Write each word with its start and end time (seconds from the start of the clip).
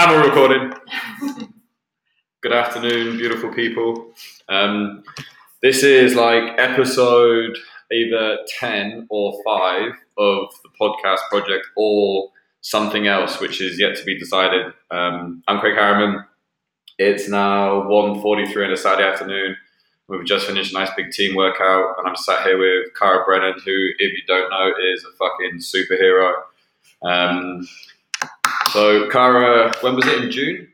And 0.00 0.12
we're 0.12 0.28
recording. 0.28 0.72
Good 2.40 2.52
afternoon, 2.52 3.16
beautiful 3.16 3.52
people. 3.52 4.12
Um, 4.48 5.02
this 5.60 5.82
is 5.82 6.14
like 6.14 6.56
episode 6.56 7.58
either 7.90 8.38
10 8.60 9.08
or 9.10 9.42
5 9.44 9.90
of 10.18 10.50
the 10.62 10.68
podcast 10.80 11.18
project 11.30 11.66
or 11.76 12.30
something 12.60 13.08
else, 13.08 13.40
which 13.40 13.60
is 13.60 13.80
yet 13.80 13.96
to 13.96 14.04
be 14.04 14.16
decided. 14.16 14.66
Um, 14.92 15.42
I'm 15.48 15.58
Craig 15.58 15.74
Harriman. 15.74 16.24
It's 16.96 17.28
now 17.28 17.82
1.43 17.82 18.66
in 18.66 18.70
a 18.70 18.76
Saturday 18.76 19.08
afternoon. 19.08 19.56
We've 20.06 20.24
just 20.24 20.46
finished 20.46 20.72
a 20.72 20.78
nice 20.78 20.90
big 20.96 21.10
team 21.10 21.34
workout, 21.34 21.96
and 21.98 22.06
I'm 22.06 22.14
sat 22.14 22.46
here 22.46 22.56
with 22.56 22.94
Cara 22.96 23.24
Brennan, 23.24 23.54
who, 23.64 23.88
if 23.98 24.12
you 24.12 24.22
don't 24.28 24.48
know, 24.48 24.70
is 24.92 25.04
a 25.04 25.10
fucking 25.16 25.58
superhero. 25.58 26.34
Um, 27.02 27.66
so, 28.72 29.08
Cara, 29.10 29.72
when 29.80 29.94
was 29.96 30.06
it 30.06 30.24
in 30.24 30.30
June? 30.30 30.68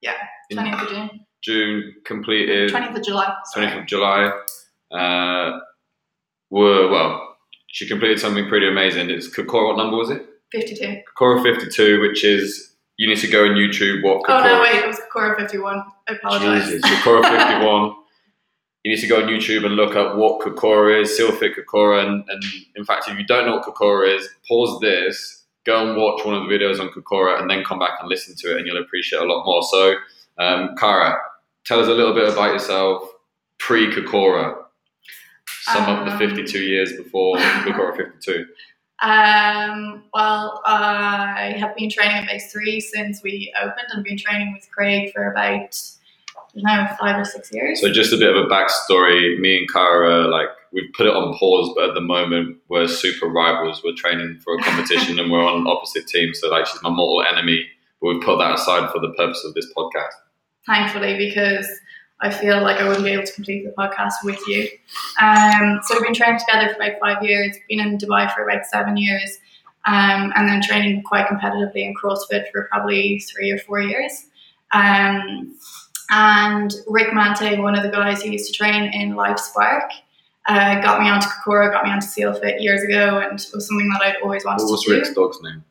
Yeah, 0.00 0.12
In 0.50 0.58
20th 0.58 0.82
of 0.82 0.88
June. 0.88 1.10
June 1.42 1.94
completed 2.06 2.70
20th 2.70 2.96
of 2.96 3.04
July. 3.04 3.34
sorry. 3.52 3.66
20th 3.66 3.80
of 3.80 3.86
July. 3.86 4.30
Uh, 4.90 5.58
were 6.50 6.88
well, 6.88 7.36
she 7.68 7.86
completed 7.88 8.20
something 8.20 8.48
pretty 8.48 8.68
amazing. 8.68 9.10
It's 9.10 9.28
Kokoro. 9.28 9.68
What 9.68 9.76
number 9.76 9.96
was 9.96 10.10
it? 10.10 10.24
52. 10.52 11.00
Kokoro 11.18 11.42
52, 11.42 12.00
which 12.00 12.24
is 12.24 12.74
you 12.96 13.08
need 13.08 13.18
to 13.18 13.26
go 13.28 13.44
on 13.44 13.50
YouTube. 13.50 14.02
What 14.04 14.22
Oh, 14.28 14.42
no, 14.42 14.60
wait, 14.62 14.76
it 14.76 14.86
was 14.86 15.00
Kokoro 15.12 15.36
51. 15.36 15.82
I 16.08 16.12
apologise. 16.12 16.66
Jesus, 16.70 16.82
Kokoro 17.02 17.22
51. 17.22 17.94
You 18.86 18.94
need 18.94 19.00
to 19.00 19.06
go 19.06 19.22
on 19.22 19.28
YouTube 19.30 19.64
and 19.64 19.76
look 19.76 19.96
up 19.96 20.16
what 20.16 20.42
Kokoro 20.42 21.00
is, 21.00 21.18
SealFit 21.18 21.56
Kokoro, 21.56 22.00
and, 22.06 22.22
and 22.28 22.42
in 22.76 22.84
fact, 22.84 23.08
if 23.08 23.18
you 23.18 23.24
don't 23.24 23.46
know 23.46 23.56
what 23.56 23.64
Kokoro 23.64 24.06
is, 24.14 24.28
pause 24.46 24.78
this, 24.82 25.43
go 25.64 25.86
and 25.88 25.96
watch 25.96 26.24
one 26.24 26.34
of 26.34 26.48
the 26.48 26.54
videos 26.54 26.80
on 26.80 26.90
Kokoro, 26.90 27.40
and 27.40 27.50
then 27.50 27.64
come 27.64 27.78
back 27.78 27.98
and 28.00 28.08
listen 28.08 28.34
to 28.36 28.52
it, 28.52 28.58
and 28.58 28.66
you'll 28.66 28.82
appreciate 28.82 29.22
a 29.22 29.24
lot 29.24 29.44
more. 29.44 29.62
So, 29.62 29.94
um, 30.38 30.74
Cara, 30.76 31.16
tell 31.64 31.80
us 31.80 31.88
a 31.88 31.92
little 31.92 32.14
bit 32.14 32.32
about 32.32 32.52
yourself 32.52 33.08
pre 33.58 33.92
Kokoro. 33.92 34.60
Sum 35.62 35.84
up 35.84 36.04
the 36.04 36.12
Um, 36.12 36.18
52 36.18 36.58
years 36.58 36.92
before 36.92 37.38
Kokoro 37.38 37.96
52. 37.96 38.46
Um, 39.02 40.04
well, 40.12 40.62
I 40.66 41.54
have 41.58 41.74
been 41.74 41.90
training 41.90 42.16
at 42.16 42.26
Base 42.26 42.52
3 42.52 42.80
since 42.80 43.22
we 43.22 43.52
opened 43.60 43.86
and 43.92 44.04
been 44.04 44.18
training 44.18 44.52
with 44.52 44.70
Craig 44.70 45.12
for 45.12 45.30
about, 45.30 45.78
I 46.66 46.96
five 47.00 47.18
or 47.18 47.24
six 47.24 47.52
years. 47.52 47.80
So 47.80 47.90
just 47.90 48.12
a 48.12 48.16
bit 48.16 48.34
of 48.34 48.44
a 48.44 48.48
backstory. 48.48 49.38
Me 49.38 49.58
and 49.58 49.68
Cara, 49.70 50.28
like 50.28 50.48
we've 50.74 50.92
put 50.94 51.06
it 51.06 51.14
on 51.14 51.36
pause, 51.38 51.72
but 51.76 51.88
at 51.88 51.94
the 51.94 52.00
moment 52.00 52.58
we're 52.68 52.88
super 52.88 53.28
rivals. 53.28 53.82
We're 53.84 53.94
training 53.96 54.40
for 54.44 54.56
a 54.56 54.62
competition 54.62 55.18
and 55.18 55.30
we're 55.30 55.44
on 55.44 55.66
opposite 55.66 56.06
teams. 56.08 56.40
So 56.40 56.50
like 56.50 56.66
she's 56.66 56.82
my 56.82 56.90
mortal 56.90 57.24
enemy, 57.32 57.64
but 58.00 58.08
we've 58.08 58.22
put 58.22 58.38
that 58.38 58.54
aside 58.54 58.90
for 58.90 58.98
the 58.98 59.12
purpose 59.16 59.44
of 59.44 59.54
this 59.54 59.72
podcast. 59.76 60.14
thankfully, 60.66 61.16
because 61.16 61.68
I 62.20 62.30
feel 62.30 62.62
like 62.62 62.80
I 62.80 62.88
wouldn't 62.88 63.04
be 63.04 63.12
able 63.12 63.24
to 63.24 63.32
complete 63.32 63.64
the 63.64 63.72
podcast 63.72 64.14
with 64.24 64.40
you. 64.48 64.68
Um, 65.20 65.80
so 65.82 65.94
we've 65.94 66.04
been 66.04 66.14
training 66.14 66.40
together 66.40 66.74
for 66.74 66.82
about 66.82 67.00
five 67.00 67.22
years, 67.22 67.56
been 67.68 67.80
in 67.80 67.98
Dubai 67.98 68.32
for 68.34 68.48
about 68.48 68.64
seven 68.66 68.96
years, 68.96 69.38
um, 69.86 70.32
and 70.34 70.48
then 70.48 70.62
training 70.62 71.02
quite 71.02 71.26
competitively 71.26 71.84
in 71.84 71.94
CrossFit 72.02 72.50
for 72.50 72.68
probably 72.70 73.18
three 73.18 73.50
or 73.50 73.58
four 73.58 73.80
years. 73.80 74.26
Um, 74.72 75.56
and 76.10 76.72
Rick 76.86 77.08
Mante, 77.08 77.60
one 77.60 77.76
of 77.76 77.82
the 77.82 77.90
guys 77.90 78.22
who 78.22 78.30
used 78.30 78.50
to 78.50 78.56
train 78.56 78.92
in 78.92 79.14
Life 79.14 79.38
Spark, 79.38 79.90
uh, 80.46 80.80
got 80.82 81.00
me 81.00 81.08
onto 81.08 81.26
Kokoro, 81.28 81.70
got 81.70 81.84
me 81.84 81.90
onto 81.90 82.06
SealFit 82.06 82.60
years 82.62 82.82
ago, 82.82 83.18
and 83.18 83.38
it 83.40 83.46
was 83.54 83.66
something 83.66 83.88
that 83.90 84.02
I'd 84.02 84.16
always 84.22 84.44
wanted 84.44 84.58
to 84.60 84.64
do. 84.64 84.70
What 84.70 84.72
was 84.72 84.84
to 84.84 84.90
do. 84.90 84.96
Rick's 84.96 85.14
dog's 85.14 85.42
name? 85.42 85.64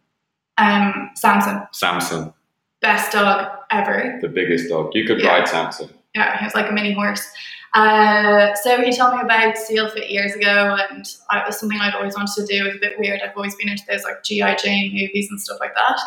Um, 0.57 1.09
Samson, 1.15 1.61
Samson, 1.71 2.33
best 2.81 3.11
dog 3.11 3.47
ever. 3.71 4.19
the 4.21 4.27
biggest 4.27 4.69
dog. 4.69 4.91
You 4.93 5.05
could 5.05 5.19
Yeah. 5.21 5.29
ride 5.29 5.47
Samson. 5.47 5.89
yeah, 6.15 6.37
he 6.39 6.45
was 6.45 6.53
like 6.55 6.69
a 6.69 6.73
mini 6.73 6.93
horse. 6.93 7.27
Uh, 7.75 8.53
so 8.53 8.79
he 8.83 8.95
told 8.95 9.15
me 9.15 9.21
about 9.21 9.57
Seal 9.57 9.89
Fit 9.89 10.11
years 10.11 10.35
ago, 10.35 10.77
and 10.91 10.99
it 11.07 11.43
was 11.47 11.59
something 11.59 11.79
I'd 11.79 11.95
always 11.95 12.13
wanted 12.15 12.35
to 12.35 12.45
do. 12.45 12.65
It 12.65 12.67
was 12.67 12.75
a 12.75 12.79
bit 12.79 12.99
weird. 12.99 13.19
I've 13.23 13.35
always 13.35 13.55
been 13.55 13.67
into 13.67 13.81
those 13.89 14.03
like 14.03 14.21
GI 14.23 14.57
Jane 14.63 14.91
movies 14.93 15.27
and 15.31 15.41
stuff 15.41 15.57
like 15.59 15.73
that. 15.73 15.99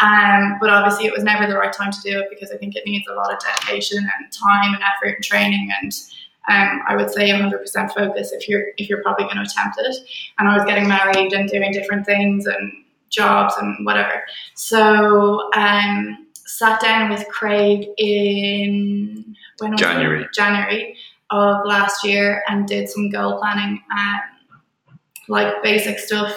Um, 0.00 0.58
but 0.60 0.68
obviously, 0.68 1.06
it 1.06 1.14
was 1.14 1.24
never 1.24 1.46
the 1.46 1.56
right 1.56 1.72
time 1.72 1.90
to 1.90 1.98
do 2.02 2.18
it 2.20 2.26
because 2.28 2.50
I 2.52 2.58
think 2.58 2.76
it 2.76 2.82
needs 2.84 3.06
a 3.10 3.14
lot 3.14 3.32
of 3.32 3.38
dedication 3.40 3.96
and 3.98 4.30
time 4.30 4.74
and 4.74 4.82
effort 4.82 5.14
and 5.16 5.24
training 5.24 5.70
and. 5.82 5.92
Um, 6.48 6.80
I 6.88 6.94
would 6.94 7.10
say 7.10 7.28
100% 7.30 7.94
focus 7.94 8.32
if 8.32 8.48
you're 8.48 8.66
if 8.76 8.88
you're 8.88 9.02
probably 9.02 9.24
going 9.24 9.36
to 9.36 9.42
attempt 9.42 9.78
it. 9.78 9.96
And 10.38 10.48
I 10.48 10.56
was 10.56 10.64
getting 10.64 10.88
married 10.88 11.32
and 11.32 11.48
doing 11.48 11.72
different 11.72 12.06
things 12.06 12.46
and 12.46 12.72
jobs 13.10 13.54
and 13.60 13.84
whatever. 13.84 14.22
So 14.54 15.50
um, 15.54 16.26
sat 16.34 16.80
down 16.80 17.10
with 17.10 17.26
Craig 17.28 17.88
in 17.98 19.36
when 19.58 19.72
was 19.72 19.80
it? 19.80 19.84
January. 19.84 20.28
January 20.32 20.96
of 21.30 21.66
last 21.66 22.04
year 22.04 22.42
and 22.48 22.66
did 22.66 22.88
some 22.88 23.10
goal 23.10 23.38
planning 23.38 23.82
and 23.90 24.20
like 25.28 25.62
basic 25.62 25.98
stuff, 25.98 26.32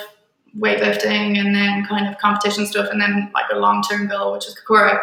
weightlifting, 0.58 1.38
and 1.40 1.56
then 1.56 1.86
kind 1.86 2.08
of 2.08 2.18
competition 2.20 2.66
stuff, 2.66 2.90
and 2.92 3.00
then 3.02 3.30
like 3.34 3.46
a 3.52 3.58
long 3.58 3.84
term 3.84 4.08
goal, 4.08 4.34
which 4.34 4.46
was 4.46 4.56
Kokoro. 4.60 4.94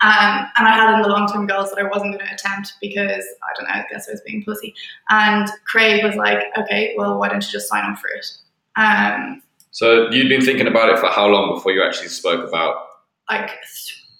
Um, 0.00 0.48
and 0.56 0.66
I 0.66 0.72
had 0.74 0.94
in 0.94 1.02
the 1.02 1.08
long 1.08 1.26
term 1.30 1.46
goals 1.46 1.70
that 1.70 1.78
I 1.78 1.84
wasn't 1.84 2.14
going 2.14 2.26
to 2.26 2.34
attempt 2.34 2.74
because 2.80 3.24
I 3.42 3.58
don't 3.58 3.68
know, 3.68 3.74
I 3.74 3.84
guess 3.90 4.08
I 4.08 4.12
was 4.12 4.20
being 4.26 4.44
pussy. 4.44 4.74
And 5.10 5.48
Craig 5.66 6.04
was 6.04 6.16
like, 6.16 6.42
okay, 6.58 6.94
well, 6.96 7.18
why 7.18 7.28
don't 7.28 7.44
you 7.44 7.50
just 7.52 7.68
sign 7.68 7.84
up 7.90 7.98
for 7.98 8.08
it? 8.08 8.26
Um, 8.76 9.42
So 9.70 10.10
you'd 10.10 10.28
been 10.28 10.44
thinking 10.44 10.66
about 10.66 10.88
it 10.90 10.98
for 10.98 11.06
how 11.08 11.26
long 11.26 11.54
before 11.54 11.72
you 11.72 11.82
actually 11.82 12.08
spoke 12.08 12.46
about? 12.48 12.76
like, 13.30 13.50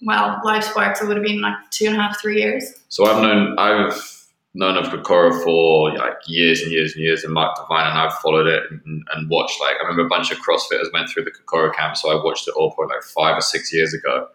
well, 0.02 0.40
Life 0.44 0.64
Sparks, 0.64 1.02
it 1.02 1.06
would 1.06 1.16
have 1.16 1.24
been 1.24 1.40
like 1.40 1.54
two 1.70 1.86
and 1.86 1.96
a 1.96 2.00
half, 2.00 2.20
three 2.20 2.40
years. 2.40 2.64
So 2.88 3.04
I've 3.06 3.22
known 3.22 3.58
I've 3.58 4.21
known 4.54 4.76
of 4.76 4.90
Kokoro 4.90 5.32
for 5.42 5.94
like 5.96 6.16
years 6.26 6.60
and 6.62 6.70
years 6.70 6.94
and 6.94 7.02
years, 7.02 7.24
and 7.24 7.32
Mark 7.32 7.56
Divine, 7.56 7.88
and 7.88 7.98
I've 7.98 8.14
followed 8.14 8.46
it 8.46 8.64
and, 8.70 9.04
and 9.12 9.30
watched. 9.30 9.60
Like 9.60 9.76
I 9.76 9.82
remember 9.82 10.06
a 10.06 10.08
bunch 10.08 10.30
of 10.30 10.38
CrossFitters 10.38 10.92
went 10.92 11.08
through 11.08 11.24
the 11.24 11.30
Kokoro 11.30 11.72
camp, 11.72 11.96
so 11.96 12.10
I 12.10 12.22
watched 12.22 12.48
it 12.48 12.54
all 12.56 12.72
probably 12.72 12.96
like 12.96 13.04
five 13.04 13.36
or 13.36 13.40
six 13.40 13.72
years 13.72 13.94
ago. 13.94 14.28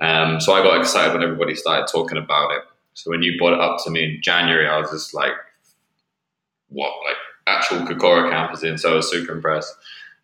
Um, 0.00 0.40
so 0.40 0.52
I 0.54 0.62
got 0.62 0.80
excited 0.80 1.12
when 1.12 1.22
everybody 1.22 1.54
started 1.54 1.86
talking 1.90 2.18
about 2.18 2.50
it. 2.52 2.62
So 2.94 3.10
when 3.10 3.22
you 3.22 3.38
brought 3.38 3.54
it 3.54 3.60
up 3.60 3.78
to 3.84 3.90
me 3.90 4.04
in 4.04 4.22
January, 4.22 4.68
I 4.68 4.78
was 4.78 4.90
just 4.90 5.14
like, 5.14 5.32
"What? 6.68 6.92
Like 7.06 7.16
actual 7.46 7.86
Kokoro 7.86 8.30
camp 8.30 8.52
is 8.52 8.64
in?" 8.64 8.78
So 8.78 8.92
I 8.92 8.96
was 8.96 9.10
super 9.10 9.32
impressed. 9.32 9.74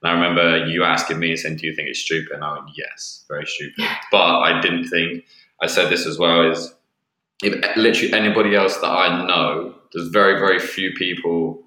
And 0.03 0.11
I 0.11 0.15
remember 0.15 0.67
you 0.67 0.83
asking 0.83 1.21
me 1.21 1.37
saying, 1.37 1.57
"Do 1.57 1.67
you 1.67 1.75
think 1.75 1.89
it's 1.89 2.01
stupid?" 2.01 2.33
And 2.33 2.45
I 2.45 2.55
went, 2.55 2.71
"Yes, 2.77 3.25
very 3.29 3.47
stupid." 3.47 3.85
But 4.11 4.41
I 4.41 4.61
didn't 4.61 4.89
think. 4.89 5.25
I 5.63 5.67
said 5.67 5.91
this 5.91 6.07
as 6.07 6.19
well: 6.19 6.51
is 6.51 6.75
if 7.43 7.77
literally 7.77 8.13
anybody 8.13 8.55
else 8.55 8.77
that 8.79 8.89
I 8.89 9.27
know, 9.27 9.75
there's 9.93 10.09
very, 10.09 10.39
very 10.39 10.59
few 10.59 10.93
people. 10.93 11.63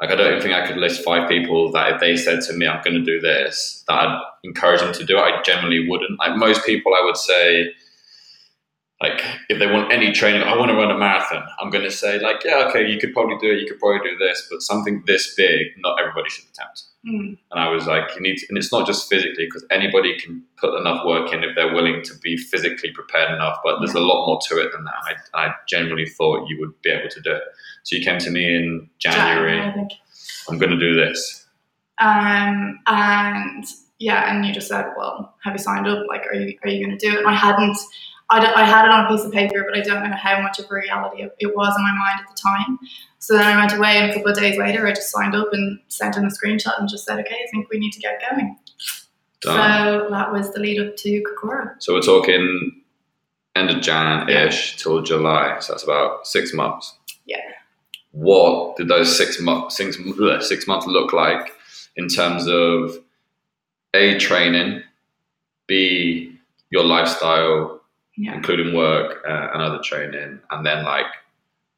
Like 0.00 0.10
I 0.10 0.14
don't 0.14 0.28
even 0.28 0.40
think 0.40 0.54
I 0.54 0.66
could 0.66 0.78
list 0.78 1.04
five 1.04 1.28
people 1.28 1.72
that 1.72 1.94
if 1.94 2.00
they 2.00 2.16
said 2.16 2.40
to 2.42 2.54
me, 2.54 2.66
"I'm 2.66 2.82
going 2.82 2.96
to 2.96 3.04
do 3.04 3.20
this," 3.20 3.84
that 3.86 3.94
I'd 3.94 4.20
encourage 4.44 4.80
them 4.80 4.94
to 4.94 5.04
do 5.04 5.18
it. 5.18 5.20
I 5.20 5.42
generally 5.42 5.86
wouldn't. 5.88 6.18
Like 6.18 6.36
most 6.36 6.64
people, 6.64 6.94
I 6.94 7.04
would 7.04 7.18
say, 7.18 7.72
like 9.02 9.22
if 9.50 9.58
they 9.58 9.66
want 9.66 9.92
any 9.92 10.12
training, 10.12 10.42
I 10.42 10.56
want 10.56 10.70
to 10.70 10.76
run 10.76 10.90
a 10.90 10.96
marathon. 10.96 11.46
I'm 11.60 11.70
going 11.70 11.84
to 11.84 11.90
say, 11.90 12.18
like, 12.18 12.44
yeah, 12.44 12.66
okay, 12.68 12.86
you 12.86 12.98
could 12.98 13.12
probably 13.12 13.36
do 13.38 13.52
it. 13.52 13.60
You 13.60 13.66
could 13.66 13.78
probably 13.78 14.10
do 14.10 14.16
this, 14.16 14.46
but 14.50 14.62
something 14.62 15.02
this 15.06 15.34
big, 15.34 15.68
not 15.78 16.00
everybody 16.00 16.30
should 16.30 16.46
attempt. 16.46 16.84
Mm. 17.06 17.38
And 17.50 17.60
I 17.60 17.68
was 17.68 17.86
like, 17.86 18.14
you 18.14 18.20
need, 18.20 18.36
to, 18.38 18.46
and 18.50 18.58
it's 18.58 18.70
not 18.70 18.86
just 18.86 19.08
physically 19.08 19.46
because 19.46 19.64
anybody 19.70 20.18
can 20.18 20.42
put 20.58 20.78
enough 20.78 21.04
work 21.06 21.32
in 21.32 21.42
if 21.42 21.54
they're 21.54 21.72
willing 21.72 22.02
to 22.02 22.18
be 22.18 22.36
physically 22.36 22.90
prepared 22.90 23.30
enough. 23.30 23.58
But 23.64 23.78
there's 23.78 23.94
a 23.94 24.00
lot 24.00 24.26
more 24.26 24.38
to 24.48 24.58
it 24.58 24.70
than 24.72 24.84
that. 24.84 25.16
I, 25.34 25.46
I 25.46 25.54
generally 25.66 26.06
thought 26.06 26.46
you 26.48 26.60
would 26.60 26.80
be 26.82 26.90
able 26.90 27.08
to 27.08 27.20
do 27.20 27.32
it. 27.32 27.42
So 27.84 27.96
you 27.96 28.04
came 28.04 28.18
to 28.18 28.30
me 28.30 28.54
in 28.54 28.90
January. 28.98 29.60
I'm 30.48 30.58
going 30.58 30.70
to 30.72 30.78
do 30.78 30.94
this. 30.94 31.46
Um, 31.98 32.80
and 32.86 33.64
yeah, 33.98 34.34
and 34.34 34.44
you 34.44 34.52
just 34.52 34.68
said, 34.68 34.86
well, 34.96 35.34
have 35.42 35.54
you 35.54 35.58
signed 35.58 35.86
up? 35.86 36.04
Like, 36.08 36.26
are 36.26 36.34
you 36.34 36.58
are 36.64 36.70
you 36.70 36.84
going 36.84 36.98
to 36.98 37.06
do 37.06 37.14
it? 37.14 37.18
And 37.18 37.28
I 37.28 37.34
hadn't. 37.34 37.76
I, 38.30 38.40
d- 38.40 38.52
I 38.54 38.64
had 38.64 38.84
it 38.84 38.90
on 38.90 39.06
a 39.06 39.08
piece 39.08 39.24
of 39.24 39.32
paper, 39.32 39.66
but 39.68 39.78
I 39.78 39.82
don't 39.82 40.08
know 40.08 40.16
how 40.16 40.40
much 40.40 40.58
of 40.58 40.66
a 40.70 40.74
reality 40.74 41.22
it, 41.22 41.56
was 41.56 41.74
in 41.76 41.82
my 41.82 41.92
mind 41.92 42.20
at 42.20 42.28
the 42.28 42.40
time. 42.40 42.78
So 43.18 43.36
then 43.36 43.46
I 43.46 43.58
went 43.58 43.72
away, 43.72 43.98
and 43.98 44.10
a 44.10 44.14
couple 44.14 44.30
of 44.30 44.38
days 44.38 44.56
later, 44.56 44.86
I 44.86 44.92
just 44.92 45.10
signed 45.10 45.34
up 45.34 45.48
and 45.52 45.78
sent 45.88 46.16
in 46.16 46.24
a 46.24 46.28
screenshot 46.28 46.78
and 46.78 46.88
just 46.88 47.04
said, 47.04 47.18
okay, 47.20 47.34
I 47.34 47.50
think 47.50 47.68
we 47.70 47.78
need 47.78 47.92
to 47.92 48.00
get 48.00 48.22
going. 48.30 48.56
Done. 49.42 49.56
So 49.56 50.10
that 50.10 50.32
was 50.32 50.52
the 50.52 50.60
lead 50.60 50.80
up 50.80 50.96
to 50.96 51.22
Kokoro. 51.22 51.74
So 51.78 51.94
we're 51.94 52.02
talking 52.02 52.82
end 53.56 53.70
of 53.70 53.80
Jan 53.80 54.28
ish 54.28 54.76
till 54.76 55.02
July. 55.02 55.58
So 55.60 55.72
that's 55.72 55.82
about 55.82 56.26
six 56.26 56.52
months. 56.54 56.96
Yeah. 57.26 57.38
What 58.12 58.76
did 58.76 58.88
those 58.88 59.16
six 59.16 59.40
months 59.40 59.76
six, 59.76 59.96
six 60.40 60.66
months 60.66 60.86
look 60.86 61.12
like 61.12 61.52
in 61.96 62.08
terms 62.08 62.46
of 62.46 62.98
a 63.94 64.18
training, 64.18 64.82
b 65.66 66.38
your 66.70 66.84
lifestyle, 66.84 67.79
Yeah. 68.20 68.34
including 68.34 68.74
work 68.74 69.22
uh, 69.26 69.48
and 69.52 69.62
other 69.62 69.80
training, 69.82 70.40
and 70.50 70.66
then 70.66 70.84
like 70.84 71.06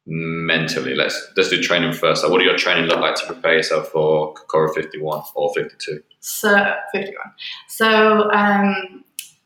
mentally. 0.05 0.95
Let's 0.95 1.31
let's 1.37 1.49
do 1.49 1.61
training 1.61 1.93
first. 1.93 2.21
So 2.21 2.29
what 2.29 2.39
do 2.39 2.45
your 2.45 2.57
training 2.57 2.85
look 2.85 2.99
like 2.99 3.15
to 3.15 3.25
prepare 3.25 3.57
yourself 3.57 3.89
for 3.89 4.33
Kokoro 4.33 4.73
51 4.73 5.23
or 5.35 5.53
52? 5.53 6.01
So 6.19 6.73
51. 6.91 7.15
So 7.67 8.31
um, 8.31 9.03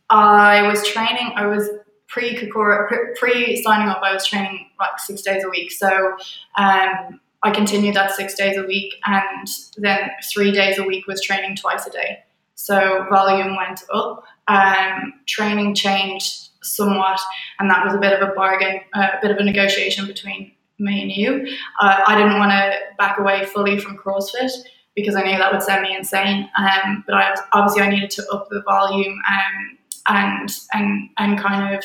I 0.10 0.68
was 0.68 0.88
training. 0.88 1.34
I 1.36 1.46
was 1.46 1.70
pre 2.08 2.36
Kokoro, 2.36 2.88
pre 3.20 3.62
signing 3.62 3.90
up. 3.90 4.02
I 4.04 4.14
was 4.14 4.26
training 4.26 4.68
like 4.80 5.00
six 5.00 5.22
days 5.22 5.44
a 5.44 5.50
week. 5.50 5.72
So 5.72 6.18
um, 6.58 7.20
I 7.44 7.52
continued 7.52 7.96
that 7.96 8.12
six 8.12 8.34
days 8.34 8.58
a 8.58 8.64
week, 8.64 8.96
and 9.06 9.48
then 9.78 10.10
three 10.32 10.52
days 10.52 10.80
a 10.80 10.84
week 10.84 11.06
was 11.08 11.22
training 11.22 11.56
twice 11.56 11.86
a 11.86 11.92
day. 11.92 12.24
So 12.56 13.06
volume 13.10 13.56
went 13.56 13.84
up. 13.94 14.24
Um, 14.48 15.14
training 15.28 15.76
changed 15.76 16.47
somewhat, 16.68 17.20
and 17.60 17.70
that 17.70 17.86
was 17.86 17.96
a 17.96 18.00
bit 18.00 18.14
of 18.14 18.28
a 18.28 18.34
bargain, 18.34 18.82
uh, 18.94 19.10
a 19.18 19.22
bit 19.22 19.32
of 19.32 19.38
a 19.38 19.44
negotiation 19.44 20.06
between 20.08 20.52
me 20.80 21.02
and 21.02 21.12
you. 21.12 21.48
Uh, 21.82 22.02
I 22.06 22.16
didn't 22.16 22.40
want 22.40 22.52
to 22.52 22.74
back 22.98 23.20
away 23.20 23.46
fully 23.46 23.80
from 23.80 23.98
CrossFit 23.98 24.52
because 24.96 25.16
I 25.16 25.24
knew 25.24 25.38
that 25.38 25.52
would 25.52 25.64
send 25.64 25.84
me 25.84 25.96
insane. 25.96 26.50
Um, 26.58 27.04
but 27.06 27.16
I 27.16 27.36
obviously 27.54 27.82
I 27.82 27.90
needed 27.90 28.10
to 28.12 28.28
up 28.32 28.50
the 28.50 28.62
volume 28.64 29.20
um, 29.30 29.78
and 30.08 30.50
and 30.74 31.10
and 31.18 31.40
kind 31.40 31.76
of 31.76 31.84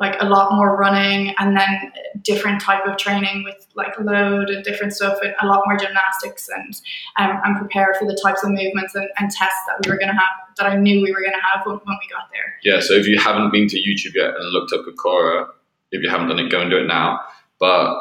like 0.00 0.16
a 0.20 0.24
lot 0.24 0.52
more 0.52 0.76
running 0.76 1.34
and 1.38 1.56
then 1.56 1.92
different 2.22 2.60
type 2.60 2.84
of 2.86 2.96
training 2.96 3.44
with 3.44 3.66
like 3.76 3.98
load 4.00 4.48
and 4.48 4.64
different 4.64 4.94
stuff 4.94 5.18
and 5.22 5.34
a 5.42 5.46
lot 5.46 5.60
more 5.66 5.76
gymnastics 5.76 6.48
and 6.48 6.74
um, 7.18 7.40
and 7.44 7.58
prepare 7.58 7.94
for 7.98 8.06
the 8.06 8.18
types 8.24 8.42
of 8.42 8.50
movements 8.50 8.94
and, 8.94 9.06
and 9.18 9.30
tests 9.30 9.60
that 9.66 9.76
we 9.84 9.92
were 9.92 9.98
going 9.98 10.08
to 10.08 10.14
have 10.14 10.56
that 10.56 10.66
I 10.66 10.76
knew 10.76 11.02
we 11.02 11.12
were 11.12 11.20
going 11.20 11.34
to 11.34 11.40
have 11.52 11.66
when, 11.66 11.76
when, 11.84 11.98
we 12.00 12.08
got 12.08 12.28
there. 12.32 12.56
Yeah, 12.62 12.80
so 12.80 12.94
if 12.94 13.06
you 13.06 13.18
haven't 13.18 13.52
been 13.52 13.68
to 13.68 13.76
YouTube 13.76 14.14
yet 14.14 14.34
and 14.36 14.50
looked 14.50 14.72
up 14.72 14.84
Kokoro, 14.84 15.48
if 15.92 16.02
you 16.02 16.10
haven't 16.10 16.28
done 16.28 16.38
it, 16.38 16.50
go 16.50 16.60
and 16.60 16.70
do 16.70 16.78
it 16.78 16.86
now. 16.86 17.20
But 17.58 17.98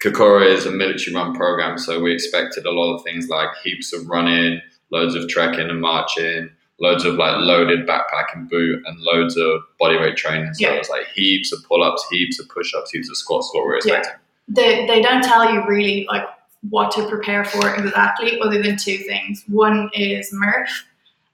Kokoro 0.00 0.42
is 0.42 0.66
a 0.66 0.70
military 0.70 1.14
run 1.14 1.34
program, 1.34 1.78
so 1.78 2.00
we 2.00 2.12
expected 2.12 2.66
a 2.66 2.70
lot 2.70 2.96
of 2.96 3.04
things 3.04 3.28
like 3.28 3.48
heaps 3.62 3.92
of 3.92 4.08
running, 4.08 4.60
loads 4.90 5.14
of 5.14 5.28
trekking 5.28 5.70
and 5.70 5.80
marching, 5.80 6.50
loads 6.78 7.04
of 7.04 7.14
like 7.14 7.36
loaded 7.38 7.86
backpack 7.86 8.34
and 8.34 8.48
boot 8.48 8.82
and 8.86 8.98
loads 9.00 9.36
of 9.36 9.60
bodyweight 9.80 10.16
training. 10.16 10.52
So 10.54 10.66
yeah. 10.66 10.74
it 10.74 10.78
was 10.78 10.90
like 10.90 11.06
heaps 11.14 11.52
of 11.52 11.64
pull 11.64 11.82
ups, 11.82 12.04
heaps 12.10 12.38
of 12.38 12.48
push 12.48 12.74
ups, 12.74 12.90
heaps 12.90 13.08
of 13.08 13.16
squats, 13.16 13.50
what 13.52 13.64
we're 13.64 13.76
expecting. 13.76 14.12
Yeah. 14.12 14.18
They, 14.48 14.86
they 14.86 15.02
don't 15.02 15.22
tell 15.22 15.52
you 15.52 15.66
really 15.66 16.06
like 16.08 16.24
what 16.70 16.90
to 16.92 17.08
prepare 17.08 17.44
for 17.44 17.74
exactly, 17.74 18.40
other 18.40 18.62
than 18.62 18.76
two 18.76 18.98
things. 18.98 19.44
One 19.48 19.90
is 19.94 20.30
Murph, 20.32 20.84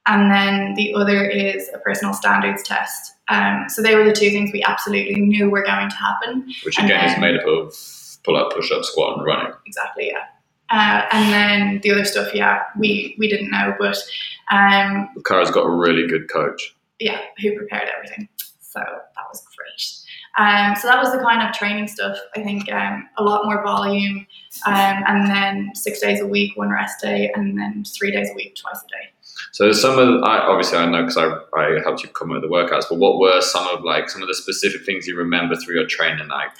and 0.07 0.31
then 0.31 0.75
the 0.75 0.95
other 0.95 1.25
is 1.25 1.71
a 1.75 1.79
personal 1.79 2.15
standards 2.15 2.63
test. 2.63 3.15
Um, 3.29 3.67
so 3.69 3.83
they 3.83 3.95
were 3.95 4.05
the 4.05 4.13
two 4.13 4.31
things 4.31 4.51
we 4.53 4.63
absolutely 4.63 5.21
knew 5.21 5.51
were 5.51 5.63
going 5.63 5.89
to 5.89 5.97
happen. 5.97 6.53
Which 6.65 6.79
again 6.79 6.89
then, 6.89 7.11
is 7.11 7.19
made 7.19 7.37
up 7.37 7.47
of 7.47 7.75
pull 8.25 8.37
up, 8.37 8.53
push 8.53 8.71
up, 8.73 8.85
squat, 8.85 9.19
and 9.19 9.27
running. 9.27 9.53
Exactly, 9.67 10.09
yeah. 10.09 10.25
Uh, 10.73 11.05
and 11.13 11.33
then 11.33 11.81
the 11.83 11.91
other 11.91 12.05
stuff, 12.05 12.35
yeah, 12.35 12.63
we 12.79 13.15
we 13.19 13.29
didn't 13.29 13.51
know, 13.51 13.75
but 13.79 13.97
um, 14.51 15.09
Cara's 15.27 15.51
got 15.51 15.65
a 15.65 15.71
really 15.71 16.07
good 16.07 16.31
coach. 16.33 16.75
Yeah, 16.99 17.21
who 17.41 17.55
prepared 17.57 17.89
everything. 17.95 18.29
So 18.61 18.81
that 18.81 19.25
was 19.31 19.45
great. 19.55 20.03
Um, 20.39 20.75
so 20.77 20.89
that 20.89 20.99
was 20.99 21.13
the 21.13 21.19
kind 21.19 21.47
of 21.47 21.55
training 21.55 21.89
stuff. 21.89 22.17
I 22.35 22.43
think 22.43 22.73
um, 22.73 23.07
a 23.19 23.23
lot 23.23 23.45
more 23.45 23.63
volume, 23.63 24.27
um, 24.67 25.05
and 25.07 25.29
then 25.29 25.75
six 25.75 26.01
days 26.01 26.21
a 26.23 26.27
week, 26.27 26.57
one 26.57 26.71
rest 26.71 27.03
day, 27.03 27.31
and 27.35 27.59
then 27.59 27.85
three 27.85 28.11
days 28.11 28.31
a 28.31 28.35
week, 28.35 28.57
twice 28.57 28.83
a 28.83 28.89
day. 28.89 29.13
So 29.53 29.73
some 29.73 29.99
of 29.99 30.07
the, 30.07 30.27
I, 30.27 30.47
obviously 30.47 30.79
I 30.79 30.87
know 30.87 31.03
because 31.03 31.19
I, 31.19 31.37
I 31.59 31.81
helped 31.83 32.03
you 32.03 32.09
come 32.09 32.31
up 32.31 32.41
with 32.41 32.43
the 32.43 32.49
workouts, 32.49 32.85
but 32.89 32.97
what 32.99 33.19
were 33.19 33.43
some 33.43 33.67
of 33.69 33.85
like 33.85 34.09
some 34.09 34.23
of 34.23 34.29
the 34.29 34.35
specific 34.35 34.87
things 34.87 35.07
you 35.07 35.17
remember 35.17 35.57
through 35.57 35.75
your 35.75 35.87
training? 35.87 36.29
Like 36.29 36.51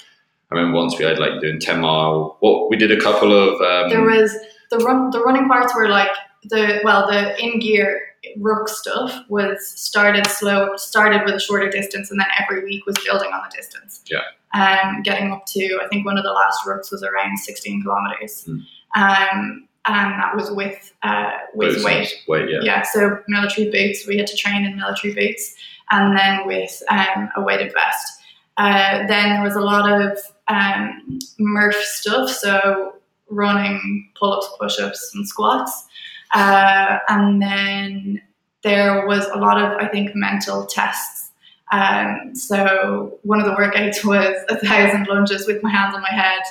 I 0.53 0.59
remember 0.59 0.77
once 0.77 0.97
we 0.97 1.05
had 1.05 1.19
like 1.19 1.41
doing 1.41 1.59
ten 1.59 1.81
mile. 1.81 2.37
What 2.39 2.69
we 2.69 2.77
did 2.77 2.91
a 2.91 2.99
couple 2.99 3.33
of. 3.33 3.59
Um, 3.61 3.89
there 3.89 4.03
was 4.03 4.35
the 4.69 4.77
run. 4.77 5.09
The 5.11 5.21
running 5.21 5.47
parts 5.47 5.73
were 5.75 5.89
like 5.89 6.11
the 6.45 6.81
well 6.83 7.07
the 7.07 7.41
in 7.43 7.59
gear 7.59 8.01
ruck 8.37 8.67
stuff 8.69 9.23
was 9.29 9.67
started 9.67 10.25
slow 10.27 10.75
started 10.75 11.23
with 11.25 11.35
a 11.35 11.39
shorter 11.39 11.69
distance 11.69 12.09
and 12.09 12.19
then 12.19 12.27
every 12.39 12.63
week 12.63 12.85
was 12.85 12.95
building 13.03 13.29
on 13.33 13.41
the 13.49 13.55
distance 13.55 14.01
yeah 14.09 14.21
um 14.53 15.01
getting 15.03 15.31
up 15.31 15.45
to 15.45 15.79
i 15.83 15.87
think 15.89 16.05
one 16.05 16.17
of 16.17 16.23
the 16.23 16.31
last 16.31 16.59
rucks 16.65 16.91
was 16.91 17.03
around 17.03 17.37
16 17.37 17.83
kilometers 17.83 18.45
mm. 18.45 18.61
um 18.95 19.67
and 19.85 20.13
that 20.13 20.35
was 20.35 20.51
with 20.51 20.93
uh 21.03 21.31
with 21.53 21.73
Boots 21.73 21.85
weight 21.85 22.15
weight 22.27 22.49
yeah 22.49 22.59
yeah 22.61 22.81
so 22.81 23.19
military 23.27 23.69
boots 23.69 24.07
we 24.07 24.17
had 24.17 24.27
to 24.27 24.37
train 24.37 24.63
in 24.63 24.77
military 24.77 25.13
boots 25.13 25.55
and 25.91 26.17
then 26.17 26.47
with 26.47 26.81
um, 26.89 27.29
a 27.35 27.41
weighted 27.41 27.73
vest 27.73 28.21
uh, 28.57 29.05
then 29.07 29.29
there 29.29 29.43
was 29.43 29.55
a 29.55 29.61
lot 29.61 29.91
of 29.91 30.17
um, 30.47 31.19
Murph 31.39 31.75
stuff, 31.75 32.29
so 32.29 32.95
running, 33.29 34.09
pull 34.17 34.33
ups, 34.33 34.49
push 34.59 34.79
ups, 34.79 35.11
and 35.15 35.27
squats. 35.27 35.87
Uh, 36.33 36.99
and 37.09 37.41
then 37.41 38.21
there 38.63 39.05
was 39.05 39.25
a 39.27 39.37
lot 39.37 39.61
of, 39.61 39.77
I 39.77 39.87
think, 39.87 40.15
mental 40.15 40.65
tests. 40.65 41.31
Um, 41.71 42.35
so 42.35 43.17
one 43.23 43.39
of 43.39 43.45
the 43.45 43.53
workouts 43.53 44.05
was 44.05 44.35
a 44.49 44.57
thousand 44.57 45.07
lunges 45.07 45.47
with 45.47 45.63
my 45.63 45.71
hands 45.71 45.95
on 45.95 46.01
my 46.01 46.11
head, 46.11 46.41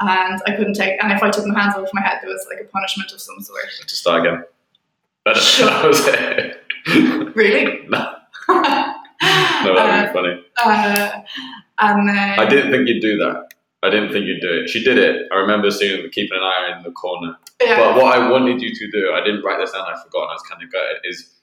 and 0.00 0.42
I 0.46 0.56
couldn't 0.56 0.74
take. 0.74 1.02
And 1.02 1.12
if 1.12 1.22
I 1.22 1.30
took 1.30 1.46
my 1.46 1.58
hands 1.60 1.74
off 1.76 1.88
my 1.92 2.02
head, 2.02 2.18
there 2.22 2.30
was 2.30 2.46
like 2.50 2.60
a 2.60 2.68
punishment 2.68 3.12
of 3.12 3.20
some 3.20 3.40
sort. 3.40 3.60
To 3.86 3.96
start 3.96 4.26
again. 4.26 4.44
That 5.26 5.84
was 5.86 6.00
it. 6.06 7.34
really? 7.34 7.88
No. 7.88 8.14
No, 9.64 9.74
that 9.74 9.84
would 9.84 10.02
be 10.02 10.10
uh, 10.10 10.12
funny. 10.12 10.44
Uh, 10.62 11.20
and 11.78 12.08
then 12.08 12.38
I 12.38 12.46
didn't 12.48 12.70
think 12.70 12.88
you'd 12.88 13.00
do 13.00 13.16
that. 13.18 13.48
I 13.82 13.90
didn't 13.90 14.12
think 14.12 14.26
you'd 14.26 14.40
do 14.40 14.62
it. 14.62 14.70
She 14.70 14.82
did 14.82 14.96
it. 14.96 15.26
I 15.30 15.36
remember 15.36 15.70
seeing 15.70 16.08
keeping 16.10 16.38
an 16.38 16.42
eye 16.42 16.74
in 16.76 16.82
the 16.82 16.90
corner. 16.92 17.36
Yeah. 17.60 17.76
But 17.76 17.96
what 17.96 18.16
I 18.16 18.30
wanted 18.30 18.62
you 18.62 18.74
to 18.74 18.90
do, 18.90 19.12
I 19.12 19.22
didn't 19.22 19.42
write 19.42 19.58
this 19.60 19.72
down. 19.72 19.82
I 19.82 20.00
forgot. 20.02 20.30
I 20.30 20.32
was 20.32 20.42
kind 20.48 20.62
of 20.62 20.72
gutted. 20.72 20.98
Is 21.04 21.34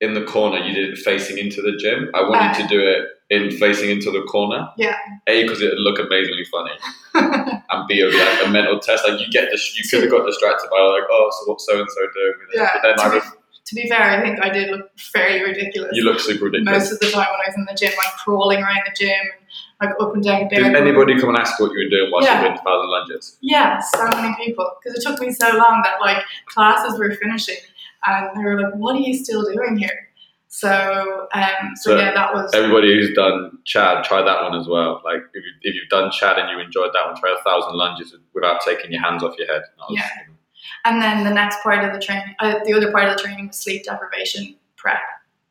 in 0.00 0.14
the 0.14 0.24
corner, 0.24 0.58
you 0.58 0.72
did 0.72 0.90
it 0.90 0.98
facing 0.98 1.38
into 1.38 1.60
the 1.60 1.76
gym. 1.76 2.10
I 2.14 2.22
wanted 2.22 2.52
uh, 2.52 2.62
to 2.62 2.68
do 2.68 2.80
it 2.80 3.08
in 3.28 3.50
facing 3.58 3.90
into 3.90 4.10
the 4.10 4.22
corner. 4.22 4.68
Yeah. 4.76 4.96
A 5.26 5.42
because 5.42 5.60
it 5.60 5.70
would 5.70 5.80
look 5.80 5.98
amazingly 5.98 6.44
funny, 6.44 6.72
and 7.14 7.88
B 7.88 8.00
it 8.00 8.04
would 8.04 8.12
be 8.12 8.18
like 8.18 8.46
a 8.46 8.50
mental 8.50 8.78
test. 8.78 9.04
Like 9.06 9.20
you 9.20 9.28
get 9.30 9.50
this, 9.50 9.76
you 9.76 9.84
could 9.88 10.02
have 10.02 10.12
got 10.12 10.26
distracted 10.26 10.70
by 10.70 10.78
like, 10.78 11.04
oh, 11.10 11.30
so 11.30 11.50
what's 11.50 11.66
so 11.66 11.78
and 11.78 11.88
so 11.90 12.00
doing? 12.14 12.34
Yeah. 12.54 12.70
But 12.74 12.82
then 12.82 13.00
I 13.00 13.14
was 13.14 13.24
to 13.70 13.76
be 13.76 13.88
fair, 13.88 14.02
I 14.02 14.20
think 14.20 14.42
I 14.42 14.50
did 14.50 14.68
look 14.70 14.90
fairly 14.98 15.44
ridiculous. 15.44 15.90
You 15.94 16.02
look 16.02 16.18
super 16.18 16.46
ridiculous. 16.46 16.90
Most 16.90 16.92
of 16.92 16.98
the 16.98 17.10
time 17.12 17.28
when 17.30 17.40
I 17.40 17.46
was 17.46 17.54
in 17.56 17.66
the 17.66 17.74
gym, 17.74 17.92
like 17.96 18.16
crawling 18.16 18.60
around 18.60 18.80
the 18.84 18.92
gym, 18.98 19.26
like 19.80 19.90
up 20.00 20.12
and 20.12 20.24
down. 20.24 20.48
Did 20.48 20.74
anybody 20.74 21.20
come 21.20 21.28
and 21.28 21.38
ask 21.38 21.58
what 21.60 21.70
you 21.70 21.84
were 21.84 21.88
doing 21.88 22.10
while 22.10 22.24
yeah. 22.24 22.34
you 22.34 22.42
were 22.42 22.48
doing 22.48 22.58
thousand 22.64 22.90
lunges? 22.90 23.38
Yeah, 23.42 23.78
so 23.78 24.08
many 24.08 24.34
people. 24.44 24.68
Because 24.82 24.98
it 24.98 25.06
took 25.06 25.20
me 25.20 25.32
so 25.32 25.56
long 25.56 25.82
that 25.84 26.00
like 26.00 26.20
classes 26.46 26.98
were 26.98 27.12
finishing, 27.14 27.58
and 28.06 28.36
they 28.36 28.42
were 28.42 28.60
like, 28.60 28.74
"What 28.74 28.96
are 28.96 29.00
you 29.00 29.14
still 29.14 29.44
doing 29.44 29.76
here?" 29.76 30.08
So, 30.48 31.28
um, 31.32 31.76
so, 31.76 31.92
so, 31.92 31.96
yeah, 31.96 32.12
that 32.12 32.34
was 32.34 32.52
everybody 32.52 32.92
who's 32.92 33.14
done 33.14 33.56
Chad. 33.64 34.02
Try 34.02 34.20
that 34.20 34.42
one 34.42 34.58
as 34.58 34.66
well. 34.66 35.00
Like 35.04 35.22
if, 35.32 35.44
you, 35.44 35.52
if 35.62 35.76
you've 35.76 35.88
done 35.90 36.10
Chad 36.10 36.38
and 36.38 36.50
you 36.50 36.58
enjoyed 36.58 36.90
that 36.92 37.06
one, 37.06 37.14
try 37.20 37.36
a 37.38 37.42
thousand 37.44 37.76
lunges 37.76 38.12
without 38.34 38.60
taking 38.62 38.90
your 38.90 39.00
hands 39.00 39.22
off 39.22 39.38
your 39.38 39.46
head. 39.46 39.62
yeah. 39.90 40.08
And 40.84 41.02
then 41.02 41.24
the 41.24 41.30
next 41.30 41.62
part 41.62 41.84
of 41.84 41.92
the 41.92 42.00
training, 42.00 42.34
uh, 42.40 42.60
the 42.64 42.74
other 42.74 42.90
part 42.90 43.08
of 43.08 43.16
the 43.16 43.22
training 43.22 43.48
was 43.48 43.56
sleep 43.56 43.84
deprivation 43.84 44.56
prep. 44.76 45.00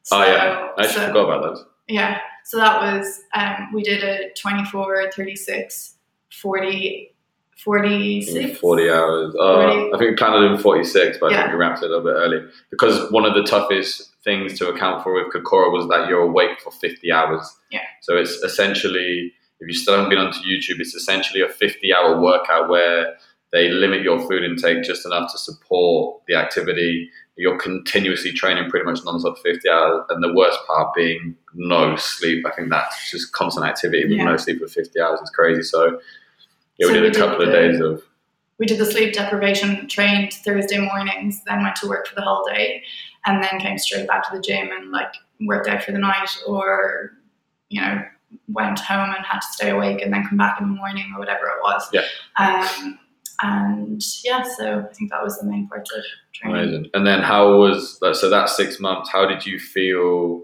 So, 0.04 0.18
oh 0.18 0.26
yeah, 0.26 0.68
I 0.78 0.88
so, 0.88 1.08
forgot 1.08 1.26
about 1.26 1.56
that. 1.56 1.66
Yeah, 1.88 2.20
so 2.46 2.58
that 2.58 2.82
was 2.82 3.22
um, 3.36 3.72
we 3.74 3.84
did 3.84 4.04
a 4.04 4.32
24, 4.34 5.12
36, 5.12 5.96
40, 6.32 7.16
46? 7.64 8.60
40 8.60 8.90
hours. 8.90 9.36
Uh, 9.40 9.70
40. 9.70 9.94
I 9.94 9.98
think 9.98 10.12
we 10.12 10.16
planned 10.16 10.44
it 10.46 10.52
in 10.52 10.58
46, 10.58 11.18
but 11.20 11.32
yeah. 11.32 11.38
I 11.38 11.42
think 11.42 11.54
we 11.54 11.60
wrapped 11.60 11.84
it 11.84 11.86
a 11.86 11.90
little 11.90 12.04
bit 12.04 12.16
early 12.16 12.48
because 12.72 13.12
one 13.12 13.26
of 13.26 13.34
the 13.34 13.44
toughest 13.44 14.16
things 14.24 14.58
to 14.60 14.70
account 14.70 15.04
for 15.04 15.14
with 15.14 15.34
Kokoro 15.34 15.72
was 15.72 15.88
that 15.90 16.08
you're 16.08 16.22
awake 16.22 16.62
for 16.62 16.72
50 16.72 17.12
hours. 17.12 17.58
Yeah. 17.72 17.82
So 18.02 18.18
it's 18.18 18.32
essentially, 18.44 19.34
if 19.60 19.68
you 19.68 19.74
still 19.74 19.96
haven't 19.96 20.10
been 20.10 20.20
onto 20.20 20.40
YouTube, 20.40 20.80
it's 20.80 20.96
essentially 20.96 21.42
a 21.42 21.50
50 21.50 21.94
hour 21.94 22.20
workout 22.22 22.70
where 22.70 23.18
they 23.52 23.70
limit 23.70 24.02
your 24.02 24.20
food 24.28 24.44
intake 24.44 24.84
just 24.84 25.06
enough 25.06 25.32
to 25.32 25.38
support 25.38 26.22
the 26.28 26.36
activity. 26.36 27.10
You're 27.36 27.58
continuously 27.58 28.32
training 28.32 28.70
pretty 28.70 28.86
much 28.86 29.00
non-stop 29.04 29.38
50 29.40 29.70
hours, 29.70 30.06
and 30.10 30.24
the 30.24 30.34
worst 30.34 30.60
part 30.68 30.94
being 30.94 31.36
no 31.56 31.96
sleep. 31.96 32.46
I 32.46 32.52
think 32.52 32.70
that's 32.70 33.10
just 33.10 33.32
constant 33.34 33.66
activity 33.66 34.06
with 34.06 34.18
yeah. 34.18 34.26
no 34.26 34.38
sleep 34.38 34.60
for 34.60 34.68
50 34.68 35.00
hours 35.00 35.20
is 35.22 35.30
crazy. 35.32 35.64
So, 35.64 36.00
yeah, 36.78 36.88
we 36.88 36.94
so 36.94 37.02
did 37.02 37.16
a 37.16 37.20
couple 37.20 37.40
did 37.40 37.48
the, 37.48 37.58
of 37.58 37.72
days 37.72 37.82
of. 37.82 38.04
We 38.60 38.66
did 38.66 38.78
the 38.78 38.86
sleep 38.86 39.14
deprivation, 39.14 39.88
trained 39.88 40.34
Thursday 40.34 40.78
mornings, 40.78 41.42
then 41.46 41.64
went 41.64 41.78
to 41.78 41.88
work 41.88 42.08
for 42.08 42.16
the 42.16 42.22
whole 42.22 42.46
day, 42.46 42.84
and 43.26 43.42
then 43.44 43.60
came 43.60 43.78
straight 43.78 44.08
back 44.08 44.30
to 44.30 44.36
the 44.36 44.42
gym 44.42 44.70
and 44.72 44.92
like 44.92 45.14
worked 45.42 45.68
out 45.68 45.82
for 45.82 45.92
the 45.92 45.98
night, 45.98 46.30
or 46.46 47.14
you 47.70 47.82
know 47.82 48.04
went 48.48 48.80
home 48.80 49.10
and 49.16 49.26
had 49.26 49.40
to 49.40 49.48
stay 49.52 49.70
awake 49.70 50.02
and 50.04 50.14
then 50.14 50.24
come 50.28 50.38
back 50.38 50.60
in 50.62 50.68
the 50.68 50.76
morning 50.76 51.12
or 51.16 51.20
whatever 51.20 51.48
it 51.48 51.58
was. 51.64 51.90
Yeah. 51.92 52.04
Um, 52.38 53.00
and 53.42 54.02
yeah, 54.24 54.44
so 54.58 54.86
I 54.90 54.94
think 54.94 55.12
that 55.12 55.24
was 55.24 55.40
the 55.40 55.46
main 55.46 55.68
part 55.68 55.88
of 55.96 56.04
training. 56.34 56.62
Amazing. 56.62 56.90
And 56.94 57.08
then 57.08 57.22
how 57.22 57.58
was 57.58 57.98
so 58.00 58.30
that 58.30 58.50
six 58.50 58.80
months? 58.80 59.10
How 59.10 59.26
did 59.26 59.46
you 59.46 59.60
feel, 59.60 60.44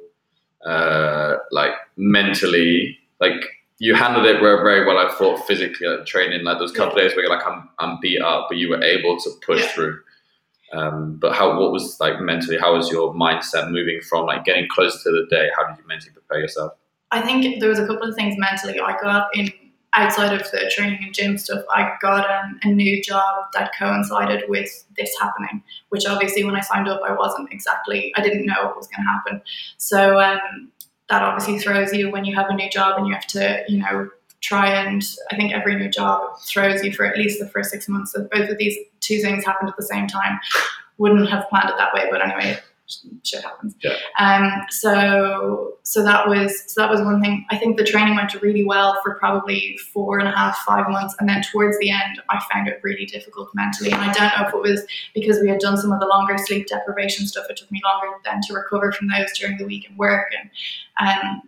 uh, 0.66 1.38
like 1.52 1.74
mentally? 1.98 2.98
Like 3.20 3.46
you 3.80 3.96
handled 3.96 4.26
it 4.26 4.40
very, 4.40 4.64
very 4.64 4.86
well. 4.86 4.98
I 4.98 5.14
thought 5.16 5.46
physically, 5.46 5.88
like 5.88 6.06
training, 6.06 6.44
like 6.44 6.60
those 6.60 6.72
couple 6.72 6.98
yeah. 6.98 7.08
days 7.08 7.16
where 7.16 7.26
you're 7.26 7.36
like, 7.36 7.46
I'm, 7.46 7.70
I'm 7.80 8.00
beat 8.02 8.22
up, 8.22 8.48
but 8.50 8.58
you 8.58 8.70
were 8.70 8.82
able 8.82 9.18
to 9.20 9.30
push 9.46 9.62
yeah. 9.62 9.68
through. 9.70 10.00
Um, 10.74 11.18
but 11.18 11.34
how? 11.34 11.60
What 11.60 11.72
was 11.72 11.98
like 12.00 12.20
mentally? 12.20 12.58
How 12.58 12.76
was 12.76 12.90
your 12.90 13.14
mindset 13.14 13.72
moving 13.72 14.02
from 14.02 14.26
like 14.26 14.46
getting 14.46 14.68
closer 14.70 14.98
to 15.04 15.12
the 15.12 15.28
day? 15.30 15.50
How 15.56 15.68
did 15.68 15.78
you 15.78 15.88
mentally 15.88 16.12
prepare 16.12 16.40
yourself? 16.40 16.74
I 17.12 17.22
think 17.22 17.60
there 17.60 17.70
was 17.70 17.80
a 17.80 17.88
couple 17.88 18.10
of 18.10 18.16
things 18.16 18.36
mentally. 18.38 18.80
I 18.80 18.98
got 19.02 19.28
in 19.36 19.52
outside 19.96 20.34
of 20.34 20.50
the 20.52 20.72
training 20.76 21.00
and 21.04 21.14
gym 21.14 21.38
stuff. 21.38 21.64
I 21.70 21.94
got 22.02 22.30
um, 22.30 22.60
a 22.64 22.68
new 22.68 23.02
job 23.02 23.46
that 23.54 23.72
coincided 23.78 24.44
with 24.48 24.86
this 24.98 25.16
happening, 25.20 25.64
which 25.90 26.06
obviously 26.06 26.44
when 26.44 26.56
I 26.56 26.62
signed 26.62 26.88
up, 26.88 27.02
I 27.08 27.14
wasn't 27.14 27.52
exactly. 27.52 28.14
I 28.16 28.22
didn't 28.22 28.46
know 28.46 28.64
what 28.64 28.76
was 28.76 28.88
going 28.88 29.06
to 29.06 29.10
happen. 29.10 29.42
So 29.78 30.20
um, 30.20 30.72
that 31.10 31.22
obviously 31.24 31.60
throws 31.60 31.94
you 31.94 32.12
when 32.12 32.26
you 32.26 32.36
have 32.36 32.50
a 32.50 32.54
new 32.54 32.70
job 32.70 32.98
and 32.98 33.08
you 33.08 33.14
have 33.14 33.28
to, 33.28 33.64
you 33.68 33.80
know, 33.80 34.10
try 34.42 34.70
and 34.70 35.04
I 35.32 35.36
think 35.36 35.54
every 35.54 35.76
new 35.76 35.90
job 35.90 36.40
throws 36.46 36.84
you 36.84 36.92
for 36.94 37.06
at 37.06 37.18
least 37.18 37.40
the 37.40 37.48
first 37.48 37.72
six 37.72 37.88
months. 37.88 38.12
So 38.12 38.28
both 38.32 38.50
of 38.50 38.58
these 38.58 38.78
two 39.00 39.20
things 39.20 39.46
happened 39.46 39.70
at 39.70 39.78
the 39.78 39.84
same 39.84 40.08
time. 40.08 40.40
Wouldn't 40.98 41.30
have 41.30 41.50
planned 41.50 41.70
it 41.70 41.76
that 41.78 41.94
way, 41.94 42.08
but 42.10 42.22
anyway, 42.22 42.58
shit 43.24 43.44
happens. 43.44 43.76
Yeah. 43.82 43.96
Um. 44.20 44.64
So 44.70 45.78
so 45.84 46.04
that 46.04 46.28
was 46.28 46.64
so 46.68 46.82
that 46.82 46.90
was 46.90 47.02
one 47.02 47.22
thing. 47.22 47.46
I 47.50 47.58
think 47.58 47.78
the 47.78 47.84
training 47.84 48.16
went 48.16 48.34
really 48.42 48.64
well 48.64 49.00
for 49.04 49.16
probably 49.16 49.78
four 49.94 50.20
and 50.20 50.28
a 50.28 50.32
half, 50.32 50.58
five 50.60 50.90
months, 50.90 51.16
and 51.20 51.28
then 51.28 51.42
towards 51.52 51.78
the 51.80 51.90
end, 51.90 52.22
I 52.30 52.44
found 52.54 52.68
it 52.68 52.80
really 52.84 53.06
difficult 53.06 53.50
mentally. 53.54 53.92
And 53.92 54.02
I 54.02 54.14
don't 54.14 54.38
know 54.38 54.48
if 54.48 54.54
it 54.54 54.62
was 54.62 54.86
because 55.14 55.40
we 55.40 55.50
had 55.50 55.60
done 55.60 55.78
some 55.78 55.92
of 55.92 56.00
the 56.00 56.08
longer 56.08 56.38
sleep 56.38 56.68
deprivation 56.68 57.28
stuff. 57.28 57.46
It 57.50 57.58
took 57.58 57.72
me 57.72 57.82
longer 57.84 58.18
then 58.24 58.42
to 58.48 58.54
recover 58.54 58.92
from 58.92 59.08
those 59.08 59.38
during 59.38 59.58
the 59.58 59.66
week 59.66 59.88
and 59.90 59.98
work, 59.98 60.28
and 60.40 60.50
um. 61.08 61.42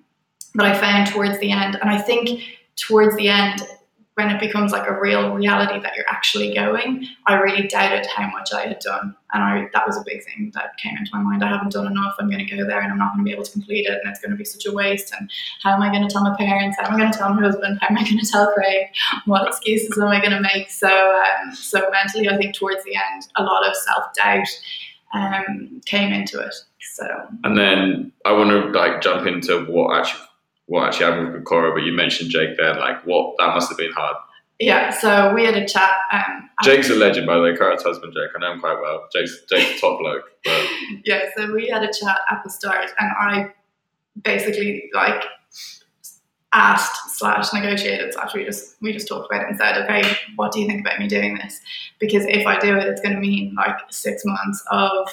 But 0.55 0.65
I 0.65 0.73
found 0.79 1.07
towards 1.07 1.37
the 1.39 1.51
end, 1.51 1.75
and 1.75 1.89
I 1.89 1.99
think 1.99 2.41
towards 2.77 3.15
the 3.15 3.27
end 3.27 3.61
when 4.17 4.31
it 4.31 4.39
becomes 4.39 4.71
like 4.71 4.89
a 4.89 4.99
real 4.99 5.31
reality 5.35 5.79
that 5.79 5.95
you're 5.95 6.09
actually 6.09 6.51
going, 6.51 7.05
I 7.27 7.35
really 7.35 7.67
doubted 7.67 8.07
how 8.07 8.27
much 8.31 8.51
I 8.51 8.65
had 8.65 8.79
done. 8.79 9.15
And 9.31 9.43
I 9.43 9.67
that 9.73 9.85
was 9.85 9.95
a 9.95 10.03
big 10.03 10.25
thing 10.25 10.51
that 10.55 10.75
came 10.77 10.97
into 10.97 11.11
my 11.13 11.21
mind. 11.21 11.43
I 11.43 11.49
haven't 11.49 11.71
done 11.71 11.85
enough. 11.85 12.15
I'm 12.17 12.27
going 12.27 12.43
to 12.43 12.55
go 12.55 12.65
there 12.65 12.81
and 12.81 12.91
I'm 12.91 12.97
not 12.97 13.13
going 13.13 13.23
to 13.23 13.29
be 13.29 13.31
able 13.31 13.43
to 13.43 13.51
complete 13.51 13.85
it. 13.85 13.99
And 14.01 14.09
it's 14.09 14.19
going 14.19 14.31
to 14.31 14.37
be 14.37 14.43
such 14.43 14.65
a 14.65 14.71
waste. 14.71 15.13
And 15.19 15.29
how 15.61 15.75
am 15.75 15.83
I 15.83 15.91
going 15.91 16.01
to 16.01 16.11
tell 16.11 16.23
my 16.23 16.35
parents? 16.35 16.77
How 16.79 16.87
am 16.87 16.95
I 16.95 16.97
going 16.97 17.11
to 17.11 17.17
tell 17.17 17.31
my 17.31 17.43
husband? 17.43 17.77
How 17.79 17.89
am 17.89 17.97
I 17.97 18.03
going 18.03 18.17
to 18.23 18.25
tell 18.25 18.51
Craig? 18.53 18.87
What 19.25 19.47
excuses 19.47 19.95
am 19.99 20.07
I 20.07 20.19
going 20.19 20.31
to 20.31 20.41
make? 20.41 20.71
So, 20.71 20.89
um, 20.89 21.53
so 21.53 21.87
mentally, 21.91 22.27
I 22.27 22.37
think 22.37 22.55
towards 22.55 22.83
the 22.85 22.95
end, 22.95 23.27
a 23.35 23.43
lot 23.43 23.69
of 23.69 23.75
self 23.75 24.15
doubt 24.15 24.47
um, 25.13 25.79
came 25.85 26.11
into 26.11 26.39
it. 26.39 26.55
So, 26.79 27.05
And 27.43 27.55
then 27.55 28.11
I 28.25 28.31
want 28.31 28.49
to 28.49 28.71
like 28.71 29.01
jump 29.01 29.27
into 29.27 29.65
what 29.65 29.95
actually 29.95 30.26
what 30.67 30.87
actually 30.87 31.05
happened 31.05 31.33
with 31.33 31.43
Cora, 31.45 31.73
but 31.73 31.83
you 31.83 31.91
mentioned 31.91 32.29
Jake 32.29 32.57
there. 32.57 32.75
Like, 32.75 33.05
what 33.05 33.35
that 33.39 33.53
must 33.55 33.69
have 33.69 33.77
been 33.77 33.91
hard. 33.91 34.15
yeah, 34.59 34.91
so 34.91 35.33
we 35.33 35.43
had 35.45 35.55
a 35.55 35.67
chat. 35.67 35.91
Um, 36.11 36.49
Jake's 36.63 36.89
a 36.89 36.95
legend, 36.95 37.27
by 37.27 37.35
the 37.35 37.41
way. 37.41 37.55
Cara's 37.55 37.83
husband, 37.83 38.13
Jake. 38.13 38.31
I 38.35 38.39
know 38.39 38.53
him 38.53 38.59
quite 38.59 38.79
well. 38.81 39.07
Jake's 39.13 39.41
Jake's 39.49 39.77
a 39.77 39.81
top 39.81 39.99
bloke. 39.99 40.23
But 40.43 40.67
yeah, 41.05 41.29
so 41.35 41.51
we 41.53 41.67
had 41.67 41.83
a 41.83 41.87
chat 41.91 42.19
at 42.29 42.43
the 42.43 42.49
start, 42.49 42.89
and 42.99 43.11
I 43.19 43.53
basically 44.23 44.89
like 44.93 45.23
asked 46.53 47.17
slash 47.17 47.53
negotiated 47.53 48.13
slash 48.13 48.33
we 48.33 48.43
just 48.43 48.75
we 48.81 48.93
just 48.93 49.07
talked 49.07 49.31
about 49.31 49.43
it 49.43 49.49
and 49.49 49.57
said, 49.57 49.77
okay, 49.83 50.17
what 50.35 50.51
do 50.51 50.59
you 50.59 50.67
think 50.67 50.81
about 50.81 50.99
me 50.99 51.07
doing 51.07 51.37
this? 51.37 51.59
Because 51.99 52.25
if 52.25 52.45
I 52.47 52.59
do 52.59 52.75
it, 52.75 52.87
it's 52.87 53.01
going 53.01 53.15
to 53.15 53.21
mean 53.21 53.53
like 53.55 53.77
six 53.89 54.23
months 54.25 54.63
of 54.71 55.07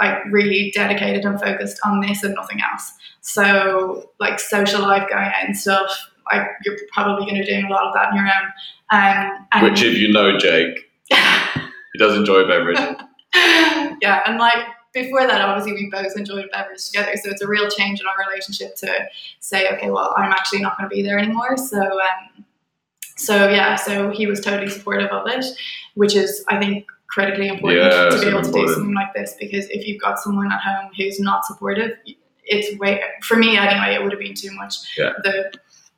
like 0.00 0.24
really 0.26 0.70
dedicated 0.74 1.24
and 1.24 1.40
focused 1.40 1.78
on 1.84 2.00
this 2.00 2.22
and 2.22 2.34
nothing 2.34 2.60
else. 2.60 2.92
So 3.20 4.10
like 4.20 4.40
social 4.40 4.82
life 4.82 5.08
going 5.08 5.24
out 5.24 5.44
and 5.44 5.56
stuff, 5.56 6.10
like 6.32 6.46
you're 6.64 6.76
probably 6.92 7.24
going 7.26 7.36
to 7.36 7.40
be 7.40 7.46
doing 7.46 7.64
a 7.66 7.68
lot 7.68 7.86
of 7.86 7.94
that 7.94 8.08
on 8.08 8.16
your 8.16 8.24
own. 8.24 8.52
Um, 8.90 9.46
and 9.52 9.64
which, 9.64 9.82
if 9.82 9.98
you 9.98 10.12
know 10.12 10.38
Jake, 10.38 10.90
he 11.10 11.98
does 11.98 12.16
enjoy 12.16 12.46
beverage. 12.46 12.78
yeah, 14.02 14.22
and 14.26 14.38
like 14.38 14.64
before 14.92 15.26
that, 15.26 15.40
obviously 15.40 15.72
we 15.72 15.90
both 15.90 16.16
enjoyed 16.16 16.46
beverage 16.52 16.86
together, 16.86 17.12
so 17.16 17.30
it's 17.30 17.42
a 17.42 17.46
real 17.46 17.68
change 17.68 18.00
in 18.00 18.06
our 18.06 18.26
relationship 18.26 18.76
to 18.76 19.06
say, 19.40 19.68
okay, 19.74 19.90
well, 19.90 20.14
I'm 20.16 20.32
actually 20.32 20.60
not 20.60 20.78
going 20.78 20.88
to 20.88 20.94
be 20.94 21.02
there 21.02 21.18
anymore. 21.18 21.56
So, 21.56 21.78
um, 21.80 22.44
so 23.16 23.48
yeah, 23.48 23.76
so 23.76 24.10
he 24.10 24.26
was 24.26 24.40
totally 24.40 24.70
supportive 24.70 25.10
of 25.10 25.26
it, 25.28 25.44
which 25.94 26.16
is, 26.16 26.44
I 26.48 26.58
think, 26.58 26.86
critically 27.18 27.48
important 27.48 27.82
Yeah, 27.82 28.10
to 28.10 28.20
be 28.20 28.28
able 28.28 28.42
to 28.42 28.52
do 28.52 28.68
something 28.68 28.94
like 28.94 29.12
this 29.12 29.34
because 29.40 29.68
if 29.70 29.86
you've 29.86 30.00
got 30.00 30.20
someone 30.20 30.52
at 30.52 30.60
home 30.60 30.92
who's 30.96 31.18
not 31.18 31.44
supportive, 31.44 31.90
it's 32.44 32.78
way 32.78 33.02
for 33.22 33.36
me 33.36 33.58
anyway. 33.58 33.94
It 33.94 34.02
would 34.02 34.12
have 34.12 34.20
been 34.20 34.34
too 34.34 34.52
much. 34.52 34.74
Yeah. 34.96 35.14
The 35.24 35.52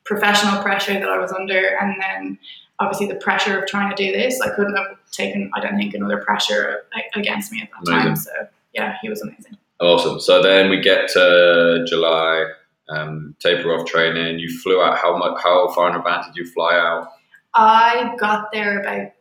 professional 0.05 0.63
pressure 0.63 0.95
that 0.95 1.09
I 1.09 1.19
was 1.19 1.31
under, 1.31 1.77
and 1.79 2.01
then 2.01 2.39
obviously 2.79 3.07
the 3.07 3.17
pressure 3.17 3.61
of 3.61 3.69
trying 3.69 3.95
to 3.95 4.03
do 4.03 4.11
this, 4.11 4.41
I 4.41 4.49
couldn't 4.55 4.75
have 4.77 4.87
taken. 5.13 5.51
I 5.55 5.61
don't 5.61 5.77
think 5.77 5.93
another 5.93 6.23
pressure 6.25 6.85
against 7.15 7.53
me 7.53 7.61
at 7.63 7.69
that 7.85 7.91
time. 7.91 8.17
So 8.17 8.31
yeah, 8.73 8.97
he 9.03 9.11
was 9.11 9.21
amazing. 9.21 9.59
Awesome. 9.79 10.21
So 10.21 10.43
then 10.43 10.71
we 10.71 10.81
get 10.81 11.09
to 11.11 11.85
July, 11.87 12.47
um, 12.89 13.37
taper 13.41 13.75
off 13.75 13.87
training. 13.87 14.39
You 14.39 14.49
flew 14.61 14.81
out. 14.81 14.97
How 14.97 15.19
much? 15.19 15.39
How 15.43 15.69
far 15.69 15.91
in 15.91 15.97
advance 15.97 16.27
did 16.27 16.37
you 16.37 16.51
fly 16.51 16.79
out? 16.79 17.09
I 17.55 18.15
got 18.19 18.53
there 18.53 18.81
about 18.81 19.13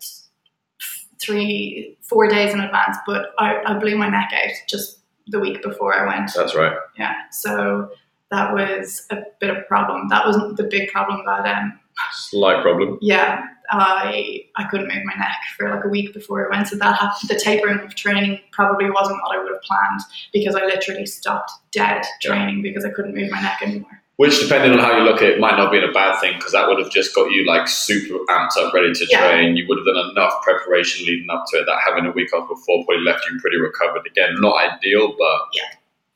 three, 1.22 1.98
four 2.02 2.28
days 2.28 2.54
in 2.54 2.60
advance, 2.60 2.98
but 3.06 3.34
I, 3.40 3.62
I 3.66 3.74
blew 3.78 3.96
my 3.98 4.10
neck 4.10 4.32
out 4.34 4.52
just 4.68 5.00
the 5.28 5.40
week 5.40 5.62
before 5.62 5.94
I 5.94 6.06
went. 6.08 6.32
That's 6.36 6.56
right. 6.56 6.76
Yeah, 6.98 7.14
so 7.32 7.92
that 8.32 8.54
was 8.54 9.06
a 9.12 9.18
bit 9.40 9.50
of 9.50 9.58
a 9.58 9.62
problem. 9.62 10.08
That 10.10 10.26
wasn't 10.26 10.58
the 10.58 10.64
big 10.64 10.90
problem, 10.90 11.22
but 11.26 11.48
um, 11.48 11.80
Slight 12.14 12.62
problem. 12.62 12.98
yeah, 13.02 13.44
I 13.72 14.46
I 14.56 14.64
couldn't 14.66 14.88
move 14.88 15.04
my 15.04 15.16
neck 15.16 15.38
for 15.58 15.70
like 15.70 15.84
a 15.84 15.90
week 15.90 16.14
before 16.14 16.46
I 16.52 16.56
went. 16.56 16.68
So 16.70 16.78
that 16.78 16.98
happened. 16.98 17.30
The 17.30 17.40
tapering 17.40 17.80
of 17.82 17.94
training 17.96 18.40
probably 18.52 18.90
wasn't 18.90 19.20
what 19.22 19.36
I 19.38 19.44
would 19.44 19.52
have 19.52 19.62
planned 19.62 20.02
because 20.34 20.56
I 20.56 20.66
literally 20.66 21.06
stopped 21.06 21.52
dead 21.72 22.04
Yeah. 22.24 22.30
training 22.32 22.62
because 22.62 22.86
I 22.86 22.90
couldn't 22.92 23.14
move 23.16 23.30
my 23.32 23.42
neck 23.42 23.60
anymore. 23.62 23.99
Which, 24.20 24.38
depending 24.42 24.74
on 24.74 24.80
how 24.80 24.98
you 24.98 25.04
look 25.04 25.22
at 25.22 25.30
it, 25.30 25.40
might 25.40 25.56
not 25.56 25.72
be 25.72 25.78
a 25.80 25.92
bad 25.94 26.20
thing 26.20 26.34
because 26.36 26.52
that 26.52 26.68
would 26.68 26.78
have 26.78 26.92
just 26.92 27.16
got 27.16 27.32
you 27.32 27.46
like 27.48 27.70
super 27.70 28.16
amped 28.28 28.58
up, 28.58 28.74
ready 28.74 28.92
to 28.92 29.08
Yeah. 29.10 29.22
train. 29.22 29.56
You 29.56 29.66
would 29.70 29.78
have 29.78 29.86
done 29.86 30.10
enough 30.12 30.34
preparation 30.44 31.06
leading 31.06 31.30
up 31.30 31.46
to 31.52 31.60
it 31.60 31.66
that 31.68 31.78
having 31.88 32.06
a 32.06 32.12
week 32.12 32.34
off 32.34 32.50
before 32.50 32.84
probably 32.84 33.02
left 33.06 33.26
you 33.32 33.40
pretty 33.40 33.56
recovered. 33.58 34.06
Again, 34.06 34.36
not 34.42 34.58
ideal, 34.58 35.16
but 35.18 35.40
Yeah. 35.54 35.70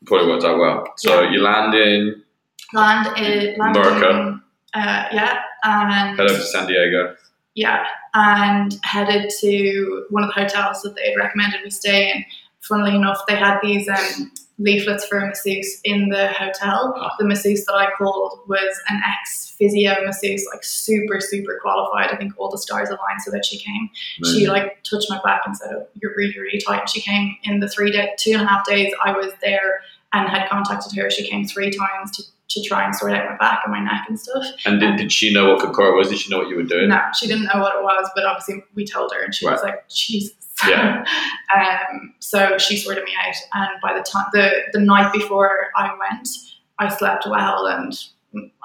probably 0.04 0.26
worked 0.28 0.44
out 0.44 0.58
well. 0.58 0.92
So 0.98 1.22
you 1.22 1.40
land 1.40 1.74
in, 1.74 2.22
Land 2.74 3.06
in 3.16 3.56
land 3.58 3.74
America. 3.74 4.10
in, 4.10 4.42
uh, 4.82 5.04
yeah, 5.10 5.38
and 5.64 6.18
head 6.18 6.28
over 6.30 6.38
to 6.38 6.44
San 6.44 6.66
Diego. 6.66 7.16
Yeah, 7.54 7.86
and 8.12 8.78
headed 8.82 9.30
to 9.40 10.04
one 10.10 10.24
of 10.24 10.28
the 10.34 10.38
hotels 10.42 10.82
that 10.82 10.94
they 10.96 11.12
had 11.12 11.16
recommended 11.16 11.60
we 11.64 11.70
stay 11.70 12.10
in. 12.10 12.24
Funnily 12.68 12.96
enough, 12.96 13.24
they 13.26 13.36
had 13.36 13.60
these 13.62 13.88
um, 13.88 14.30
leaflets 14.58 15.04
for 15.06 15.18
a 15.18 15.26
masseuse 15.26 15.80
in 15.84 16.08
the 16.10 16.28
hotel. 16.28 16.94
Ah. 16.96 17.10
The 17.18 17.24
masseuse 17.24 17.64
that 17.64 17.74
I 17.74 17.90
called 17.96 18.40
was 18.46 18.80
an 18.88 19.00
ex 19.04 19.54
physio 19.58 19.94
masseuse, 20.04 20.46
like 20.52 20.62
super, 20.62 21.20
super 21.20 21.58
qualified. 21.60 22.10
I 22.10 22.16
think 22.16 22.32
all 22.38 22.50
the 22.50 22.58
stars 22.58 22.88
aligned 22.88 23.22
so 23.24 23.30
that 23.32 23.44
she 23.44 23.58
came. 23.58 23.90
She 24.24 24.46
like 24.46 24.82
touched 24.84 25.10
my 25.10 25.20
back 25.24 25.42
and 25.46 25.56
said, 25.56 25.70
oh, 25.74 25.86
"You're 25.94 26.14
really, 26.16 26.38
really 26.38 26.60
tight." 26.60 26.80
And 26.80 26.88
she 26.88 27.00
came 27.00 27.36
in 27.42 27.60
the 27.60 27.68
three 27.68 27.90
day, 27.90 28.10
two 28.18 28.32
and 28.32 28.42
a 28.42 28.46
half 28.46 28.66
days 28.66 28.92
I 29.04 29.12
was 29.12 29.32
there 29.42 29.80
and 30.12 30.28
had 30.28 30.48
contacted 30.48 30.96
her. 30.96 31.10
She 31.10 31.28
came 31.28 31.44
three 31.46 31.70
times 31.70 32.16
to, 32.16 32.22
to 32.50 32.68
try 32.68 32.84
and 32.84 32.94
sort 32.94 33.12
out 33.12 33.28
my 33.28 33.36
back 33.36 33.62
and 33.64 33.72
my 33.72 33.80
neck 33.80 34.04
and 34.08 34.18
stuff. 34.18 34.44
And 34.64 34.78
did, 34.80 34.96
did 34.96 35.12
she 35.12 35.32
know 35.32 35.52
what 35.52 35.60
Kokoro 35.60 35.96
was? 35.96 36.08
Did 36.08 36.18
she 36.18 36.30
know 36.30 36.38
what 36.38 36.48
you 36.48 36.56
were 36.56 36.62
doing? 36.62 36.88
No, 36.88 37.00
she 37.18 37.26
didn't 37.26 37.44
know 37.52 37.60
what 37.60 37.74
it 37.74 37.82
was, 37.82 38.08
but 38.14 38.24
obviously 38.24 38.62
we 38.74 38.86
told 38.86 39.12
her, 39.12 39.22
and 39.24 39.34
she 39.34 39.44
was 39.46 39.62
like, 39.62 39.88
"Jesus." 39.88 40.43
Yeah. 40.68 41.04
um. 41.54 42.14
So 42.20 42.58
she 42.58 42.76
sorted 42.76 43.04
me 43.04 43.12
out, 43.26 43.34
and 43.54 43.80
by 43.82 43.94
the 43.96 44.02
time 44.02 44.26
the 44.32 44.50
the 44.72 44.80
night 44.80 45.12
before 45.12 45.68
I 45.76 45.90
went, 46.10 46.28
I 46.78 46.88
slept 46.88 47.26
well, 47.26 47.66
and 47.66 47.92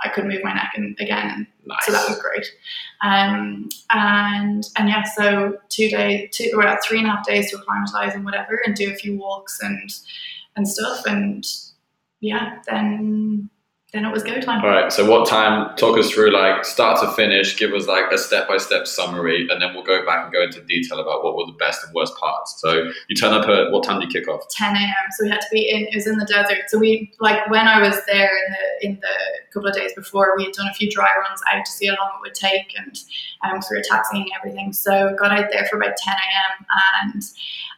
I 0.03 0.09
could 0.09 0.25
move 0.25 0.43
my 0.43 0.53
neck 0.53 0.71
and 0.75 0.97
again, 0.99 1.45
Nice. 1.65 1.85
so 1.85 1.91
that 1.91 2.07
was 2.09 2.19
great. 2.19 2.45
Um. 3.03 3.69
And 3.91 4.63
and 4.77 4.89
yeah, 4.89 5.03
so 5.03 5.57
two 5.69 5.89
days, 5.89 6.29
two 6.33 6.51
or 6.55 6.77
three 6.83 6.99
and 6.99 7.07
a 7.07 7.11
half 7.11 7.25
days 7.25 7.51
to 7.51 7.57
acclimatise 7.57 8.15
and 8.15 8.25
whatever, 8.25 8.61
and 8.65 8.75
do 8.75 8.91
a 8.91 8.95
few 8.95 9.17
walks 9.17 9.59
and 9.61 9.91
and 10.55 10.67
stuff, 10.67 11.05
and 11.05 11.45
yeah, 12.21 12.59
then 12.67 13.49
then 13.91 14.05
it 14.05 14.11
was 14.11 14.21
go 14.21 14.39
time. 14.39 14.63
All 14.63 14.69
right. 14.69 14.93
So, 14.93 15.09
what 15.09 15.27
time? 15.27 15.75
Talk 15.75 15.97
us 15.97 16.11
through 16.11 16.31
like 16.31 16.63
start 16.63 17.01
to 17.01 17.11
finish. 17.13 17.57
Give 17.57 17.73
us 17.73 17.87
like 17.87 18.11
a 18.11 18.19
step 18.19 18.47
by 18.47 18.57
step 18.57 18.85
summary, 18.85 19.47
and 19.49 19.59
then 19.59 19.73
we'll 19.73 19.83
go 19.83 20.05
back 20.05 20.25
and 20.25 20.31
go 20.31 20.43
into 20.43 20.61
detail 20.61 20.99
about 20.99 21.23
what 21.23 21.35
were 21.35 21.47
the 21.47 21.57
best 21.57 21.83
and 21.83 21.93
worst 21.95 22.15
parts. 22.17 22.55
So, 22.59 22.91
you 23.07 23.15
turn 23.15 23.33
up 23.33 23.49
at 23.49 23.71
what 23.71 23.83
time 23.83 23.99
do 23.99 24.05
you 24.05 24.11
kick 24.11 24.27
off? 24.27 24.43
10 24.51 24.75
a.m. 24.75 24.93
So 25.17 25.23
we 25.23 25.31
had 25.31 25.41
to 25.41 25.47
be 25.51 25.67
in. 25.67 25.87
It 25.87 25.95
was 25.95 26.05
in 26.05 26.17
the 26.17 26.25
desert. 26.25 26.69
So 26.69 26.77
we 26.77 27.11
like 27.19 27.49
when 27.49 27.67
I 27.67 27.81
was 27.81 27.97
there 28.05 28.29
in 28.29 28.51
the 28.51 28.87
in 28.87 28.99
the 29.01 29.17
couple 29.51 29.69
of 29.69 29.75
days 29.75 29.93
before, 29.95 30.35
we 30.37 30.43
had 30.43 30.53
done 30.53 30.67
a 30.67 30.73
few 30.73 30.91
dry 30.91 31.09
runs 31.27 31.41
out 31.51 31.65
to 31.65 31.71
see 31.71 31.87
how 31.87 31.95
long 31.99 32.11
it 32.17 32.21
would 32.21 32.35
take, 32.35 32.75
and 32.77 32.95
um, 33.43 33.59
so 33.61 33.69
we 33.71 33.77
were 33.77 33.83
taxiing 33.89 34.21
and 34.21 34.31
everything. 34.37 34.71
So 34.71 35.15
got 35.17 35.31
out 35.31 35.49
there 35.51 35.65
for 35.65 35.77
about 35.77 35.97
10 35.97 36.13
a.m. 36.13 36.65
and 37.01 37.23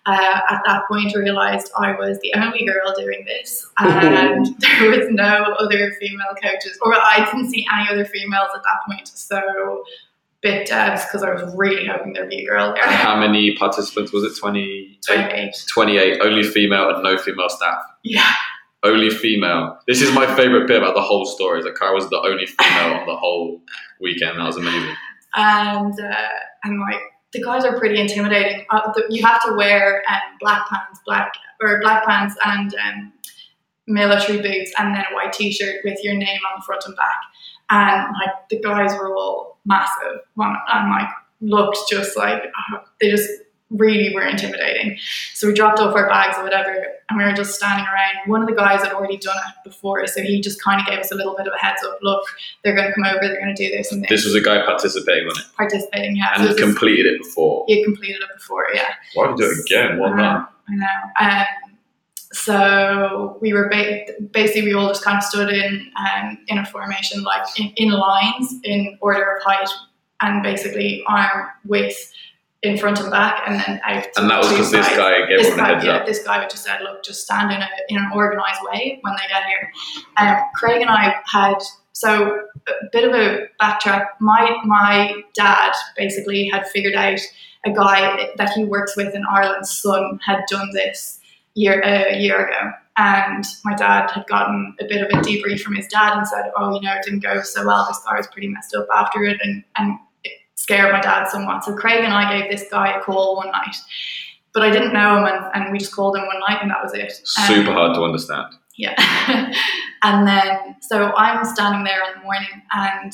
uh, 0.05 0.41
at 0.49 0.61
that 0.65 0.87
point 0.87 1.15
realized 1.15 1.71
I 1.77 1.91
was 1.91 2.19
the 2.21 2.33
only 2.35 2.65
girl 2.65 2.93
doing 2.97 3.23
this, 3.25 3.67
and 3.77 4.47
there 4.59 4.89
was 4.89 5.07
no 5.09 5.55
other 5.59 5.91
female 6.01 6.33
coaches, 6.41 6.77
or 6.81 6.93
I 6.95 7.23
didn't 7.31 7.51
see 7.51 7.65
any 7.73 7.87
other 7.89 8.05
females 8.05 8.49
at 8.55 8.61
that 8.63 8.79
point. 8.89 9.07
So 9.07 9.83
bit 10.41 10.67
devs 10.67 11.05
because 11.07 11.21
I 11.21 11.31
was 11.31 11.53
really 11.55 11.85
hoping 11.85 12.13
there'd 12.13 12.27
be 12.27 12.43
a 12.43 12.47
girl 12.47 12.69
And 12.69 12.75
there. 12.77 12.83
how 12.87 13.15
many 13.19 13.55
participants 13.55 14.11
was 14.11 14.23
it? 14.23 14.35
28? 14.39 14.99
28. 15.05 15.53
28. 15.69 16.21
Only 16.21 16.41
female 16.43 16.89
and 16.89 17.03
no 17.03 17.15
female 17.17 17.47
staff. 17.49 17.83
Yeah. 18.03 18.27
Only 18.83 19.11
female. 19.11 19.77
This 19.87 20.01
is 20.01 20.11
my 20.15 20.25
favorite 20.35 20.65
bit 20.67 20.81
about 20.81 20.95
the 20.95 21.01
whole 21.01 21.25
story. 21.25 21.59
Is 21.59 21.65
that 21.65 21.77
Cara 21.77 21.93
was 21.93 22.09
the 22.09 22.19
only 22.19 22.47
female 22.47 22.95
on 22.99 23.05
the 23.05 23.15
whole 23.15 23.61
weekend. 24.01 24.39
That 24.39 24.45
was 24.47 24.57
amazing. 24.57 24.95
and 25.35 25.93
uh, 25.99 26.27
and 26.63 26.79
like 26.79 26.99
the 27.33 27.43
guys 27.43 27.63
are 27.63 27.77
pretty 27.77 28.01
intimidating. 28.01 28.65
Uh, 28.71 28.91
the, 28.93 29.03
you 29.09 29.23
have 29.23 29.45
to 29.45 29.53
wear 29.53 30.01
um, 30.09 30.17
black 30.39 30.67
pants, 30.67 30.99
black 31.05 31.31
or 31.61 31.79
black 31.81 32.03
pants 32.07 32.35
and 32.43 32.73
um, 32.73 33.13
military 33.91 34.41
boots, 34.41 34.71
and 34.77 34.95
then 34.95 35.03
a 35.11 35.15
white 35.15 35.33
t-shirt 35.33 35.77
with 35.83 35.99
your 36.03 36.13
name 36.15 36.39
on 36.51 36.59
the 36.59 36.63
front 36.65 36.83
and 36.85 36.95
back. 36.95 37.17
And 37.69 38.13
like 38.23 38.49
the 38.49 38.59
guys 38.59 38.91
were 38.97 39.15
all 39.15 39.59
massive, 39.65 40.19
one- 40.35 40.55
and 40.73 40.89
like 40.89 41.09
looked 41.41 41.77
just 41.89 42.17
like 42.17 42.43
uh, 42.43 42.77
they 42.99 43.09
just 43.09 43.29
really 43.69 44.13
were 44.13 44.23
intimidating. 44.27 44.97
So 45.33 45.47
we 45.47 45.53
dropped 45.53 45.79
off 45.79 45.95
our 45.95 46.09
bags 46.09 46.37
or 46.37 46.43
whatever, 46.43 46.75
and 47.09 47.17
we 47.17 47.23
were 47.23 47.31
just 47.31 47.55
standing 47.55 47.85
around. 47.85 48.15
One 48.29 48.41
of 48.41 48.49
the 48.49 48.53
guys 48.53 48.83
had 48.83 48.91
already 48.91 49.15
done 49.15 49.37
it 49.37 49.63
before, 49.69 50.05
so 50.07 50.21
he 50.21 50.41
just 50.41 50.61
kind 50.61 50.81
of 50.81 50.87
gave 50.87 50.99
us 50.99 51.09
a 51.11 51.15
little 51.15 51.35
bit 51.37 51.47
of 51.47 51.53
a 51.53 51.65
heads 51.65 51.81
up. 51.85 51.97
Look, 52.01 52.21
they're 52.63 52.75
going 52.75 52.89
to 52.89 52.93
come 52.93 53.05
over, 53.05 53.19
they're 53.21 53.39
going 53.39 53.55
to 53.55 53.69
do 53.69 53.73
this 53.73 53.91
and 53.93 54.03
this. 54.03 54.09
This 54.09 54.25
was 54.25 54.35
a 54.35 54.41
guy 54.41 54.65
participating 54.65 55.25
on 55.29 55.39
it 55.39 55.45
participating, 55.55 56.17
yeah. 56.17 56.33
and 56.33 56.35
so 56.35 56.41
had 56.41 56.49
this 56.51 56.57
is- 56.57 56.63
completed 56.65 57.05
it 57.05 57.21
before. 57.23 57.63
you 57.69 57.81
completed 57.85 58.21
it 58.21 58.29
before, 58.35 58.65
yeah. 58.73 58.93
Why 59.13 59.27
did 59.27 59.39
you 59.39 59.45
do 59.45 59.51
it 59.51 59.65
again? 59.65 59.99
Well 59.99 60.13
I 60.13 60.17
done. 60.17 60.47
I 60.67 60.75
know. 60.75 60.85
Um, 61.21 61.70
so 62.33 63.37
we 63.41 63.53
were 63.53 63.69
ba- 63.69 64.05
basically 64.31 64.63
we 64.63 64.73
all 64.73 64.87
just 64.87 65.03
kind 65.03 65.17
of 65.17 65.23
stood 65.23 65.49
in 65.49 65.91
um, 65.97 66.37
in 66.47 66.57
a 66.57 66.65
formation, 66.65 67.23
like 67.23 67.43
in, 67.59 67.71
in 67.75 67.89
lines 67.91 68.53
in 68.63 68.97
order 69.01 69.35
of 69.35 69.43
height, 69.43 69.69
and 70.21 70.41
basically 70.41 71.03
arm 71.07 71.47
width 71.65 72.11
in 72.63 72.77
front 72.77 72.99
and 72.99 73.09
back, 73.09 73.43
and 73.47 73.59
then 73.59 73.81
out. 73.83 74.03
to 74.03 74.21
And 74.21 74.29
that 74.29 74.37
was 74.39 74.49
because 74.49 74.71
this 74.71 74.87
guy 74.89 75.25
gave 75.27 75.39
This 75.39 75.55
guy, 75.55 75.73
heads 75.73 75.85
yeah, 75.85 75.91
up. 75.93 76.05
this 76.05 76.23
guy 76.23 76.47
just 76.47 76.63
said, 76.63 76.81
"Look, 76.81 77.03
just 77.03 77.23
stand 77.23 77.51
in 77.51 77.61
a 77.61 77.67
in 77.89 77.97
an 77.97 78.11
organised 78.13 78.61
way 78.71 78.99
when 79.01 79.13
they 79.15 79.27
get 79.27 79.43
here." 79.43 79.71
Um, 80.17 80.37
Craig 80.55 80.81
and 80.81 80.89
I 80.89 81.15
had 81.25 81.57
so 81.91 82.39
a 82.67 82.71
bit 82.93 83.03
of 83.03 83.13
a 83.13 83.47
backtrack. 83.61 84.05
My 84.21 84.57
my 84.63 85.15
dad 85.33 85.73
basically 85.97 86.47
had 86.47 86.67
figured 86.67 86.95
out 86.95 87.19
a 87.65 87.71
guy 87.71 88.29
that 88.37 88.49
he 88.51 88.63
works 88.63 88.95
with 88.95 89.13
in 89.13 89.23
Ireland's 89.29 89.77
son 89.77 90.19
had 90.25 90.39
done 90.49 90.69
this 90.73 91.19
year 91.55 91.81
a 91.81 92.17
year 92.17 92.45
ago. 92.45 92.71
And 92.97 93.45
my 93.63 93.73
dad 93.73 94.11
had 94.11 94.27
gotten 94.27 94.75
a 94.79 94.85
bit 94.85 95.01
of 95.01 95.07
a 95.09 95.21
debrief 95.23 95.61
from 95.61 95.75
his 95.75 95.87
dad 95.87 96.17
and 96.17 96.27
said, 96.27 96.51
"Oh, 96.57 96.75
you 96.75 96.81
know, 96.81 96.93
it 96.93 97.03
didn't 97.03 97.23
go 97.23 97.41
so 97.41 97.65
well. 97.65 97.85
This 97.87 98.01
guy 98.05 98.17
was 98.17 98.27
pretty 98.27 98.49
messed 98.49 98.75
up 98.75 98.87
after 98.93 99.23
it, 99.23 99.39
and 99.41 99.63
and 99.77 99.97
it 100.23 100.33
scared 100.55 100.91
my 100.91 100.99
dad 100.99 101.27
somewhat." 101.29 101.63
So 101.63 101.73
Craig 101.73 102.03
and 102.03 102.13
I 102.13 102.37
gave 102.37 102.51
this 102.51 102.69
guy 102.69 102.91
a 102.91 103.01
call 103.01 103.37
one 103.37 103.49
night, 103.51 103.75
but 104.53 104.63
I 104.63 104.69
didn't 104.69 104.93
know 104.93 105.17
him, 105.17 105.25
and, 105.25 105.45
and 105.53 105.71
we 105.71 105.79
just 105.79 105.95
called 105.95 106.17
him 106.17 106.25
one 106.27 106.39
night, 106.49 106.59
and 106.61 106.69
that 106.69 106.83
was 106.83 106.93
it. 106.93 107.13
Um, 107.39 107.47
Super 107.47 107.71
hard 107.71 107.95
to 107.95 108.03
understand. 108.03 108.53
yeah. 108.75 108.95
and 110.03 110.27
then, 110.27 110.75
so 110.81 111.13
I'm 111.15 111.45
standing 111.45 111.85
there 111.85 112.03
in 112.03 112.19
the 112.19 112.23
morning, 112.23 112.61
and 112.73 113.13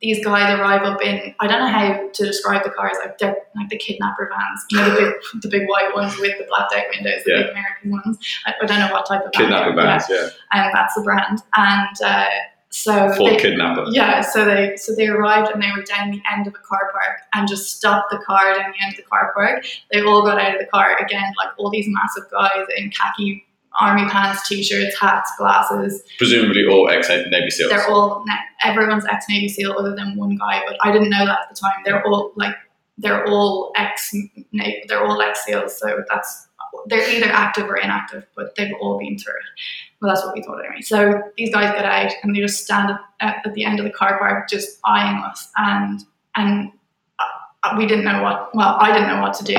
these 0.00 0.24
guys 0.24 0.58
arrive 0.58 0.82
up 0.82 1.00
in, 1.02 1.34
I 1.40 1.46
don't 1.46 1.60
know 1.60 1.68
how 1.68 2.08
to 2.12 2.26
describe 2.26 2.64
the 2.64 2.70
cars, 2.70 2.96
like 3.04 3.18
they're 3.18 3.36
like 3.56 3.68
the 3.68 3.78
kidnapper 3.78 4.30
vans, 4.32 4.64
you 4.70 4.78
know, 4.78 4.90
the 4.94 5.00
big, 5.00 5.42
the 5.42 5.48
big 5.48 5.68
white 5.68 5.94
ones 5.94 6.16
with 6.18 6.36
the 6.38 6.44
blacked 6.44 6.74
out 6.74 6.84
windows, 6.94 7.22
the 7.24 7.32
Yeah. 7.32 7.42
big 7.42 7.50
American 7.50 7.90
ones. 7.92 8.18
I, 8.46 8.54
I 8.60 8.66
don't 8.66 8.78
know 8.78 8.92
what 8.92 9.06
type 9.06 9.24
of 9.24 9.32
Kidnapper 9.32 9.74
they're- 9.74 9.84
yeah. 10.10 10.28
And 10.52 10.74
that's 10.74 10.94
the 10.94 11.02
brand. 11.02 11.40
And 11.56 11.96
uh, 12.04 12.26
so 12.70 13.12
Ford 13.14 13.34
they- 13.34 13.36
Kidnapper. 13.36 13.84
yeah, 13.90 14.20
so 14.20 14.44
they 14.44 14.76
so 14.76 14.94
they 14.96 15.06
arrived 15.06 15.50
and 15.52 15.62
they 15.62 15.70
were 15.76 15.82
down 15.84 16.10
the 16.10 16.20
end 16.32 16.46
of 16.48 16.54
a 16.54 16.58
car 16.58 16.90
park 16.92 17.20
and 17.34 17.46
just 17.46 17.76
stopped 17.76 18.10
the 18.10 18.18
car 18.26 18.52
down 18.54 18.72
the 18.76 18.84
end 18.84 18.94
of 18.94 18.96
the 18.96 19.02
car 19.08 19.32
park. 19.34 19.64
They 19.92 20.02
all 20.02 20.22
got 20.22 20.40
out 20.40 20.54
of 20.54 20.60
the 20.60 20.66
car 20.66 20.96
again, 20.98 21.32
like 21.38 21.50
all 21.56 21.70
these 21.70 21.86
massive 21.88 22.28
guys 22.32 22.66
in 22.76 22.90
khaki 22.90 23.46
army 23.80 24.08
pants, 24.08 24.48
t-shirts, 24.48 24.98
hats, 24.98 25.30
glasses. 25.38 26.02
Presumably 26.18 26.66
all 26.66 26.88
ex 26.88 27.08
Navy 27.08 27.50
SEALs. 27.50 27.70
They're 27.70 27.88
all 27.88 28.24
everyone's 28.64 29.04
ex 29.10 29.26
Navy 29.28 29.48
SEAL 29.48 29.74
other 29.78 29.94
than 29.94 30.16
one 30.16 30.36
guy, 30.36 30.62
but 30.66 30.76
I 30.82 30.92
didn't 30.92 31.10
know 31.10 31.24
that 31.24 31.40
at 31.42 31.48
the 31.50 31.56
time. 31.56 31.82
They're 31.84 32.06
all 32.06 32.32
like 32.36 32.54
they're 32.98 33.26
all 33.26 33.72
ex 33.76 34.14
they're 34.52 35.04
all 35.04 35.20
ex 35.20 35.44
SEAls, 35.44 35.70
so 35.70 36.04
that's 36.08 36.48
they're 36.86 37.08
either 37.08 37.26
active 37.26 37.68
or 37.68 37.76
inactive, 37.76 38.26
but 38.34 38.54
they've 38.56 38.74
all 38.80 38.98
been 38.98 39.18
through 39.18 39.34
it. 39.34 39.60
Well, 40.00 40.12
that's 40.12 40.24
what 40.24 40.34
we 40.34 40.42
thought 40.42 40.58
anyway. 40.58 40.80
So 40.82 41.22
these 41.36 41.52
guys 41.52 41.72
get 41.72 41.84
out 41.84 42.12
and 42.22 42.34
they 42.34 42.40
just 42.40 42.64
stand 42.64 42.90
at, 43.20 43.46
at 43.46 43.54
the 43.54 43.64
end 43.64 43.78
of 43.78 43.84
the 43.84 43.92
car 43.92 44.18
park, 44.18 44.48
just 44.48 44.78
eyeing 44.84 45.22
us, 45.22 45.50
and 45.56 46.04
and 46.36 46.72
uh, 47.18 47.74
we 47.78 47.86
didn't 47.86 48.04
know 48.04 48.22
what. 48.22 48.54
Well, 48.54 48.76
I 48.78 48.92
didn't 48.92 49.08
know 49.08 49.22
what 49.22 49.34
to 49.34 49.44
do. 49.44 49.56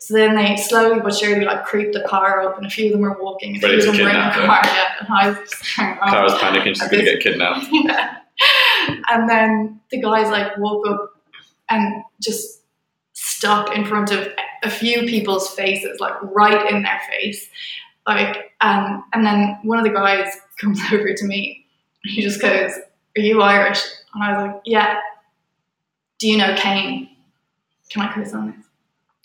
So 0.00 0.14
then 0.14 0.36
they 0.36 0.56
slowly 0.56 1.00
but 1.00 1.14
surely 1.14 1.44
like 1.44 1.64
creep 1.64 1.92
the 1.92 2.02
car 2.02 2.40
up, 2.42 2.56
and 2.56 2.66
a 2.66 2.70
few 2.70 2.86
of 2.86 2.92
them 2.92 3.04
are 3.04 3.20
walking, 3.20 3.56
a 3.56 3.58
few 3.58 3.78
of 3.78 3.84
them 3.84 3.96
were 3.96 4.10
in 4.10 4.14
the 4.14 4.32
car. 4.32 4.60
Yeah, 4.64 4.88
and 5.00 5.08
I 5.10 5.28
was 5.28 5.38
just 5.50 5.76
going, 5.76 5.98
oh, 6.00 6.38
panicking, 6.40 6.64
she's 6.68 6.88
going 6.88 7.04
to 7.04 7.10
get 7.10 7.20
kidnapped. 7.20 7.66
yeah. 7.72 8.18
And 9.10 9.28
then 9.28 9.80
the 9.90 10.00
guys 10.00 10.30
like 10.30 10.56
woke 10.56 10.86
up 10.86 11.20
and 11.68 12.04
just 12.22 12.62
stop 13.12 13.74
in 13.74 13.84
front 13.84 14.12
of 14.12 14.28
a 14.62 14.70
few 14.70 15.02
people's 15.02 15.50
faces, 15.50 15.98
like 15.98 16.14
right 16.22 16.70
in 16.70 16.82
their 16.82 17.00
face. 17.10 17.48
Like, 18.06 18.52
um, 18.60 19.04
and 19.12 19.26
then 19.26 19.58
one 19.64 19.78
of 19.78 19.84
the 19.84 19.90
guys 19.90 20.28
comes 20.60 20.80
over 20.92 21.12
to 21.12 21.24
me. 21.26 21.66
He 22.04 22.22
just 22.22 22.40
goes, 22.40 22.72
"Are 23.16 23.20
you 23.20 23.42
Irish?" 23.42 23.82
And 24.14 24.22
I 24.22 24.32
was 24.32 24.46
like, 24.46 24.62
"Yeah." 24.64 25.00
Do 26.18 26.28
you 26.28 26.38
know 26.38 26.54
Kane? 26.56 27.10
Can 27.90 28.02
I 28.02 28.12
curse 28.12 28.32
on 28.32 28.52
this? 28.52 28.67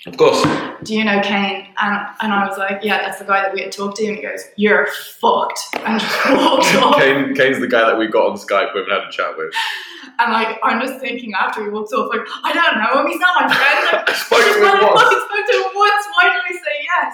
Of 0.06 0.18
course. 0.18 0.44
do 0.84 0.96
you 0.96 1.06
know 1.06 1.22
Kane? 1.22 1.68
And, 1.78 2.08
and 2.20 2.34
I 2.34 2.46
was 2.46 2.58
like, 2.58 2.84
yeah, 2.84 2.98
that's 2.98 3.20
the 3.20 3.26
guy 3.26 3.42
that 3.42 3.54
we 3.54 3.62
had 3.62 3.72
talked 3.72 3.98
to. 3.98 4.06
And 4.06 4.18
he 4.18 4.22
goes, 4.22 4.44
you're 4.58 4.88
fucked. 4.88 5.60
And 5.76 6.00
just 6.00 6.30
walked 6.30 6.76
off. 6.84 6.98
Kane, 6.98 7.34
Kane's 7.36 7.60
the 7.60 7.70
guy 7.70 7.88
that 7.88 7.98
we 7.98 8.08
got 8.08 8.30
on 8.30 8.38
Skype 8.38 8.74
with 8.74 8.84
and 8.84 8.92
had 8.92 9.08
a 9.08 9.12
chat 9.12 9.38
with. 9.38 9.54
And 10.20 10.34
like, 10.34 10.60
I'm 10.62 10.82
just 10.82 11.00
thinking 11.00 11.32
after 11.34 11.64
he 11.64 11.70
walks 11.70 11.94
off, 11.94 12.10
like, 12.10 12.28
I 12.44 12.52
don't 12.52 12.84
know 12.84 13.02
him. 13.02 13.08
He's 13.08 13.20
not 13.20 13.48
my 13.48 13.54
friend. 13.54 13.80
Like, 13.94 14.10
I 14.10 14.14
spoke 14.14 14.40
to 14.42 14.54
him 14.54 14.84
once. 14.84 15.02
I 15.02 15.28
spoke 15.30 15.46
to 15.48 15.58
him 15.58 15.72
once. 15.76 16.06
Why 16.16 16.24
did 16.26 16.42
I 16.44 16.52
say 16.52 16.76
yes? 16.84 17.14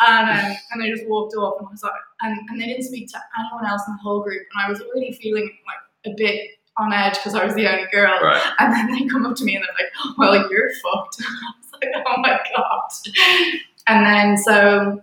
And 0.00 0.30
um, 0.30 0.56
and 0.70 0.82
they 0.82 0.90
just 0.90 1.06
walked 1.08 1.34
off, 1.36 1.58
and 1.58 1.68
I 1.68 1.70
was 1.70 1.82
like, 1.82 1.92
and, 2.22 2.38
and 2.48 2.60
they 2.60 2.66
didn't 2.66 2.84
speak 2.84 3.08
to 3.12 3.20
anyone 3.38 3.66
else 3.66 3.82
in 3.86 3.94
the 3.94 4.02
whole 4.02 4.22
group. 4.22 4.42
And 4.52 4.66
I 4.66 4.70
was 4.70 4.80
already 4.80 5.12
feeling 5.12 5.50
like 5.66 6.12
a 6.12 6.16
bit 6.16 6.50
on 6.78 6.92
edge 6.92 7.14
because 7.14 7.34
I 7.34 7.44
was 7.44 7.54
the 7.54 7.66
only 7.68 7.86
girl. 7.90 8.18
Right. 8.22 8.42
And 8.58 8.72
then 8.72 8.92
they 8.92 9.06
come 9.06 9.24
up 9.24 9.36
to 9.36 9.44
me 9.44 9.56
and 9.56 9.64
they're 9.64 9.86
like, 9.86 10.18
well, 10.18 10.50
you're 10.50 10.70
fucked. 10.82 11.22
Like, 11.82 11.92
oh 12.06 12.20
my 12.20 12.38
God. 12.56 12.90
And 13.86 14.04
then 14.06 14.36
so 14.36 15.02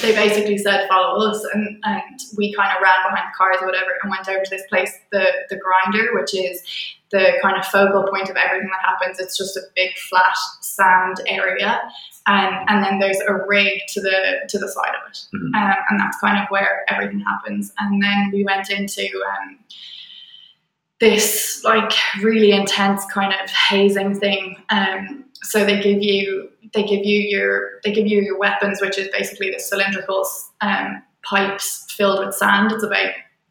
they 0.00 0.12
basically 0.14 0.56
said, 0.58 0.86
follow 0.88 1.28
us. 1.30 1.44
And, 1.52 1.78
and 1.84 2.20
we 2.36 2.54
kind 2.54 2.70
of 2.76 2.82
ran 2.82 2.96
behind 3.08 3.26
the 3.32 3.36
cars 3.36 3.56
or 3.60 3.66
whatever 3.66 3.90
and 4.02 4.10
went 4.10 4.28
over 4.28 4.44
to 4.44 4.50
this 4.50 4.62
place, 4.68 4.92
the, 5.10 5.26
the 5.50 5.56
grinder, 5.56 6.14
which 6.14 6.32
is 6.34 6.62
the 7.10 7.32
kind 7.42 7.56
of 7.58 7.64
focal 7.66 8.04
point 8.08 8.30
of 8.30 8.36
everything 8.36 8.68
that 8.70 8.88
happens. 8.88 9.18
It's 9.18 9.36
just 9.36 9.56
a 9.56 9.62
big 9.74 9.96
flat 10.08 10.36
sand 10.60 11.16
area. 11.26 11.80
And, 12.26 12.68
and 12.70 12.84
then 12.84 12.98
there's 13.00 13.18
a 13.28 13.34
rig 13.46 13.80
to 13.88 14.00
the 14.00 14.46
to 14.48 14.58
the 14.58 14.68
side 14.68 14.94
of 14.94 15.10
it, 15.10 15.18
Mhm. 15.34 15.54
um, 15.54 15.76
and 15.90 16.00
that's 16.00 16.18
kind 16.20 16.38
of 16.42 16.48
where 16.48 16.84
everything 16.88 17.20
happens. 17.20 17.70
And 17.78 18.02
then 18.02 18.30
we 18.32 18.44
went 18.44 18.70
into 18.70 19.06
um, 19.28 19.58
this 21.00 21.62
like 21.64 21.92
really 22.22 22.52
intense 22.52 23.04
kind 23.12 23.34
of 23.34 23.50
hazing 23.50 24.18
thing. 24.18 24.56
Um, 24.70 25.23
so 25.44 25.64
they 25.64 25.80
give 25.80 26.02
you 26.02 26.50
they 26.72 26.82
give 26.82 27.04
you 27.04 27.20
your 27.20 27.80
they 27.84 27.92
give 27.92 28.06
you 28.06 28.20
your 28.22 28.38
weapons, 28.38 28.80
which 28.80 28.98
is 28.98 29.08
basically 29.08 29.50
the 29.50 29.60
cylindrical 29.60 30.26
um, 30.60 31.02
pipes 31.22 31.86
filled 31.90 32.24
with 32.24 32.34
sand. 32.34 32.72
It's 32.72 32.82
about 32.82 33.10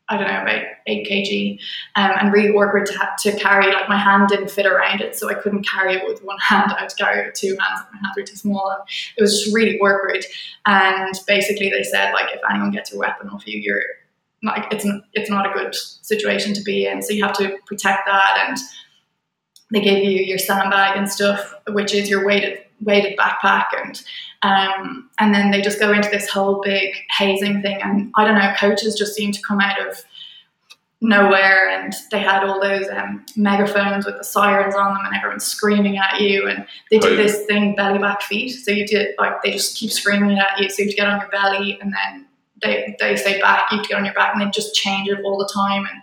I 0.10 0.18
don't 0.18 0.28
know 0.28 0.42
about 0.42 0.64
eight 0.88 1.08
kg, 1.08 1.60
um, 1.96 2.12
and 2.20 2.34
really 2.34 2.50
awkward 2.50 2.88
to 2.88 3.10
to 3.20 3.40
carry. 3.40 3.72
Like 3.72 3.88
my 3.88 3.98
hand 3.98 4.28
didn't 4.28 4.52
fit 4.52 4.66
around 4.66 5.02
it, 5.02 5.16
so 5.16 5.30
I 5.30 5.36
couldn't 5.36 5.68
carry 5.68 5.96
it 5.96 6.08
with 6.08 6.24
one 6.24 6.38
hand. 6.50 6.74
I 6.76 6.82
had 6.82 6.90
to 6.90 6.96
carry 6.96 7.22
it 7.22 7.28
with 7.28 7.36
two 7.36 7.56
hands. 7.60 7.82
And 7.92 8.02
my 8.02 8.08
hands 8.08 8.18
were 8.18 8.24
too 8.24 8.36
small, 8.36 8.70
and 8.72 8.90
it 9.18 9.22
was 9.22 9.40
just 9.40 9.56
really 9.56 9.78
awkward. 9.80 10.26
And 10.66 11.14
basically, 11.28 11.70
they 11.70 11.84
said 11.84 12.12
like 12.14 12.34
if 12.34 12.42
anyone 12.50 12.72
gets 12.72 12.92
your 12.92 13.00
weapon 13.00 13.30
off 13.30 13.48
you, 13.48 13.60
you're 13.60 13.84
like 14.42 14.66
it's 14.74 14.86
it's 15.14 15.30
not 15.30 15.50
a 15.50 15.54
good 15.54 15.74
situation 15.74 16.54
to 16.54 16.62
be 16.64 16.86
in. 16.86 17.02
So 17.02 17.14
you 17.14 17.24
have 17.24 17.38
to 17.38 17.56
protect 17.66 18.06
that. 18.06 18.48
And 18.48 18.58
they 19.74 19.82
gave 19.82 20.04
you 20.04 20.12
your 20.12 20.38
sandbag 20.38 20.96
and 20.98 21.10
stuff, 21.10 21.54
which 21.70 21.94
is 21.94 22.10
your 22.10 22.26
weighted 22.26 22.60
weighted 22.82 23.18
backpack, 23.18 23.66
and 23.84 24.02
um, 24.44 25.10
and 25.20 25.34
then 25.34 25.52
they 25.52 25.62
just 25.62 25.80
go 25.80 25.92
into 25.92 26.10
this 26.10 26.30
whole 26.30 26.62
big 26.62 26.94
hazing 27.18 27.62
thing. 27.62 27.80
And 27.82 28.12
I 28.16 28.26
don't 28.26 28.36
know, 28.38 28.54
coaches 28.60 28.96
just 28.96 29.16
seem 29.16 29.32
to 29.32 29.42
come 29.42 29.60
out 29.60 29.80
of 29.88 29.98
nowhere 31.02 31.70
and 31.70 31.94
they 32.12 32.20
had 32.20 32.46
all 32.46 32.62
those 32.62 32.88
um, 32.90 33.26
megaphones 33.36 34.06
with 34.06 34.16
the 34.18 34.24
sirens 34.24 34.74
on 34.74 34.94
them 34.94 35.06
and 35.06 35.14
everyone's 35.18 35.44
screaming 35.44 35.98
at 35.98 36.22
you 36.22 36.48
and 36.48 36.66
they 36.90 36.98
do 36.98 37.10
Oh, 37.10 37.12
yeah. 37.12 37.18
this 37.18 37.46
thing 37.46 37.76
belly 37.76 38.00
back 38.00 38.22
feet 38.22 38.52
so 38.52 38.72
you 38.72 38.88
do 38.88 39.08
like 39.20 39.42
they 39.44 39.52
just 39.52 39.76
keep 39.76 39.92
screaming 39.92 40.40
at 40.40 40.58
you 40.60 40.70
so 40.70 40.82
you 40.84 40.96
get 40.96 41.08
on 41.08 41.20
your 41.20 41.30
belly 41.30 41.78
and 41.82 41.92
then 41.94 42.26
they, 42.64 42.96
they 43.00 43.16
say 43.16 43.40
back, 43.42 43.72
you 43.72 43.78
have 43.78 43.86
to 43.86 43.90
get 43.90 43.98
on 43.98 44.06
your 44.06 44.14
back, 44.14 44.34
and 44.34 44.42
they 44.42 44.50
just 44.52 44.74
change 44.74 45.10
it 45.10 45.20
all 45.24 45.38
the 45.38 45.50
time, 45.54 45.86
and 45.86 46.02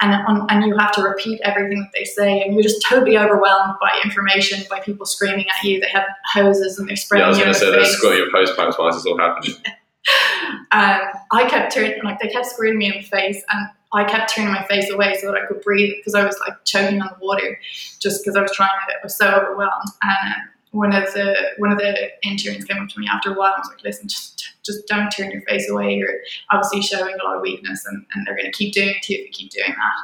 and 0.00 0.12
on, 0.26 0.46
and 0.50 0.64
you 0.64 0.76
have 0.76 0.92
to 0.92 1.02
repeat 1.02 1.40
everything 1.44 1.80
that 1.80 1.90
they 1.94 2.04
say, 2.04 2.42
and 2.42 2.54
you're 2.54 2.62
just 2.62 2.84
totally 2.88 3.16
overwhelmed 3.16 3.74
by 3.80 3.90
information, 4.04 4.62
by 4.68 4.80
people 4.80 5.06
screaming 5.06 5.46
at 5.56 5.64
you. 5.64 5.80
They 5.80 5.88
have 5.88 6.06
hoses 6.32 6.78
and 6.78 6.88
they're 6.88 6.96
spraying 6.96 7.20
Yeah, 7.22 7.26
I 7.26 7.28
was 7.30 7.38
going 7.38 7.52
to 7.52 7.58
say 7.58 7.70
they're 7.70 7.80
face. 7.84 7.96
squatting 7.96 8.18
your 8.18 8.30
post 8.32 8.56
packs 8.56 8.76
whilst 8.78 8.98
it's 8.98 9.06
all 9.06 9.18
happening. 9.18 9.54
um, 10.72 11.00
I 11.32 11.48
kept 11.48 11.72
turning, 11.72 12.02
like 12.02 12.18
they 12.20 12.28
kept 12.28 12.46
screwing 12.46 12.76
me 12.76 12.86
in 12.86 13.02
the 13.02 13.02
face, 13.02 13.42
and 13.48 13.68
I 13.92 14.04
kept 14.04 14.34
turning 14.34 14.52
my 14.52 14.64
face 14.64 14.90
away 14.90 15.16
so 15.20 15.28
that 15.28 15.36
I 15.36 15.46
could 15.46 15.62
breathe 15.62 15.94
because 15.96 16.14
I 16.14 16.24
was 16.24 16.36
like 16.40 16.64
choking 16.64 17.00
on 17.00 17.10
the 17.18 17.24
water, 17.24 17.58
just 18.00 18.22
because 18.22 18.36
I 18.36 18.42
was 18.42 18.52
trying 18.52 18.70
to. 18.88 18.94
I 18.94 18.98
was 19.02 19.16
so 19.16 19.30
overwhelmed. 19.30 19.90
And 20.02 20.34
um, 20.34 20.48
one 20.74 20.92
of 20.92 21.12
the 21.14 21.36
one 21.58 21.70
of 21.70 21.78
the 21.78 22.10
interns 22.26 22.64
came 22.64 22.82
up 22.82 22.88
to 22.88 22.98
me 22.98 23.06
after 23.10 23.32
a 23.32 23.34
while 23.34 23.54
and 23.54 23.60
was 23.60 23.68
like, 23.68 23.84
"Listen, 23.84 24.08
just 24.08 24.52
just 24.64 24.86
don't 24.88 25.08
turn 25.10 25.30
your 25.30 25.42
face 25.42 25.70
away. 25.70 25.94
You're 25.94 26.18
obviously 26.50 26.82
showing 26.82 27.14
a 27.14 27.24
lot 27.24 27.36
of 27.36 27.42
weakness, 27.42 27.86
and, 27.86 28.04
and 28.12 28.26
they're 28.26 28.36
going 28.36 28.50
to 28.50 28.56
keep 28.56 28.74
doing 28.74 28.88
it 28.88 29.02
to 29.04 29.14
you 29.14 29.20
if 29.20 29.26
you 29.26 29.32
keep 29.32 29.52
doing 29.52 29.68
that." 29.68 29.96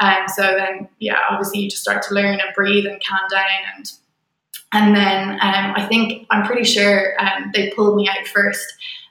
And 0.00 0.30
so 0.30 0.42
then, 0.42 0.88
yeah, 0.98 1.18
obviously 1.30 1.60
you 1.60 1.70
just 1.70 1.82
start 1.82 2.02
to 2.04 2.14
learn 2.14 2.34
and 2.34 2.54
breathe 2.54 2.86
and 2.86 3.02
calm 3.04 3.28
down 3.30 3.44
and. 3.76 3.90
And 4.76 4.96
then 4.96 5.34
um, 5.34 5.72
I 5.76 5.86
think 5.88 6.26
I'm 6.30 6.44
pretty 6.44 6.64
sure 6.64 7.14
um, 7.22 7.52
they 7.54 7.70
pulled 7.70 7.94
me 7.94 8.08
out 8.08 8.26
first, 8.26 8.66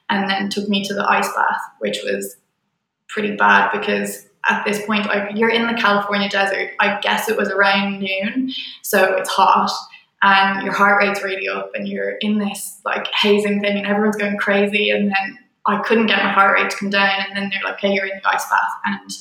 and 0.09 0.29
then 0.29 0.49
took 0.49 0.67
me 0.67 0.83
to 0.83 0.93
the 0.93 1.09
ice 1.09 1.29
bath, 1.33 1.61
which 1.79 1.99
was 2.03 2.35
pretty 3.07 3.37
bad 3.37 3.71
because 3.71 4.27
at 4.49 4.65
this 4.65 4.85
point 4.85 5.07
I, 5.07 5.29
you're 5.29 5.49
in 5.49 5.67
the 5.67 5.73
California 5.73 6.27
desert. 6.27 6.71
I 6.81 6.99
guess 6.99 7.29
it 7.29 7.37
was 7.37 7.49
around 7.49 7.99
noon, 8.01 8.51
so 8.81 9.15
it's 9.15 9.29
hot 9.29 9.69
and 10.23 10.63
your 10.63 10.73
heart 10.73 11.03
rate's 11.03 11.21
really 11.21 11.47
up 11.47 11.71
and 11.75 11.87
you're 11.87 12.13
in 12.21 12.39
this 12.39 12.79
like 12.85 13.05
hazing 13.21 13.61
thing 13.61 13.77
and 13.77 13.85
everyone's 13.85 14.15
going 14.15 14.37
crazy 14.37 14.89
and 14.89 15.09
then 15.09 15.39
I 15.65 15.81
couldn't 15.81 16.07
get 16.07 16.23
my 16.23 16.31
heart 16.31 16.57
rate 16.57 16.71
to 16.71 16.77
come 16.77 16.89
down 16.89 17.25
and 17.27 17.37
then 17.37 17.49
they're 17.49 17.63
like, 17.63 17.75
okay, 17.75 17.93
you're 17.93 18.05
in 18.05 18.19
the 18.23 18.33
ice 18.33 18.49
bath 18.49 18.71
and 18.85 19.11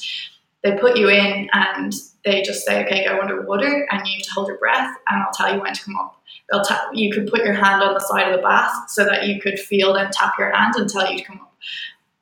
they 0.63 0.81
put 0.81 0.97
you 0.97 1.09
in 1.09 1.49
and 1.53 1.93
they 2.25 2.43
just 2.43 2.65
say, 2.65 2.85
okay, 2.85 3.05
go 3.05 3.21
underwater 3.21 3.87
and 3.91 4.07
you 4.07 4.15
have 4.19 4.23
to 4.23 4.33
hold 4.33 4.49
your 4.49 4.59
breath 4.59 4.97
and 5.09 5.23
I'll 5.23 5.33
tell 5.33 5.53
you 5.53 5.61
when 5.61 5.75
to 5.75 5.85
come 5.85 5.97
up. 5.97 6.21
They'll 6.51 6.63
tap, 6.63 6.83
you 6.93 7.13
could 7.13 7.27
put 7.27 7.45
your 7.45 7.55
hand 7.55 7.83
on 7.83 7.95
the 7.95 8.01
side 8.01 8.29
of 8.29 8.37
the 8.37 8.43
bath 8.43 8.73
so 8.89 9.05
that 9.05 9.27
you 9.27 9.41
could 9.41 9.59
feel 9.59 9.93
them 9.95 10.11
tap 10.13 10.35
your 10.39 10.55
hand 10.57 10.75
and 10.77 10.89
tell 10.89 11.11
you 11.11 11.19
to 11.19 11.25
come 11.25 11.41
up. 11.41 11.53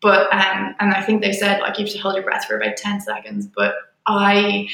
But 0.01 0.33
um, 0.33 0.75
and 0.81 0.95
I 0.95 1.03
think 1.03 1.21
they 1.21 1.33
said 1.33 1.61
like 1.61 1.79
you 1.79 1.85
have 1.85 1.93
to 1.93 2.01
hold 2.01 2.15
your 2.15 2.25
breath 2.25 2.47
for 2.47 2.57
about 2.57 2.79
ten 2.79 3.01
seconds. 3.03 3.47
But 3.47 3.75
I 4.07 4.69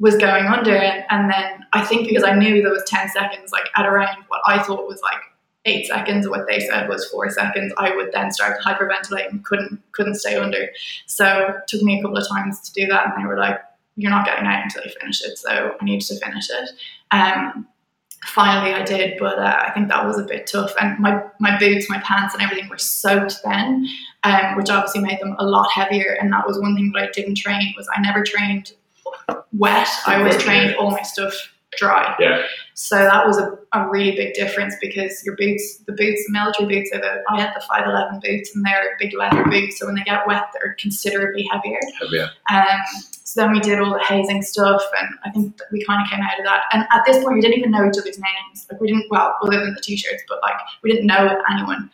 was 0.00 0.16
going 0.16 0.46
under, 0.46 0.74
and, 0.74 1.04
and 1.10 1.30
then 1.30 1.64
I 1.72 1.84
think 1.84 2.08
because 2.08 2.24
I 2.24 2.34
knew 2.34 2.62
there 2.62 2.72
was 2.72 2.84
ten 2.86 3.08
seconds, 3.10 3.52
like 3.52 3.68
at 3.76 3.86
around 3.86 4.24
what 4.28 4.40
I 4.46 4.62
thought 4.62 4.88
was 4.88 5.00
like 5.02 5.20
eight 5.66 5.86
seconds, 5.86 6.26
or 6.26 6.30
what 6.30 6.46
they 6.48 6.58
said 6.58 6.88
was 6.88 7.06
four 7.10 7.30
seconds, 7.30 7.72
I 7.76 7.94
would 7.94 8.10
then 8.12 8.32
start 8.32 8.58
and 8.64 9.44
couldn't 9.44 9.80
couldn't 9.92 10.14
stay 10.14 10.36
under. 10.36 10.70
So 11.06 11.50
it 11.50 11.68
took 11.68 11.82
me 11.82 11.98
a 11.98 12.02
couple 12.02 12.16
of 12.16 12.26
times 12.26 12.60
to 12.60 12.72
do 12.72 12.86
that, 12.88 13.06
and 13.06 13.22
they 13.22 13.28
were 13.28 13.38
like, 13.38 13.60
"You're 13.96 14.10
not 14.10 14.26
getting 14.26 14.46
out 14.46 14.64
until 14.64 14.82
you 14.84 14.90
finish 14.98 15.22
it." 15.22 15.38
So 15.38 15.76
I 15.80 15.84
needed 15.84 16.06
to 16.08 16.18
finish 16.18 16.48
it. 16.50 16.70
Um, 17.10 17.68
finally 18.24 18.72
I 18.72 18.82
did, 18.82 19.18
but 19.18 19.38
uh, 19.38 19.64
I 19.66 19.70
think 19.72 19.88
that 19.88 20.06
was 20.06 20.18
a 20.18 20.24
bit 20.24 20.46
tough. 20.46 20.72
And 20.80 20.98
my, 20.98 21.22
my 21.40 21.58
boots, 21.58 21.88
my 21.88 21.98
pants, 22.00 22.34
and 22.34 22.42
everything 22.42 22.68
were 22.68 22.78
soaked 22.78 23.40
then, 23.44 23.86
um, 24.24 24.56
which 24.56 24.70
obviously 24.70 25.00
made 25.00 25.20
them 25.20 25.36
a 25.38 25.44
lot 25.44 25.70
heavier. 25.70 26.16
And 26.20 26.32
that 26.32 26.46
was 26.46 26.58
one 26.58 26.76
thing 26.76 26.92
that 26.94 27.02
I 27.02 27.10
didn't 27.12 27.36
train 27.36 27.74
was 27.76 27.88
I 27.94 28.00
never 28.00 28.22
trained 28.22 28.72
wet. 29.52 29.88
I 30.06 30.16
always 30.16 30.36
trained 30.38 30.76
all 30.76 30.90
my 30.90 31.02
stuff 31.02 31.34
dry. 31.78 32.16
Yeah. 32.18 32.42
So 32.74 32.96
that 32.96 33.26
was 33.26 33.38
a, 33.38 33.56
a 33.72 33.88
really 33.88 34.10
big 34.16 34.34
difference 34.34 34.74
because 34.80 35.22
your 35.24 35.36
boots, 35.36 35.78
the 35.86 35.92
boots, 35.92 36.24
the 36.26 36.32
military 36.32 36.68
boots 36.68 36.90
are 36.92 37.00
the 37.00 37.22
I 37.30 37.40
had 37.40 37.54
the 37.54 37.62
five 37.68 37.86
eleven 37.86 38.20
boots 38.20 38.54
and 38.54 38.64
they're 38.64 38.96
big 38.98 39.14
leather 39.14 39.44
boots. 39.44 39.78
So 39.78 39.86
when 39.86 39.94
they 39.94 40.02
get 40.02 40.26
wet, 40.26 40.46
they're 40.52 40.74
considerably 40.80 41.48
heavier. 41.52 41.78
Yeah. 42.10 42.28
Um, 42.50 42.80
so 43.22 43.42
then 43.42 43.52
we 43.52 43.60
did 43.60 43.78
all 43.78 43.92
the 43.92 44.02
hazing 44.02 44.42
stuff, 44.42 44.82
and 45.00 45.08
I 45.24 45.30
think 45.30 45.56
that 45.58 45.66
we 45.70 45.84
kind 45.84 46.02
of 46.02 46.10
came 46.10 46.20
out 46.20 46.36
of 46.40 46.44
that. 46.44 46.64
And 46.72 46.82
at 46.92 47.02
this 47.06 47.22
point, 47.22 47.34
we 47.34 47.40
didn't 47.40 47.58
even 47.58 47.70
know 47.70 47.86
each 47.86 47.96
other's 47.96 48.18
names. 48.18 48.66
Like 48.68 48.80
we 48.80 48.88
didn't, 48.88 49.06
well, 49.08 49.36
other 49.40 49.60
than 49.60 49.72
the 49.72 49.80
t-shirts, 49.80 50.24
but 50.28 50.40
like 50.42 50.56
we 50.82 50.90
didn't 50.90 51.06
know 51.06 51.40
anyone. 51.48 51.88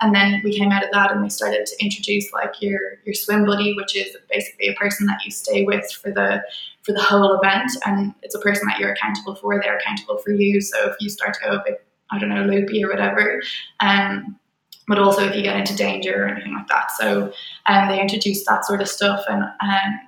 And 0.00 0.14
then 0.14 0.40
we 0.44 0.56
came 0.56 0.70
out 0.70 0.84
of 0.84 0.90
that, 0.92 1.10
and 1.10 1.24
they 1.24 1.28
started 1.28 1.66
to 1.66 1.84
introduce 1.84 2.32
like 2.32 2.60
your 2.60 2.98
your 3.04 3.14
swim 3.14 3.46
buddy, 3.46 3.74
which 3.74 3.96
is 3.96 4.16
basically 4.30 4.68
a 4.68 4.74
person 4.74 5.06
that 5.06 5.24
you 5.24 5.30
stay 5.30 5.64
with 5.64 5.90
for 5.92 6.10
the 6.10 6.42
for 6.82 6.92
the 6.92 7.02
whole 7.02 7.38
event, 7.40 7.70
and 7.86 8.14
it's 8.22 8.34
a 8.34 8.40
person 8.40 8.68
that 8.68 8.78
you're 8.78 8.92
accountable 8.92 9.34
for. 9.34 9.58
They're 9.60 9.78
accountable 9.78 10.18
for 10.18 10.32
you. 10.32 10.60
So 10.60 10.90
if 10.90 10.96
you 11.00 11.08
start 11.08 11.34
to 11.34 11.40
go 11.48 11.56
a 11.56 11.62
bit, 11.64 11.86
I 12.10 12.18
don't 12.18 12.28
know, 12.28 12.44
loopy 12.44 12.84
or 12.84 12.88
whatever, 12.88 13.42
um, 13.80 14.38
but 14.86 14.98
also 14.98 15.24
if 15.24 15.34
you 15.34 15.42
get 15.42 15.56
into 15.56 15.74
danger 15.74 16.24
or 16.24 16.28
anything 16.28 16.52
like 16.52 16.68
that. 16.68 16.90
So 16.92 17.32
um, 17.66 17.88
they 17.88 18.00
introduced 18.00 18.46
that 18.46 18.66
sort 18.66 18.82
of 18.82 18.88
stuff, 18.88 19.24
and 19.28 19.42
um, 19.42 20.00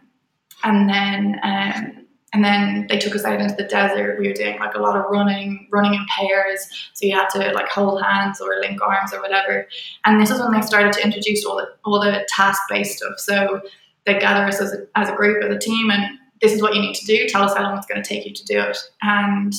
and 0.64 0.90
then 0.90 1.40
um, 1.42 2.05
and 2.32 2.44
then 2.44 2.86
they 2.88 2.98
took 2.98 3.14
us 3.14 3.24
out 3.24 3.40
into 3.40 3.54
the 3.54 3.64
desert. 3.64 4.18
We 4.18 4.28
were 4.28 4.34
doing 4.34 4.58
like 4.58 4.74
a 4.74 4.80
lot 4.80 4.96
of 4.96 5.04
running, 5.10 5.68
running 5.70 5.94
in 5.94 6.04
pairs. 6.16 6.66
So 6.92 7.06
you 7.06 7.14
had 7.14 7.28
to 7.30 7.52
like 7.52 7.68
hold 7.68 8.02
hands 8.02 8.40
or 8.40 8.58
link 8.60 8.80
arms 8.82 9.14
or 9.14 9.20
whatever. 9.20 9.66
And 10.04 10.20
this 10.20 10.30
is 10.30 10.40
when 10.40 10.52
they 10.52 10.60
started 10.60 10.92
to 10.94 11.04
introduce 11.04 11.44
all 11.44 11.56
the 11.56 11.68
all 11.84 12.00
the 12.00 12.26
task 12.28 12.60
based 12.68 12.98
stuff. 12.98 13.18
So 13.18 13.60
they 14.04 14.18
gather 14.18 14.44
us 14.44 14.60
as 14.60 14.72
a, 14.72 14.86
as 14.96 15.08
a 15.08 15.14
group, 15.14 15.42
as 15.44 15.54
a 15.54 15.58
team, 15.58 15.90
and 15.90 16.18
this 16.40 16.52
is 16.52 16.62
what 16.62 16.74
you 16.74 16.80
need 16.80 16.94
to 16.94 17.06
do. 17.06 17.26
Tell 17.28 17.42
us 17.42 17.56
how 17.56 17.62
long 17.62 17.78
it's 17.78 17.86
going 17.86 18.02
to 18.02 18.08
take 18.08 18.26
you 18.26 18.34
to 18.34 18.44
do 18.44 18.60
it. 18.60 18.78
And 19.02 19.52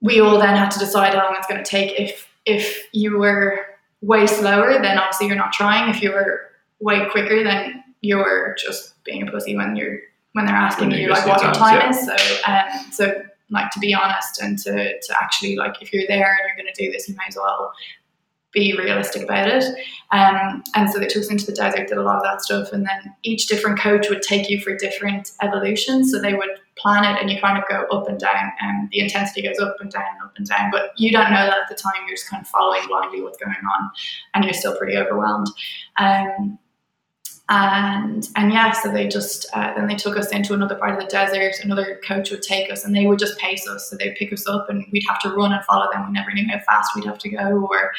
we 0.00 0.20
all 0.20 0.38
then 0.38 0.56
had 0.56 0.70
to 0.72 0.78
decide 0.78 1.14
how 1.14 1.24
long 1.24 1.36
it's 1.38 1.46
going 1.46 1.62
to 1.62 1.68
take. 1.68 1.98
If 1.98 2.28
if 2.44 2.86
you 2.92 3.18
were 3.18 3.60
way 4.02 4.26
slower, 4.26 4.80
then 4.82 4.98
obviously 4.98 5.28
you're 5.28 5.36
not 5.36 5.52
trying. 5.52 5.88
If 5.88 6.02
you 6.02 6.10
were 6.12 6.50
way 6.80 7.08
quicker, 7.10 7.42
then 7.42 7.82
you're 8.02 8.54
just 8.58 9.02
being 9.04 9.26
a 9.26 9.30
pussy 9.30 9.56
when 9.56 9.76
you're 9.76 10.00
when 10.34 10.46
they're 10.46 10.54
asking 10.54 10.90
you 10.90 11.08
like 11.08 11.26
what 11.26 11.42
your 11.42 11.52
time, 11.52 11.80
time 11.80 11.90
is. 11.90 12.06
So 12.06 12.16
um, 12.46 12.92
so 12.92 13.22
like 13.50 13.70
to 13.70 13.78
be 13.78 13.94
honest 13.94 14.42
and 14.42 14.58
to 14.58 14.72
to 14.72 15.16
actually 15.20 15.56
like 15.56 15.80
if 15.80 15.92
you're 15.92 16.06
there 16.06 16.30
and 16.30 16.38
you're 16.46 16.56
going 16.56 16.72
to 16.72 16.84
do 16.84 16.92
this, 16.92 17.08
you 17.08 17.14
might 17.16 17.28
as 17.28 17.36
well 17.36 17.72
be 18.52 18.72
realistic 18.76 19.22
about 19.22 19.48
it. 19.48 19.64
Um, 20.12 20.62
and 20.76 20.88
so 20.88 20.98
they 21.00 21.06
took 21.06 21.22
us 21.22 21.28
into 21.28 21.44
the 21.44 21.52
desert, 21.52 21.88
did 21.88 21.98
a 21.98 22.02
lot 22.02 22.16
of 22.16 22.22
that 22.22 22.40
stuff, 22.40 22.72
and 22.72 22.86
then 22.86 23.12
each 23.24 23.46
different 23.46 23.80
coach 23.80 24.08
would 24.08 24.22
take 24.22 24.48
you 24.48 24.60
for 24.60 24.76
different 24.76 25.32
evolutions. 25.42 26.12
So 26.12 26.20
they 26.20 26.34
would 26.34 26.50
plan 26.76 27.04
it, 27.04 27.20
and 27.20 27.30
you 27.30 27.40
kind 27.40 27.58
of 27.58 27.64
go 27.68 27.84
up 27.96 28.08
and 28.08 28.18
down, 28.18 28.52
and 28.60 28.88
the 28.90 29.00
intensity 29.00 29.42
goes 29.42 29.58
up 29.58 29.76
and 29.80 29.90
down, 29.90 30.04
up 30.24 30.32
and 30.36 30.46
down. 30.46 30.70
But 30.70 30.92
you 30.96 31.10
don't 31.10 31.30
know 31.30 31.46
that 31.46 31.58
at 31.58 31.68
the 31.68 31.74
time. 31.74 31.94
You're 32.06 32.16
just 32.16 32.30
kind 32.30 32.42
of 32.42 32.48
following 32.48 32.86
blindly 32.86 33.22
what's 33.22 33.38
going 33.38 33.54
on, 33.54 33.90
and 34.34 34.44
you're 34.44 34.54
still 34.54 34.76
pretty 34.76 34.96
overwhelmed. 34.96 35.48
Um, 35.98 36.58
and 37.48 38.28
and 38.36 38.52
yeah, 38.52 38.72
so 38.72 38.90
they 38.90 39.06
just 39.08 39.46
uh, 39.54 39.74
then 39.74 39.86
they 39.86 39.94
took 39.96 40.16
us 40.16 40.30
into 40.30 40.54
another 40.54 40.76
part 40.76 40.94
of 40.94 41.00
the 41.00 41.06
desert. 41.06 41.54
Another 41.62 42.00
coach 42.06 42.30
would 42.30 42.42
take 42.42 42.70
us, 42.72 42.84
and 42.84 42.94
they 42.94 43.06
would 43.06 43.18
just 43.18 43.38
pace 43.38 43.68
us. 43.68 43.90
So 43.90 43.96
they'd 43.96 44.14
pick 44.14 44.32
us 44.32 44.46
up, 44.48 44.66
and 44.70 44.84
we'd 44.92 45.04
have 45.08 45.20
to 45.20 45.30
run 45.30 45.52
and 45.52 45.64
follow 45.64 45.86
them. 45.92 46.06
We 46.06 46.12
never 46.12 46.32
knew 46.32 46.46
how 46.50 46.58
fast 46.60 46.92
we'd 46.96 47.04
have 47.04 47.18
to 47.18 47.28
go, 47.28 47.66
or 47.70 47.92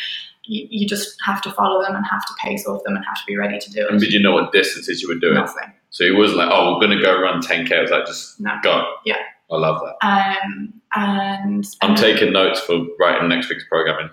you, 0.46 0.68
you 0.70 0.88
just 0.88 1.16
have 1.26 1.42
to 1.44 1.52
follow 1.52 1.84
them 1.84 1.96
and 1.96 2.06
have 2.10 2.26
to 2.26 2.34
pace 2.44 2.66
off 2.68 2.84
them 2.86 2.96
and 2.96 3.06
have 3.06 3.16
to 3.18 3.24
be 3.28 3.36
ready 3.38 3.58
to 3.60 3.72
do 3.72 3.82
it 3.86 3.92
And 3.92 4.00
did 4.00 4.14
you 4.14 4.22
know 4.22 4.32
what 4.34 4.52
distances 4.52 5.02
you 5.02 5.08
were 5.08 5.20
doing? 5.20 5.36
Nothing. 5.36 5.74
So 5.90 6.04
it 6.04 6.16
was 6.16 6.34
like, 6.34 6.50
oh, 6.52 6.74
we're 6.74 6.86
going 6.88 6.98
to 6.98 7.04
go 7.04 7.20
run 7.20 7.42
10K. 7.42 7.72
I 7.78 7.82
was 7.82 7.90
like, 7.92 8.06
just 8.06 8.40
No. 8.40 8.52
go. 8.64 8.86
Yeah. 9.06 9.16
I 9.52 9.56
love 9.58 9.82
that. 9.82 10.08
Um, 10.46 10.74
and 10.96 11.66
I'm 11.82 11.96
taking 11.96 12.34
notes 12.34 12.60
for 12.60 12.80
writing 13.00 13.30
next 13.30 13.50
week's 13.50 13.64
programming. 13.70 14.10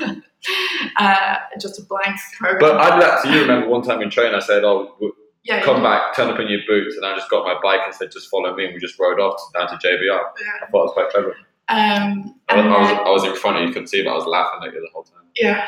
uh, 0.98 1.36
just 1.60 1.78
a 1.78 1.82
blank 1.84 2.18
program. 2.38 2.60
But 2.60 2.80
I'd 2.80 2.98
like 2.98 3.22
to 3.22 3.30
you 3.32 3.40
remember 3.42 3.68
one 3.68 3.82
time 3.82 4.00
in 4.02 4.10
train, 4.10 4.34
I 4.34 4.40
said, 4.40 4.64
oh, 4.64 4.92
w- 4.94 5.14
yeah, 5.42 5.62
come 5.62 5.82
back, 5.82 6.14
turn 6.14 6.28
up 6.28 6.38
in 6.38 6.48
your 6.48 6.60
boots. 6.66 6.96
And 6.96 7.06
I 7.06 7.14
just 7.16 7.30
got 7.30 7.44
my 7.44 7.58
bike 7.62 7.80
and 7.84 7.94
said, 7.94 8.10
just 8.12 8.28
follow 8.28 8.54
me. 8.54 8.64
And 8.66 8.74
we 8.74 8.80
just 8.80 8.98
rode 8.98 9.18
off 9.20 9.40
down 9.54 9.68
to 9.68 9.74
JBR. 9.74 10.00
Yeah. 10.06 10.20
I 10.62 10.70
thought 10.70 10.80
it 10.80 10.84
was 10.84 10.92
quite 10.92 11.10
clever. 11.10 11.36
Um, 11.68 12.34
I 12.48 12.56
was, 12.56 12.64
and 12.64 12.74
I, 12.74 12.78
was, 12.80 12.90
I 13.06 13.10
was 13.10 13.24
in 13.24 13.36
front 13.36 13.56
of 13.56 13.62
you, 13.62 13.68
you 13.68 13.72
couldn't 13.72 13.88
see, 13.88 14.02
but 14.02 14.10
I 14.10 14.14
was 14.14 14.26
laughing 14.26 14.66
at 14.66 14.74
you 14.74 14.80
the 14.80 14.88
whole 14.92 15.04
time. 15.04 15.22
yeah, 15.36 15.66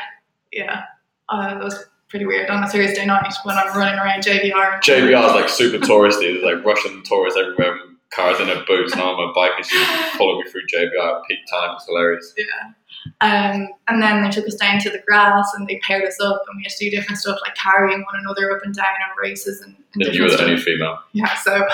yeah. 0.51 0.83
Uh, 1.29 1.53
that 1.55 1.63
was 1.63 1.85
pretty 2.09 2.25
weird 2.25 2.49
on 2.49 2.61
a 2.63 2.67
Thursday 2.69 3.05
night 3.05 3.33
when 3.43 3.55
I'm 3.57 3.75
running 3.75 3.97
around 3.97 4.21
JBR. 4.21 4.81
JBR 4.81 5.29
is 5.29 5.33
like 5.33 5.49
super 5.49 5.77
touristy. 5.77 6.39
There's 6.41 6.43
like 6.43 6.65
Russian 6.65 7.01
tourists 7.03 7.39
everywhere, 7.39 7.79
cars 8.15 8.39
in 8.39 8.47
their 8.47 8.63
boots, 8.65 8.93
and 8.93 9.01
I'm 9.01 9.09
on 9.09 9.27
my 9.27 9.33
bike, 9.33 9.51
and 9.57 9.65
she 9.65 9.77
followed 10.17 10.43
me 10.43 10.49
through 10.51 10.61
JBR 10.73 11.17
at 11.17 11.23
peak 11.27 11.39
time. 11.51 11.75
It's 11.75 11.85
hilarious. 11.85 12.33
Yeah. 12.37 12.71
Um, 13.19 13.67
and 13.89 14.01
then 14.01 14.23
they 14.23 14.29
took 14.29 14.47
us 14.47 14.55
down 14.55 14.79
to 14.79 14.89
the 14.89 14.99
grass 15.05 15.51
and 15.57 15.67
they 15.67 15.77
paired 15.85 16.05
us 16.05 16.17
up 16.21 16.41
and 16.47 16.55
we 16.55 16.63
had 16.63 16.71
to 16.71 16.85
do 16.89 16.95
different 16.95 17.17
stuff 17.19 17.37
like 17.45 17.53
carrying 17.55 17.99
one 18.01 18.15
another 18.21 18.55
up 18.55 18.63
and 18.63 18.73
down 18.73 18.85
on 18.85 19.17
races 19.21 19.59
and, 19.59 19.75
and 19.93 20.03
And 20.03 20.15
you 20.15 20.23
were 20.23 20.29
the 20.29 20.35
stuff. 20.37 20.47
only 20.47 20.61
female. 20.61 20.99
Yeah, 21.11 21.33
so 21.35 21.65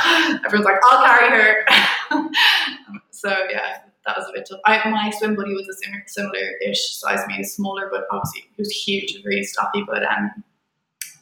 everyone's 0.43 0.65
like, 0.65 0.77
I'll 0.85 1.05
carry 1.05 1.29
her. 1.29 1.65
so 3.11 3.29
yeah, 3.51 3.77
that 4.07 4.17
was 4.17 4.25
a 4.27 4.33
bit 4.33 4.47
tough. 4.49 4.59
I, 4.65 4.89
my 4.89 5.11
swim 5.11 5.35
buddy 5.35 5.53
was 5.53 5.67
a 5.67 5.73
similar, 5.83 6.03
similar-ish 6.07 6.95
size, 6.97 7.19
maybe 7.27 7.43
smaller, 7.43 7.89
but 7.91 8.05
obviously 8.11 8.41
he 8.55 8.61
was 8.61 8.71
huge, 8.71 9.13
and 9.15 9.23
really 9.23 9.43
stocky. 9.43 9.83
But 9.87 10.03
um, 10.03 10.43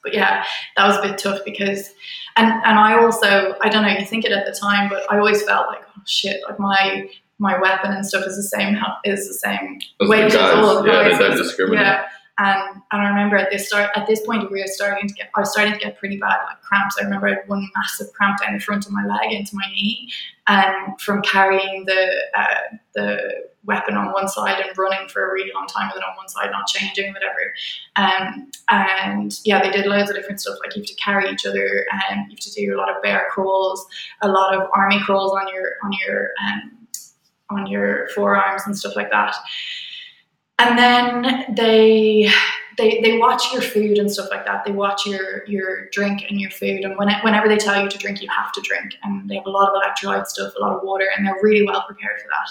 but 0.08 0.14
yeah, 0.14 0.46
that 0.78 0.88
was 0.88 0.98
a 0.98 1.02
bit 1.02 1.18
tough 1.18 1.42
because, 1.44 1.94
and 2.38 2.48
and 2.64 2.80
I 2.80 2.98
also, 2.98 3.56
I 3.62 3.68
don't 3.68 3.84
know, 3.84 3.90
you 3.90 4.06
think 4.06 4.24
it 4.24 4.32
at 4.32 4.46
the 4.46 4.58
time, 4.58 4.88
but 4.88 5.04
I 5.12 5.18
always 5.18 5.44
felt 5.44 5.68
like, 5.68 5.82
oh 5.86 6.02
shit, 6.06 6.42
like 6.48 6.58
my 6.60 7.10
my 7.40 7.60
weapon 7.60 7.92
and 7.92 8.06
stuff 8.06 8.26
is 8.26 8.38
the 8.38 8.44
same 8.44 8.78
is 9.04 9.28
the 9.28 9.34
same 9.34 9.80
weight 10.00 10.34
as 10.34 10.36
all 10.36 10.78
of 10.78 10.88
yeah, 10.88 11.04
they 11.04 11.18
don't 11.18 11.36
discriminate. 11.36 11.86
Yeah, 11.86 12.06
And 12.40 12.82
and 12.92 13.02
I 13.02 13.10
remember 13.10 13.36
at 13.36 13.50
this 13.50 13.68
start 13.68 13.90
at 13.96 14.06
this 14.06 14.26
point 14.26 14.52
we 14.52 14.62
were 14.62 14.68
starting 14.68 15.08
to 15.08 15.14
get 15.14 15.30
I 15.36 15.40
was 15.40 15.52
starting 15.52 15.74
to 15.74 15.80
get 15.80 15.98
pretty 15.98 16.18
bad 16.18 16.38
like 16.46 16.62
cramps. 16.62 16.96
I 17.00 17.04
remember 17.04 17.28
I 17.28 17.32
had 17.32 17.48
one 17.48 17.68
massive 17.76 18.14
cramp 18.14 18.40
down 18.42 18.54
the 18.54 18.60
front 18.60 18.86
of 18.86 18.92
my 18.92 19.06
leg 19.06 19.32
into 19.32 19.56
my 19.56 19.66
knee, 19.74 20.10
and 20.48 21.00
from 21.02 21.22
carrying 21.24 21.86
the 21.86 22.12
uh, 22.38 22.78
the 22.94 23.48
weapon 23.66 23.96
on 23.96 24.14
one 24.14 24.28
side 24.28 24.64
and 24.66 24.78
running 24.78 25.08
for 25.10 25.30
a 25.30 25.34
really 25.34 25.52
long 25.54 25.68
time 25.68 25.90
with 25.90 25.98
it 25.98 26.04
on 26.04 26.16
one 26.16 26.30
side, 26.30 26.50
not 26.52 26.68
changing, 26.68 27.14
whatever. 27.14 27.54
Um, 27.98 28.50
and 28.70 29.40
yeah, 29.44 29.62
they 29.62 29.70
did 29.70 29.86
loads 29.86 30.10
of 30.10 30.16
different 30.16 30.40
stuff. 30.40 30.58
Like 30.64 30.76
you 30.76 30.82
have 30.82 30.88
to 30.88 30.96
carry 30.96 31.30
each 31.30 31.46
other, 31.46 31.86
and 31.92 32.32
you 32.32 32.36
have 32.36 32.40
to 32.40 32.52
do 32.52 32.76
a 32.76 32.78
lot 32.78 32.96
of 32.96 33.02
bear 33.02 33.28
crawls, 33.32 33.86
a 34.22 34.28
lot 34.28 34.56
of 34.56 34.70
army 34.74 35.00
crawls 35.02 35.34
on 35.34 35.54
your 35.54 35.74
on 35.84 35.92
your 36.06 36.30
um, 36.42 36.88
on 37.50 37.68
your 37.68 38.10
forearms 38.10 38.64
and 38.66 38.78
stuff 38.78 38.96
like 38.96 39.10
that. 39.12 39.36
And 40.60 40.78
then 40.78 41.56
they 41.56 42.30
they, 42.78 43.02
they 43.02 43.18
watch 43.18 43.52
your 43.54 43.62
food 43.62 43.98
and 43.98 44.12
stuff 44.12 44.28
like 44.30 44.46
that. 44.46 44.64
They 44.66 44.72
watch 44.72 45.06
your 45.06 45.44
your 45.48 45.90
drink 45.92 46.26
and 46.30 46.40
your 46.40 46.52
food, 46.52 46.82
and 46.84 46.98
when 46.98 47.10
whenever 47.22 47.48
they 47.48 47.58
tell 47.58 47.82
you 47.82 47.90
to 47.90 47.98
drink, 47.98 48.22
you 48.22 48.30
have 48.30 48.52
to 48.54 48.62
drink. 48.62 48.94
And 49.04 49.30
they 49.30 49.36
have 49.36 49.46
a 49.46 49.50
lot 49.50 49.70
of 49.70 49.76
electrolyte 49.82 50.28
stuff, 50.28 50.54
a 50.58 50.62
lot 50.62 50.76
of 50.76 50.84
water, 50.84 51.06
and 51.16 51.26
they're 51.26 51.38
really 51.42 51.66
well 51.66 51.84
prepared 51.88 52.20
for 52.22 52.28
that. 52.30 52.50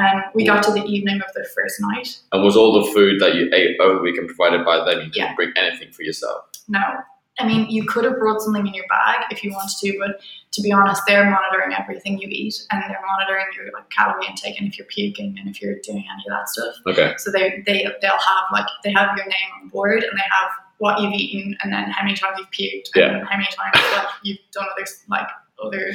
Um, 0.00 0.22
we 0.34 0.44
got 0.46 0.62
to 0.64 0.72
the 0.72 0.84
evening 0.84 1.20
of 1.26 1.32
the 1.34 1.44
first 1.54 1.80
night. 1.80 2.18
And 2.32 2.42
was 2.44 2.56
all 2.56 2.84
the 2.84 2.92
food 2.92 3.20
that 3.20 3.34
you 3.34 3.50
ate 3.52 3.76
over 3.80 3.94
the 3.96 4.00
weekend 4.02 4.28
provided 4.28 4.64
by 4.64 4.76
them? 4.78 4.98
You 5.00 5.10
didn't 5.10 5.16
Yeah. 5.16 5.34
bring 5.34 5.52
anything 5.56 5.90
for 5.92 6.02
yourself. 6.02 6.44
No, 6.68 6.80
I 7.40 7.46
mean 7.46 7.68
you 7.70 7.84
could 7.84 8.04
have 8.04 8.18
brought 8.18 8.40
something 8.40 8.66
in 8.66 8.74
your 8.74 8.86
bag 8.88 9.26
if 9.30 9.42
you 9.42 9.50
wanted 9.50 9.76
to, 9.80 9.98
but 9.98 10.20
to 10.52 10.62
be 10.62 10.72
honest, 10.72 11.02
they're 11.06 11.28
monitoring 11.30 11.76
everything 11.78 12.18
you 12.18 12.28
eat, 12.30 12.54
and 12.70 12.82
they're 12.88 13.02
monitoring 13.06 13.46
your 13.56 13.72
like 13.72 13.88
calorie 13.90 14.26
intake, 14.28 14.58
and 14.58 14.68
if 14.68 14.78
you're 14.78 14.86
puking, 14.86 15.36
and 15.38 15.48
if 15.48 15.62
you're 15.62 15.76
doing 15.82 16.04
any 16.12 16.24
of 16.26 16.38
that 16.38 16.48
stuff. 16.48 16.74
Okay. 16.86 17.14
So 17.18 17.30
they 17.30 17.62
they 17.66 17.86
they'll 18.00 18.10
have 18.10 18.44
like 18.52 18.66
they 18.84 18.92
have 18.92 19.16
your 19.16 19.26
name 19.26 19.50
on 19.62 19.68
board 19.68 20.02
and 20.02 20.12
they 20.12 20.28
have 20.30 20.50
what 20.78 21.00
you've 21.00 21.12
eaten 21.12 21.56
and 21.62 21.72
then 21.72 21.90
how 21.90 22.02
many 22.02 22.16
times 22.16 22.38
you've 22.38 22.50
puked 22.50 23.00
and 23.00 23.28
how 23.28 23.36
many 23.36 23.48
times 23.52 23.86
like 23.96 24.06
you've 24.22 24.38
done 24.52 24.66
other 24.72 24.86
like 25.08 25.28
other 25.62 25.92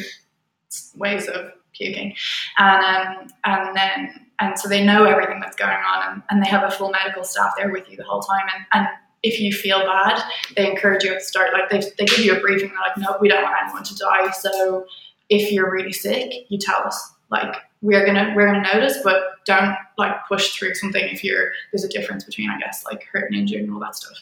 ways 0.95 1.27
of 1.27 1.51
puking 1.73 2.15
and 2.57 2.85
um, 2.85 3.27
and 3.45 3.75
then 3.75 4.27
and 4.39 4.59
so 4.59 4.69
they 4.69 4.85
know 4.85 5.05
everything 5.05 5.39
that's 5.39 5.55
going 5.55 5.71
on 5.71 6.11
and, 6.11 6.23
and 6.29 6.43
they 6.43 6.47
have 6.47 6.63
a 6.63 6.71
full 6.71 6.91
medical 6.91 7.23
staff 7.23 7.51
there 7.57 7.71
with 7.71 7.89
you 7.89 7.97
the 7.97 8.03
whole 8.03 8.21
time 8.21 8.45
and, 8.55 8.65
and 8.73 8.87
if 9.25 9.39
you 9.39 9.51
feel 9.51 9.79
bad 9.79 10.21
they 10.55 10.69
encourage 10.69 11.03
you 11.03 11.11
at 11.11 11.19
the 11.19 11.25
start 11.25 11.51
like 11.53 11.69
they, 11.69 11.79
they 11.97 12.05
give 12.05 12.19
you 12.19 12.35
a 12.35 12.39
briefing 12.39 12.69
they're 12.69 12.79
like 12.79 12.97
no 12.97 13.17
we 13.19 13.27
don't 13.27 13.43
want 13.43 13.55
anyone 13.63 13.83
to 13.83 13.95
die 13.95 14.29
so 14.31 14.85
if 15.29 15.51
you're 15.51 15.71
really 15.71 15.93
sick 15.93 16.45
you 16.49 16.57
tell 16.57 16.81
us 16.85 17.13
like 17.29 17.55
we're 17.81 18.05
gonna 18.05 18.33
we're 18.35 18.45
gonna 18.45 18.67
notice 18.73 18.97
but 19.03 19.43
don't 19.45 19.75
like 19.97 20.15
push 20.27 20.55
through 20.55 20.73
something 20.73 21.03
if 21.05 21.23
you're 21.23 21.51
there's 21.71 21.83
a 21.83 21.89
difference 21.89 22.23
between 22.23 22.49
I 22.49 22.59
guess 22.59 22.83
like 22.85 23.03
hurt 23.11 23.29
and 23.31 23.39
injured 23.39 23.61
and 23.61 23.73
all 23.73 23.79
that 23.79 23.95
stuff. 23.95 24.17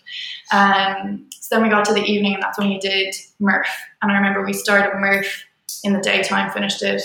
Um, 0.51 1.29
so 1.31 1.55
then 1.55 1.63
we 1.63 1.69
got 1.69 1.85
to 1.85 1.93
the 1.93 2.03
evening 2.03 2.33
and 2.33 2.43
that's 2.43 2.57
when 2.57 2.69
we 2.69 2.79
did 2.79 3.15
Murph 3.39 3.67
and 4.01 4.11
I 4.11 4.15
remember 4.15 4.45
we 4.45 4.53
started 4.53 4.97
Murph 4.99 5.45
in 5.83 5.93
the 5.93 6.01
daytime, 6.01 6.51
finished 6.51 6.81
it 6.81 7.01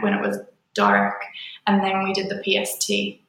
when 0.00 0.12
it 0.12 0.20
was 0.20 0.38
dark, 0.74 1.22
and 1.66 1.82
then 1.82 2.02
we 2.02 2.12
did 2.12 2.28
the 2.28 2.42
PST. 2.42 3.20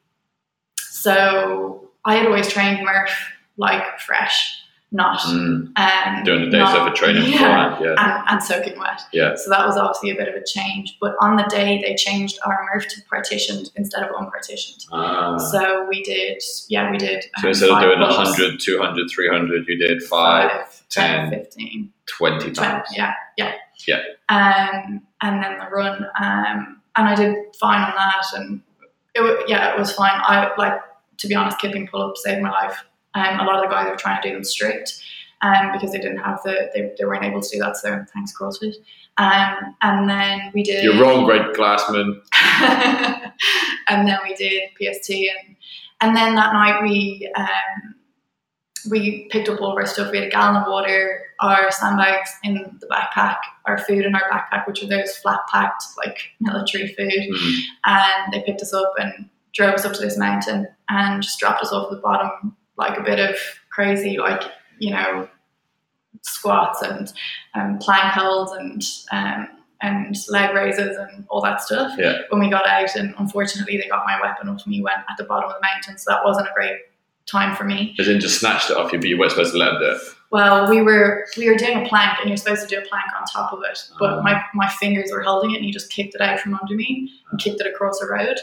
So 0.80 1.90
I 2.06 2.16
had 2.16 2.26
always 2.26 2.48
trained 2.48 2.84
Murph 2.84 3.12
like 3.58 4.00
fresh, 4.00 4.62
not 4.92 5.20
Mm. 5.20 5.72
um, 5.78 6.24
Doing 6.24 6.46
the 6.46 6.52
days 6.52 6.60
not- 6.62 6.78
over 6.80 6.96
training 6.96 7.24
yeah, 7.26 7.32
beforehand. 7.32 7.76
Yeah. 7.82 7.96
and, 7.98 8.24
and 8.30 8.44
soaking 8.44 8.80
wet. 8.80 9.02
Yeah. 9.12 9.36
So 9.36 9.50
that 9.50 9.66
was 9.66 9.76
obviously 9.78 10.12
a 10.12 10.16
bit 10.16 10.30
of 10.30 10.36
a 10.36 10.44
change. 10.46 10.98
But 11.02 11.16
on 11.22 11.36
the 11.36 11.44
day, 11.50 11.82
they 11.86 11.96
changed 11.96 12.40
our 12.46 12.66
Murph 12.74 12.88
to 12.90 13.02
partitioned 13.10 13.70
instead 13.76 14.04
of 14.04 14.16
unpartitioned. 14.18 14.86
Ah. 14.94 15.38
So 15.38 15.86
we 15.90 16.04
did, 16.04 16.42
yeah, 16.70 16.90
we 16.90 16.98
did. 16.98 17.24
So 17.38 17.44
um, 17.44 17.50
instead 17.50 17.70
of 17.72 17.80
doing 17.82 17.98
pull-ups, 18.00 18.40
100, 18.40 18.60
200, 18.62 19.10
300, 19.12 19.68
you 19.68 19.78
did 19.78 20.04
5, 20.04 20.84
10, 20.90 21.30
15, 21.32 21.92
20 22.06 22.40
20, 22.40 22.52
times. 22.54 22.88
yeah, 22.96 23.14
yeah. 23.38 23.54
Yeah. 23.88 24.02
Um, 24.30 25.02
and 25.22 25.44
then 25.44 25.60
the 25.60 25.68
run, 25.72 26.04
um, 26.22 26.82
and 26.96 27.08
I 27.10 27.14
did 27.16 27.36
fine 27.60 27.82
on 27.82 27.94
that, 27.96 28.26
and 28.36 28.62
it, 29.14 29.46
yeah, 29.50 29.74
it 29.74 29.78
was 29.80 29.92
fine. 29.94 30.12
I 30.16 30.52
like 30.58 30.80
to 31.20 31.28
be 31.28 31.36
honest, 31.36 31.60
kipping 31.60 31.88
pull-ups 31.88 32.24
saved 32.24 32.42
my 32.42 32.50
life. 32.52 32.84
Um, 33.18 33.40
a 33.40 33.44
lot 33.44 33.56
of 33.56 33.64
the 33.64 33.74
guys 33.74 33.90
were 33.90 33.96
trying 33.96 34.22
to 34.22 34.30
do 34.30 34.34
them 34.36 34.44
strict, 34.44 35.02
um, 35.42 35.72
because 35.74 35.92
they 35.92 36.00
didn't 36.00 36.20
have 36.20 36.42
the, 36.44 36.70
they, 36.74 36.92
they 36.98 37.06
weren't 37.06 37.24
able 37.24 37.42
to 37.42 37.50
do 37.50 37.60
that. 37.60 37.78
So 37.78 38.04
thanks 38.14 38.34
CrossFit. 38.38 38.76
Um, 39.18 39.76
and 39.82 40.10
then 40.10 40.52
we 40.54 40.64
did. 40.64 40.84
You're 40.84 41.02
wrong, 41.02 41.26
Greg 41.26 41.56
Glassman. 41.56 42.22
and 43.90 44.08
then 44.08 44.20
we 44.24 44.36
did 44.36 44.64
PST, 44.78 45.10
and 45.10 45.56
and 46.02 46.16
then 46.16 46.36
that 46.36 46.54
night 46.54 46.84
we 46.84 47.32
um, 47.36 47.96
we 48.90 49.28
picked 49.32 49.50
up 49.50 49.60
all 49.62 49.72
of 49.72 49.78
our 49.78 49.86
stuff. 49.86 50.12
We 50.12 50.20
had 50.20 50.28
a 50.28 50.32
gallon 50.32 50.62
of 50.62 50.68
water, 50.68 51.24
our 51.40 51.72
sandbags 51.72 52.30
in 52.44 52.78
the 52.80 52.88
backpack, 52.88 53.38
our 53.66 53.78
food 53.78 54.06
in 54.06 54.16
our 54.16 54.30
backpack, 54.32 54.68
which 54.68 54.82
were 54.82 54.88
those 54.88 55.16
flat 55.18 55.40
packed 55.52 55.84
like 55.98 56.20
military 56.40 56.88
food. 56.94 57.12
Mm. 57.12 57.60
And 57.86 58.34
they 58.34 58.44
picked 58.44 58.62
us 58.62 58.74
up 58.74 58.94
and 59.00 59.30
drove 59.54 59.74
us 59.74 59.86
up 59.86 59.94
to 59.94 60.02
this 60.02 60.18
mountain 60.18 60.68
and 60.90 61.24
just 61.24 61.40
dropped 61.40 61.64
us 61.64 61.72
off 61.72 61.92
at 61.92 61.96
the 61.96 62.02
bottom, 62.02 62.56
like 62.78 62.98
a 62.98 63.04
bit 63.04 63.20
of 63.20 63.38
crazy, 63.70 64.18
like 64.18 64.44
you 64.80 64.92
know, 64.92 65.28
squats 66.22 66.82
and 66.82 67.12
um, 67.56 67.78
plank 67.80 68.14
holds 68.14 68.52
and 68.54 68.84
um, 69.12 69.50
and 69.82 70.16
leg 70.30 70.56
raises 70.56 70.98
and 70.98 71.26
all 71.30 71.42
that 71.42 71.62
stuff. 71.62 71.94
Yeah. 71.98 72.20
When 72.30 72.42
we 72.42 72.50
got 72.50 72.68
out, 72.68 72.96
and 72.96 73.14
unfortunately 73.18 73.78
they 73.78 73.88
got 73.88 74.04
my 74.06 74.20
weapon 74.22 74.50
off 74.50 74.66
me 74.66 74.82
when 74.82 74.94
at 74.94 75.18
the 75.18 75.24
bottom 75.24 75.50
of 75.50 75.56
the 75.56 75.62
mountain, 75.62 75.98
so 75.98 76.12
that 76.12 76.24
wasn't 76.24 76.48
a 76.48 76.52
great 76.56 76.78
time 77.26 77.56
for 77.56 77.64
me. 77.64 77.96
As 78.00 78.08
in 78.08 78.20
just 78.20 78.40
snatched 78.40 78.72
it 78.72 78.78
off 78.78 78.92
you, 78.92 79.00
but 79.00 79.08
you 79.08 79.18
weren't 79.18 79.32
supposed 79.32 79.52
to 79.52 79.58
let 79.58 79.80
do 79.80 79.86
it. 79.86 80.02
Well, 80.30 80.70
we 80.70 80.82
were 80.82 81.26
we 81.38 81.50
were 81.50 81.56
doing 81.56 81.86
a 81.86 81.88
plank, 81.88 82.20
and 82.20 82.28
you're 82.30 82.38
supposed 82.38 82.62
to 82.62 82.68
do 82.68 82.82
a 82.82 82.86
plank 82.88 83.06
on 83.18 83.24
top 83.32 83.54
of 83.54 83.60
it, 83.70 83.80
but 83.98 84.20
Ah. 84.20 84.22
my, 84.22 84.42
my 84.54 84.68
fingers 84.80 85.10
were 85.12 85.22
holding 85.22 85.52
it, 85.52 85.58
and 85.58 85.66
he 85.66 85.72
just 85.72 85.90
kicked 85.92 86.16
it 86.16 86.22
out 86.22 86.40
from 86.40 86.54
under 86.56 86.76
me 86.76 87.10
and 87.32 87.40
kicked 87.40 87.62
it 87.62 87.68
across 87.68 88.00
the 88.00 88.08
road. 88.08 88.38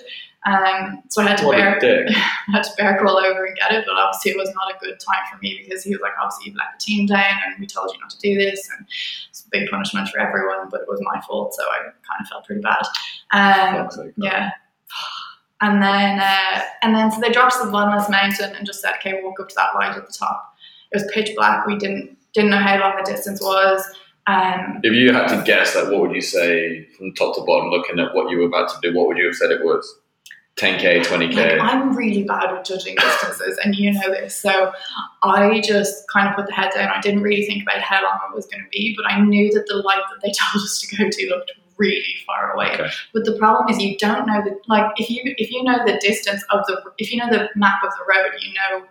Um, 0.47 1.03
so 1.09 1.23
I 1.23 1.29
had 1.29 1.38
to 1.38 1.47
What 1.47 1.57
bear. 1.57 2.07
I 2.09 2.53
had 2.53 2.62
to 2.64 2.70
bear 2.77 2.99
crawl 2.99 3.18
over 3.18 3.44
and 3.47 3.57
get 3.57 3.73
it, 3.73 3.85
but 3.87 3.97
obviously 3.97 4.31
it 4.33 4.37
was 4.38 4.53
not 4.55 4.70
a 4.75 4.79
good 4.79 4.99
time 5.01 5.25
for 5.31 5.38
me 5.38 5.62
because 5.62 5.83
he 5.83 5.90
was 5.90 6.01
like, 6.01 6.12
obviously 6.20 6.47
you've 6.49 6.57
let 6.57 6.66
the 6.79 6.85
team 6.85 7.07
down, 7.07 7.37
and 7.47 7.55
we 7.61 7.66
told 7.66 7.90
you 7.94 8.01
not 8.01 8.11
to 8.11 8.18
do 8.18 8.35
this, 8.35 8.68
and 8.77 8.87
it's 9.31 9.44
a 9.44 9.49
big 9.51 9.68
punishment 9.70 10.09
for 10.09 10.20
everyone, 10.20 10.68
but 10.70 10.81
it 10.83 10.88
was 10.88 11.01
my 11.03 11.20
fault, 11.23 11.55
so 11.55 11.62
I 11.64 11.79
kind 11.85 12.20
of 12.20 12.29
felt 12.29 12.44
pretty 12.47 12.62
bad. 12.62 12.83
Um, 13.33 13.88
yeah. 14.16 14.51
And 15.61 15.83
then, 15.83 16.18
uh, 16.20 16.61
and 16.83 16.94
then, 16.94 17.11
so 17.11 17.20
they 17.20 17.31
dropped 17.31 17.59
to 17.59 17.64
the 17.66 17.73
bottom 17.73 17.94
of 17.94 18.01
this 18.01 18.11
mountain 18.11 18.55
and 18.55 18.66
just 18.66 18.81
said, 18.83 18.92
"Okay, 18.97 19.20
walk 19.23 19.40
up 19.40 19.49
to 19.49 19.55
that 19.55 19.75
light 19.75 19.97
at 19.97 20.07
the 20.07 20.12
top." 20.12 20.54
It 20.92 20.97
was 20.97 21.11
pitch 21.12 21.31
black. 21.37 21.66
We 21.66 21.79
didn't 21.79 22.16
didn't 22.35 22.51
know 22.51 22.59
how 22.59 22.79
long 22.81 22.97
the 22.97 23.11
distance 23.11 23.40
was. 23.40 23.85
Um, 24.27 24.81
If 24.83 24.94
you 24.94 25.12
had 25.12 25.29
to 25.29 25.42
guess, 25.44 25.77
like, 25.77 25.88
what 25.88 26.01
would 26.01 26.14
you 26.14 26.23
say 26.23 26.87
from 26.97 27.12
top 27.12 27.37
to 27.37 27.42
bottom, 27.42 27.70
looking 27.70 27.99
at 28.01 28.14
what 28.14 28.31
you 28.31 28.38
were 28.38 28.47
about 28.47 28.70
to 28.70 28.77
do? 28.83 28.97
What 28.97 29.07
would 29.07 29.18
you 29.18 29.27
have 29.27 29.35
said 29.35 29.51
it 29.51 29.62
was? 29.62 29.99
10k, 30.57 31.05
20k. 31.05 31.35
like, 31.35 31.61
I'm 31.61 31.97
really 31.97 32.23
bad 32.23 32.53
with 32.53 32.64
judging 32.64 32.94
distances, 32.94 33.59
and 33.64 33.75
you 33.75 33.92
know 33.92 34.11
this. 34.11 34.37
So 34.37 34.73
I 35.25 35.61
just 35.61 36.09
kind 36.09 36.29
of 36.29 36.37
put 36.37 36.47
the 36.47 36.53
head 36.53 36.70
down. 36.75 36.90
I 36.94 37.01
didn't 37.01 37.23
really 37.23 37.44
think 37.44 37.64
about 37.64 37.83
how 37.83 38.03
long 38.03 38.20
it 38.31 38.37
was 38.37 38.47
going 38.47 38.62
to 38.62 38.68
be, 38.70 38.94
but 38.97 39.11
I 39.11 39.20
knew 39.20 39.53
that 39.53 39.66
the 39.66 39.79
light 39.79 40.03
that 40.11 40.20
they 40.23 40.33
told 40.53 40.62
us 40.64 40.81
to 40.81 40.97
go 40.97 41.11
to 41.11 41.29
looked 41.29 41.53
really 41.77 42.14
far 42.25 42.53
away. 42.53 42.73
Okay. 42.75 42.88
But 43.12 43.25
the 43.25 43.37
problem 43.37 43.68
is 43.68 43.83
you 43.83 43.97
don't 43.99 44.27
know 44.27 44.42
the 44.42 44.57
like 44.68 44.92
if 44.97 45.11
you 45.11 45.23
if 45.25 45.51
you 45.51 45.64
know 45.64 45.79
the 45.85 45.99
distance 46.01 46.44
of 46.51 46.64
the 46.66 46.81
if 46.99 47.12
you 47.12 47.18
know 47.18 47.29
the 47.29 47.49
map 47.57 47.83
of 47.83 47.90
the 47.90 48.05
road, 48.09 48.31
you 48.40 48.55
know 48.55 48.87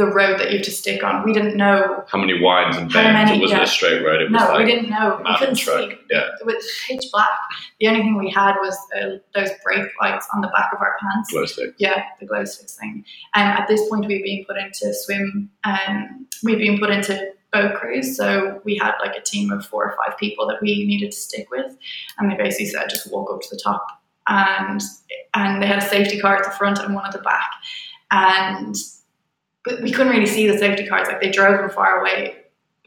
the 0.00 0.06
road 0.06 0.38
that 0.40 0.50
you 0.50 0.56
have 0.58 0.64
to 0.64 0.70
stick 0.70 1.04
on. 1.04 1.24
We 1.24 1.32
didn't 1.32 1.56
know. 1.56 2.04
How 2.08 2.18
many 2.18 2.40
winds 2.42 2.76
and 2.78 2.90
bends? 2.92 3.30
it 3.30 3.40
wasn't 3.40 3.58
yeah. 3.60 3.64
a 3.64 3.66
straight 3.66 4.02
road. 4.02 4.22
It 4.22 4.30
was 4.30 4.40
No, 4.40 4.48
like 4.48 4.64
we 4.64 4.72
didn't 4.72 4.88
know. 4.90 5.20
We 5.24 5.36
couldn't 5.38 5.56
truck. 5.56 5.90
see. 5.90 5.96
Yeah. 6.10 6.28
It 6.40 6.46
was 6.46 6.64
pitch 6.86 7.04
black. 7.12 7.28
The 7.80 7.88
only 7.88 8.00
thing 8.00 8.16
we 8.18 8.30
had 8.30 8.54
was 8.56 8.76
uh, 8.98 9.18
those 9.34 9.50
brake 9.62 9.88
lights 10.00 10.26
on 10.34 10.40
the 10.40 10.48
back 10.48 10.72
of 10.72 10.80
our 10.80 10.96
pants. 11.00 11.30
glow 11.30 11.44
stick. 11.44 11.74
Yeah, 11.78 12.02
the 12.18 12.26
glow 12.26 12.44
sticks 12.44 12.74
thing. 12.76 13.04
Um, 13.34 13.42
at 13.42 13.68
this 13.68 13.86
point, 13.90 14.06
we've 14.06 14.24
been 14.24 14.44
put 14.46 14.56
into 14.56 14.92
swim. 14.94 15.50
Um, 15.64 16.26
we've 16.42 16.58
been 16.58 16.78
put 16.78 16.90
into 16.90 17.32
boat 17.52 17.74
crews. 17.74 18.16
So 18.16 18.60
we 18.64 18.76
had 18.78 18.94
like 19.00 19.16
a 19.16 19.20
team 19.22 19.50
of 19.52 19.66
four 19.66 19.84
or 19.84 19.96
five 20.04 20.16
people 20.18 20.46
that 20.48 20.62
we 20.62 20.86
needed 20.86 21.10
to 21.12 21.16
stick 21.16 21.50
with, 21.50 21.76
and 22.18 22.30
they 22.30 22.36
basically 22.36 22.66
said 22.66 22.88
just 22.88 23.12
walk 23.12 23.30
up 23.30 23.40
to 23.42 23.48
the 23.50 23.60
top, 23.62 23.84
and 24.28 24.80
and 25.34 25.62
they 25.62 25.66
had 25.66 25.78
a 25.82 25.86
safety 25.88 26.18
car 26.20 26.36
at 26.36 26.44
the 26.44 26.50
front 26.52 26.78
and 26.78 26.94
one 26.94 27.04
at 27.04 27.12
the 27.12 27.18
back, 27.18 27.50
and 28.10 28.74
but 29.70 29.82
we 29.82 29.90
couldn't 29.92 30.12
really 30.12 30.26
see 30.26 30.46
the 30.50 30.58
safety 30.58 30.86
cars. 30.86 31.08
Like 31.08 31.20
they 31.20 31.30
drove 31.30 31.58
them 31.58 31.70
far 31.70 32.00
away, 32.00 32.36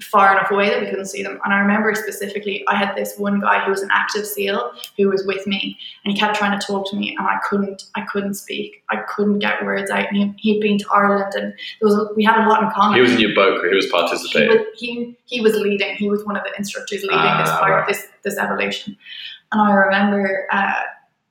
far 0.01 0.31
enough 0.37 0.51
away 0.51 0.69
that 0.69 0.81
we 0.81 0.87
couldn't 0.89 1.05
see 1.05 1.23
them. 1.23 1.39
And 1.45 1.53
I 1.53 1.59
remember 1.59 1.93
specifically, 1.95 2.63
I 2.67 2.75
had 2.75 2.95
this 2.95 3.17
one 3.17 3.39
guy 3.39 3.63
who 3.63 3.71
was 3.71 3.81
an 3.81 3.89
active 3.91 4.25
SEAL 4.25 4.73
who 4.97 5.07
was 5.07 5.25
with 5.25 5.45
me, 5.47 5.77
and 6.03 6.13
he 6.13 6.19
kept 6.19 6.35
trying 6.35 6.59
to 6.59 6.65
talk 6.65 6.89
to 6.89 6.95
me, 6.95 7.15
and 7.17 7.27
I 7.27 7.37
couldn't. 7.47 7.83
I 7.95 8.01
couldn't 8.01 8.33
speak. 8.33 8.83
I 8.89 8.97
couldn't 9.07 9.39
get 9.39 9.63
words 9.63 9.89
out. 9.91 10.07
And 10.09 10.17
he, 10.17 10.53
he'd 10.53 10.61
been 10.61 10.77
to 10.79 10.85
Ireland, 10.93 11.33
and 11.35 11.53
there 11.79 11.87
was 11.89 12.11
we 12.15 12.23
had 12.23 12.43
a 12.45 12.49
lot 12.49 12.63
in 12.63 12.69
common. 12.71 12.95
He 12.95 13.01
was 13.01 13.13
in 13.13 13.19
your 13.19 13.35
boat 13.35 13.59
crew. 13.59 13.69
He 13.69 13.75
was 13.75 13.85
He 13.85 13.91
participating. 13.91 14.49
was, 14.57 14.67
he, 14.75 15.17
he 15.25 15.41
was 15.41 15.53
leading. 15.55 15.95
He 15.95 16.09
was 16.09 16.23
one 16.25 16.35
of 16.35 16.43
the 16.43 16.51
instructors 16.57 17.01
leading 17.03 17.17
this 17.17 17.49
Ah, 17.49 17.59
part, 17.59 17.71
right. 17.71 17.87
this 17.87 18.07
this 18.23 18.37
evolution. 18.37 18.97
And 19.51 19.61
I 19.61 19.71
remember, 19.73 20.47
uh, 20.51 20.73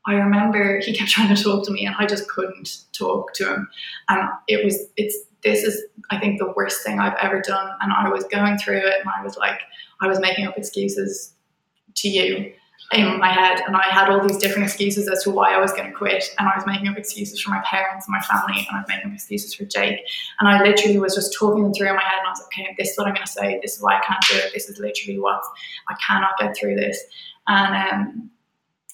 I 0.07 0.15
remember 0.15 0.79
he 0.81 0.95
kept 0.97 1.11
trying 1.11 1.35
to 1.35 1.43
talk 1.43 1.65
to 1.67 1.73
me, 1.73 1.85
and 1.85 1.95
I 1.99 2.07
just 2.07 2.29
couldn't 2.29 2.85
talk 2.93 3.33
to 3.35 3.45
him. 3.53 3.69
And 4.09 4.29
it 4.49 4.65
was 4.65 4.79
it's 4.97 5.17
this 5.43 5.65
is, 5.65 5.83
I 6.11 6.19
think, 6.19 6.39
the 6.39 6.53
worst 6.57 6.85
thing 6.85 6.99
I've 6.99 7.17
ever 7.21 7.41
done. 7.41 7.71
And 7.81 7.93
I 7.93 8.09
was 8.09 8.25
going 8.25 8.59
through 8.59 8.79
it 8.79 9.01
and 9.01 9.09
I 9.09 9.23
was 9.23 9.37
like, 9.37 9.61
I 10.01 10.07
was 10.07 10.21
making 10.21 10.47
up 10.47 10.57
excuses 10.57 11.35
to 11.97 12.09
you 12.09 12.53
in 12.93 13.19
my 13.19 13.33
head. 13.33 13.61
And 13.67 13.77
I 13.77 13.85
had 13.85 14.11
all 14.11 14.27
these 14.27 14.37
different 14.37 14.65
excuses 14.65 15.09
as 15.09 15.23
to 15.25 15.31
why 15.31 15.55
I 15.55 15.59
was 15.59 15.73
going 15.73 15.91
to 15.91 15.97
quit. 15.97 16.25
And 16.39 16.49
I 16.49 16.53
was 16.57 16.67
making 16.67 16.89
up 16.89 16.97
excuses 16.97 17.41
for 17.41 17.51
my 17.51 17.63
parents 17.65 18.07
and 18.07 18.13
my 18.13 18.21
family. 18.21 18.67
And 18.69 18.77
I 18.77 18.81
was 18.81 18.89
making 18.89 19.11
up 19.11 19.15
excuses 19.15 19.55
for 19.55 19.65
Jake. 19.65 20.01
And 20.41 20.49
I 20.49 20.63
literally 20.63 20.99
was 20.99 21.15
just 21.15 21.35
talking 21.39 21.63
them 21.63 21.73
through 21.73 21.89
in 21.89 21.97
my 21.97 22.03
head. 22.03 22.19
And 22.19 22.27
I 22.27 22.31
was 22.31 22.41
like 22.41 22.59
okay 22.59 22.75
this 22.79 22.91
is 22.91 22.99
what 22.99 23.07
I'm 23.07 23.15
going 23.15 23.27
to 23.27 23.33
say. 23.33 23.59
This 23.63 23.77
is 23.77 23.83
why 23.83 23.99
I 23.99 24.01
can't 24.01 24.23
do 24.29 24.37
it. 24.37 24.53
This 24.53 24.69
is 24.69 24.79
literally 24.79 25.19
what 25.19 25.43
I 25.89 25.95
cannot 26.07 26.39
get 26.39 26.57
through 26.57 26.77
this. 26.77 26.99
And 27.47 27.93
um, 27.93 28.31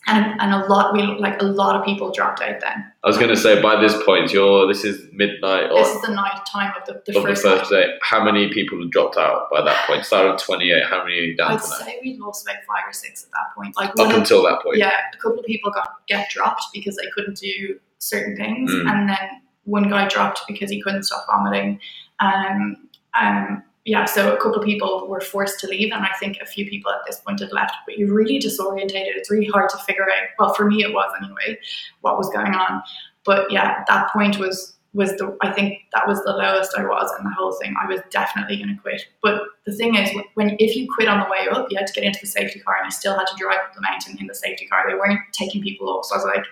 and 0.09 0.41
and 0.41 0.53
a 0.55 0.67
lot 0.67 0.93
we 0.93 1.03
like 1.03 1.41
a 1.41 1.45
lot 1.45 1.77
of 1.77 1.85
people 1.85 2.11
dropped 2.11 2.41
out 2.41 2.61
then. 2.61 2.85
I 3.05 3.07
was 3.07 3.17
going 3.17 3.29
to 3.31 3.37
say 3.37 3.61
by 3.63 3.81
this 3.81 3.95
point, 4.05 4.33
you're 4.33 4.67
this 4.67 4.85
is 4.85 5.07
midnight 5.13 5.71
or 5.71 5.79
This 5.85 5.95
is 5.95 6.03
the 6.03 6.13
night 6.13 6.41
time 6.51 6.73
of 6.79 6.85
the, 6.87 7.01
the 7.11 7.19
of 7.19 7.25
the 7.25 7.29
first, 7.31 7.43
first 7.43 7.71
day. 7.71 7.97
How 8.03 8.23
many 8.25 8.53
people 8.53 8.79
had 8.81 8.91
dropped 8.91 9.17
out 9.17 9.49
by 9.51 9.63
that 9.63 9.87
point? 9.87 10.05
Started 10.05 10.33
at 10.33 10.39
28. 10.41 10.85
How 10.85 11.05
many 11.05 11.17
are 11.19 11.23
you 11.23 11.37
down 11.37 11.53
I'd 11.53 11.61
to 11.63 11.69
now? 11.69 11.77
say 11.77 11.99
we 12.03 12.17
lost 12.19 12.47
about 12.47 12.63
five 12.67 12.89
or 12.89 12.93
six 12.93 13.25
at 13.25 13.31
that 13.31 13.55
point. 13.57 13.77
Like 13.77 13.91
Up 13.99 14.13
until 14.17 14.43
that 14.45 14.63
point. 14.63 14.79
yeah, 14.79 14.93
a 15.13 15.17
couple 15.19 15.39
of 15.39 15.45
people 15.47 15.71
got 15.71 15.89
get 16.09 16.29
dropped 16.31 16.65
because 16.73 16.97
they 16.97 17.09
couldn't 17.15 17.37
do 17.39 17.79
certain 17.99 18.37
things, 18.37 18.71
Mm. 18.73 18.91
and 18.91 19.09
then 19.09 19.43
one 19.65 19.89
guy 19.89 20.09
dropped 20.09 20.41
because 20.49 20.71
he 20.71 20.81
couldn't 20.83 21.03
stop 21.05 21.27
vomiting. 21.31 21.79
Um, 22.21 22.89
um, 23.21 23.63
yeah, 23.89 24.05
so 24.05 24.35
a 24.35 24.37
couple 24.37 24.57
of 24.57 24.67
people 24.67 25.07
were 25.09 25.23
forced 25.23 25.61
to 25.61 25.67
leave, 25.67 25.93
and 25.95 26.05
I 26.05 26.11
think 26.21 26.37
a 26.43 26.47
few 26.47 26.69
people 26.69 26.93
at 26.93 26.99
this 27.07 27.21
point 27.21 27.41
had 27.41 27.53
left. 27.53 27.75
But 27.87 27.97
you're 27.97 28.13
really 28.13 28.39
disorientated. 28.39 29.17
It's 29.17 29.31
really 29.31 29.47
hard 29.47 29.71
to 29.71 29.79
figure 29.79 30.03
out. 30.03 30.29
Well, 30.39 30.53
for 30.53 30.67
me, 30.67 30.83
it 30.83 30.93
was 30.93 31.11
anyway, 31.23 31.59
what 32.03 32.19
was 32.19 32.29
going 32.29 32.55
on. 32.55 32.83
But 33.25 33.51
yeah, 33.51 33.85
that 33.89 34.13
point 34.13 34.39
was 34.39 34.77
was 34.93 35.13
the 35.13 35.35
I 35.41 35.53
think 35.53 35.79
that 35.95 36.07
was 36.07 36.23
the 36.25 36.33
lowest 36.33 36.77
I 36.77 36.83
was 36.83 37.11
in 37.19 37.25
the 37.25 37.31
whole 37.31 37.53
thing. 37.53 37.75
I 37.83 37.87
was 37.87 38.01
definitely 38.11 38.59
going 38.59 38.77
to 38.77 38.83
quit. 38.83 39.07
But 39.23 39.41
the 39.65 39.75
thing 39.75 39.95
is, 39.95 40.11
when 40.35 40.55
if 40.59 40.77
you 40.77 40.87
quit 40.95 41.09
on 41.09 41.21
the 41.21 41.31
way 41.31 41.49
up, 41.51 41.69
you 41.71 41.79
had 41.79 41.87
to 41.87 41.95
get 41.95 42.05
into 42.05 42.21
the 42.21 42.27
safety 42.27 42.61
car, 42.61 42.77
and 42.77 42.87
I 42.87 42.91
still 42.91 43.17
had 43.17 43.25
to 43.25 43.37
drive 43.39 43.61
up 43.65 43.75
the 43.75 43.81
mountain 43.81 44.19
in 44.21 44.27
the 44.27 44.35
safety 44.35 44.67
car. 44.67 44.85
They 44.87 44.97
weren't 44.97 45.21
taking 45.33 45.63
people 45.63 45.89
off, 45.89 46.05
so 46.05 46.15
I 46.15 46.19
was 46.19 46.27
like, 46.27 46.45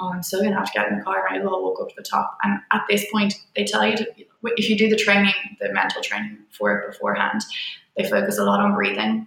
"Oh, 0.00 0.10
I'm 0.14 0.22
still 0.22 0.40
going 0.40 0.52
to 0.52 0.58
have 0.58 0.72
to 0.72 0.78
get 0.78 0.88
in 0.88 0.96
the 0.96 1.04
car." 1.04 1.26
And 1.28 1.38
I 1.38 1.44
will 1.44 1.62
walk 1.62 1.82
up 1.82 1.90
to 1.90 1.94
the 1.98 2.02
top. 2.02 2.38
And 2.42 2.60
at 2.72 2.84
this 2.88 3.04
point, 3.12 3.34
they 3.54 3.64
tell 3.64 3.86
you 3.86 3.98
to, 3.98 4.06
if 4.44 4.68
you 4.68 4.76
do 4.76 4.88
the 4.88 4.96
training, 4.96 5.34
the 5.60 5.72
mental 5.72 6.02
training 6.02 6.38
for 6.50 6.76
it 6.76 6.90
beforehand, 6.92 7.42
they 7.96 8.08
focus 8.08 8.38
a 8.38 8.44
lot 8.44 8.60
on 8.60 8.74
breathing, 8.74 9.26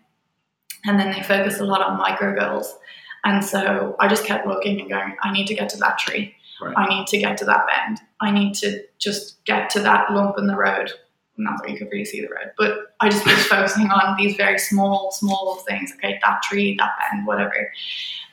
and 0.85 0.99
then 0.99 1.11
they 1.11 1.23
focus 1.23 1.59
a 1.59 1.65
lot 1.65 1.81
on 1.81 1.97
micro 1.97 2.37
goals. 2.37 2.77
And 3.23 3.43
so 3.43 3.95
I 3.99 4.07
just 4.07 4.25
kept 4.25 4.45
looking 4.45 4.79
and 4.79 4.89
going, 4.89 5.15
I 5.23 5.31
need 5.31 5.47
to 5.47 5.55
get 5.55 5.69
to 5.69 5.77
that 5.77 5.97
tree. 5.97 6.35
Right. 6.61 6.73
I 6.77 6.87
need 6.87 7.07
to 7.07 7.17
get 7.17 7.37
to 7.39 7.45
that 7.45 7.65
bend. 7.67 7.99
I 8.21 8.31
need 8.31 8.53
to 8.55 8.83
just 8.97 9.43
get 9.45 9.69
to 9.71 9.79
that 9.81 10.11
lump 10.11 10.37
in 10.37 10.47
the 10.47 10.55
road. 10.55 10.91
Not 11.37 11.61
that 11.61 11.71
you 11.71 11.77
could 11.77 11.89
really 11.91 12.05
see 12.05 12.21
the 12.21 12.29
road, 12.29 12.51
but 12.57 12.93
I 13.01 13.09
just 13.09 13.25
was 13.25 13.45
focusing 13.47 13.89
on 13.89 14.15
these 14.15 14.37
very 14.37 14.57
small, 14.57 15.11
small 15.11 15.55
things. 15.67 15.91
Okay, 15.95 16.17
that 16.23 16.41
tree, 16.43 16.75
that 16.77 16.91
bend, 17.11 17.27
whatever. 17.27 17.73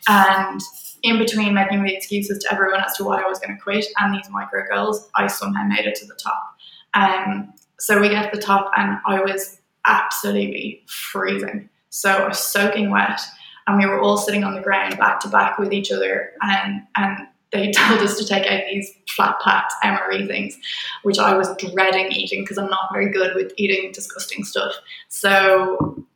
And 0.07 0.61
in 1.03 1.18
between 1.18 1.53
making 1.53 1.83
the 1.83 1.97
excuses 1.97 2.38
to 2.45 2.53
everyone 2.53 2.81
as 2.85 2.97
to 2.99 3.05
why 3.05 3.21
I 3.21 3.29
was 3.29 3.40
going 3.40 3.57
to 3.57 3.61
quit 3.61 3.87
and 3.99 4.14
these 4.14 4.31
micro 4.31 4.62
goals, 4.71 5.11
I 5.16 5.27
somehow 5.27 5.64
made 5.64 5.85
it 5.85 5.97
to 5.97 6.07
the 6.07 6.14
top. 6.14 6.52
Um, 6.94 7.52
so 7.78 8.00
we 8.00 8.09
get 8.09 8.31
to 8.31 8.37
the 8.37 8.42
top, 8.42 8.70
and 8.76 8.98
I 9.07 9.20
was 9.20 9.61
absolutely 9.87 10.83
freezing. 10.87 11.68
So 11.90 12.11
I 12.11 12.28
was 12.28 12.38
soaking 12.38 12.90
wet, 12.90 13.20
and 13.66 13.78
we 13.78 13.87
were 13.87 14.00
all 14.00 14.16
sitting 14.16 14.44
on 14.44 14.55
the 14.55 14.61
ground 14.61 14.98
back 14.98 15.20
to 15.20 15.28
back 15.28 15.59
with 15.59 15.72
each 15.72 15.90
other, 15.90 16.33
and 16.42 16.83
and 16.96 17.26
they 17.52 17.70
told 17.76 18.00
us 18.00 18.18
to 18.18 18.26
take 18.26 18.50
out 18.50 18.62
these 18.70 18.90
flat 19.09 19.37
packed 19.44 19.74
MRE 19.85 20.26
things, 20.26 20.59
which 21.02 21.18
I 21.18 21.37
was 21.37 21.55
dreading 21.57 22.11
eating 22.11 22.42
because 22.42 22.59
I'm 22.59 22.70
not 22.70 22.88
very 22.92 23.11
good 23.11 23.35
with 23.35 23.52
eating 23.57 23.92
disgusting 23.92 24.44
stuff. 24.44 24.72
So 25.09 26.07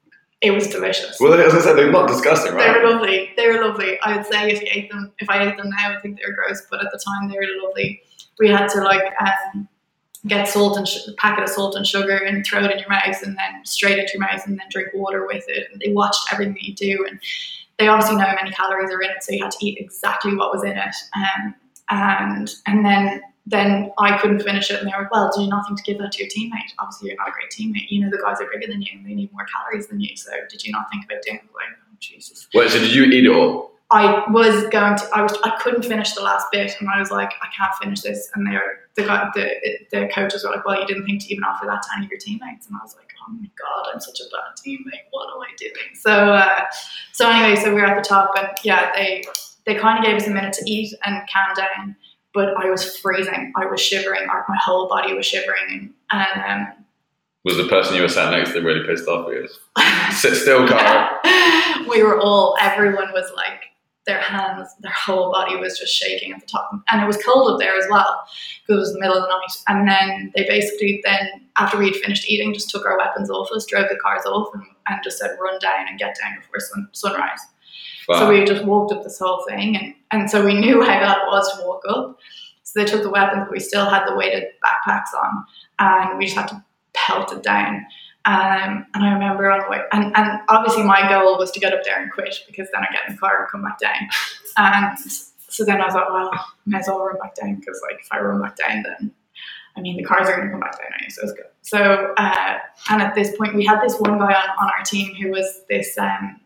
it 0.41 0.51
was 0.51 0.69
delicious. 0.69 1.19
Well, 1.21 1.35
as 1.35 1.55
I 1.55 1.61
said, 1.61 1.75
they're 1.77 1.91
not 1.91 2.09
disgusting, 2.09 2.55
right? 2.55 2.73
They 2.73 2.81
were 2.81 2.91
lovely. 2.91 3.31
They 3.37 3.49
were 3.49 3.67
lovely. 3.67 3.99
I 4.01 4.17
would 4.17 4.27
say 4.27 4.51
if 4.51 4.63
you 4.63 4.69
ate 4.71 4.91
them, 4.91 5.13
if 5.19 5.29
I 5.29 5.47
ate 5.47 5.57
them 5.57 5.71
now, 5.71 5.97
I 5.97 6.01
think 6.01 6.19
they 6.19 6.25
were 6.27 6.35
gross, 6.35 6.63
but 6.71 6.85
at 6.85 6.91
the 6.93 7.01
time 7.05 7.29
they 7.29 7.37
were 7.37 7.47
lovely. 7.65 8.03
We 8.39 8.49
had 8.49 8.69
to 8.69 8.83
like 8.83 9.03
um, 9.21 9.69
get 10.27 10.49
salt 10.49 10.77
and 10.77 10.89
sh- 10.89 11.09
packet 11.19 11.45
of 11.45 11.51
salt 11.51 11.77
and 11.77 11.87
sugar 11.87 12.17
and 12.17 12.45
throw 12.45 12.65
it 12.65 12.71
in 12.71 12.79
your 12.79 12.89
mouth, 12.89 13.23
and 13.23 13.37
then 13.37 13.65
straight 13.65 13.99
into 13.99 14.13
your 14.15 14.21
mouth, 14.21 14.47
and 14.47 14.59
then 14.59 14.67
drink 14.71 14.89
water 14.95 15.27
with 15.27 15.45
it. 15.49 15.69
And 15.71 15.81
they 15.81 15.93
watched 15.93 16.33
everything 16.33 16.57
you 16.61 16.75
do, 16.75 17.07
and 17.09 17.21
they 17.79 17.89
obviously 17.89 18.17
know 18.17 18.25
how 18.25 18.35
many 18.35 18.51
calories 18.51 18.91
are 18.91 19.01
in 19.03 19.11
it, 19.11 19.23
so 19.23 19.33
you 19.33 19.43
had 19.43 19.53
to 19.53 19.67
eat 19.67 19.79
exactly 19.79 20.35
what 20.35 20.53
was 20.53 20.65
in 20.65 20.77
it. 20.77 20.95
Um, 21.15 21.55
and 21.91 22.55
and 22.67 22.85
then 22.85 23.23
then 23.49 23.93
I 23.99 24.19
couldn't 24.19 24.41
finish 24.41 24.71
it, 24.71 24.81
and 24.81 24.89
they 24.89 24.93
were 24.97 25.05
like, 25.05 25.13
"Well, 25.13 25.31
do 25.35 25.43
you 25.43 25.49
not 25.49 25.65
to 25.69 25.83
give 25.85 25.99
that 25.99 26.13
to 26.13 26.25
your 26.25 26.29
teammate? 26.29 26.73
Obviously, 26.81 27.09
you're 27.09 27.17
not 27.17 27.29
a 27.29 27.33
great 27.33 27.51
teammate. 27.51 27.91
You 27.91 28.05
know 28.05 28.11
the 28.11 28.21
guys 28.23 28.41
are 28.41 28.49
bigger 28.53 28.71
than 28.71 28.83
you, 28.83 28.89
and 28.95 29.07
they 29.07 29.15
need 29.15 29.33
more 29.33 29.47
calories 29.47 29.87
than 29.87 30.01
you. 30.01 30.17
So 30.17 30.33
did 30.51 30.65
you 30.65 30.73
not 30.73 30.87
think 30.91 31.05
about 31.05 31.23
doing 31.23 31.37
it?" 31.37 31.55
Like, 31.55 31.65
oh 31.71 31.97
Jesus. 32.01 32.49
Wait, 32.55 32.71
so 32.71 32.79
did 32.79 32.93
you 32.93 33.05
eat 33.05 33.27
it 33.27 33.31
all? 33.31 33.76
I 33.91 34.25
was 34.31 34.67
going 34.69 34.97
to. 34.97 35.09
I 35.15 35.23
was. 35.23 35.39
I 35.45 35.57
couldn't 35.61 35.85
finish 35.85 36.13
the 36.13 36.23
last 36.23 36.47
bit, 36.51 36.73
and 36.81 36.89
I 36.89 36.99
was 36.99 37.13
like, 37.13 37.31
I 37.41 37.47
can't 37.57 37.73
finish 37.81 38.01
this. 38.01 38.29
And 38.35 38.45
they 38.45 38.53
were 38.53 38.81
the 38.97 39.03
guy, 39.05 39.31
the 39.35 39.49
the 39.93 40.09
coaches 40.13 40.43
were 40.43 40.51
like, 40.51 40.65
Well, 40.65 40.81
you 40.81 40.87
didn't 40.89 41.07
think 41.07 41.23
to 41.23 41.33
even 41.33 41.45
offer 41.45 41.67
that 41.67 41.83
to 41.83 41.89
any 41.97 42.07
of 42.07 42.11
your 42.11 42.19
teammates, 42.19 42.67
and 42.67 42.77
I 42.77 42.83
was 42.83 42.97
like, 42.97 43.09
Oh 43.21 43.33
my 43.33 43.49
god, 43.57 43.93
I'm 43.95 44.01
such 44.01 44.19
a 44.21 44.25
bad 44.25 44.57
teammate. 44.59 45.07
What 45.13 45.29
am 45.33 45.41
I 45.41 45.55
doing? 45.57 45.95
So, 45.95 46.11
uh, 46.11 46.65
so 47.13 47.31
anyway, 47.31 47.55
so 47.63 47.73
we 47.73 47.81
were 47.81 47.87
at 47.87 48.03
the 48.03 48.09
top, 48.09 48.33
and 48.37 48.49
yeah, 48.65 48.91
they 48.97 49.23
they 49.67 49.77
kind 49.77 49.99
of 49.99 50.05
gave 50.05 50.17
us 50.17 50.27
a 50.27 50.31
minute 50.31 50.55
to 50.55 50.69
eat 50.69 50.93
and 51.05 51.23
calm 51.33 51.55
down, 51.55 51.95
but 52.35 52.57
I 52.57 52.69
was 52.69 52.97
freezing. 52.99 53.53
I 53.57 53.67
was 53.67 53.81
shivering. 53.81 54.29
Our, 54.29 54.45
my 54.49 54.59
whole 54.61 54.89
body 54.89 55.15
was 55.15 55.27
shivering, 55.27 55.95
and. 56.11 56.43
Um, 56.45 56.85
Was 57.45 57.57
the 57.57 57.69
person 57.69 57.95
you 57.95 58.03
were 58.03 58.09
sat 58.09 58.33
next 58.33 58.53
to 58.55 58.61
really 58.63 58.85
pissed 58.85 59.07
off 59.07 59.29
because 59.31 59.61
sit 60.21 60.35
still, 60.35 60.67
Cara? 60.67 61.21
we 61.89 62.03
were 62.03 62.19
all, 62.19 62.57
everyone 62.61 63.13
was 63.13 63.31
like, 63.37 63.63
their 64.07 64.21
hands, 64.21 64.69
their 64.81 64.93
whole 64.93 65.31
body 65.31 65.57
was 65.57 65.79
just 65.79 65.93
shaking 65.93 66.33
at 66.33 66.41
the 66.41 66.47
top. 66.47 66.71
And 66.91 67.03
it 67.03 67.07
was 67.07 67.17
cold 67.25 67.51
up 67.51 67.59
there 67.59 67.77
as 67.77 67.87
well 67.91 68.25
because 68.63 68.77
it 68.77 68.81
was 68.81 68.93
the 68.93 69.01
middle 69.01 69.17
of 69.17 69.23
the 69.23 69.29
night. 69.29 69.53
And 69.69 69.89
then 69.89 70.33
they 70.35 70.45
basically, 70.45 71.01
then 71.05 71.29
after 71.59 71.77
we'd 71.77 71.97
finished 71.97 72.29
eating, 72.29 72.55
just 72.55 72.71
took 72.71 72.87
our 72.87 72.97
weapons 72.97 73.31
off 73.31 73.51
us, 73.53 73.67
drove 73.67 73.89
the 73.89 73.97
cars 73.97 74.25
off, 74.25 74.49
and, 74.55 74.63
and 74.89 75.01
just 75.03 75.19
said, 75.19 75.37
run 75.41 75.59
down 75.59 75.89
and 75.89 75.99
get 75.99 76.17
down 76.23 76.37
before 76.37 76.61
sun, 76.61 76.89
sunrise. 76.93 77.41
So 78.09 78.29
we 78.29 78.45
just 78.45 78.65
walked 78.65 78.93
up 78.93 79.03
this 79.03 79.19
whole 79.19 79.45
thing, 79.49 79.77
and, 79.77 79.95
and 80.13 80.31
so 80.31 80.45
we 80.45 80.55
knew 80.55 80.81
how 80.87 81.01
bad 81.01 81.19
it 81.19 81.27
was 81.27 81.59
to 81.59 81.67
walk 81.67 81.83
up. 81.89 82.19
So 82.63 82.81
they 82.81 82.87
took 82.87 83.03
the 83.03 83.11
weapons, 83.11 83.45
but 83.45 83.53
we 83.53 83.61
still 83.61 83.89
had 83.89 84.07
the 84.07 84.15
weighted 84.15 84.45
backpacks 84.65 85.13
on, 85.21 85.45
and 85.81 86.19
we 86.19 86.27
just 86.27 86.37
had 86.37 86.49
to 86.49 86.65
pelt 86.93 87.33
it 87.33 87.43
down. 87.43 87.85
Um, 88.27 88.85
and 88.93 89.05
I 89.05 89.13
remember 89.13 89.49
on 89.51 89.61
the 89.61 89.71
way, 89.71 89.81
and, 89.93 90.13
and 90.17 90.41
obviously 90.49 90.83
my 90.83 91.09
goal 91.09 91.39
was 91.39 91.53
to 91.53 91.61
get 91.61 91.73
up 91.73 91.85
there 91.85 92.03
and 92.03 92.11
quit 92.11 92.35
because 92.49 92.69
then 92.73 92.83
I 92.83 92.93
get 92.93 93.09
in 93.09 93.15
the 93.15 93.21
car 93.21 93.41
and 93.41 93.51
come 93.51 93.63
back 93.63 93.79
down. 93.79 94.09
And 94.57 94.99
so 95.49 95.65
then 95.65 95.81
I 95.81 95.87
was 95.87 95.95
like, 95.95 96.09
well, 96.09 96.31
I 96.33 96.45
might 96.67 96.81
as 96.81 96.89
well 96.89 97.05
run 97.05 97.19
back 97.19 97.37
down 97.37 97.55
because 97.55 97.81
like 97.89 98.01
if 98.01 98.09
I 98.11 98.19
run 98.21 98.43
back 98.43 98.57
down, 98.57 98.83
then 98.83 99.13
I 99.77 99.81
mean 99.81 99.97
the 99.97 100.03
cars 100.03 100.29
are 100.29 100.35
going 100.37 100.49
to 100.49 100.53
come 100.53 100.61
back 100.61 100.73
down 100.73 100.89
anyway, 100.99 101.11
so 101.11 101.23
it's 101.23 101.33
good. 101.33 101.47
So 101.63 102.15
uh, 102.17 102.59
and 102.91 103.01
at 103.01 103.15
this 103.15 103.37
point, 103.37 103.55
we 103.55 103.65
had 103.65 103.81
this 103.81 103.97
one 103.99 104.19
guy 104.19 104.35
on, 104.35 104.49
on 104.61 104.71
our 104.77 104.85
team 104.85 105.15
who 105.15 105.31
was 105.31 105.63
this. 105.69 105.97
Um, 105.97 106.41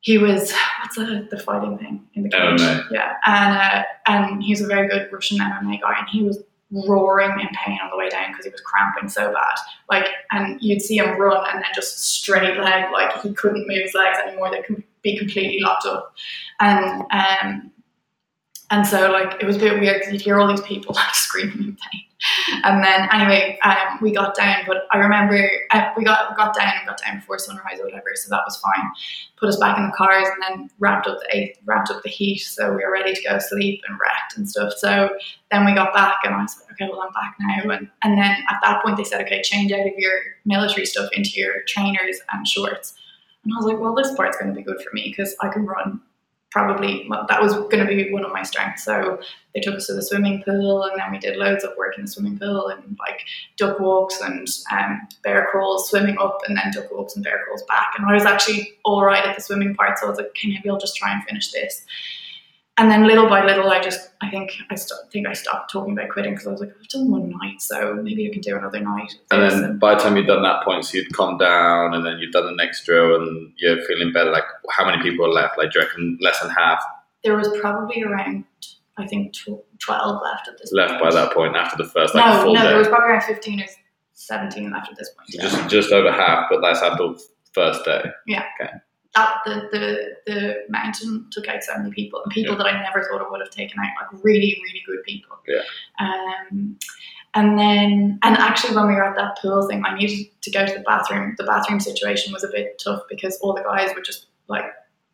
he 0.00 0.18
was 0.18 0.52
what's 0.80 0.96
the, 0.96 1.26
the 1.30 1.38
fighting 1.38 1.78
thing 1.78 2.06
in 2.14 2.22
the 2.22 2.30
cage? 2.30 2.60
MMA. 2.60 2.90
Yeah, 2.90 3.14
and 3.26 3.56
uh, 3.56 3.84
and 4.06 4.42
he's 4.42 4.60
a 4.60 4.66
very 4.66 4.88
good 4.88 5.08
Russian 5.12 5.38
MMA 5.38 5.80
guy, 5.80 5.98
and 5.98 6.08
he 6.08 6.22
was 6.22 6.38
roaring 6.70 7.40
in 7.40 7.48
pain 7.48 7.78
on 7.82 7.90
the 7.90 7.96
way 7.96 8.08
down 8.08 8.30
because 8.30 8.44
he 8.44 8.50
was 8.50 8.60
cramping 8.60 9.08
so 9.08 9.32
bad. 9.32 9.56
Like, 9.90 10.06
and 10.30 10.60
you'd 10.60 10.82
see 10.82 10.98
him 10.98 11.18
run 11.18 11.44
and 11.52 11.62
then 11.62 11.70
just 11.74 11.98
straight 11.98 12.58
leg, 12.58 12.90
like 12.92 13.20
he 13.22 13.32
couldn't 13.32 13.66
move 13.66 13.82
his 13.82 13.94
legs 13.94 14.18
anymore. 14.26 14.50
They 14.50 14.62
could 14.62 14.82
be 15.02 15.16
completely 15.16 15.60
locked 15.60 15.86
up, 15.86 16.14
and 16.60 17.02
um, 17.10 17.70
and 18.70 18.86
so 18.86 19.10
like 19.10 19.40
it 19.40 19.46
was 19.46 19.56
a 19.56 19.60
bit 19.60 19.80
weird 19.80 20.00
because 20.00 20.12
you'd 20.12 20.22
hear 20.22 20.38
all 20.38 20.48
these 20.48 20.60
people 20.62 20.94
like 20.96 21.14
screaming 21.14 21.58
in 21.58 21.76
pain. 21.76 22.02
And 22.64 22.82
then 22.82 23.08
anyway, 23.12 23.58
um, 23.62 23.98
we 24.02 24.10
got 24.10 24.34
down, 24.34 24.64
but 24.66 24.88
I 24.90 24.98
remember 24.98 25.48
uh, 25.70 25.92
we 25.96 26.02
got 26.02 26.36
got 26.36 26.54
down 26.56 26.74
and 26.76 26.86
got 26.88 27.00
down 27.00 27.20
before 27.20 27.38
sunrise 27.38 27.78
or 27.78 27.84
whatever, 27.84 28.10
so 28.14 28.28
that 28.30 28.42
was 28.44 28.56
fine. 28.56 28.90
Put 29.36 29.48
us 29.48 29.56
back 29.56 29.78
in 29.78 29.86
the 29.86 29.92
cars 29.92 30.26
and 30.26 30.42
then 30.42 30.70
wrapped 30.80 31.06
up 31.06 31.18
the 31.20 31.54
wrapped 31.64 31.90
up 31.90 32.02
the 32.02 32.10
heat, 32.10 32.38
so 32.38 32.70
we 32.70 32.84
were 32.84 32.92
ready 32.92 33.14
to 33.14 33.22
go 33.22 33.38
sleep 33.38 33.82
and 33.88 33.98
wrecked 34.00 34.36
and 34.36 34.48
stuff. 34.48 34.72
So 34.78 35.10
then 35.52 35.64
we 35.64 35.74
got 35.74 35.94
back 35.94 36.16
and 36.24 36.34
I 36.34 36.42
was 36.42 36.56
like, 36.60 36.72
okay, 36.72 36.90
well 36.90 37.02
I'm 37.02 37.12
back 37.12 37.36
now. 37.38 37.70
And 37.70 37.88
and 38.02 38.18
then 38.18 38.36
at 38.50 38.58
that 38.64 38.82
point 38.82 38.96
they 38.96 39.04
said, 39.04 39.20
okay, 39.22 39.40
change 39.42 39.70
out 39.70 39.86
of 39.86 39.92
your 39.96 40.20
military 40.44 40.86
stuff 40.86 41.08
into 41.12 41.30
your 41.40 41.62
trainers 41.68 42.18
and 42.32 42.46
shorts. 42.46 42.94
And 43.44 43.52
I 43.54 43.56
was 43.56 43.66
like, 43.66 43.78
well, 43.78 43.94
this 43.94 44.14
part's 44.16 44.36
going 44.36 44.52
to 44.52 44.56
be 44.56 44.64
good 44.64 44.80
for 44.82 44.90
me 44.92 45.04
because 45.08 45.36
I 45.40 45.48
can 45.48 45.64
run. 45.64 46.00
Probably 46.50 47.06
that 47.28 47.42
was 47.42 47.52
going 47.52 47.80
to 47.80 47.84
be 47.86 48.10
one 48.10 48.24
of 48.24 48.32
my 48.32 48.42
strengths. 48.42 48.82
So 48.84 49.20
they 49.54 49.60
took 49.60 49.74
us 49.74 49.86
to 49.88 49.94
the 49.94 50.02
swimming 50.02 50.42
pool, 50.42 50.82
and 50.84 50.98
then 50.98 51.10
we 51.12 51.18
did 51.18 51.36
loads 51.36 51.62
of 51.62 51.76
work 51.76 51.98
in 51.98 52.04
the 52.04 52.10
swimming 52.10 52.38
pool 52.38 52.68
and 52.68 52.96
like 52.98 53.26
duck 53.58 53.78
walks 53.80 54.20
and 54.22 54.48
um, 54.72 55.06
bear 55.22 55.48
crawls, 55.50 55.90
swimming 55.90 56.16
up, 56.18 56.38
and 56.48 56.56
then 56.56 56.70
duck 56.72 56.90
walks 56.90 57.14
and 57.16 57.24
bear 57.24 57.42
crawls 57.44 57.62
back. 57.64 57.92
And 57.98 58.06
I 58.06 58.14
was 58.14 58.24
actually 58.24 58.72
all 58.84 59.04
right 59.04 59.24
at 59.26 59.36
the 59.36 59.42
swimming 59.42 59.74
part, 59.74 59.98
so 59.98 60.06
I 60.06 60.08
was 60.08 60.18
like, 60.18 60.28
okay, 60.28 60.48
maybe 60.48 60.70
I'll 60.70 60.78
just 60.78 60.96
try 60.96 61.12
and 61.12 61.22
finish 61.24 61.52
this. 61.52 61.84
and 62.78 62.90
then 62.92 63.06
little 63.08 63.28
by 63.28 63.44
little, 63.44 63.68
I 63.68 63.80
just 63.80 64.10
I 64.20 64.30
think 64.30 64.52
I 64.70 64.76
st- 64.76 65.10
think 65.12 65.26
I 65.26 65.32
stopped 65.32 65.70
talking 65.72 65.92
about 65.94 66.10
quitting 66.10 66.32
because 66.32 66.46
I 66.46 66.50
was 66.52 66.60
like, 66.60 66.70
I've 66.80 66.88
done 66.88 67.10
one 67.10 67.30
night, 67.30 67.60
so 67.60 67.94
maybe 67.94 68.28
I 68.28 68.32
can 68.32 68.40
do 68.40 68.56
another 68.56 68.80
night. 68.80 69.12
And 69.32 69.42
this." 69.42 69.54
then 69.54 69.78
by 69.78 69.94
the 69.96 70.00
time 70.00 70.16
you'd 70.16 70.28
done 70.28 70.44
that 70.44 70.64
point, 70.64 70.84
so 70.84 70.96
you'd 70.98 71.12
calm 71.12 71.38
down, 71.38 71.92
and 71.94 72.06
then 72.06 72.18
you'd 72.20 72.32
done 72.32 72.46
the 72.46 72.54
next 72.54 72.86
drill, 72.86 73.16
and 73.20 73.52
you're 73.56 73.82
feeling 73.84 74.12
better. 74.12 74.30
Like, 74.30 74.44
how 74.70 74.84
many 74.84 75.02
people 75.02 75.24
are 75.26 75.32
left? 75.32 75.58
Like, 75.58 75.72
do 75.72 75.78
you 75.78 75.84
reckon 75.84 76.18
less 76.20 76.40
than 76.40 76.50
half 76.50 76.82
there 77.24 77.36
was 77.36 77.48
probably 77.60 78.02
around 78.02 78.44
I 78.96 79.06
think 79.06 79.32
tw- 79.32 79.64
twelve 79.78 80.20
left 80.22 80.48
at 80.48 80.58
this 80.58 80.72
left 80.72 81.00
by 81.00 81.10
that 81.12 81.32
point 81.32 81.56
after 81.56 81.76
the 81.76 81.88
first 81.88 82.14
like 82.14 82.24
no, 82.24 82.42
full 82.42 82.54
no, 82.54 82.62
day? 82.62 82.68
there 82.68 82.78
was 82.78 82.88
probably 82.88 83.10
around 83.10 83.22
fifteen 83.22 83.60
or 83.60 83.66
seventeen 84.14 84.70
left 84.72 84.90
at 84.90 84.96
this 84.98 85.10
point. 85.10 85.30
So 85.30 85.42
just 85.42 85.70
just 85.70 85.92
over 85.92 86.10
half, 86.10 86.46
but 86.50 86.60
that's 86.60 86.82
after 86.82 87.04
the 87.04 87.24
first 87.52 87.84
day. 87.84 88.04
Yeah. 88.26 88.44
Okay. 88.60 88.72
That 89.14 89.36
the, 89.44 89.68
the 89.72 90.08
the 90.26 90.54
mountain 90.68 91.28
took 91.30 91.48
out 91.48 91.62
so 91.62 91.76
many 91.78 91.90
people 91.92 92.22
and 92.22 92.32
people 92.32 92.56
that 92.56 92.66
I 92.66 92.82
never 92.82 93.02
thought 93.04 93.22
it 93.22 93.30
would 93.30 93.40
have 93.40 93.50
taken 93.50 93.78
out, 93.78 94.12
like 94.12 94.24
really, 94.24 94.60
really 94.64 94.82
good 94.84 95.02
people. 95.04 95.36
Yeah. 95.46 95.62
Um 96.00 96.76
and 97.34 97.58
then 97.58 98.18
and 98.22 98.36
actually 98.36 98.74
when 98.74 98.88
we 98.88 98.94
were 98.94 99.04
at 99.04 99.16
that 99.16 99.38
pool 99.40 99.68
thing, 99.68 99.84
I 99.86 99.94
needed 99.94 100.26
to 100.42 100.50
go 100.50 100.66
to 100.66 100.72
the 100.72 100.80
bathroom. 100.80 101.34
The 101.38 101.44
bathroom 101.44 101.78
situation 101.78 102.32
was 102.32 102.42
a 102.42 102.48
bit 102.48 102.82
tough 102.82 103.02
because 103.08 103.38
all 103.40 103.54
the 103.54 103.62
guys 103.62 103.94
were 103.94 104.02
just 104.02 104.27
like 104.48 104.64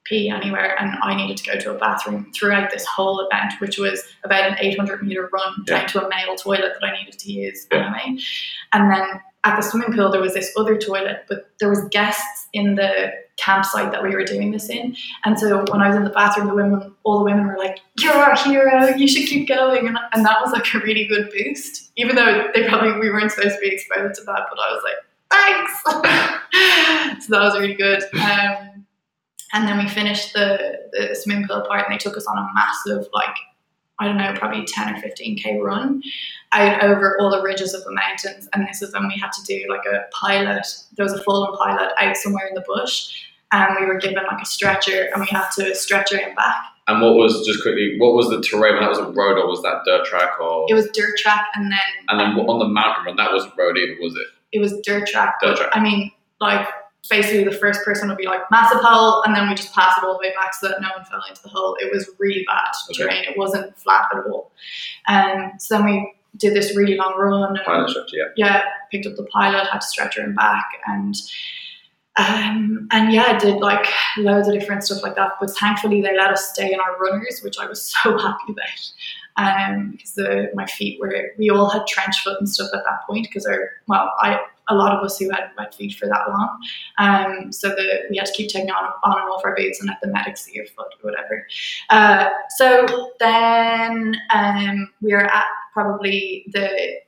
pee 0.05 0.29
anywhere 0.29 0.77
and 0.79 0.95
I 1.03 1.15
needed 1.17 1.39
to 1.39 1.51
go 1.53 1.59
to 1.59 1.75
a 1.75 1.79
bathroom 1.79 2.31
throughout 2.35 2.71
this 2.71 2.85
whole 2.85 3.27
event, 3.27 3.55
which 3.59 3.79
was 3.79 4.03
about 4.23 4.51
an 4.51 4.57
800 4.61 5.03
meter 5.03 5.31
run 5.33 5.65
Yeah. 5.67 5.79
down 5.79 5.89
to 5.89 6.05
a 6.07 6.09
male 6.11 6.37
toilet 6.37 6.75
that 6.79 6.87
I 6.87 6.93
needed 6.99 7.19
to 7.19 7.33
use 7.33 7.67
Yeah. 7.73 7.79
anyway. 7.87 8.21
And 8.75 8.91
then 8.93 9.21
at 9.45 9.57
the 9.57 9.63
swimming 9.63 9.93
pool, 9.95 10.11
there 10.11 10.21
was 10.21 10.35
this 10.35 10.53
other 10.59 10.77
toilet, 10.77 11.25
but 11.29 11.51
there 11.59 11.69
was 11.71 11.85
guests 11.91 12.49
in 12.53 12.75
the 12.75 13.13
campsite 13.37 13.93
that 13.93 14.03
we 14.03 14.11
were 14.15 14.25
doing 14.25 14.53
this 14.53 14.69
in. 14.71 14.95
And 15.25 15.39
so 15.39 15.65
when 15.71 15.81
I 15.83 15.89
was 15.89 15.97
in 15.97 16.05
the 16.05 16.11
bathroom, 16.11 16.47
the 16.49 16.55
women, 16.55 16.95
all 17.03 17.19
the 17.19 17.25
women 17.25 17.47
were 17.47 17.59
like, 17.59 17.81
"You're 17.99 18.13
our 18.15 18.37
hero. 18.37 18.95
You 18.95 19.09
should 19.09 19.27
keep 19.29 19.49
going." 19.49 19.87
And, 19.89 19.99
and 20.13 20.25
that 20.25 20.39
was 20.41 20.53
like 20.53 20.73
a 20.75 20.79
really 20.79 21.07
good 21.07 21.31
boost, 21.31 21.91
even 21.97 22.15
though 22.17 22.49
they 22.55 22.67
probably 22.69 22.93
we 23.01 23.11
weren't 23.11 23.33
supposed 23.33 23.57
to 23.57 23.61
be 23.61 23.69
exposed 23.75 24.15
to 24.21 24.25
that. 24.25 24.47
But 24.49 24.59
I 24.59 24.73
was 24.73 24.83
like, 24.85 25.01
"Thanks." 25.31 25.83
so 27.27 27.31
that 27.31 27.41
was 27.43 27.59
really 27.59 27.75
good. 27.75 28.03
Um, 28.15 28.74
and 29.55 29.67
then 29.67 29.79
we 29.79 29.89
finished 29.89 30.35
the 30.35 30.81
the 30.93 31.15
swimming 31.15 31.47
pool 31.49 31.63
part, 31.67 31.87
and 31.87 31.95
they 31.95 31.99
took 31.99 32.17
us 32.17 32.27
on 32.27 32.37
a 32.37 32.47
massive 32.55 33.09
like. 33.13 33.35
I 34.01 34.07
don't 34.07 34.17
know, 34.17 34.33
probably 34.35 34.65
10 34.65 34.93
or 34.93 34.99
15k 34.99 35.63
run 35.63 36.03
out 36.51 36.83
over 36.83 37.17
all 37.21 37.31
the 37.31 37.41
ridges 37.41 37.75
of 37.75 37.85
the 37.85 37.93
mountains. 37.93 38.49
And 38.53 38.67
this 38.67 38.83
is 38.83 38.93
when 38.93 39.07
we 39.07 39.15
had 39.17 39.31
to 39.31 39.43
do 39.45 39.67
like 39.71 39.87
a 39.87 40.11
pilot. 40.11 40.67
There 40.97 41.05
was 41.05 41.13
a 41.13 41.23
fallen 41.23 41.57
pilot 41.57 41.93
out 42.01 42.17
somewhere 42.17 42.49
in 42.49 42.55
the 42.55 42.65
bush. 42.67 43.15
And 43.53 43.77
we 43.79 43.87
were 43.87 43.99
given 43.99 44.25
like 44.25 44.43
a 44.43 44.47
stretcher 44.47 45.09
and 45.13 45.21
we 45.21 45.29
had 45.29 45.49
to 45.59 45.77
stretcher 45.77 46.19
him 46.19 46.35
back. 46.35 46.57
And 46.89 47.01
what 47.03 47.15
was 47.15 47.47
just 47.47 47.63
quickly? 47.63 47.95
What 47.99 48.15
was 48.15 48.29
the 48.31 48.43
terrain? 48.43 48.81
That 48.81 48.89
was 48.91 48.99
a 48.99 49.07
road, 49.07 49.39
or 49.39 49.47
was 49.47 49.63
that 49.63 49.83
dirt 49.87 50.05
track, 50.07 50.41
or 50.41 50.67
It 50.69 50.75
was 50.75 50.89
dirt 50.91 51.17
track 51.17 51.47
and 51.55 51.71
then 51.71 51.79
and 52.09 52.19
then 52.19 52.31
um, 52.31 52.51
on 52.51 52.59
the 52.59 52.69
mountain 52.69 53.05
run, 53.05 53.17
that 53.17 53.33
wasn't 53.33 53.57
road 53.57 53.79
either, 53.79 53.97
was 54.01 54.17
it? 54.17 54.27
it 54.51 54.59
was 54.59 54.81
dirt 54.81 55.07
track. 55.07 55.37
Dirt 55.41 55.57
track. 55.57 55.71
I 55.73 55.81
mean, 55.81 56.11
like 56.41 56.67
basically 57.11 57.45
the 57.45 57.53
first 57.53 57.85
person 57.85 58.09
would 58.09 58.17
be 58.19 58.27
like 58.27 58.41
massive 58.51 58.81
hole 58.81 59.23
and 59.25 59.35
then 59.37 59.49
we 59.49 59.55
just 59.55 59.73
pass 59.75 59.97
it 59.99 60.05
all 60.05 60.15
the 60.15 60.19
way 60.27 60.33
back 60.35 60.55
so 60.55 60.69
that 60.69 60.81
no 60.81 60.89
one 60.97 61.05
fell 61.05 61.23
into 61.29 61.43
the 61.43 61.49
hole. 61.49 61.77
It 61.81 61.93
was 61.93 62.09
really 62.19 62.45
bad 62.49 62.73
Okay. 62.91 63.03
terrain. 63.03 63.25
It 63.25 63.37
wasn't 63.37 63.77
flat 63.79 64.07
at 64.15 64.25
all. 64.31 64.51
Um, 65.09 65.53
so 65.59 65.77
then 65.77 65.85
we 65.85 66.13
did 66.37 66.55
this 66.55 66.77
really 66.77 66.97
long 66.97 67.15
run. 67.19 67.57
and- 67.57 67.65
Pilot 67.65 67.91
structure, 67.91 68.17
yeah. 68.17 68.25
yeah, 68.37 68.63
picked 68.91 69.07
up 69.07 69.17
the 69.17 69.25
pilot, 69.27 69.67
had 69.71 69.81
to 69.81 69.87
stretcher 69.87 70.23
him 70.23 70.35
back, 70.35 70.69
and 70.87 71.15
um, 72.17 72.87
and 72.93 73.13
yeah, 73.13 73.37
did 73.39 73.57
like 73.57 73.87
loads 74.19 74.47
of 74.47 74.55
different 74.55 74.85
stuff 74.85 75.03
like 75.03 75.17
that. 75.17 75.33
But 75.41 75.51
thankfully, 75.51 76.01
they 76.01 76.17
let 76.17 76.31
us 76.31 76.51
stay 76.53 76.73
in 76.73 76.79
our 76.79 76.97
runners, 76.99 77.41
which 77.43 77.57
I 77.59 77.67
was 77.67 77.83
so 78.03 78.17
happy 78.17 78.53
about. 78.53 78.93
Um, 79.37 79.91
because 79.93 80.15
the 80.15 80.49
my 80.55 80.65
feet 80.67 81.01
were 81.01 81.33
we 81.39 81.51
all 81.51 81.69
had 81.69 81.87
trench 81.89 82.21
foot 82.23 82.37
and 82.39 82.49
stuff 82.49 82.71
at 82.73 82.85
that 82.85 83.01
point 83.09 83.27
because 83.29 83.45
our 83.47 83.69
well 83.89 84.13
I 84.21 84.39
a 84.69 84.75
lot 84.75 84.93
of 84.93 85.05
us 85.05 85.19
who 85.19 85.31
had 85.31 85.51
wet 85.59 85.75
feet 85.75 85.95
for 85.95 86.07
that 86.07 86.29
long, 86.29 86.59
um, 86.99 87.53
so 87.53 87.69
that 87.69 88.03
we 88.11 88.17
had 88.17 88.27
to 88.27 88.33
keep 88.33 88.49
taking 88.49 88.71
on 88.71 88.85
on 89.05 89.21
and 89.21 89.31
off 89.31 89.45
our 89.45 89.55
boots 89.55 89.81
and 89.81 89.89
let 89.89 90.01
the 90.01 90.09
medics 90.09 90.43
see 90.45 90.55
your 90.55 90.67
foot 90.67 90.89
or 91.03 91.11
whatever. 91.11 91.47
Uh, 91.91 92.29
so 92.57 93.11
then 93.21 94.17
um, 94.33 94.91
we 95.01 95.13
were 95.13 95.25
at 95.25 95.47
probably 95.73 96.45
the 96.53 97.01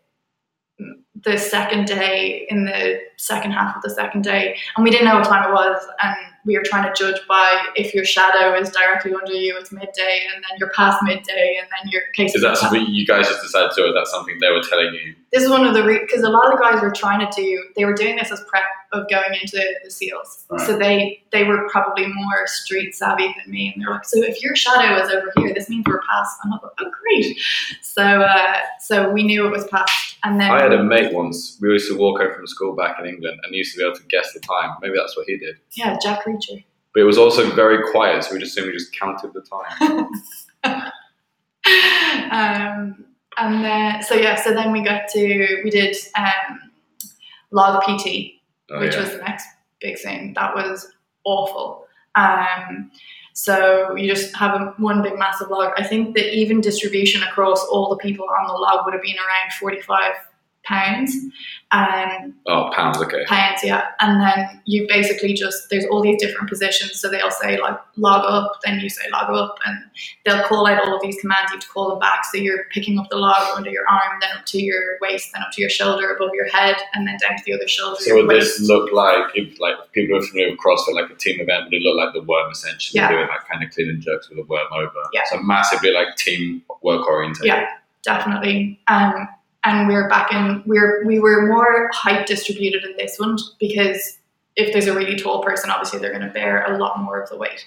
the 1.24 1.38
second 1.38 1.86
day 1.86 2.46
in 2.50 2.66
the 2.66 3.00
second 3.16 3.50
half 3.50 3.74
of 3.74 3.82
the 3.82 3.90
second 3.90 4.22
day 4.22 4.54
and 4.76 4.84
we 4.84 4.90
didn't 4.90 5.06
know 5.06 5.16
what 5.16 5.24
time 5.24 5.48
it 5.48 5.52
was 5.52 5.82
and 6.02 6.14
we 6.44 6.56
were 6.56 6.62
trying 6.62 6.84
to 6.84 6.92
judge 6.96 7.20
by 7.26 7.64
if 7.74 7.92
your 7.94 8.04
shadow 8.04 8.54
is 8.56 8.70
directly 8.70 9.12
under 9.14 9.32
you 9.32 9.56
it's 9.58 9.72
midday 9.72 10.20
and 10.32 10.44
then 10.44 10.50
you're 10.58 10.70
past 10.76 11.02
midday 11.02 11.56
and 11.58 11.66
then 11.70 11.90
your 11.90 12.02
case 12.14 12.34
Is 12.34 12.42
that 12.42 12.58
something 12.58 12.84
you 12.88 13.04
guys 13.06 13.26
just 13.26 13.42
decided 13.42 13.70
to? 13.74 13.82
Or 13.82 13.86
is 13.88 13.94
that 13.94 14.06
something 14.06 14.36
they 14.40 14.50
were 14.52 14.60
telling 14.62 14.92
you? 14.94 15.14
this 15.32 15.42
is 15.42 15.50
one 15.50 15.66
of 15.66 15.74
the 15.74 15.82
because 15.82 16.22
a 16.22 16.28
lot 16.28 16.46
of 16.46 16.52
the 16.52 16.62
guys 16.62 16.80
were 16.80 16.92
trying 16.92 17.18
to 17.18 17.28
do 17.34 17.64
they 17.76 17.84
were 17.84 17.94
doing 17.94 18.14
this 18.16 18.30
as 18.30 18.44
prep 18.46 18.62
of 18.92 19.08
going 19.10 19.34
into 19.40 19.60
the 19.84 19.90
seals 19.90 20.44
Right. 20.50 20.66
so 20.66 20.78
they 20.78 21.22
they 21.32 21.44
were 21.44 21.68
probably 21.70 22.06
more 22.06 22.46
street 22.46 22.94
savvy 22.94 23.34
than 23.42 23.50
me 23.50 23.72
and 23.74 23.82
they're 23.82 23.90
like 23.92 24.04
so 24.04 24.22
if 24.22 24.40
your 24.42 24.54
shadow 24.54 25.02
is 25.02 25.10
over 25.10 25.32
here 25.38 25.52
this 25.54 25.68
means 25.68 25.84
we're 25.88 26.00
past 26.08 26.38
I'm 26.44 26.50
like 26.50 26.60
oh 26.62 26.90
great 27.02 27.38
so 27.82 28.02
uh, 28.02 28.58
so 28.80 29.10
we 29.10 29.22
knew 29.24 29.44
it 29.46 29.50
was 29.50 29.66
past 29.66 30.05
and 30.26 30.40
then 30.40 30.50
I 30.50 30.62
had 30.62 30.72
a 30.72 30.82
mate 30.82 31.12
once. 31.12 31.56
We 31.60 31.68
used 31.70 31.88
to 31.90 31.96
walk 31.96 32.20
home 32.20 32.32
from 32.34 32.46
school 32.46 32.74
back 32.74 32.96
in 33.00 33.06
England, 33.06 33.38
and 33.42 33.50
he 33.52 33.58
used 33.58 33.72
to 33.74 33.78
be 33.78 33.84
able 33.84 33.96
to 33.96 34.02
guess 34.04 34.32
the 34.32 34.40
time. 34.40 34.76
Maybe 34.82 34.94
that's 34.96 35.16
what 35.16 35.26
he 35.26 35.36
did. 35.38 35.56
yeah 35.76 35.96
Jack 36.02 36.24
Reacher 36.24 36.64
But 36.92 37.00
it 37.00 37.04
was 37.04 37.18
also 37.18 37.50
very 37.54 37.78
quiet, 37.92 38.24
so 38.24 38.34
we 38.34 38.40
just 38.40 38.52
assumed 38.52 38.68
we 38.72 38.78
just 38.78 38.92
counted 38.98 39.32
the 39.32 39.42
time. 39.42 40.06
um, 42.30 43.04
and 43.38 43.64
then 43.64 44.02
so 44.02 44.14
yeah, 44.14 44.36
so 44.36 44.52
then 44.52 44.72
we 44.72 44.82
got 44.82 45.08
to 45.08 45.60
we 45.64 45.70
did 45.70 45.96
um, 46.18 46.70
log 47.50 47.82
PT, 47.82 48.32
Oh, 48.70 48.80
which 48.80 48.94
yeah. 48.94 49.00
was 49.02 49.10
the 49.12 49.18
next 49.18 49.46
big 49.80 49.98
thing. 49.98 50.32
That 50.34 50.54
was 50.54 50.88
awful. 51.24 51.86
Um, 52.16 52.90
so 53.38 53.94
you 53.94 54.08
just 54.08 54.34
have 54.34 54.58
a, 54.58 54.74
one 54.78 55.02
big 55.02 55.18
massive 55.18 55.50
log. 55.50 55.70
I 55.76 55.84
think 55.84 56.16
that 56.16 56.34
even 56.34 56.62
distribution 56.62 57.22
across 57.22 57.62
all 57.66 57.90
the 57.90 57.96
people 57.96 58.26
on 58.30 58.46
the 58.46 58.54
log 58.54 58.86
would 58.86 58.94
have 58.94 59.02
been 59.02 59.16
around 59.16 59.52
forty 59.60 59.82
five 59.82 60.14
pounds. 60.66 61.14
Um, 61.72 62.34
oh, 62.46 62.70
pounds. 62.74 62.98
Okay. 62.98 63.24
pounds, 63.26 63.60
yeah. 63.62 63.82
And 64.00 64.20
then 64.20 64.60
you 64.66 64.86
basically 64.88 65.32
just 65.34 65.68
there's 65.70 65.84
all 65.86 66.02
these 66.02 66.20
different 66.20 66.48
positions. 66.48 67.00
So 67.00 67.08
they'll 67.10 67.30
say 67.30 67.58
like 67.60 67.78
log 67.96 68.24
up, 68.24 68.60
then 68.64 68.80
you 68.80 68.88
say 68.88 69.02
log 69.12 69.30
up, 69.30 69.58
and 69.66 69.78
they'll 70.24 70.42
call 70.44 70.66
out 70.66 70.86
all 70.86 70.94
of 70.94 71.02
these 71.02 71.16
commands. 71.20 71.50
You 71.50 71.56
have 71.56 71.60
to 71.62 71.68
call 71.68 71.90
them 71.90 71.98
back. 71.98 72.24
So 72.32 72.38
you're 72.38 72.64
picking 72.72 72.98
up 72.98 73.08
the 73.10 73.16
log 73.16 73.56
under 73.56 73.70
your 73.70 73.88
arm, 73.88 74.18
then 74.20 74.30
up 74.36 74.46
to 74.46 74.62
your 74.62 74.98
waist, 75.00 75.30
then 75.32 75.42
up 75.42 75.50
to 75.52 75.60
your 75.60 75.70
shoulder, 75.70 76.14
above 76.14 76.30
your 76.34 76.48
head, 76.48 76.76
and 76.94 77.06
then 77.06 77.16
down 77.20 77.36
to 77.36 77.42
the 77.44 77.54
other 77.54 77.68
shoulder. 77.68 77.96
So 78.00 78.14
would 78.14 78.28
this 78.30 78.60
look 78.60 78.92
like 78.92 79.24
if 79.34 79.58
like 79.60 79.74
people 79.92 80.18
are 80.18 80.22
familiar 80.22 80.50
with 80.52 80.60
CrossFit, 80.60 80.94
like 80.94 81.10
a 81.10 81.14
team 81.14 81.40
event, 81.40 81.64
would 81.64 81.74
it 81.74 81.82
look 81.82 81.96
like 81.96 82.12
the 82.14 82.22
worm 82.22 82.50
essentially 82.50 83.00
Yeah. 83.00 83.08
doing 83.10 83.28
like 83.28 83.46
kind 83.50 83.62
of 83.64 83.70
clean 83.70 83.88
and 83.88 84.00
jerks 84.02 84.28
with 84.28 84.38
a 84.38 84.44
worm 84.44 84.66
over? 84.72 84.90
Yeah. 85.12 85.22
So 85.30 85.38
massively 85.42 85.92
like 85.92 86.16
team 86.16 86.62
work 86.82 87.06
oriented. 87.06 87.46
Yeah. 87.46 87.66
definitely. 88.04 88.78
Um, 88.86 89.28
and 89.66 89.88
we're 89.88 90.08
back 90.08 90.32
in 90.32 90.62
we're 90.64 91.04
we 91.04 91.18
were 91.18 91.46
more 91.46 91.90
height 91.92 92.26
distributed 92.26 92.84
in 92.84 92.96
this 92.96 93.18
one 93.18 93.36
because 93.58 94.18
if 94.56 94.72
there's 94.72 94.86
a 94.86 94.94
really 94.94 95.16
tall 95.16 95.42
person, 95.42 95.68
obviously 95.68 95.98
they're 95.98 96.12
going 96.12 96.26
to 96.26 96.32
bear 96.32 96.64
a 96.64 96.78
lot 96.78 96.98
more 96.98 97.20
of 97.20 97.28
the 97.28 97.36
weight. 97.36 97.62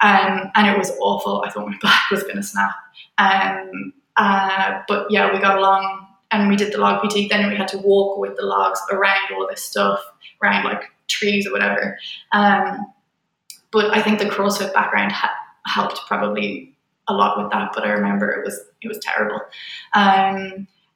Um, 0.00 0.52
and 0.54 0.68
it 0.68 0.78
was 0.78 0.92
awful. 1.00 1.42
I 1.44 1.50
thought 1.50 1.66
my 1.66 1.76
back 1.82 2.10
was 2.12 2.22
going 2.22 2.36
to 2.36 2.44
snap. 2.44 2.70
Um, 3.18 3.92
uh, 4.16 4.82
but 4.86 5.10
yeah, 5.10 5.32
we 5.32 5.40
got 5.40 5.58
along 5.58 6.06
and 6.30 6.48
we 6.48 6.54
did 6.54 6.72
the 6.72 6.78
log 6.78 7.02
PT. 7.02 7.28
Then 7.28 7.48
we 7.50 7.56
had 7.56 7.66
to 7.68 7.78
walk 7.78 8.18
with 8.18 8.36
the 8.36 8.46
logs 8.46 8.80
around 8.92 9.32
all 9.34 9.48
this 9.48 9.64
stuff, 9.64 10.00
around 10.40 10.64
like 10.64 10.84
trees 11.08 11.46
or 11.46 11.52
whatever. 11.52 11.98
Um, 12.32 12.86
but 13.72 13.96
I 13.96 14.00
think 14.00 14.20
the 14.20 14.26
CrossFit 14.26 14.72
background 14.72 15.12
ha- 15.12 15.34
helped 15.66 16.00
probably 16.06 16.76
a 17.08 17.14
lot 17.14 17.42
with 17.42 17.50
that. 17.50 17.72
But 17.74 17.84
I 17.84 17.90
remember 17.90 18.30
it 18.30 18.44
was 18.44 18.60
it 18.80 18.88
was 18.88 19.00
terrible. 19.00 19.40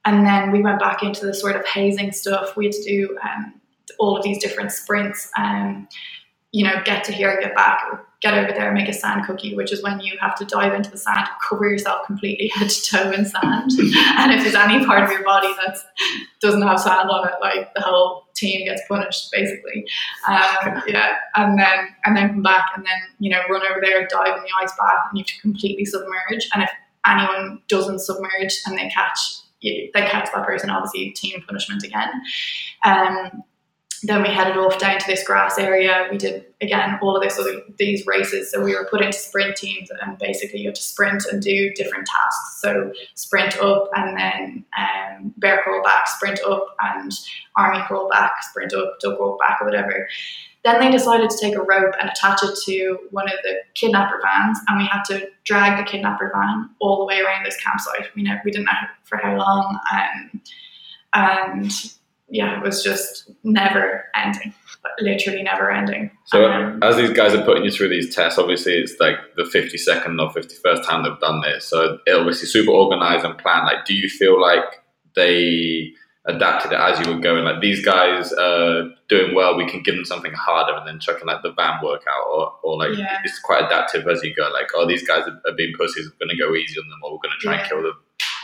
And 0.05 0.25
then 0.25 0.51
we 0.51 0.61
went 0.61 0.79
back 0.79 1.01
into 1.03 1.25
the 1.25 1.33
sort 1.33 1.55
of 1.55 1.65
hazing 1.65 2.11
stuff. 2.11 2.57
We 2.57 2.65
had 2.65 2.73
to 2.73 2.83
do 2.83 3.17
um, 3.23 3.53
all 3.99 4.17
of 4.17 4.23
these 4.23 4.37
different 4.41 4.71
sprints. 4.71 5.31
Um, 5.37 5.87
you 6.51 6.63
know, 6.63 6.81
get 6.85 7.03
to 7.05 7.11
here, 7.11 7.39
get 7.41 7.55
back, 7.55 7.81
get 8.21 8.35
over 8.35 8.51
there, 8.51 8.71
make 8.71 8.87
a 8.87 8.93
sand 8.93 9.25
cookie, 9.25 9.55
which 9.55 9.73
is 9.73 9.81
when 9.81 9.99
you 9.99 10.15
have 10.19 10.35
to 10.35 10.45
dive 10.45 10.73
into 10.73 10.91
the 10.91 10.97
sand, 10.97 11.27
cover 11.47 11.67
yourself 11.67 12.05
completely 12.05 12.47
head 12.55 12.69
to 12.69 12.91
toe 12.91 13.11
in 13.11 13.25
sand. 13.25 13.71
and 14.17 14.31
if 14.31 14.43
there's 14.43 14.55
any 14.55 14.85
part 14.85 15.03
of 15.03 15.09
your 15.09 15.23
body 15.23 15.51
that 15.65 15.77
doesn't 16.41 16.61
have 16.61 16.79
sand 16.79 17.09
on 17.09 17.27
it, 17.27 17.33
like 17.41 17.73
the 17.73 17.81
whole 17.81 18.27
team 18.35 18.65
gets 18.65 18.83
punished, 18.87 19.31
basically. 19.31 19.85
Um, 20.27 20.83
yeah, 20.87 21.15
and 21.35 21.57
then 21.57 21.87
and 22.05 22.15
then 22.15 22.29
come 22.29 22.43
back 22.43 22.67
and 22.75 22.85
then 22.85 22.99
you 23.19 23.31
know 23.31 23.41
run 23.49 23.63
over 23.69 23.81
there, 23.81 24.05
dive 24.07 24.37
in 24.37 24.43
the 24.43 24.49
ice 24.61 24.71
bath, 24.77 25.05
and 25.09 25.17
you 25.17 25.21
have 25.21 25.27
to 25.27 25.41
completely 25.41 25.85
submerge. 25.85 26.47
And 26.53 26.63
if 26.63 26.69
anyone 27.07 27.61
doesn't 27.67 27.99
submerge 27.99 28.61
and 28.67 28.77
they 28.77 28.89
catch 28.89 29.42
you, 29.63 29.89
they 29.93 30.01
catch 30.01 30.29
that 30.33 30.45
person, 30.45 30.69
obviously 30.69 31.11
team 31.11 31.41
punishment 31.47 31.83
again. 31.83 32.09
Um, 32.83 33.43
then 34.03 34.21
we 34.21 34.29
headed 34.29 34.57
off 34.57 34.77
down 34.79 34.99
to 34.99 35.07
this 35.07 35.23
grass 35.25 35.57
area. 35.57 36.07
We 36.11 36.17
did 36.17 36.45
again 36.61 36.99
all 37.01 37.15
of 37.15 37.23
this 37.23 37.39
these 37.77 38.05
races. 38.05 38.51
So 38.51 38.61
we 38.61 38.75
were 38.75 38.87
put 38.89 39.01
into 39.01 39.17
sprint 39.17 39.55
teams, 39.55 39.89
and 40.01 40.17
basically 40.17 40.59
you 40.59 40.67
had 40.67 40.75
to 40.75 40.83
sprint 40.83 41.23
and 41.31 41.41
do 41.41 41.71
different 41.73 42.05
tasks. 42.05 42.61
So 42.61 42.91
sprint 43.15 43.57
up, 43.59 43.89
and 43.95 44.17
then 44.17 44.65
um, 44.77 45.33
bear 45.37 45.61
crawl 45.63 45.81
back, 45.83 46.07
sprint 46.07 46.39
up, 46.41 46.75
and 46.81 47.11
army 47.55 47.81
crawl 47.87 48.09
back, 48.09 48.43
sprint 48.43 48.73
up, 48.73 48.99
duck 48.99 49.19
walk 49.19 49.39
back, 49.39 49.59
or 49.61 49.65
whatever. 49.65 50.07
Then 50.63 50.79
they 50.79 50.91
decided 50.91 51.29
to 51.29 51.37
take 51.37 51.55
a 51.55 51.61
rope 51.61 51.93
and 51.99 52.09
attach 52.09 52.41
it 52.43 52.57
to 52.65 52.97
one 53.11 53.27
of 53.27 53.37
the 53.43 53.55
kidnapper 53.73 54.21
vans, 54.21 54.59
and 54.67 54.79
we 54.79 54.85
had 54.85 55.03
to 55.05 55.29
drag 55.43 55.77
the 55.77 55.89
kidnapper 55.89 56.31
van 56.33 56.69
all 56.79 56.99
the 56.99 57.05
way 57.05 57.21
around 57.21 57.45
this 57.45 57.57
campsite. 57.61 58.13
We 58.15 58.23
know 58.23 58.35
we 58.43 58.51
didn't 58.51 58.65
know 58.65 58.71
for 59.03 59.17
how 59.17 59.37
long, 59.37 59.79
um, 59.93 60.41
and 61.13 61.71
yeah, 62.33 62.57
it 62.57 62.63
was 62.63 62.83
just 62.83 63.29
never 63.43 64.05
ending, 64.15 64.55
literally 64.99 65.43
never 65.43 65.69
ending. 65.69 66.09
So 66.25 66.51
um, 66.51 66.81
as 66.81 66.97
these 66.97 67.11
guys 67.11 67.35
are 67.35 67.45
putting 67.45 67.63
you 67.63 67.69
through 67.69 67.89
these 67.89 68.13
tests, 68.13 68.39
obviously 68.39 68.73
it's 68.73 68.95
like 68.99 69.17
the 69.35 69.43
52nd 69.43 70.19
or 70.19 70.33
51st 70.33 70.83
time 70.83 71.03
they've 71.03 71.19
done 71.19 71.41
this. 71.41 71.67
So 71.67 71.99
it 72.07 72.11
obviously 72.11 72.47
super 72.47 72.71
organized 72.71 73.23
and 73.23 73.37
planned. 73.37 73.67
Like, 73.67 73.85
do 73.85 73.93
you 73.93 74.09
feel 74.09 74.41
like 74.41 74.63
they 75.15 75.91
adapted 76.25 76.71
it 76.71 76.79
as 76.79 76.99
you 76.99 77.13
were 77.13 77.21
going? 77.21 77.43
Like 77.43 77.61
these 77.61 77.85
guys 77.85 78.33
are 78.33 78.89
doing 79.09 79.35
well, 79.35 79.55
we 79.55 79.69
can 79.69 79.83
give 79.83 79.93
them 79.93 80.05
something 80.05 80.33
harder 80.33 80.75
and 80.75 80.87
then 80.87 80.99
chucking 80.99 81.27
like 81.27 81.43
the 81.43 81.53
van 81.53 81.81
workout 81.83 82.25
or, 82.33 82.51
or 82.63 82.79
like 82.79 82.97
yeah. 82.97 83.19
it's 83.23 83.37
quite 83.41 83.65
adaptive 83.65 84.07
as 84.07 84.23
you 84.23 84.33
go. 84.33 84.49
Like, 84.51 84.71
oh, 84.73 84.87
these 84.87 85.07
guys 85.07 85.27
are, 85.27 85.39
are 85.47 85.55
being 85.55 85.73
pussies, 85.77 86.09
we're 86.09 86.25
going 86.25 86.35
to 86.35 86.43
go 86.43 86.55
easy 86.55 86.79
on 86.79 86.89
them 86.89 86.97
or 87.03 87.11
we're 87.11 87.19
going 87.19 87.35
to 87.39 87.45
try 87.45 87.53
yeah. 87.53 87.59
and 87.59 87.69
kill 87.69 87.83
them. 87.83 87.99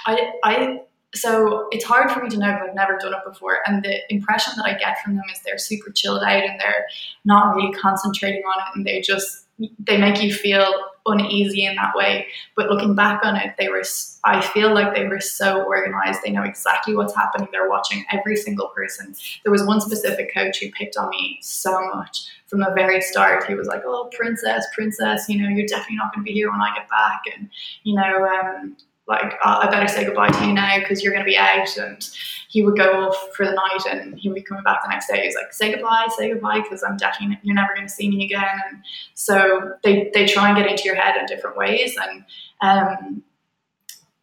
I, 0.05 0.31
I 0.43 0.79
so 1.15 1.67
it's 1.71 1.83
hard 1.83 2.11
for 2.11 2.23
me 2.23 2.29
to 2.29 2.37
know 2.37 2.51
because 2.51 2.69
I've 2.69 2.75
never 2.75 2.97
done 2.97 3.13
it 3.13 3.19
before. 3.25 3.59
And 3.65 3.83
the 3.83 3.99
impression 4.13 4.53
that 4.57 4.65
I 4.65 4.77
get 4.77 5.01
from 5.03 5.15
them 5.15 5.25
is 5.33 5.41
they're 5.41 5.57
super 5.57 5.91
chilled 5.91 6.21
out 6.21 6.43
and 6.43 6.59
they're 6.59 6.85
not 7.25 7.55
really 7.55 7.73
concentrating 7.73 8.43
on 8.43 8.59
it 8.59 8.75
and 8.75 8.85
they 8.85 9.01
just 9.01 9.45
they 9.79 9.97
make 9.97 10.21
you 10.21 10.33
feel 10.33 10.73
uneasy 11.05 11.65
in 11.65 11.75
that 11.75 11.95
way. 11.95 12.27
But 12.55 12.69
looking 12.69 12.95
back 12.95 13.21
on 13.23 13.35
it, 13.35 13.55
they 13.57 13.69
were 13.69 13.83
I 14.23 14.41
feel 14.41 14.73
like 14.73 14.93
they 14.93 15.07
were 15.07 15.19
so 15.19 15.63
organized. 15.63 16.19
They 16.23 16.31
know 16.31 16.43
exactly 16.43 16.95
what's 16.95 17.15
happening. 17.15 17.47
They're 17.51 17.69
watching 17.69 18.05
every 18.11 18.35
single 18.35 18.67
person. 18.67 19.15
There 19.43 19.51
was 19.51 19.63
one 19.63 19.81
specific 19.81 20.33
coach 20.33 20.59
who 20.59 20.71
picked 20.71 20.95
on 20.97 21.09
me 21.09 21.39
so 21.41 21.79
much 21.93 22.25
from 22.47 22.59
the 22.59 22.71
very 22.75 23.01
start. 23.01 23.45
He 23.45 23.55
was 23.55 23.67
like, 23.67 23.81
"Oh, 23.85 24.09
princess, 24.15 24.65
princess, 24.73 25.27
you 25.27 25.41
know, 25.41 25.49
you're 25.49 25.67
definitely 25.67 25.97
not 25.97 26.13
going 26.13 26.25
to 26.25 26.29
be 26.29 26.33
here 26.33 26.51
when 26.51 26.61
I 26.61 26.73
get 26.75 26.89
back." 26.89 27.21
And 27.35 27.49
you 27.83 27.95
know, 27.95 28.25
um, 28.25 28.77
like 29.09 29.33
I 29.43 29.67
better 29.71 29.87
say 29.87 30.05
goodbye 30.05 30.29
to 30.29 30.45
you 30.45 30.53
now 30.53 30.77
because 30.77 31.03
you're 31.03 31.11
going 31.11 31.25
to 31.25 31.29
be 31.29 31.35
out 31.35 31.75
and 31.77 32.07
he 32.47 32.61
would 32.61 32.77
go 32.77 33.07
off 33.07 33.35
for 33.35 33.43
the 33.43 33.53
night 33.53 33.91
and 33.91 34.17
he 34.17 34.29
would 34.29 34.35
be 34.35 34.43
coming 34.43 34.63
back 34.63 34.83
the 34.83 34.89
next 34.89 35.07
day. 35.07 35.23
He's 35.25 35.33
like 35.33 35.51
say 35.51 35.73
goodbye 35.73 36.07
say 36.15 36.31
goodbye 36.31 36.61
because 36.61 36.83
i'm 36.83 36.95
definitely 36.95 37.39
you're 37.41 37.55
never 37.55 37.73
going 37.75 37.87
to 37.87 37.93
see 37.93 38.07
me 38.07 38.23
again. 38.23 38.45
And 38.69 38.83
so 39.15 39.73
they, 39.83 40.11
they 40.13 40.27
try 40.27 40.49
and 40.49 40.57
get 40.57 40.69
into 40.69 40.83
your 40.83 40.95
head 40.95 41.15
in 41.19 41.25
different 41.25 41.57
ways 41.57 41.97
and 42.01 42.23
um, 42.61 43.23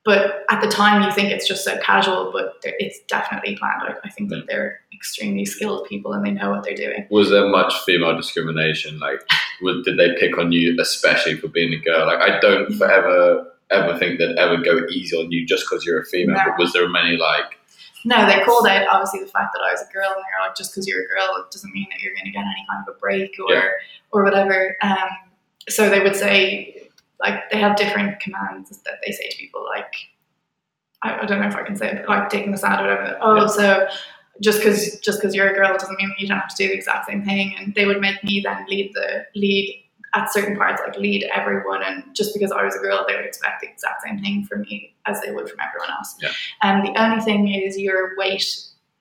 but 0.05 0.45
at 0.51 0.61
the 0.61 0.69
time 0.69 1.03
you 1.03 1.11
think 1.11 1.33
it's 1.33 1.49
just 1.49 1.65
so 1.65 1.77
casual 1.79 2.31
but 2.33 2.55
it's 2.63 3.01
definitely 3.09 3.57
planned. 3.57 3.83
I, 3.83 3.95
I 4.05 4.11
think 4.11 4.31
that 4.31 4.45
mm. 4.45 4.47
they're 4.47 4.81
extremely 4.95 5.45
skilled 5.45 5.89
people 5.89 6.13
and 6.13 6.25
they 6.25 6.31
know 6.31 6.51
what 6.51 6.63
they're 6.63 6.77
doing. 6.77 7.09
Was 7.11 7.31
there 7.31 7.49
much 7.49 7.75
female 7.81 8.17
discrimination? 8.17 9.01
Like 9.01 9.21
did 9.85 9.99
they 9.99 10.15
pick 10.21 10.39
on 10.39 10.53
you 10.53 10.77
especially 10.81 11.37
for 11.37 11.49
being 11.49 11.73
a 11.75 11.79
girl? 11.79 12.07
Like 12.07 12.21
i 12.21 12.39
don't 12.39 12.73
forever 12.79 13.49
ever 13.71 13.99
think 13.99 14.19
they'd 14.19 14.37
ever 14.37 14.57
go 14.59 14.87
easy 14.91 15.17
on 15.17 15.31
you 15.31 15.47
just 15.47 15.65
because 15.69 15.85
you're 15.85 16.01
a 16.01 16.05
female. 16.05 16.37
No. 16.37 16.45
But 16.47 16.59
was 16.59 16.73
there 16.73 16.89
many 16.89 17.17
like? 17.17 17.59
No, 18.05 18.25
they 18.27 18.41
called 18.45 18.67
out 18.67 18.87
obviously 18.89 19.21
the 19.21 19.27
fact 19.27 19.53
that 19.55 19.63
I 19.67 19.73
was 19.73 19.83
a 19.83 19.93
girl, 19.93 20.07
and 20.15 20.17
they're 20.17 20.47
like, 20.47 20.57
just 20.57 20.73
because 20.73 20.87
you're 20.87 21.05
a 21.05 21.09
girl, 21.09 21.45
it 21.45 21.51
doesn't 21.51 21.73
mean 21.73 21.87
that 21.91 22.01
you're 22.01 22.15
going 22.15 22.27
to 22.27 22.31
get 22.31 22.41
any 22.41 22.65
kind 22.71 22.85
of 22.87 22.95
a 22.95 22.99
break 22.99 23.35
or 23.41 23.53
yeah. 23.53 23.69
or 24.13 24.23
whatever. 24.23 24.77
Um, 24.83 25.09
so 25.69 25.91
they 25.91 26.01
would 26.01 26.15
say 26.15 26.89
like 27.21 27.51
they 27.51 27.59
have 27.59 27.77
different 27.77 28.21
commands 28.21 28.71
that 28.71 28.99
they 29.05 29.13
say 29.13 29.29
to 29.29 29.37
people 29.37 29.65
like 29.65 29.93
I, 31.03 31.21
I 31.21 31.27
don't 31.27 31.41
know 31.41 31.49
if 31.49 31.57
I 31.57 31.63
can 31.63 31.77
say 31.77 31.91
it, 31.91 32.09
like 32.09 32.29
taking 32.29 32.53
the 32.53 32.59
sand 32.59 32.81
or 32.81 32.89
whatever. 32.89 33.19
Oh, 33.21 33.37
yeah. 33.37 33.47
so 33.47 33.89
just 34.43 34.59
because 34.59 34.99
just 35.01 35.21
because 35.21 35.35
you're 35.35 35.49
a 35.49 35.55
girl 35.55 35.73
doesn't 35.73 35.97
mean 35.99 36.09
that 36.09 36.21
you 36.21 36.29
don't 36.29 36.39
have 36.39 36.49
to 36.49 36.57
do 36.57 36.69
the 36.69 36.75
exact 36.75 37.07
same 37.07 37.25
thing. 37.25 37.55
And 37.59 37.75
they 37.75 37.87
would 37.87 38.01
make 38.01 38.23
me 38.23 38.41
then 38.45 38.67
lead 38.69 38.93
the 38.95 39.27
lead 39.35 39.83
at 40.17 40.33
certain 40.33 40.57
parts 40.57 40.81
like 40.85 40.97
lead 40.97 41.29
everyone 41.35 41.83
and 41.83 42.03
just 42.15 42.33
because 42.33 42.51
I 42.51 42.65
was 42.65 42.75
a 42.75 42.79
girl 42.79 43.05
they 43.07 43.15
would 43.15 43.27
expect 43.27 43.61
the 43.61 43.69
exact 43.69 44.03
same 44.03 44.19
thing 44.19 44.45
from 44.47 44.63
me 44.63 44.95
as 45.05 45.21
they 45.21 45.31
would 45.31 45.49
from 45.49 45.59
everyone 45.61 45.91
else. 45.91 46.17
Yeah. 46.21 46.31
And 46.63 46.87
the 46.87 47.01
only 47.01 47.23
thing 47.23 47.49
is 47.49 47.79
your 47.79 48.17
weight 48.17 48.45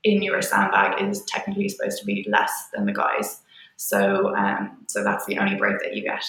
in 0.03 0.21
your 0.21 0.41
sandbag 0.41 1.01
is 1.01 1.23
technically 1.23 1.69
supposed 1.69 1.99
to 1.99 2.05
be 2.05 2.25
less 2.29 2.69
than 2.73 2.85
the 2.85 2.93
guys. 2.93 3.41
So 3.77 4.35
um, 4.35 4.85
so 4.87 5.03
that's 5.03 5.25
the 5.25 5.37
only 5.39 5.55
break 5.55 5.79
that 5.79 5.95
you 5.95 6.03
get. 6.03 6.23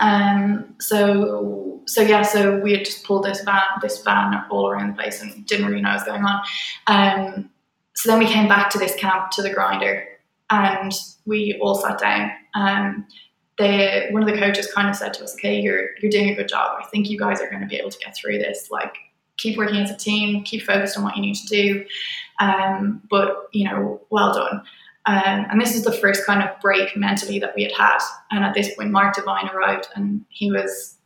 Um, 0.00 0.74
so 0.80 1.82
so 1.86 2.02
yeah, 2.02 2.22
so 2.22 2.58
we 2.58 2.72
had 2.72 2.84
just 2.84 3.04
pulled 3.04 3.24
this 3.24 3.42
van 3.42 3.62
this 3.82 4.02
van 4.02 4.44
all 4.50 4.68
around 4.70 4.88
the 4.88 4.94
place 4.94 5.20
and 5.22 5.46
didn't 5.46 5.66
really 5.66 5.82
know 5.82 5.90
what 5.90 5.94
was 5.94 6.04
going 6.04 6.24
on. 6.24 6.40
Um, 6.86 7.50
so 7.94 8.10
then 8.10 8.18
we 8.18 8.26
came 8.26 8.48
back 8.48 8.70
to 8.70 8.78
this 8.78 8.94
camp 8.94 9.30
to 9.32 9.42
the 9.42 9.52
grinder 9.52 10.06
and 10.50 10.92
we 11.26 11.58
all 11.60 11.74
sat 11.74 11.98
down. 11.98 12.30
Um, 12.54 13.06
the 13.58 14.06
one 14.10 14.22
of 14.22 14.28
the 14.28 14.38
coaches 14.38 14.72
kind 14.72 14.88
of 14.88 14.96
said 14.96 15.12
to 15.14 15.24
us, 15.24 15.34
"Okay, 15.34 15.60
you're 15.60 15.90
you're 16.00 16.10
doing 16.10 16.30
a 16.30 16.34
good 16.34 16.48
job. 16.48 16.78
I 16.80 16.86
think 16.86 17.10
you 17.10 17.18
guys 17.18 17.40
are 17.40 17.48
going 17.48 17.62
to 17.62 17.66
be 17.66 17.76
able 17.76 17.90
to 17.90 17.98
get 17.98 18.16
through 18.16 18.38
this. 18.38 18.70
Like, 18.70 18.94
keep 19.36 19.58
working 19.58 19.80
as 19.80 19.90
a 19.90 19.96
team, 19.96 20.44
keep 20.44 20.62
focused 20.62 20.96
on 20.96 21.04
what 21.04 21.16
you 21.16 21.22
need 21.22 21.34
to 21.36 21.46
do. 21.46 21.84
Um, 22.40 23.02
but 23.10 23.48
you 23.52 23.64
know, 23.64 24.00
well 24.10 24.32
done." 24.32 24.62
Um, 25.06 25.46
and 25.50 25.60
this 25.60 25.74
is 25.74 25.84
the 25.84 25.92
first 25.92 26.26
kind 26.26 26.42
of 26.42 26.60
break 26.60 26.94
mentally 26.94 27.38
that 27.38 27.54
we 27.56 27.62
had 27.62 27.72
had. 27.72 27.98
And 28.30 28.44
at 28.44 28.52
this 28.52 28.74
point, 28.74 28.90
Mark 28.90 29.14
Divine 29.14 29.48
arrived, 29.48 29.88
and 29.94 30.24
he 30.28 30.50
was. 30.50 30.96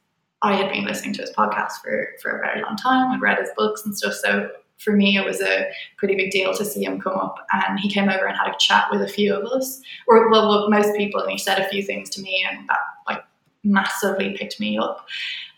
I 0.45 0.55
had 0.55 0.73
been 0.73 0.85
listening 0.85 1.15
to 1.15 1.21
his 1.23 1.31
podcast 1.31 1.75
for 1.83 2.09
for 2.21 2.37
a 2.37 2.47
very 2.47 2.63
long 2.63 2.77
time. 2.77 3.13
I'd 3.13 3.21
read 3.21 3.39
his 3.39 3.51
books 3.57 3.87
and 3.87 3.97
stuff, 3.97 4.15
so 4.15 4.51
for 4.83 4.93
me, 4.93 5.17
it 5.17 5.25
was 5.25 5.41
a 5.41 5.71
pretty 5.97 6.17
big 6.17 6.31
deal 6.31 6.53
to 6.55 6.65
see 6.65 6.85
him 6.85 7.01
come 7.01 7.15
up. 7.15 7.37
And 7.53 7.79
he 7.79 7.89
came 7.89 8.09
over 8.09 8.27
and 8.27 8.37
had 8.37 8.49
a 8.49 8.59
chat 8.59 8.87
with 8.91 9.03
a 9.03 9.09
few 9.09 9.35
of 9.35 9.45
us, 9.45 9.81
or 10.07 10.31
well, 10.31 10.69
most 10.71 10.97
people, 10.97 11.21
and 11.21 11.31
he 11.31 11.39
said 11.39 11.59
a 11.59 11.69
few 11.69 11.83
things 11.83 12.11
to 12.11 12.21
me, 12.21 12.45
and 12.51 12.69
that 12.69 12.79
like 13.09 13.25
massively 13.65 14.37
picked 14.37 14.59
me 14.61 14.79
up. 14.79 15.07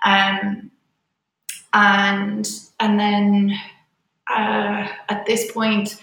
Um, 0.05 0.71
and 1.73 2.49
and 2.81 3.01
then 3.01 3.59
uh, 4.31 4.89
at 5.09 5.25
this 5.27 5.51
point, 5.53 6.01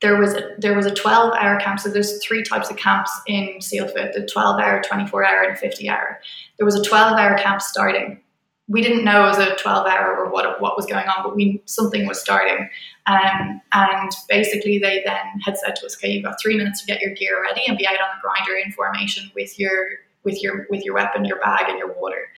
there 0.00 0.18
was 0.18 0.34
a, 0.34 0.54
there 0.58 0.74
was 0.74 0.86
a 0.86 0.94
12 0.94 1.34
hour 1.38 1.58
camp. 1.60 1.80
So 1.80 1.88
there's 1.88 2.22
three 2.22 2.42
types 2.42 2.70
of 2.70 2.76
camps 2.76 3.10
in 3.26 3.60
SEALFIT: 3.60 4.12
the 4.12 4.28
12 4.30 4.60
hour, 4.60 4.82
24 4.82 5.24
hour, 5.24 5.42
and 5.42 5.58
50 5.58 5.88
hour. 5.88 6.20
There 6.58 6.66
was 6.66 6.76
a 6.76 6.84
12 6.84 7.18
hour 7.18 7.38
camp 7.38 7.62
starting 7.62 8.20
we 8.68 8.80
didn't 8.80 9.04
know 9.04 9.24
it 9.24 9.28
was 9.28 9.38
a 9.38 9.56
12 9.56 9.86
hour 9.86 10.16
or 10.16 10.30
what, 10.30 10.60
what 10.60 10.76
was 10.76 10.86
going 10.86 11.06
on, 11.06 11.22
but 11.22 11.36
we 11.36 11.62
something 11.66 12.06
was 12.06 12.20
starting. 12.20 12.68
Um, 13.06 13.60
and 13.72 14.10
basically, 14.28 14.78
they 14.78 15.02
then 15.04 15.40
had 15.44 15.58
said 15.58 15.76
to 15.76 15.86
us, 15.86 15.96
"Okay, 15.96 16.10
you've 16.10 16.24
got 16.24 16.40
three 16.40 16.56
minutes 16.56 16.80
to 16.80 16.86
get 16.86 17.00
your 17.00 17.14
gear 17.14 17.42
ready 17.42 17.62
and 17.68 17.76
be 17.76 17.86
out 17.86 18.00
on 18.00 18.08
the 18.16 18.22
grinder 18.22 18.58
in 18.64 18.72
formation 18.72 19.30
with 19.34 19.58
your 19.58 19.86
with 20.24 20.42
your 20.42 20.66
with 20.70 20.84
your 20.84 20.94
weapon, 20.94 21.24
your 21.24 21.38
bag, 21.40 21.68
and 21.68 21.78
your 21.78 21.92
water." 21.92 22.28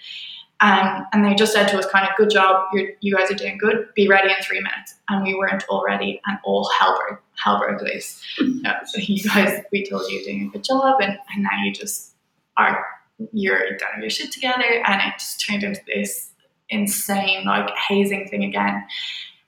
Um, 0.60 1.06
and 1.12 1.24
they 1.24 1.34
just 1.34 1.52
said 1.52 1.68
to 1.68 1.78
us, 1.78 1.86
"Kind 1.86 2.08
of, 2.08 2.16
good 2.16 2.30
job. 2.30 2.66
You're, 2.72 2.90
you 3.00 3.14
guys 3.14 3.30
are 3.30 3.34
doing 3.34 3.58
good. 3.58 3.86
Be 3.94 4.08
ready 4.08 4.30
in 4.30 4.42
three 4.42 4.60
minutes." 4.60 4.96
And 5.08 5.22
we 5.22 5.34
weren't 5.34 5.64
all 5.68 5.84
ready, 5.86 6.20
and 6.26 6.38
all 6.42 6.68
hell 6.76 6.98
broke 6.98 7.22
hell 7.36 7.60
broke 7.60 7.82
loose. 7.82 8.22
So 8.86 8.98
you 8.98 9.22
guys, 9.22 9.62
we 9.70 9.86
told 9.86 10.10
you 10.10 10.16
you're 10.16 10.24
doing 10.24 10.48
a 10.48 10.50
good 10.50 10.64
job, 10.64 11.00
and, 11.00 11.16
and 11.34 11.42
now 11.44 11.62
you 11.64 11.72
just 11.72 12.14
are 12.56 12.84
you're 13.32 13.76
done 13.76 14.00
your 14.00 14.10
shit 14.10 14.32
together 14.32 14.82
and 14.86 15.00
it 15.02 15.14
just 15.18 15.44
turned 15.46 15.62
into 15.62 15.80
this 15.86 16.30
insane 16.68 17.44
like 17.44 17.70
hazing 17.88 18.28
thing 18.28 18.44
again 18.44 18.84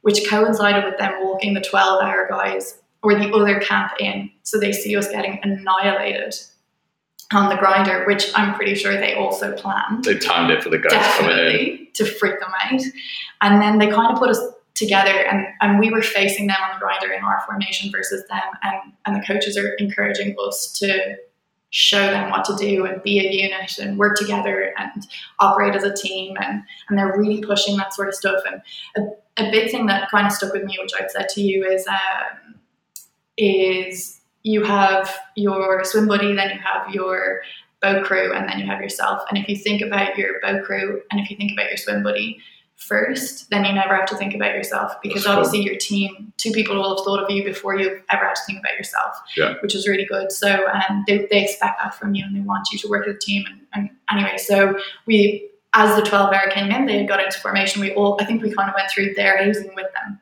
which 0.02 0.28
coincided 0.28 0.84
with 0.84 0.96
them 0.98 1.12
walking 1.22 1.54
the 1.54 1.60
12 1.60 2.02
hour 2.02 2.26
guys 2.30 2.80
or 3.02 3.14
the 3.14 3.30
other 3.32 3.60
camp 3.60 3.92
in 3.98 4.30
so 4.42 4.58
they 4.58 4.72
see 4.72 4.96
us 4.96 5.08
getting 5.10 5.38
annihilated 5.42 6.34
on 7.32 7.48
the 7.48 7.56
grinder 7.56 8.04
which 8.06 8.30
i'm 8.34 8.54
pretty 8.54 8.74
sure 8.74 8.94
they 8.94 9.14
also 9.14 9.54
planned. 9.56 10.04
They 10.04 10.18
timed 10.18 10.50
it 10.50 10.62
for 10.62 10.70
the 10.70 10.78
guys 10.78 10.92
definitely 10.92 11.90
to 11.94 12.06
freak 12.06 12.40
them 12.40 12.50
out. 12.62 12.80
And 13.42 13.60
then 13.60 13.78
they 13.78 13.88
kind 13.88 14.12
of 14.12 14.18
put 14.18 14.30
us 14.30 14.40
together 14.74 15.10
and, 15.10 15.46
and 15.60 15.78
we 15.80 15.90
were 15.90 16.02
facing 16.02 16.46
them 16.46 16.56
on 16.62 16.74
the 16.74 16.80
grinder 16.80 17.12
in 17.12 17.22
our 17.22 17.42
formation 17.44 17.90
versus 17.90 18.22
them 18.28 18.40
and, 18.62 18.92
and 19.04 19.16
the 19.16 19.26
coaches 19.26 19.58
are 19.58 19.74
encouraging 19.74 20.36
us 20.46 20.72
to 20.78 21.16
show 21.70 22.00
them 22.00 22.30
what 22.30 22.44
to 22.46 22.56
do 22.56 22.86
and 22.86 23.02
be 23.02 23.18
a 23.20 23.30
unit 23.30 23.78
and 23.78 23.98
work 23.98 24.16
together 24.16 24.72
and 24.78 25.06
operate 25.38 25.74
as 25.74 25.84
a 25.84 25.94
team 25.94 26.36
and, 26.40 26.62
and 26.88 26.98
they're 26.98 27.16
really 27.16 27.42
pushing 27.42 27.76
that 27.76 27.92
sort 27.92 28.08
of 28.08 28.14
stuff. 28.14 28.40
And 28.46 28.62
a, 28.96 29.46
a 29.46 29.50
big 29.50 29.70
thing 29.70 29.86
that 29.86 30.10
kind 30.10 30.26
of 30.26 30.32
stuck 30.32 30.52
with 30.52 30.64
me 30.64 30.76
which 30.80 30.90
i've 30.98 31.10
said 31.10 31.28
to 31.28 31.40
you 31.40 31.64
is 31.64 31.86
um, 31.86 32.56
is 33.36 34.20
you 34.42 34.64
have 34.64 35.16
your 35.36 35.84
swim 35.84 36.08
buddy 36.08 36.34
then 36.34 36.50
you 36.50 36.58
have 36.58 36.92
your 36.92 37.42
boat 37.80 38.04
crew 38.04 38.32
and 38.34 38.48
then 38.48 38.58
you 38.58 38.66
have 38.66 38.80
yourself. 38.80 39.22
And 39.28 39.38
if 39.38 39.48
you 39.48 39.56
think 39.56 39.82
about 39.82 40.16
your 40.16 40.40
boat 40.40 40.64
crew 40.64 41.00
and 41.10 41.20
if 41.20 41.30
you 41.30 41.36
think 41.36 41.52
about 41.52 41.68
your 41.68 41.76
swim 41.76 42.02
buddy 42.02 42.38
first, 42.78 43.50
then 43.50 43.64
you 43.64 43.72
never 43.72 43.94
have 43.94 44.06
to 44.06 44.16
think 44.16 44.34
about 44.34 44.54
yourself 44.54 44.92
because 45.02 45.24
That's 45.24 45.26
cool. 45.34 45.36
obviously 45.44 45.62
your 45.64 45.76
team, 45.76 46.32
two 46.36 46.52
people 46.52 46.76
will 46.76 46.96
have 46.96 47.04
thought 47.04 47.22
of 47.22 47.30
you 47.30 47.44
before 47.44 47.78
you've 47.78 48.02
ever 48.10 48.24
had 48.24 48.34
to 48.34 48.40
think 48.46 48.60
about 48.60 48.74
yourself, 48.78 49.16
Yeah. 49.36 49.54
which 49.60 49.74
is 49.74 49.86
really 49.88 50.04
good. 50.06 50.30
So 50.32 50.66
um, 50.68 51.04
they, 51.06 51.26
they 51.30 51.42
expect 51.44 51.80
that 51.82 51.94
from 51.94 52.14
you 52.14 52.24
and 52.24 52.34
they 52.36 52.40
want 52.40 52.68
you 52.72 52.78
to 52.78 52.88
work 52.88 53.06
as 53.08 53.16
a 53.16 53.18
team. 53.18 53.44
And, 53.48 53.60
and 53.74 53.90
anyway, 54.10 54.36
so 54.38 54.78
we, 55.06 55.50
as 55.74 55.96
the 55.96 56.02
12 56.08 56.32
hour 56.32 56.48
came 56.50 56.70
in, 56.70 56.86
they 56.86 57.04
got 57.04 57.22
into 57.22 57.38
formation. 57.40 57.80
We 57.82 57.92
all, 57.94 58.16
I 58.20 58.24
think 58.24 58.42
we 58.42 58.54
kind 58.54 58.68
of 58.70 58.74
went 58.76 58.90
through 58.90 59.14
their 59.14 59.44
housing 59.44 59.74
with 59.74 59.86
them. 59.94 60.20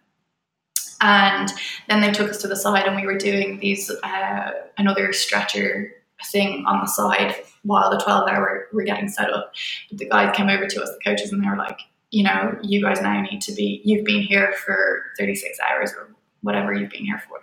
And 1.03 1.53
then 1.89 2.01
they 2.01 2.11
took 2.11 2.31
us 2.31 2.39
to 2.43 2.49
the 2.49 2.57
side 2.57 2.87
and 2.87 2.97
we 2.97 3.05
were 3.07 3.19
doing 3.19 3.61
these, 3.61 3.91
uh, 4.03 4.51
another 4.79 5.13
stretcher 5.13 5.93
thing 6.33 6.65
on 6.67 6.81
the 6.81 6.87
side 6.87 7.35
while 7.65 7.91
the 7.91 7.99
12 7.99 8.29
hour 8.31 8.67
were 8.73 8.83
getting 8.83 9.09
set 9.09 9.31
up. 9.31 9.53
But 9.91 9.99
the 9.99 10.09
guys 10.09 10.35
came 10.35 10.49
over 10.49 10.67
to 10.67 10.83
us, 10.83 10.89
the 10.91 10.99
coaches, 11.05 11.33
and 11.33 11.45
they 11.45 11.49
were 11.51 11.57
like, 11.57 11.79
you 12.17 12.23
know, 12.23 12.57
you 12.63 12.81
guys 12.81 13.03
now 13.03 13.21
need 13.21 13.43
to 13.43 13.53
be, 13.53 13.83
you've 13.85 14.07
been 14.07 14.23
here 14.23 14.55
for 14.65 15.03
36 15.19 15.59
hours 15.61 15.93
or 15.93 16.09
whatever 16.41 16.73
you've 16.73 16.89
been 16.89 17.05
here 17.05 17.23
for. 17.29 17.41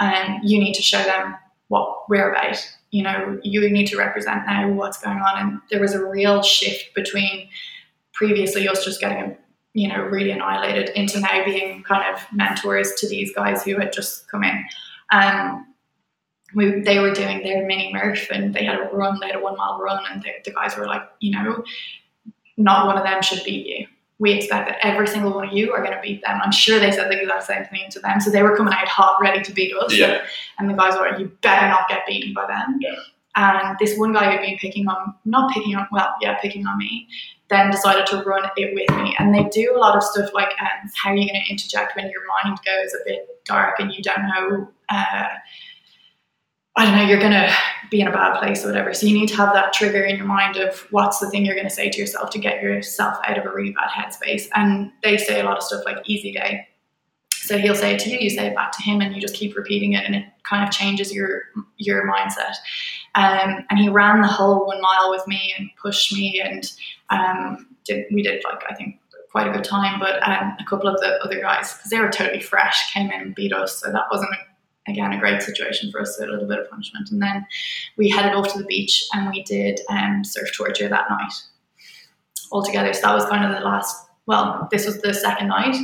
And 0.00 0.40
you 0.42 0.58
need 0.58 0.74
to 0.74 0.82
show 0.82 1.00
them 1.04 1.36
what 1.68 2.08
we're 2.08 2.32
about. 2.32 2.56
You 2.90 3.04
know, 3.04 3.38
you 3.44 3.70
need 3.70 3.86
to 3.86 3.96
represent 3.96 4.44
now 4.44 4.72
what's 4.72 5.00
going 5.00 5.18
on. 5.18 5.40
And 5.40 5.60
there 5.70 5.80
was 5.80 5.94
a 5.94 6.04
real 6.04 6.42
shift 6.42 6.96
between 6.96 7.48
previously 8.12 8.66
us 8.66 8.84
just 8.84 9.00
getting, 9.00 9.36
you 9.74 9.86
know, 9.86 10.00
really 10.00 10.32
annihilated 10.32 10.88
into 10.96 11.20
now 11.20 11.44
being 11.44 11.84
kind 11.84 12.12
of 12.12 12.20
mentors 12.32 12.94
to 12.94 13.08
these 13.08 13.32
guys 13.32 13.62
who 13.62 13.78
had 13.78 13.92
just 13.92 14.28
come 14.28 14.42
in. 14.42 14.64
Um, 15.12 15.64
we, 16.56 16.80
they 16.80 16.98
were 16.98 17.14
doing 17.14 17.44
their 17.44 17.64
mini 17.64 17.92
Murph 17.92 18.32
and 18.32 18.52
they 18.52 18.64
had 18.64 18.80
a 18.80 18.88
run, 18.92 19.20
they 19.20 19.28
had 19.28 19.36
a 19.36 19.40
one 19.40 19.56
mile 19.56 19.78
run, 19.78 20.02
and 20.10 20.26
the 20.44 20.50
guys 20.50 20.76
were 20.76 20.86
like, 20.86 21.02
you 21.20 21.30
know, 21.30 21.62
not 22.56 22.88
one 22.88 22.98
of 22.98 23.04
them 23.04 23.22
should 23.22 23.44
beat 23.44 23.64
you. 23.64 23.86
We 24.18 24.32
expect 24.32 24.68
that 24.68 24.78
every 24.82 25.06
single 25.06 25.32
one 25.32 25.48
of 25.48 25.54
you 25.54 25.72
are 25.72 25.80
going 25.82 25.94
to 25.94 26.00
beat 26.00 26.22
them. 26.24 26.40
I'm 26.42 26.50
sure 26.50 26.80
they 26.80 26.90
said 26.90 27.10
the 27.10 27.20
exact 27.20 27.44
same 27.44 27.64
thing 27.66 27.88
to 27.90 28.00
them. 28.00 28.20
So 28.20 28.30
they 28.30 28.42
were 28.42 28.56
coming 28.56 28.74
out 28.74 28.88
hot, 28.88 29.18
ready 29.20 29.42
to 29.42 29.52
beat 29.52 29.72
us. 29.76 29.94
Yeah. 29.94 30.22
And 30.58 30.68
the 30.68 30.74
guys 30.74 30.94
were 30.94 31.08
like, 31.08 31.20
you 31.20 31.30
better 31.40 31.68
not 31.68 31.88
get 31.88 32.06
beaten 32.06 32.34
by 32.34 32.46
them. 32.46 32.78
Yeah. 32.80 32.96
And 33.36 33.78
this 33.78 33.96
one 33.96 34.12
guy 34.12 34.32
who'd 34.32 34.40
been 34.40 34.58
picking 34.58 34.88
on, 34.88 35.14
not 35.24 35.52
picking 35.54 35.76
on, 35.76 35.86
well, 35.92 36.12
yeah, 36.20 36.38
picking 36.40 36.66
on 36.66 36.76
me, 36.76 37.06
then 37.50 37.70
decided 37.70 38.06
to 38.06 38.22
run 38.24 38.50
it 38.56 38.74
with 38.74 38.98
me. 38.98 39.14
And 39.20 39.32
they 39.32 39.44
do 39.44 39.72
a 39.76 39.78
lot 39.78 39.96
of 39.96 40.02
stuff 40.02 40.30
like, 40.34 40.50
um, 40.60 40.90
how 41.00 41.10
are 41.10 41.16
you 41.16 41.30
going 41.30 41.40
to 41.44 41.50
interject 41.50 41.94
when 41.94 42.10
your 42.10 42.22
mind 42.26 42.58
goes 42.64 42.92
a 42.94 43.04
bit 43.06 43.40
dark 43.44 43.78
and 43.78 43.92
you 43.92 44.02
don't 44.02 44.26
know, 44.26 44.68
uh, 44.88 45.28
I 46.78 46.84
don't 46.84 46.94
know, 46.94 47.02
you're 47.02 47.18
going 47.18 47.32
to 47.32 47.52
be 47.90 48.00
in 48.00 48.06
a 48.06 48.12
bad 48.12 48.38
place 48.38 48.64
or 48.64 48.68
whatever. 48.68 48.94
So 48.94 49.06
you 49.06 49.18
need 49.18 49.28
to 49.30 49.36
have 49.36 49.52
that 49.52 49.72
trigger 49.72 50.04
in 50.04 50.16
your 50.16 50.26
mind 50.26 50.56
of 50.56 50.86
what's 50.92 51.18
the 51.18 51.28
thing 51.28 51.44
you're 51.44 51.56
going 51.56 51.66
to 51.66 51.74
say 51.74 51.90
to 51.90 51.98
yourself 51.98 52.30
to 52.30 52.38
get 52.38 52.62
yourself 52.62 53.18
out 53.26 53.36
of 53.36 53.44
a 53.44 53.50
really 53.52 53.72
bad 53.72 53.88
headspace. 53.90 54.48
And 54.54 54.92
they 55.02 55.16
say 55.18 55.40
a 55.40 55.44
lot 55.44 55.56
of 55.56 55.64
stuff 55.64 55.82
like 55.84 55.96
easy 56.08 56.32
day. 56.32 56.68
So 57.32 57.58
he'll 57.58 57.74
say 57.74 57.94
it 57.94 58.00
to 58.00 58.10
you, 58.10 58.18
you 58.18 58.30
say 58.30 58.46
it 58.46 58.54
back 58.54 58.70
to 58.76 58.82
him, 58.82 59.00
and 59.00 59.12
you 59.14 59.20
just 59.20 59.34
keep 59.34 59.56
repeating 59.56 59.94
it, 59.94 60.04
and 60.04 60.14
it 60.14 60.24
kind 60.42 60.62
of 60.62 60.70
changes 60.70 61.12
your 61.14 61.44
your 61.78 62.06
mindset. 62.06 62.54
Um, 63.14 63.64
and 63.70 63.78
he 63.78 63.88
ran 63.88 64.20
the 64.20 64.28
whole 64.28 64.66
one 64.66 64.82
mile 64.82 65.10
with 65.10 65.26
me 65.26 65.54
and 65.56 65.70
pushed 65.80 66.12
me, 66.12 66.42
and 66.44 66.70
um, 67.08 67.66
did, 67.84 68.04
we 68.12 68.22
did 68.22 68.44
like 68.44 68.62
I 68.68 68.74
think 68.74 69.00
quite 69.32 69.48
a 69.48 69.52
good 69.52 69.64
time. 69.64 69.98
But 69.98 70.22
um, 70.28 70.56
a 70.60 70.64
couple 70.68 70.88
of 70.88 71.00
the 71.00 71.18
other 71.24 71.40
guys, 71.40 71.72
because 71.72 71.90
they 71.90 71.98
were 71.98 72.10
totally 72.10 72.40
fresh, 72.40 72.92
came 72.92 73.10
in 73.10 73.20
and 73.20 73.34
beat 73.34 73.54
us, 73.54 73.78
so 73.80 73.90
that 73.90 74.04
wasn't 74.10 74.30
again 74.88 75.12
a 75.12 75.18
great 75.18 75.42
situation 75.42 75.90
for 75.90 76.00
us. 76.00 76.16
So 76.16 76.24
a 76.24 76.30
little 76.30 76.48
bit 76.48 76.58
of 76.58 76.70
punishment, 76.70 77.10
and 77.10 77.22
then 77.22 77.46
we 77.96 78.08
headed 78.08 78.34
off 78.34 78.52
to 78.52 78.58
the 78.58 78.64
beach 78.64 79.04
and 79.12 79.30
we 79.30 79.42
did 79.42 79.80
um, 79.88 80.24
surf 80.24 80.50
torture 80.56 80.88
that 80.88 81.10
night 81.10 81.32
altogether. 82.52 82.92
So 82.92 83.02
that 83.02 83.14
was 83.14 83.26
kind 83.26 83.44
of 83.44 83.58
the 83.58 83.64
last. 83.64 84.06
Well, 84.26 84.68
this 84.70 84.84
was 84.84 85.00
the 85.00 85.14
second 85.14 85.48
night. 85.48 85.76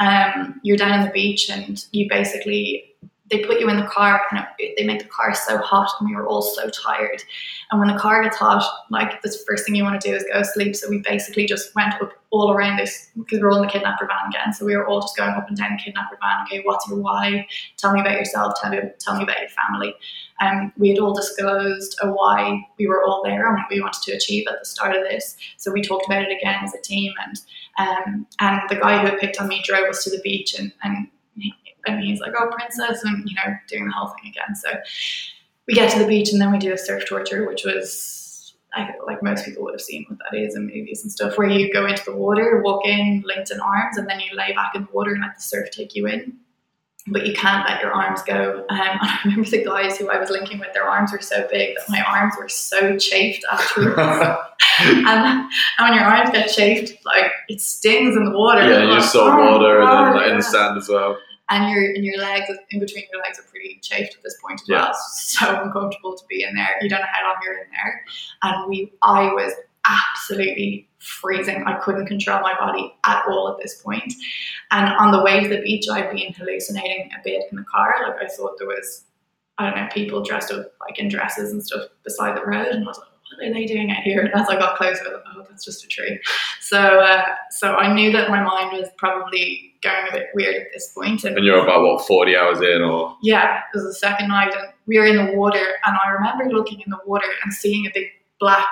Um, 0.00 0.60
you're 0.64 0.76
down 0.76 0.92
on 0.92 1.04
the 1.04 1.12
beach 1.12 1.48
and 1.48 1.84
you 1.92 2.08
basically 2.08 2.94
they 3.34 3.44
put 3.44 3.60
you 3.60 3.68
in 3.68 3.76
the 3.76 3.86
car 3.86 4.20
and 4.30 4.46
it, 4.58 4.74
they 4.78 4.84
make 4.84 5.00
the 5.00 5.08
car 5.08 5.34
so 5.34 5.58
hot 5.58 5.90
and 5.98 6.08
we 6.08 6.14
were 6.14 6.26
all 6.26 6.42
so 6.42 6.68
tired. 6.70 7.22
And 7.70 7.80
when 7.80 7.88
the 7.88 7.98
car 7.98 8.22
gets 8.22 8.36
hot 8.36 8.64
like 8.90 9.20
the 9.22 9.36
first 9.46 9.66
thing 9.66 9.74
you 9.74 9.82
want 9.82 10.00
to 10.00 10.08
do 10.08 10.14
is 10.14 10.24
go 10.32 10.38
to 10.38 10.44
sleep. 10.44 10.76
So 10.76 10.88
we 10.88 10.98
basically 10.98 11.46
just 11.46 11.74
went 11.74 11.94
up 12.00 12.12
all 12.30 12.52
around 12.52 12.78
this 12.78 13.10
because 13.16 13.40
we're 13.40 13.50
all 13.50 13.58
in 13.58 13.66
the 13.66 13.72
kidnapper 13.72 14.06
van 14.06 14.28
again. 14.28 14.52
So 14.52 14.64
we 14.64 14.76
were 14.76 14.86
all 14.86 15.00
just 15.00 15.16
going 15.16 15.30
up 15.30 15.48
and 15.48 15.56
down 15.56 15.72
the 15.72 15.82
kidnapper 15.82 16.18
van. 16.20 16.44
Okay 16.44 16.62
what's 16.64 16.88
your 16.88 16.98
why? 16.98 17.46
Tell 17.76 17.92
me 17.92 18.00
about 18.00 18.18
yourself. 18.18 18.54
Tell 18.60 18.70
me, 18.70 18.78
tell 19.00 19.16
me 19.16 19.24
about 19.24 19.40
your 19.40 19.48
family. 19.50 19.94
Um, 20.40 20.72
we 20.76 20.90
had 20.90 20.98
all 20.98 21.14
disclosed 21.14 21.96
a 22.02 22.10
why 22.10 22.60
we 22.78 22.86
were 22.86 23.04
all 23.04 23.22
there 23.24 23.46
and 23.46 23.56
what 23.56 23.66
we 23.70 23.80
wanted 23.80 24.02
to 24.02 24.12
achieve 24.12 24.46
at 24.48 24.58
the 24.58 24.64
start 24.64 24.96
of 24.96 25.02
this. 25.02 25.36
So 25.58 25.72
we 25.72 25.82
talked 25.82 26.06
about 26.06 26.22
it 26.22 26.36
again 26.36 26.60
as 26.62 26.74
a 26.74 26.80
team 26.82 27.12
and 27.24 27.40
um, 27.76 28.26
and 28.40 28.60
the 28.68 28.76
guy 28.76 29.00
who 29.00 29.08
had 29.08 29.18
picked 29.18 29.40
on 29.40 29.48
me 29.48 29.60
drove 29.64 29.88
us 29.88 30.04
to 30.04 30.10
the 30.10 30.20
beach 30.22 30.54
and, 30.56 30.72
and 30.84 31.08
and 31.86 32.00
he's 32.02 32.20
like, 32.20 32.32
"Oh, 32.38 32.50
princess," 32.50 33.02
and 33.04 33.28
you 33.28 33.34
know, 33.36 33.54
doing 33.68 33.86
the 33.86 33.92
whole 33.92 34.08
thing 34.08 34.30
again. 34.30 34.54
So 34.54 34.70
we 35.66 35.74
get 35.74 35.90
to 35.92 35.98
the 35.98 36.06
beach, 36.06 36.32
and 36.32 36.40
then 36.40 36.52
we 36.52 36.58
do 36.58 36.72
a 36.72 36.78
surf 36.78 37.04
torture, 37.06 37.46
which 37.46 37.64
was 37.64 38.54
I, 38.74 38.90
like 39.06 39.22
most 39.22 39.44
people 39.44 39.62
would 39.64 39.74
have 39.74 39.80
seen 39.80 40.04
what 40.08 40.18
that 40.18 40.36
is 40.36 40.56
in 40.56 40.66
movies 40.66 41.02
and 41.02 41.12
stuff, 41.12 41.38
where 41.38 41.48
you 41.48 41.72
go 41.72 41.86
into 41.86 42.04
the 42.04 42.14
water, 42.14 42.60
walk 42.64 42.86
in, 42.86 43.22
linked 43.26 43.50
in 43.50 43.60
arms, 43.60 43.96
and 43.96 44.08
then 44.08 44.20
you 44.20 44.36
lay 44.36 44.52
back 44.52 44.74
in 44.74 44.82
the 44.82 44.88
water 44.92 45.12
and 45.12 45.22
let 45.22 45.36
the 45.36 45.42
surf 45.42 45.70
take 45.70 45.94
you 45.94 46.06
in. 46.06 46.36
But 47.06 47.26
you 47.26 47.34
can't 47.34 47.68
let 47.68 47.82
your 47.82 47.92
arms 47.92 48.22
go. 48.22 48.64
Um, 48.70 48.78
I 48.80 49.18
remember 49.24 49.48
the 49.48 49.62
guys 49.64 49.98
who 49.98 50.10
I 50.10 50.18
was 50.18 50.30
linking 50.30 50.58
with, 50.58 50.72
their 50.72 50.88
arms 50.88 51.12
were 51.12 51.20
so 51.20 51.46
big 51.50 51.76
that 51.76 51.88
my 51.88 52.02
arms 52.02 52.34
were 52.38 52.48
so 52.48 52.96
chafed 52.96 53.44
afterwards. 53.50 53.98
and, 54.80 55.06
and 55.06 55.48
when 55.78 55.94
your 55.94 56.04
arms 56.04 56.30
get 56.30 56.50
chafed, 56.50 57.04
like 57.04 57.30
it 57.48 57.60
stings 57.60 58.16
in 58.16 58.24
the 58.24 58.36
water. 58.36 58.62
yeah, 58.62 58.82
you 58.82 58.88
Like, 58.88 59.14
oh, 59.14 59.52
water 59.52 59.82
and 59.82 59.88
then 59.88 60.16
like, 60.16 60.30
in 60.30 60.36
the 60.38 60.42
sand 60.42 60.78
as 60.78 60.88
well. 60.88 61.18
And 61.50 61.70
your 61.70 61.84
and 61.94 62.04
your 62.04 62.18
legs 62.18 62.46
in 62.70 62.80
between 62.80 63.04
your 63.12 63.22
legs 63.22 63.38
are 63.38 63.42
pretty 63.50 63.78
chafed 63.82 64.14
at 64.16 64.22
this 64.22 64.36
point 64.42 64.60
as 64.62 64.68
Yeah. 64.68 64.82
well. 64.84 64.94
So 65.16 65.62
uncomfortable 65.62 66.16
to 66.16 66.24
be 66.28 66.42
in 66.42 66.54
there. 66.54 66.74
You 66.80 66.88
don't 66.88 67.00
know 67.00 67.06
how 67.12 67.28
long 67.28 67.36
you're 67.44 67.58
in 67.58 67.66
there. 67.70 68.04
And 68.42 68.68
we 68.68 68.92
I 69.02 69.32
was 69.32 69.52
absolutely 69.86 70.88
freezing. 70.98 71.62
I 71.66 71.74
couldn't 71.80 72.06
control 72.06 72.40
my 72.40 72.54
body 72.54 72.94
at 73.04 73.24
all 73.28 73.50
at 73.50 73.62
this 73.62 73.80
point. 73.82 74.12
And 74.70 74.88
on 74.96 75.10
the 75.12 75.22
way 75.22 75.42
to 75.42 75.48
the 75.48 75.60
beach 75.60 75.84
I'd 75.90 76.10
been 76.10 76.32
hallucinating 76.32 77.10
a 77.18 77.22
bit 77.22 77.42
in 77.50 77.56
the 77.58 77.64
car. 77.64 77.94
Like 78.06 78.22
I 78.22 78.26
thought 78.28 78.52
there 78.58 78.68
was 78.68 79.04
I 79.58 79.66
don't 79.70 79.76
know, 79.76 79.88
people 79.92 80.22
dressed 80.22 80.50
up 80.52 80.72
like 80.80 80.98
in 80.98 81.08
dresses 81.08 81.52
and 81.52 81.62
stuff 81.62 81.84
beside 82.04 82.36
the 82.36 82.44
road 82.44 82.66
and 82.68 82.84
I 82.84 82.88
was 82.88 82.98
like, 82.98 83.08
what 83.36 83.46
are 83.46 83.52
they 83.52 83.66
doing 83.66 83.90
out 83.90 84.02
here? 84.02 84.20
And 84.20 84.34
as 84.34 84.48
I 84.48 84.56
got 84.56 84.76
closer, 84.76 85.02
I 85.06 85.12
was 85.12 85.22
like, 85.24 85.36
oh, 85.36 85.46
that's 85.48 85.64
just 85.64 85.84
a 85.84 85.88
tree. 85.88 86.20
So, 86.60 86.78
uh, 86.78 87.24
so 87.50 87.74
I 87.74 87.92
knew 87.92 88.12
that 88.12 88.30
my 88.30 88.42
mind 88.42 88.76
was 88.78 88.88
probably 88.96 89.74
going 89.82 90.08
a 90.08 90.12
bit 90.12 90.26
weird 90.34 90.56
at 90.56 90.66
this 90.72 90.92
point. 90.94 91.24
And 91.24 91.36
And 91.36 91.44
you're 91.44 91.62
about 91.62 91.82
what 91.82 92.06
forty 92.06 92.36
hours 92.36 92.60
in, 92.60 92.82
or 92.82 93.16
yeah, 93.22 93.58
it 93.58 93.76
was 93.76 93.84
the 93.84 93.94
second 93.94 94.28
night, 94.28 94.52
and 94.54 94.72
we 94.86 94.98
were 94.98 95.06
in 95.06 95.16
the 95.16 95.32
water, 95.32 95.64
and 95.84 95.96
I 96.04 96.10
remember 96.10 96.54
looking 96.54 96.80
in 96.80 96.90
the 96.90 96.98
water 97.06 97.28
and 97.42 97.52
seeing 97.52 97.86
a 97.86 97.90
big 97.92 98.06
black 98.40 98.68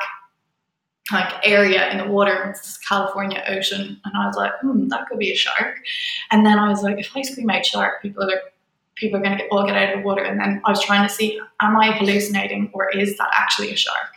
like 1.11 1.35
area 1.45 1.91
in 1.91 1.99
the 1.99 2.07
water. 2.07 2.49
It's 2.51 2.61
this 2.61 2.79
California 2.79 3.43
ocean, 3.49 4.01
and 4.05 4.17
I 4.17 4.27
was 4.27 4.37
like, 4.37 4.53
hmm, 4.61 4.89
that 4.89 5.09
could 5.09 5.19
be 5.19 5.33
a 5.33 5.37
shark. 5.37 5.79
And 6.31 6.47
then 6.47 6.59
I 6.59 6.69
was 6.69 6.83
like, 6.83 6.99
if 6.99 7.11
I 7.15 7.23
scream 7.23 7.51
out 7.51 7.67
shark, 7.67 8.03
people 8.03 8.25
are 8.25 8.41
people 8.95 9.19
are 9.19 9.23
going 9.23 9.37
to 9.37 9.43
get 9.43 9.51
all 9.51 9.67
get 9.67 9.77
out 9.77 9.95
of 9.95 10.01
the 10.01 10.07
water. 10.07 10.23
And 10.23 10.39
then 10.41 10.63
I 10.65 10.71
was 10.71 10.83
trying 10.83 11.07
to 11.07 11.13
see, 11.13 11.41
am 11.61 11.77
I 11.77 11.93
hallucinating, 11.93 12.71
or 12.73 12.91
is 12.91 13.17
that 13.19 13.31
actually 13.35 13.73
a 13.73 13.77
shark? 13.77 14.12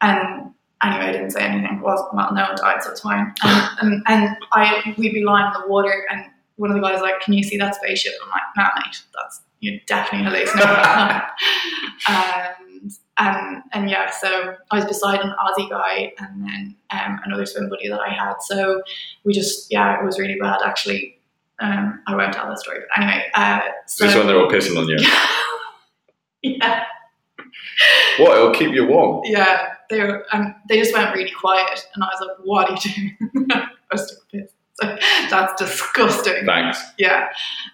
And 0.00 0.52
anyway, 0.82 1.06
I 1.06 1.12
didn't 1.12 1.30
say 1.30 1.42
anything. 1.42 1.80
Was 1.80 2.02
well, 2.12 2.32
no 2.32 2.42
one 2.42 2.56
died, 2.56 2.82
so 2.82 2.90
it's 2.90 3.00
fine. 3.00 3.32
And, 3.42 3.78
and, 3.80 4.02
and 4.06 4.36
I 4.52 4.94
we'd 4.96 5.12
be 5.12 5.24
lying 5.24 5.46
in 5.46 5.60
the 5.60 5.68
water, 5.68 6.06
and 6.10 6.24
one 6.56 6.70
of 6.70 6.76
the 6.76 6.82
guys 6.82 6.94
was 6.94 7.02
like, 7.02 7.20
"Can 7.20 7.34
you 7.34 7.42
see 7.42 7.56
that 7.58 7.74
spaceship?" 7.74 8.12
I'm 8.22 8.30
like, 8.30 8.42
"Nah, 8.56 8.70
mate, 8.76 9.02
that's 9.14 9.42
you're 9.60 9.80
definitely 9.86 10.26
hallucinating." 10.26 11.22
and 12.08 12.92
and 13.18 13.62
and 13.72 13.90
yeah, 13.90 14.10
so 14.10 14.54
I 14.70 14.76
was 14.76 14.84
beside 14.86 15.20
an 15.20 15.34
Aussie 15.44 15.68
guy, 15.68 16.12
and 16.18 16.42
then 16.42 16.76
um, 16.90 17.20
another 17.24 17.46
swim 17.46 17.68
buddy 17.68 17.88
that 17.88 18.00
I 18.00 18.10
had. 18.10 18.36
So 18.40 18.82
we 19.24 19.32
just 19.32 19.70
yeah, 19.70 20.00
it 20.00 20.04
was 20.04 20.18
really 20.18 20.38
bad 20.40 20.60
actually. 20.64 21.18
Um, 21.60 22.02
I 22.06 22.16
won't 22.16 22.32
tell 22.32 22.48
that 22.48 22.58
story, 22.58 22.78
but 22.80 23.02
anyway. 23.02 23.26
Uh, 23.34 23.60
so 23.86 24.06
just 24.06 24.16
when 24.16 24.26
they're 24.26 24.40
all 24.40 24.50
pissing 24.50 24.78
on 24.78 24.88
you. 24.88 24.96
yeah. 26.58 26.84
What? 28.18 28.36
It'll 28.36 28.54
keep 28.54 28.72
you 28.72 28.86
warm. 28.86 29.22
Yeah, 29.24 29.74
they 29.90 30.00
were, 30.00 30.24
um, 30.32 30.54
they 30.68 30.78
just 30.78 30.92
went 30.94 31.14
really 31.14 31.30
quiet, 31.30 31.86
and 31.94 32.04
I 32.04 32.06
was 32.06 32.26
like, 32.26 32.36
"What 32.44 32.70
are 32.70 32.74
you 32.74 33.10
doing?" 33.28 33.46
I 33.52 33.68
was. 33.92 34.16
So, 34.82 34.96
that's 35.28 35.60
disgusting. 35.60 36.46
Thanks. 36.46 36.82
Yeah, 36.96 37.28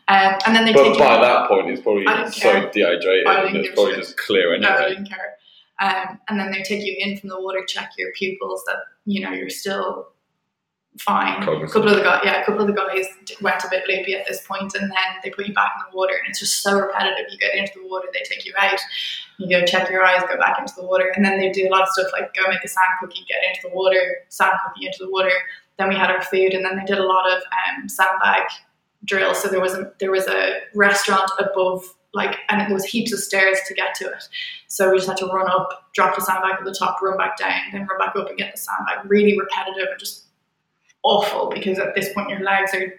um, 0.09 0.35
and 0.45 0.57
then 0.57 0.65
they 0.65 0.73
But 0.73 0.91
take 0.91 0.99
by 0.99 1.21
that 1.21 1.47
point, 1.49 1.71
it's 1.71 1.81
probably 1.81 2.05
so 2.31 2.41
care. 2.41 2.69
dehydrated, 2.71 3.27
and 3.29 3.57
it's 3.59 3.75
probably 3.75 3.93
shit. 3.95 4.03
just 4.03 4.17
clear 4.17 4.59
no, 4.59 4.69
I 4.69 4.89
didn't 4.89 5.09
care. 5.09 5.35
Um, 5.81 6.19
and 6.29 6.41
then 6.41 6.51
they 6.51 6.63
take 6.63 6.85
you 6.85 6.97
in 6.99 7.17
from 7.19 7.29
the 7.29 7.41
water, 7.41 7.65
check 7.69 7.91
your 7.97 8.11
pupils 8.19 8.63
that 8.67 8.79
you 9.05 9.21
know 9.21 9.31
you're 9.31 9.51
still 9.51 10.09
fine. 11.01 11.43
A 11.43 11.47
couple 11.67 11.89
of 11.89 11.97
the 11.97 12.03
guys, 12.03 12.21
yeah, 12.25 12.43
a 12.43 12.45
couple 12.45 12.61
of 12.61 12.67
the 12.67 12.73
guys 12.73 13.07
went 13.41 13.63
a 13.65 13.69
bit 13.71 13.85
loopy 13.89 14.15
at 14.15 14.27
this 14.27 14.43
point, 14.47 14.75
and 14.75 14.91
then 14.91 15.11
they 15.23 15.31
put 15.31 15.47
you 15.47 15.55
back 15.55 15.73
in 15.77 15.91
the 15.91 15.97
water, 15.97 16.15
and 16.15 16.29
it's 16.29 16.41
just 16.41 16.63
so 16.63 16.79
repetitive. 16.79 17.27
You 17.31 17.39
get 17.39 17.55
into 17.55 17.73
the 17.81 17.89
water, 17.89 18.09
they 18.13 18.21
take 18.25 18.45
you 18.45 18.53
out, 18.59 18.79
you 19.39 19.49
go 19.49 19.65
check 19.67 19.91
your 19.91 20.05
eyes, 20.05 20.23
go 20.29 20.37
back 20.39 20.59
into 20.59 20.75
the 20.77 20.87
water, 20.87 21.13
and 21.15 21.25
then 21.25 21.39
they 21.39 21.51
do 21.51 21.69
a 21.69 21.71
lot 21.71 21.83
of 21.83 21.89
stuff 21.89 22.09
like 22.13 22.35
go 22.35 22.49
make 22.49 22.65
a 22.65 22.69
sand 22.69 22.87
cookie, 23.01 23.25
get 23.29 23.39
into 23.49 23.69
the 23.69 23.75
water, 23.75 24.01
sand 24.29 24.55
cookie 24.65 24.87
into 24.87 25.05
the 25.05 25.11
water, 25.11 25.33
Then 25.79 25.89
we 25.89 25.97
had 25.97 26.11
our 26.11 26.23
food, 26.23 26.55
and 26.55 26.65
then 26.65 26.77
they 26.77 26.85
did 26.85 26.99
a 26.99 27.07
lot 27.07 27.31
of 27.31 27.43
um, 27.43 27.89
sandbag 27.89 28.43
drills. 29.05 29.43
So 29.43 29.49
there 29.49 29.61
was 29.61 29.75
a 29.75 29.93
there 30.01 30.11
was 30.11 30.27
a 30.27 30.61
restaurant 30.75 31.31
above, 31.39 31.85
like, 32.15 32.39
and 32.49 32.61
there 32.61 32.73
was 32.73 32.85
heaps 32.85 33.13
of 33.13 33.19
stairs 33.19 33.59
to 33.69 33.75
get 33.75 33.95
to 33.97 34.07
it. 34.07 34.25
So 34.69 34.91
we 34.91 34.97
just 34.97 35.09
had 35.09 35.19
to 35.19 35.27
run 35.27 35.51
up, 35.51 35.91
drop 35.95 36.17
the 36.17 36.23
sandbag 36.23 36.57
at 36.59 36.65
the 36.65 36.75
top, 36.75 37.01
run 37.03 37.19
back 37.19 37.37
down, 37.37 37.61
then 37.73 37.87
run 37.87 37.99
back 37.99 38.17
up 38.17 38.29
and 38.29 38.39
get 38.39 38.55
the 38.55 38.61
sandbag. 38.61 39.11
Really 39.11 39.39
repetitive 39.39 39.89
and 39.91 40.01
just 40.01 40.26
awful 41.07 41.49
because 41.55 41.79
at 41.79 41.95
this 41.95 42.13
point 42.13 42.29
your 42.29 42.41
legs 42.41 42.75
are 42.75 42.93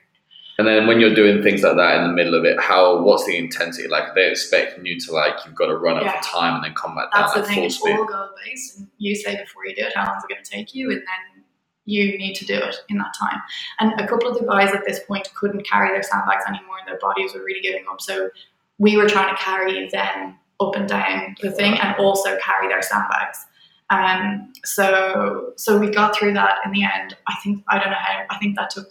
And 0.59 0.67
then 0.67 0.87
when 0.87 0.99
you're 0.99 1.13
doing 1.13 1.43
things 1.43 1.61
like 1.61 1.75
that 1.75 1.97
in 1.97 2.03
the 2.07 2.13
middle 2.19 2.33
of 2.33 2.43
it, 2.45 2.59
how 2.59 3.01
what's 3.03 3.25
the 3.25 3.37
intensity? 3.37 3.87
Like 3.87 4.15
they 4.15 4.29
expecting 4.29 4.85
you 4.85 4.99
to 5.01 5.11
like 5.11 5.33
you've 5.45 5.55
got 5.61 5.67
to 5.67 5.77
run 5.77 5.97
up 5.97 6.03
Yeah. 6.03 6.19
for 6.19 6.23
time 6.39 6.55
and 6.55 6.63
then 6.63 6.73
come 6.73 6.95
back 6.95 7.11
down 7.13 7.21
that's 7.21 7.33
the 7.33 7.39
like 7.41 7.47
thing. 7.49 7.57
full 7.57 7.65
It's 7.65 7.81
all 7.99 8.05
goal 8.05 8.29
based, 8.43 8.77
and 8.79 8.87
you 8.97 9.15
say 9.15 9.35
before 9.43 9.65
you 9.67 9.75
do 9.75 9.83
it 9.83 9.93
how 9.95 10.05
long 10.07 10.17
is 10.17 10.23
it 10.23 10.29
going 10.33 10.43
to 10.43 10.49
take 10.49 10.73
you, 10.73 10.89
and 10.91 10.99
then 11.01 11.43
you 11.85 12.17
need 12.17 12.33
to 12.35 12.45
do 12.45 12.55
it 12.55 12.75
in 12.89 12.97
that 12.97 13.13
time. 13.19 13.39
And 13.79 13.93
a 14.01 14.07
couple 14.07 14.27
of 14.29 14.37
the 14.39 14.45
guys 14.45 14.73
at 14.73 14.83
this 14.85 14.99
point 15.07 15.29
couldn't 15.35 15.63
carry 15.65 15.89
their 15.89 16.03
sandbags 16.03 16.43
anymore, 16.47 16.77
and 16.79 16.87
their 16.87 16.99
bodies 16.99 17.33
were 17.33 17.43
really 17.43 17.61
giving 17.61 17.85
up. 17.91 18.01
So 18.01 18.29
we 18.77 18.97
were 18.97 19.07
trying 19.07 19.33
to 19.35 19.41
carry 19.41 19.87
them 19.89 20.37
up 20.59 20.75
and 20.75 20.87
down 20.89 21.35
the 21.41 21.51
thing, 21.51 21.77
and 21.79 21.95
also 21.97 22.37
carry 22.39 22.67
their 22.67 22.81
sandbags. 22.81 23.45
Um, 23.89 24.51
so 24.65 25.53
so 25.55 25.77
we 25.77 25.89
got 25.89 26.15
through 26.15 26.33
that 26.33 26.59
in 26.65 26.71
the 26.71 26.83
end. 26.83 27.15
I 27.27 27.35
think 27.43 27.63
I 27.69 27.79
don't 27.79 27.91
know 27.91 27.97
how. 27.97 28.25
I 28.29 28.38
think 28.38 28.57
that 28.57 28.69
took 28.69 28.88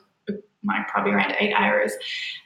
like 0.64 0.88
probably 0.88 1.12
around 1.12 1.34
eight 1.38 1.52
hours, 1.54 1.92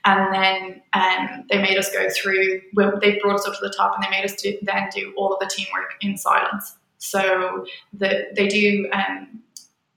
and 0.05 0.35
then 0.35 0.83
um, 0.93 1.45
they 1.51 1.59
made 1.63 1.79
us 1.79 1.91
go 1.93 2.09
through. 2.11 2.61
Well, 2.75 2.99
they 3.01 3.19
brought 3.19 3.37
us 3.37 3.47
up 3.47 3.55
to 3.55 3.61
the 3.63 3.75
top, 3.75 3.95
and 3.95 4.05
they 4.05 4.11
made 4.11 4.25
us 4.25 4.35
do, 4.35 4.59
then 4.63 4.89
do 4.95 5.13
all 5.17 5.33
of 5.33 5.41
the 5.41 5.47
teamwork 5.47 5.95
in 6.01 6.17
silence. 6.17 6.77
So 6.99 7.65
the, 7.93 8.29
they 8.37 8.49
do 8.49 8.91
um, 8.93 9.41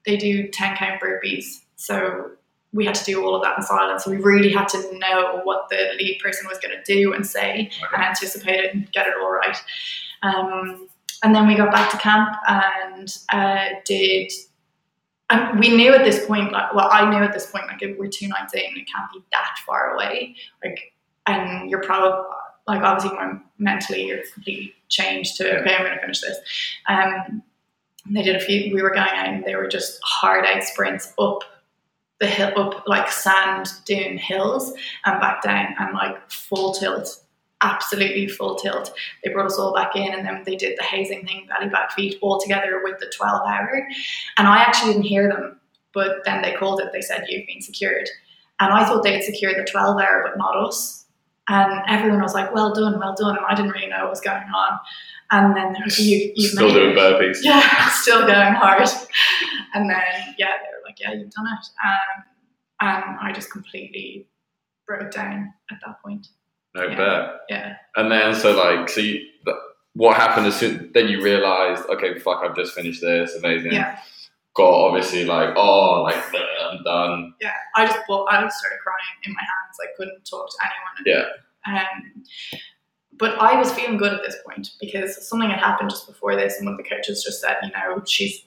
they 0.06 0.18
do 0.18 0.48
ten 0.48 0.76
count 0.78 1.02
burpees. 1.02 1.62
So 1.76 2.32
we 2.72 2.86
had 2.86 2.96
to 2.96 3.06
do 3.06 3.24
all 3.24 3.36
of 3.36 3.44
that 3.44 3.58
in 3.58 3.64
silence. 3.64 4.04
So 4.04 4.12
we 4.12 4.18
really 4.18 4.52
had 4.52 4.68
to 4.70 4.98
know 4.98 5.42
what 5.44 5.70
the 5.70 5.94
lead 5.98 6.20
person 6.24 6.48
was 6.48 6.58
going 6.60 6.76
to 6.76 6.84
do 6.92 7.14
and 7.14 7.26
say, 7.26 7.70
and 7.94 8.04
anticipate 8.04 8.64
it 8.64 8.74
and 8.74 8.92
get 8.92 9.06
it 9.08 9.14
all 9.22 9.32
right. 9.32 9.58
Um, 10.24 10.88
and 11.24 11.34
then 11.34 11.48
we 11.48 11.56
got 11.56 11.72
back 11.72 11.90
to 11.92 11.98
camp 11.98 12.36
and 12.48 13.18
uh, 13.32 13.70
did. 13.86 14.32
And 15.30 15.60
we 15.60 15.76
knew 15.76 15.94
at 15.94 16.04
this 16.04 16.26
point, 16.26 16.52
like, 16.52 16.74
well, 16.76 16.90
I 16.92 17.10
knew 17.10 17.24
at 17.24 17.34
this 17.34 17.50
point, 17.50 17.66
like, 17.68 17.82
if 17.82 17.98
we're 17.98 18.10
two 18.10 18.28
nights 18.28 18.54
in, 18.54 18.62
it 18.62 18.88
can't 18.94 19.12
be 19.12 19.24
that 19.32 19.58
far 19.66 19.96
away. 19.96 20.36
Like, 20.64 20.94
and 21.26 21.70
you're 21.70 21.82
probably, 21.82 22.20
like, 22.68 22.84
obviously, 22.84 23.18
when 23.18 23.42
mentally 23.58 24.06
you're 24.06 24.20
completely 24.34 24.74
changed 24.90 25.38
to, 25.38 25.62
okay, 25.62 25.76
I'm 25.76 25.84
going 25.84 25.96
to 25.96 26.02
finish 26.02 26.22
this. 26.22 26.38
Um, 26.88 27.42
they 28.10 28.22
did 28.22 28.36
a 28.36 28.40
few, 28.40 28.74
we 28.74 28.82
were 28.82 28.90
going 28.90 29.08
out 29.08 29.28
and 29.28 29.46
they 29.46 29.56
were 29.56 29.68
just 29.68 30.00
hard 30.04 30.46
out 30.46 30.64
sprints 30.64 31.14
up 31.18 31.40
the 32.20 32.28
hill, 32.28 32.52
up 32.58 32.84
like 32.86 33.12
sand 33.12 33.68
dune 33.86 34.18
hills 34.18 34.74
and 35.06 35.20
back 35.20 35.42
down 35.42 35.74
and 35.80 35.94
like 35.94 36.30
full 36.30 36.74
tilt, 36.74 37.23
absolutely 37.64 38.28
full 38.28 38.56
tilt. 38.56 38.92
They 39.24 39.32
brought 39.32 39.46
us 39.48 39.58
all 39.58 39.74
back 39.74 39.96
in 39.96 40.14
and 40.14 40.26
then 40.26 40.44
they 40.46 40.56
did 40.56 40.78
the 40.78 40.84
hazing 40.84 41.26
thing, 41.26 41.48
belly 41.48 41.70
back 41.72 41.92
feet 41.94 42.18
all 42.22 42.40
together 42.40 42.82
with 42.84 43.00
the 43.00 43.12
12 43.16 43.48
hour. 43.48 43.88
And 44.38 44.48
I 44.48 44.58
actually 44.58 44.94
didn't 44.94 45.08
hear 45.08 45.28
them, 45.30 45.60
but 45.94 46.18
then 46.26 46.42
they 46.42 46.54
called 46.54 46.82
it, 46.82 46.90
they 46.94 47.02
said, 47.02 47.26
You've 47.30 47.48
been 47.48 47.62
secured. 47.62 48.10
And 48.60 48.72
I 48.74 48.86
thought 48.86 49.04
they 49.04 49.14
had 49.14 49.24
secured 49.24 49.56
the 49.58 49.70
12 49.70 50.00
hour, 50.00 50.22
but 50.24 50.38
not 50.38 50.56
us. 50.56 51.06
And 51.50 51.82
everyone 51.88 52.22
was 52.22 52.34
like, 52.34 52.54
Well 52.54 52.74
done, 52.74 53.00
well 53.00 53.16
done. 53.18 53.38
And 53.38 53.46
I 53.48 53.56
didn't 53.56 53.72
really 53.72 53.88
know 53.88 54.02
what 54.02 54.10
was 54.12 54.22
going 54.22 54.38
on. 54.56 54.80
And 55.32 55.56
then 55.56 55.74
like, 55.74 55.98
you, 55.98 56.32
you've 56.36 56.52
Still 56.52 56.68
made 56.68 56.74
doing 56.74 56.92
it. 56.92 56.98
burpees. 56.98 57.38
Yeah, 57.44 57.90
still 57.90 58.28
going 58.28 58.54
hard. 58.54 58.88
And 59.74 59.90
then, 59.90 60.04
yeah, 60.38 60.52
they 60.62 60.70
were 60.70 60.84
like, 60.86 61.00
Yeah, 61.00 61.14
you've 61.14 61.32
done 61.32 61.46
it. 61.48 61.68
Um, 61.84 62.24
and 62.82 63.20
I 63.22 63.32
just 63.34 63.52
completely 63.52 64.28
broke 64.88 65.12
down 65.12 65.54
at 65.72 65.78
that 65.86 66.02
point. 66.04 66.28
No 66.76 66.88
Yeah. 66.88 66.96
bet. 66.96 67.40
Yeah. 67.50 67.76
And 67.96 68.12
then 68.12 68.36
so 68.36 68.56
like 68.56 68.90
so 68.90 69.02
you, 69.02 69.26
what 69.94 70.18
happened 70.18 70.48
as 70.48 70.56
soon 70.56 70.92
then 70.94 71.08
you 71.08 71.22
realized 71.22 71.84
okay 71.90 72.18
fuck 72.20 72.42
I've 72.44 72.56
just 72.56 72.74
finished 72.74 73.02
this 73.02 73.36
amazing. 73.36 73.74
Yeah. 73.74 74.00
Got 74.56 74.74
obviously 74.74 75.26
like 75.26 75.56
oh 75.56 76.04
like 76.04 76.24
I'm 76.74 76.84
done. 76.84 77.34
Yeah. 77.42 77.54
I 77.76 77.86
just, 77.86 78.00
well, 78.10 78.26
I 78.30 78.42
just 78.42 78.58
started 78.58 78.80
crying 78.80 78.98
in 79.24 79.34
my 79.34 79.42
hands. 79.42 79.78
I 79.82 79.88
couldn't 79.98 80.26
talk 80.26 80.50
to 80.50 80.58
anyone. 80.66 81.26
Yeah. 81.66 81.80
Um, 81.80 82.24
but 83.18 83.40
I 83.40 83.58
was 83.58 83.72
feeling 83.72 83.98
good 83.98 84.14
at 84.14 84.22
this 84.26 84.36
point 84.46 84.72
because 84.82 85.28
something 85.28 85.50
had 85.50 85.60
happened 85.60 85.90
just 85.92 86.08
before 86.08 86.36
this, 86.36 86.58
and 86.58 86.66
one 86.66 86.74
of 86.74 86.84
the 86.84 86.90
coaches 86.90 87.24
just 87.24 87.42
said, 87.42 87.58
you 87.64 87.70
know, 87.70 88.02
she's. 88.06 88.44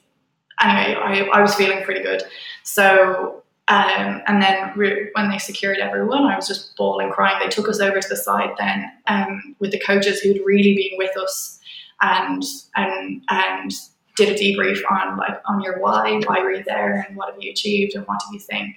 Anyway, 0.61 0.95
I, 0.99 1.21
I 1.33 1.41
was 1.41 1.53
feeling 1.53 1.83
pretty 1.83 2.01
good. 2.01 2.23
So, 2.63 3.43
um, 3.69 4.21
and 4.27 4.41
then 4.41 4.71
re- 4.75 5.09
when 5.13 5.29
they 5.29 5.37
secured 5.37 5.77
everyone, 5.79 6.23
I 6.23 6.35
was 6.35 6.47
just 6.47 6.75
bawling, 6.77 7.11
crying. 7.11 7.37
They 7.43 7.49
took 7.49 7.67
us 7.67 7.81
over 7.81 7.99
to 7.99 8.07
the 8.07 8.15
side 8.15 8.51
then 8.57 8.91
um, 9.07 9.55
with 9.59 9.71
the 9.71 9.79
coaches 9.79 10.21
who'd 10.21 10.41
really 10.45 10.73
been 10.73 10.97
with 10.97 11.15
us 11.17 11.59
and 12.01 12.43
and 12.75 13.21
and 13.29 13.71
did 14.15 14.29
a 14.29 14.39
debrief 14.39 14.79
on 14.89 15.17
like 15.17 15.41
on 15.45 15.61
your 15.61 15.79
why, 15.79 16.19
why 16.25 16.39
were 16.39 16.53
you 16.53 16.63
there, 16.65 17.05
and 17.07 17.17
what 17.17 17.33
have 17.33 17.41
you 17.41 17.51
achieved, 17.51 17.95
and 17.95 18.05
what 18.07 18.19
do 18.27 18.33
you 18.33 18.39
think. 18.39 18.75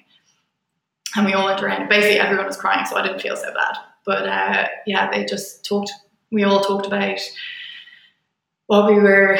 And 1.16 1.26
we 1.26 1.34
all 1.34 1.46
went 1.46 1.62
around. 1.62 1.88
Basically, 1.88 2.18
everyone 2.18 2.46
was 2.46 2.56
crying, 2.56 2.84
so 2.86 2.96
I 2.96 3.02
didn't 3.02 3.20
feel 3.20 3.36
so 3.36 3.52
bad. 3.54 3.76
But 4.04 4.28
uh, 4.28 4.68
yeah, 4.86 5.10
they 5.10 5.24
just 5.24 5.64
talked. 5.64 5.92
We 6.32 6.42
all 6.42 6.60
talked 6.60 6.86
about 6.86 7.18
what 8.66 8.86
we 8.86 8.94
were, 8.94 9.38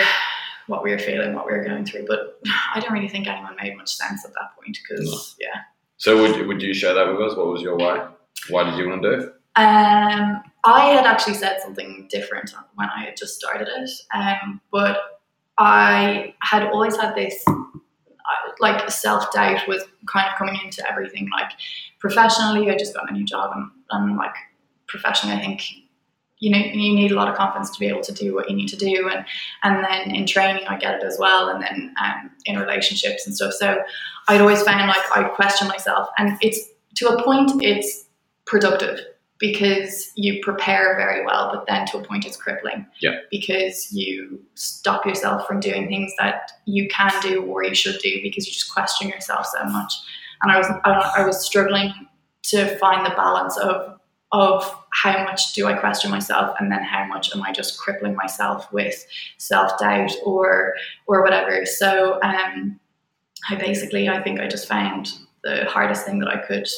what 0.67 0.83
we 0.83 0.91
were 0.91 0.99
feeling, 0.99 1.35
what 1.35 1.47
we 1.47 1.53
were 1.53 1.65
going 1.65 1.85
through. 1.85 2.07
But 2.07 2.41
I 2.75 2.81
don't 2.81 2.93
really 2.93 3.09
think 3.09 3.27
anyone 3.27 3.57
made 3.61 3.77
much 3.77 3.91
sense 3.91 4.25
at 4.25 4.33
that 4.33 4.57
point 4.61 4.79
because 4.89 5.37
yeah. 5.41 5.63
So 5.97 6.21
would 6.21 6.47
would 6.47 6.63
you 6.63 6.73
share 6.73 6.95
that 6.95 7.07
with 7.09 7.21
us? 7.21 7.37
What 7.37 7.49
was 7.49 7.63
your 7.63 7.77
why? 7.77 8.09
Why 8.49 8.65
did 8.65 8.79
you 8.79 8.89
want 8.89 9.03
to 9.03 9.11
do 9.11 9.23
it? 9.23 9.35
Um, 9.57 10.43
I 10.65 10.91
had 10.91 11.07
actually 11.07 11.35
said 11.35 11.61
something 11.61 12.07
different 12.11 12.55
when 12.77 12.89
I 12.89 13.05
had 13.05 13.17
just 13.17 13.35
started 13.35 13.69
it, 13.69 13.91
um, 14.15 14.61
but 14.71 15.21
I 15.59 16.35
had 16.41 16.69
always 16.69 16.97
had 16.97 17.15
this 17.15 17.45
uh, 17.47 18.53
like 18.61 18.89
self 18.91 19.33
doubt 19.33 19.67
was 19.67 19.83
kind 20.07 20.29
of 20.31 20.39
coming 20.39 20.59
into 20.65 20.89
everything. 20.89 21.29
Like 21.31 21.53
professionally, 21.99 22.71
I 22.71 22.77
just 22.77 22.95
got 22.95 23.11
a 23.11 23.13
new 23.13 23.25
job, 23.25 23.53
and, 23.55 23.71
and 23.91 24.17
like 24.17 24.35
professionally, 24.87 25.37
I 25.37 25.41
think 25.41 25.63
you 26.41 26.51
know 26.51 26.59
you 26.59 26.95
need 26.95 27.13
a 27.13 27.15
lot 27.15 27.29
of 27.29 27.37
confidence 27.37 27.71
to 27.71 27.79
be 27.79 27.87
able 27.87 28.03
to 28.03 28.13
do 28.13 28.35
what 28.35 28.51
you 28.51 28.57
need 28.57 28.69
to 28.69 28.77
do, 28.77 29.09
and 29.09 29.25
and 29.63 29.85
then 29.85 30.15
in 30.15 30.27
training, 30.27 30.65
I 30.67 30.77
get 30.77 30.95
it 30.95 31.05
as 31.05 31.19
well, 31.19 31.49
and 31.49 31.63
then 31.63 31.95
um, 32.03 32.31
in 32.47 32.59
relationships 32.59 33.27
and 33.27 33.35
stuff. 33.35 33.53
So 33.53 33.79
I'd 34.29 34.41
always 34.41 34.63
found 34.63 34.89
like 34.89 35.17
I'd 35.17 35.33
question 35.33 35.69
myself, 35.69 36.09
and 36.19 36.37
it's 36.41 36.61
to 36.97 37.09
a 37.09 37.23
point, 37.23 37.53
it's 37.63 38.07
productive 38.47 39.01
because 39.39 40.13
you 40.17 40.41
prepare 40.43 40.97
very 40.97 41.25
well, 41.25 41.51
but 41.53 41.67
then 41.67 41.87
to 41.87 41.99
a 41.99 42.05
point 42.05 42.27
it's 42.27 42.37
crippling. 42.37 42.87
Yeah. 43.01 43.17
Because 43.31 43.91
you 43.91 44.41
stop 44.55 45.07
yourself 45.07 45.47
from 45.47 45.61
doing 45.61 45.89
things 45.89 46.13
that 46.19 46.53
you 46.67 46.89
can 46.89 47.13
do 47.23 47.43
or 47.45 47.65
you 47.65 47.75
should 47.75 47.99
do 48.01 48.21
because 48.23 48.47
you 48.47 48.53
just 48.53 48.73
question 48.73 49.09
yourself 49.09 49.47
so 49.47 49.65
much. 49.65 49.95
And 50.43 50.53
I 50.53 50.59
was 50.59 50.67
I, 50.85 51.13
I 51.19 51.27
was 51.27 51.45
struggling 51.45 51.93
to 52.45 52.77
find 52.79 53.05
the 53.05 53.11
balance 53.11 53.57
of 53.59 54.00
of 54.33 54.77
how 54.93 55.25
much 55.25 55.55
do 55.55 55.67
I 55.67 55.75
question 55.75 56.11
myself 56.11 56.57
and 56.61 56.71
then 56.71 56.83
how 56.83 57.05
much 57.07 57.35
am 57.35 57.43
I 57.43 57.53
just 57.53 57.79
crippling 57.79 58.15
myself 58.15 58.73
with 58.73 59.07
self 59.39 59.79
doubt 59.79 60.13
or 60.25 60.75
or 61.07 61.23
whatever. 61.23 61.67
So 61.67 62.21
um 62.23 62.79
I 63.49 63.57
basically 63.57 64.09
I 64.09 64.23
think 64.23 64.41
I 64.41 64.47
just 64.47 64.69
found 64.69 65.13
the 65.43 65.65
hardest 65.67 66.05
thing 66.05 66.19
that 66.19 66.29
I 66.29 66.37
could 66.37 66.69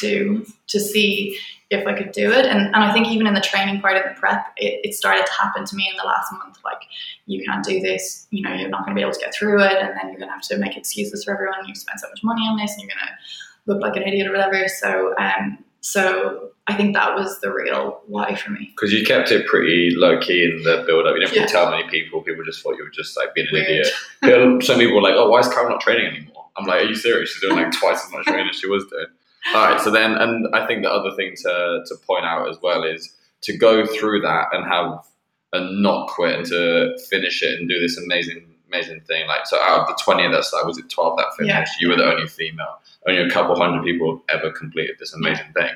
do 0.00 0.46
to 0.68 0.80
see 0.80 1.38
if 1.70 1.86
I 1.86 1.94
could 1.94 2.12
do 2.12 2.30
it. 2.30 2.46
And, 2.46 2.66
and 2.66 2.76
I 2.76 2.92
think 2.92 3.08
even 3.08 3.26
in 3.26 3.34
the 3.34 3.40
training 3.40 3.80
part 3.80 3.96
of 3.96 4.04
the 4.04 4.18
prep, 4.18 4.46
it, 4.56 4.80
it 4.84 4.94
started 4.94 5.26
to 5.26 5.32
happen 5.32 5.64
to 5.64 5.76
me 5.76 5.88
in 5.90 5.96
the 5.96 6.04
last 6.04 6.32
month. 6.32 6.58
Like, 6.64 6.80
you 7.26 7.44
can't 7.44 7.64
do 7.64 7.80
this, 7.80 8.26
you 8.30 8.42
know, 8.42 8.54
you're 8.54 8.68
not 8.68 8.84
going 8.84 8.94
to 8.94 8.98
be 8.98 9.02
able 9.02 9.12
to 9.12 9.20
get 9.20 9.34
through 9.34 9.62
it. 9.62 9.72
And 9.72 9.90
then 9.90 10.08
you're 10.08 10.18
going 10.18 10.28
to 10.28 10.34
have 10.34 10.42
to 10.42 10.58
make 10.58 10.76
excuses 10.76 11.24
for 11.24 11.34
everyone. 11.34 11.66
You've 11.66 11.76
spent 11.76 12.00
so 12.00 12.08
much 12.08 12.22
money 12.22 12.42
on 12.42 12.56
this 12.56 12.72
and 12.72 12.82
you're 12.82 12.90
going 12.90 13.06
to 13.06 13.72
look 13.72 13.82
like 13.82 13.96
an 13.96 14.04
idiot 14.04 14.28
or 14.28 14.30
whatever. 14.30 14.68
So, 14.68 15.14
um, 15.18 15.58
so 15.90 16.50
I 16.66 16.74
think 16.76 16.94
that 16.94 17.14
was 17.14 17.38
the 17.40 17.52
real 17.52 18.00
why 18.08 18.34
for 18.34 18.50
me. 18.50 18.72
Because 18.74 18.92
you 18.92 19.04
kept 19.04 19.30
it 19.30 19.46
pretty 19.46 19.92
low 19.94 20.18
key 20.18 20.42
in 20.44 20.64
the 20.64 20.82
build 20.84 21.06
up. 21.06 21.14
You 21.14 21.20
didn't 21.20 21.36
really 21.36 21.46
tell 21.46 21.70
many 21.70 21.88
people. 21.88 22.22
People 22.22 22.44
just 22.44 22.60
thought 22.60 22.76
you 22.76 22.82
were 22.82 22.90
just 22.90 23.16
like 23.16 23.32
being 23.34 23.46
an 23.46 23.52
Weird. 23.52 23.68
idiot. 23.70 23.86
People- 24.24 24.60
Some 24.62 24.78
people 24.80 24.96
were 24.96 25.02
like, 25.02 25.14
"Oh, 25.16 25.30
why 25.30 25.38
is 25.38 25.48
Cara 25.48 25.68
not 25.70 25.80
training 25.80 26.06
anymore?" 26.06 26.46
I'm 26.56 26.66
like, 26.66 26.82
"Are 26.82 26.86
you 26.86 26.96
serious? 26.96 27.30
She's 27.30 27.40
doing 27.40 27.54
like 27.56 27.70
twice 27.70 28.04
as 28.04 28.10
much 28.10 28.24
training 28.24 28.48
as 28.50 28.56
she 28.58 28.66
was 28.66 28.84
doing." 28.90 29.06
All 29.54 29.64
right. 29.64 29.80
So 29.80 29.92
then, 29.92 30.14
and 30.14 30.52
I 30.56 30.66
think 30.66 30.82
the 30.82 30.90
other 30.90 31.14
thing 31.14 31.34
to 31.44 31.84
to 31.86 31.94
point 32.04 32.24
out 32.24 32.48
as 32.48 32.58
well 32.60 32.82
is 32.82 33.14
to 33.42 33.56
go 33.56 33.86
through 33.86 34.22
that 34.22 34.48
and 34.52 34.66
have 34.66 35.04
and 35.52 35.82
not 35.82 36.08
quit 36.08 36.34
and 36.36 36.46
to 36.46 36.98
finish 37.08 37.44
it 37.44 37.60
and 37.60 37.68
do 37.68 37.78
this 37.78 37.96
amazing 37.96 38.44
amazing 38.66 39.02
thing. 39.02 39.28
Like 39.28 39.46
so, 39.46 39.56
out 39.62 39.82
of 39.82 39.86
the 39.86 39.96
twenty 40.02 40.28
that 40.28 40.42
started, 40.42 40.66
was 40.66 40.78
it 40.78 40.90
twelve 40.90 41.16
that 41.18 41.28
finished? 41.38 41.54
Yeah. 41.54 41.64
You 41.80 41.90
were 41.90 41.96
the 41.96 42.10
only 42.12 42.26
female. 42.26 42.80
Only 43.06 43.22
a 43.22 43.30
couple 43.30 43.56
hundred 43.56 43.84
people 43.84 44.22
have 44.28 44.40
ever 44.40 44.50
completed 44.50 44.96
this 44.98 45.12
amazing 45.12 45.52
thing. 45.54 45.70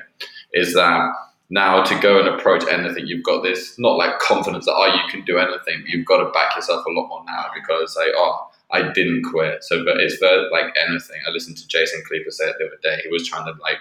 Is 0.53 0.73
that 0.73 1.13
now 1.49 1.83
to 1.83 1.99
go 1.99 2.19
and 2.19 2.27
approach 2.27 2.63
anything, 2.69 3.07
you've 3.07 3.23
got 3.23 3.43
this 3.43 3.77
not 3.79 3.97
like 3.97 4.19
confidence 4.19 4.65
that 4.65 4.73
oh 4.75 4.87
you 4.87 5.09
can 5.09 5.23
do 5.25 5.37
anything, 5.37 5.83
you've 5.87 6.05
got 6.05 6.17
to 6.17 6.29
back 6.31 6.55
yourself 6.55 6.85
a 6.85 6.89
lot 6.91 7.07
more 7.07 7.23
now 7.25 7.47
because 7.53 7.93
say 7.93 8.11
oh 8.15 8.51
I 8.71 8.91
didn't 8.91 9.23
quit. 9.23 9.63
So, 9.63 9.83
but 9.83 9.97
it's 9.99 10.17
very 10.17 10.49
like 10.49 10.73
anything. 10.87 11.21
I 11.27 11.31
listened 11.31 11.57
to 11.57 11.67
Jason 11.67 12.01
Khalipa 12.09 12.31
say 12.31 12.45
it 12.45 12.55
the 12.57 12.67
other 12.67 12.79
day. 12.81 13.01
He 13.03 13.09
was 13.09 13.27
trying 13.27 13.45
to 13.45 13.59
like 13.61 13.77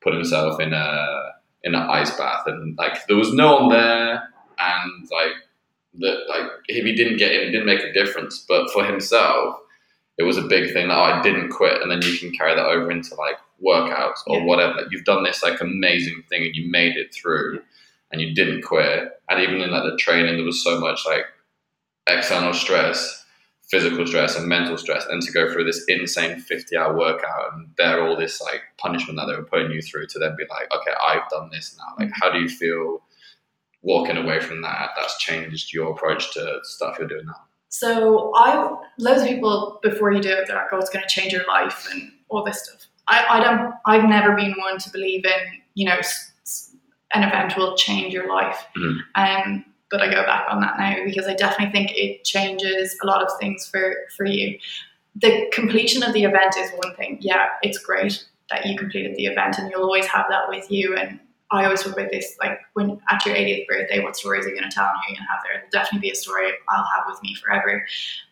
put 0.00 0.14
himself 0.14 0.60
in 0.60 0.72
a 0.72 1.32
in 1.62 1.74
an 1.74 1.82
ice 1.82 2.16
bath, 2.16 2.46
and 2.46 2.76
like 2.76 3.06
there 3.06 3.16
was 3.16 3.32
no 3.32 3.56
one 3.56 3.68
there, 3.70 4.22
and 4.58 5.08
like 5.10 5.32
that 6.00 6.24
like 6.28 6.50
if 6.68 6.84
he 6.84 6.92
didn't 6.92 7.18
get 7.18 7.32
in, 7.32 7.48
it 7.48 7.50
didn't 7.52 7.66
make 7.66 7.82
a 7.82 7.92
difference. 7.92 8.44
But 8.48 8.70
for 8.70 8.84
himself, 8.84 9.56
it 10.18 10.22
was 10.22 10.36
a 10.38 10.42
big 10.42 10.72
thing 10.72 10.88
that 10.88 10.96
oh, 10.96 11.02
I 11.02 11.22
didn't 11.22 11.50
quit, 11.50 11.82
and 11.82 11.90
then 11.90 12.02
you 12.02 12.18
can 12.18 12.32
carry 12.32 12.54
that 12.54 12.64
over 12.66 12.90
into 12.90 13.14
like 13.14 13.36
workouts 13.64 14.20
or 14.26 14.38
Yeah. 14.38 14.44
whatever. 14.44 14.74
Like, 14.74 14.86
you've 14.90 15.04
done 15.04 15.24
this 15.24 15.42
like 15.42 15.60
amazing 15.60 16.22
thing, 16.28 16.44
and 16.44 16.54
you 16.56 16.70
made 16.70 16.96
it 16.96 17.14
through, 17.14 17.60
and 18.10 18.20
you 18.20 18.34
didn't 18.34 18.62
quit. 18.62 19.20
And 19.28 19.40
even 19.40 19.60
in 19.60 19.70
like 19.70 19.84
the 19.90 19.96
training, 19.96 20.36
there 20.36 20.44
was 20.44 20.62
so 20.62 20.78
much 20.80 21.04
like 21.06 21.26
external 22.08 22.54
stress, 22.54 23.24
physical 23.68 24.06
stress, 24.06 24.36
and 24.36 24.46
mental 24.48 24.78
stress, 24.78 25.04
and 25.06 25.20
to 25.22 25.32
go 25.32 25.52
through 25.52 25.64
this 25.64 25.84
insane 25.88 26.38
fifty-hour 26.40 26.96
workout 26.96 27.52
and 27.52 27.74
bear 27.76 28.02
all 28.06 28.16
this 28.16 28.40
like 28.40 28.62
punishment 28.78 29.18
that 29.18 29.26
they 29.26 29.36
were 29.36 29.44
putting 29.44 29.70
you 29.70 29.82
through, 29.82 30.06
to 30.08 30.18
then 30.18 30.34
be 30.36 30.44
like, 30.48 30.72
okay, 30.74 30.92
I've 31.02 31.28
done 31.30 31.50
this 31.50 31.76
now. 31.76 31.94
Like, 31.98 32.12
how 32.14 32.30
do 32.32 32.40
you 32.40 32.48
feel? 32.48 33.02
Walking 33.82 34.16
away 34.16 34.40
from 34.40 34.62
that, 34.62 34.90
that's 34.96 35.16
changed 35.18 35.72
your 35.72 35.92
approach 35.92 36.32
to 36.34 36.58
stuff 36.64 36.96
you're 36.98 37.06
doing 37.06 37.26
now. 37.26 37.45
So 37.78 38.32
I 38.34 38.74
loads 38.98 39.22
of 39.22 39.28
people 39.28 39.78
before 39.82 40.10
you 40.10 40.22
do 40.22 40.30
it, 40.30 40.46
they're 40.46 40.56
like, 40.56 40.72
"Oh, 40.72 40.78
it's 40.78 40.88
going 40.88 41.04
to 41.06 41.14
change 41.14 41.32
your 41.32 41.46
life" 41.46 41.86
and 41.92 42.10
all 42.30 42.42
this 42.42 42.64
stuff. 42.64 42.86
I, 43.06 43.26
I 43.28 43.40
don't. 43.44 43.74
I've 43.84 44.08
never 44.08 44.34
been 44.34 44.54
one 44.58 44.78
to 44.78 44.90
believe 44.90 45.26
in 45.26 45.40
you 45.74 45.84
know 45.86 45.98
an 47.12 47.22
event 47.22 47.56
will 47.56 47.76
change 47.76 48.14
your 48.14 48.28
life. 48.28 48.66
Mhm. 48.76 48.98
Um, 49.14 49.64
but 49.90 50.00
I 50.00 50.08
go 50.08 50.24
back 50.24 50.46
on 50.50 50.60
that 50.62 50.78
now 50.78 51.04
because 51.04 51.26
I 51.26 51.34
definitely 51.34 51.72
think 51.72 51.92
it 51.96 52.24
changes 52.24 52.98
a 53.02 53.06
lot 53.06 53.22
of 53.22 53.28
things 53.38 53.66
for 53.66 53.94
for 54.16 54.24
you. 54.24 54.58
The 55.14 55.50
completion 55.52 56.02
of 56.02 56.14
the 56.14 56.24
event 56.24 56.56
is 56.56 56.70
one 56.82 56.94
thing. 56.96 57.18
Yeah, 57.20 57.48
it's 57.62 57.78
great 57.78 58.24
that 58.50 58.64
you 58.64 58.78
completed 58.78 59.16
the 59.16 59.26
event, 59.26 59.58
and 59.58 59.70
you'll 59.70 59.82
always 59.82 60.06
have 60.06 60.26
that 60.30 60.48
with 60.48 60.70
you. 60.70 60.96
And 60.96 61.20
I 61.52 61.64
always 61.64 61.82
talk 61.82 61.92
about 61.92 62.10
this, 62.10 62.36
like 62.42 62.58
when 62.74 63.00
at 63.10 63.24
your 63.24 63.36
80th 63.36 63.66
birthday, 63.68 64.02
what 64.02 64.16
stories 64.16 64.44
are 64.46 64.48
you 64.48 64.58
going 64.58 64.68
to 64.68 64.74
tell 64.74 64.86
and 64.86 64.94
who 64.96 65.06
are 65.06 65.10
you 65.10 65.16
going 65.16 65.26
to 65.26 65.32
have 65.32 65.40
there? 65.44 65.58
It'll 65.58 65.70
definitely 65.70 66.08
be 66.08 66.10
a 66.10 66.16
story 66.16 66.50
I'll 66.68 66.88
have 66.96 67.04
with 67.06 67.22
me 67.22 67.34
forever. 67.36 67.86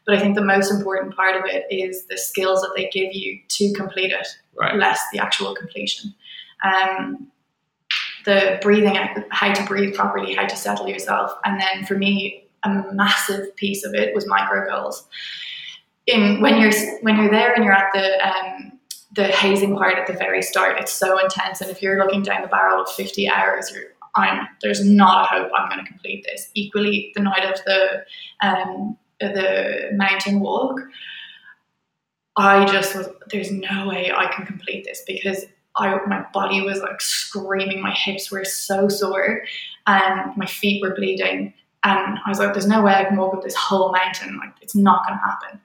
But 0.05 0.17
I 0.17 0.21
think 0.21 0.35
the 0.35 0.45
most 0.45 0.73
important 0.73 1.15
part 1.15 1.37
of 1.37 1.45
it 1.47 1.65
is 1.71 2.07
the 2.07 2.19
skills 2.19 2.61
that 2.63 2.73
they 2.77 2.89
give 2.93 3.15
you 3.15 3.39
to 3.49 3.73
complete 3.75 4.11
it, 4.13 4.27
Right. 4.59 4.77
less 4.77 5.01
the 5.13 5.21
actual 5.21 5.55
completion. 5.55 6.15
Um, 6.65 7.29
the 8.25 8.59
breathing, 8.63 8.97
how 9.31 9.53
to 9.53 9.65
breathe 9.65 9.95
properly, 9.95 10.35
how 10.35 10.47
to 10.47 10.57
settle 10.57 10.89
yourself, 10.89 11.33
and 11.45 11.61
then 11.61 11.85
for 11.85 11.95
me, 11.97 12.47
a 12.65 12.83
massive 12.93 13.55
piece 13.57 13.85
of 13.85 13.95
it 13.95 14.15
was 14.15 14.27
micro 14.27 14.67
goals. 14.67 15.07
In 16.07 16.41
when 16.41 16.59
you're 16.61 16.73
when 17.03 17.17
you're 17.17 17.31
there 17.31 17.53
and 17.55 17.65
you're 17.65 17.73
at 17.75 17.91
the 17.95 18.27
um, 18.27 18.54
the 19.15 19.25
hazing 19.25 19.77
part 19.77 19.99
at 19.99 20.07
the 20.07 20.13
very 20.13 20.43
start, 20.43 20.79
it's 20.81 20.93
so 20.93 21.19
intense, 21.19 21.61
and 21.61 21.71
if 21.71 21.83
you're 21.83 21.99
looking 21.99 22.23
down 22.23 22.43
the 22.43 22.49
barrel 22.49 22.83
of 22.83 22.91
50 22.91 23.29
hours, 23.29 23.71
you're 23.73 23.95
I'm 24.17 24.47
there's 24.63 24.85
not 24.85 25.25
a 25.25 25.27
hope 25.27 25.51
I'm 25.55 25.69
going 25.69 25.85
to 25.85 25.91
complete 25.91 26.25
this. 26.29 26.51
Equally, 26.55 27.13
the 27.15 27.23
night 27.23 27.45
of 27.45 27.61
the 27.65 28.05
um, 28.43 28.97
the 29.21 29.91
mountain 29.93 30.41
walk, 30.41 30.81
I 32.37 32.65
just 32.67 32.95
was 32.95 33.09
there's 33.31 33.51
no 33.51 33.89
way 33.89 34.13
I 34.15 34.27
can 34.33 34.47
complete 34.47 34.85
this 34.85 35.03
because 35.07 35.47
I 35.77 35.99
my 36.07 36.25
body 36.33 36.61
was 36.61 36.81
like 36.81 37.01
screaming, 37.01 37.83
my 37.83 37.93
hips 37.93 38.31
were 38.31 38.45
so 38.45 38.89
sore, 38.89 39.43
and 39.87 40.37
my 40.37 40.47
feet 40.47 40.81
were 40.83 40.95
bleeding, 40.95 41.53
and 41.83 42.19
I 42.25 42.29
was 42.29 42.39
like, 42.39 42.53
there's 42.53 42.69
no 42.69 42.83
way 42.83 42.95
I 42.95 43.05
can 43.05 43.17
walk 43.17 43.35
up 43.35 43.43
this 43.43 43.57
whole 43.57 43.93
mountain. 43.93 44.39
Like 44.39 44.55
it's 44.61 44.77
not 44.77 45.05
going 45.07 45.19
to 45.19 45.25
happen. 45.25 45.61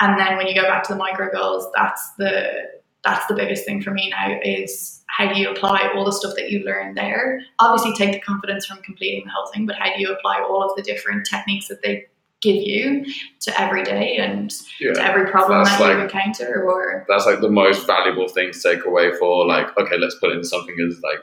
And 0.00 0.20
then 0.20 0.36
when 0.36 0.46
you 0.46 0.54
go 0.54 0.64
back 0.64 0.82
to 0.84 0.92
the 0.92 0.98
micro 0.98 1.30
goals, 1.32 1.66
that's 1.74 2.10
the 2.18 2.76
that's 3.06 3.26
the 3.26 3.34
biggest 3.34 3.64
thing 3.64 3.80
for 3.80 3.92
me 3.92 4.10
now 4.10 4.38
is 4.42 5.02
how 5.08 5.32
do 5.32 5.38
you 5.40 5.48
apply 5.50 5.90
all 5.94 6.04
the 6.04 6.12
stuff 6.12 6.34
that 6.36 6.50
you 6.50 6.64
learn 6.64 6.94
there? 6.94 7.40
Obviously, 7.60 7.94
take 7.94 8.12
the 8.12 8.20
confidence 8.20 8.66
from 8.66 8.78
completing 8.82 9.24
the 9.24 9.30
whole 9.30 9.46
thing, 9.52 9.64
but 9.66 9.76
how 9.76 9.94
do 9.94 10.00
you 10.00 10.12
apply 10.12 10.40
all 10.40 10.62
of 10.68 10.76
the 10.76 10.82
different 10.82 11.26
techniques 11.26 11.68
that 11.68 11.80
they 11.82 12.06
give 12.42 12.56
you 12.56 13.04
to 13.40 13.60
every 13.60 13.82
day 13.82 14.16
and 14.16 14.50
to 14.80 15.02
every 15.02 15.30
problem 15.30 15.64
that 15.64 15.78
you 15.78 15.86
like- 15.86 15.98
encounter? 16.12 16.64
Or 16.64 17.06
That's 17.08 17.24
like 17.26 17.40
the 17.40 17.48
most 17.50 17.86
valuable 17.86 18.28
thing 18.28 18.52
to 18.52 18.60
take 18.60 18.84
away 18.84 19.12
for 19.18 19.46
like, 19.46 19.76
okay, 19.78 19.96
let's 19.96 20.16
put 20.16 20.32
in 20.32 20.42
something 20.44 20.76
as 20.86 21.00
like 21.02 21.20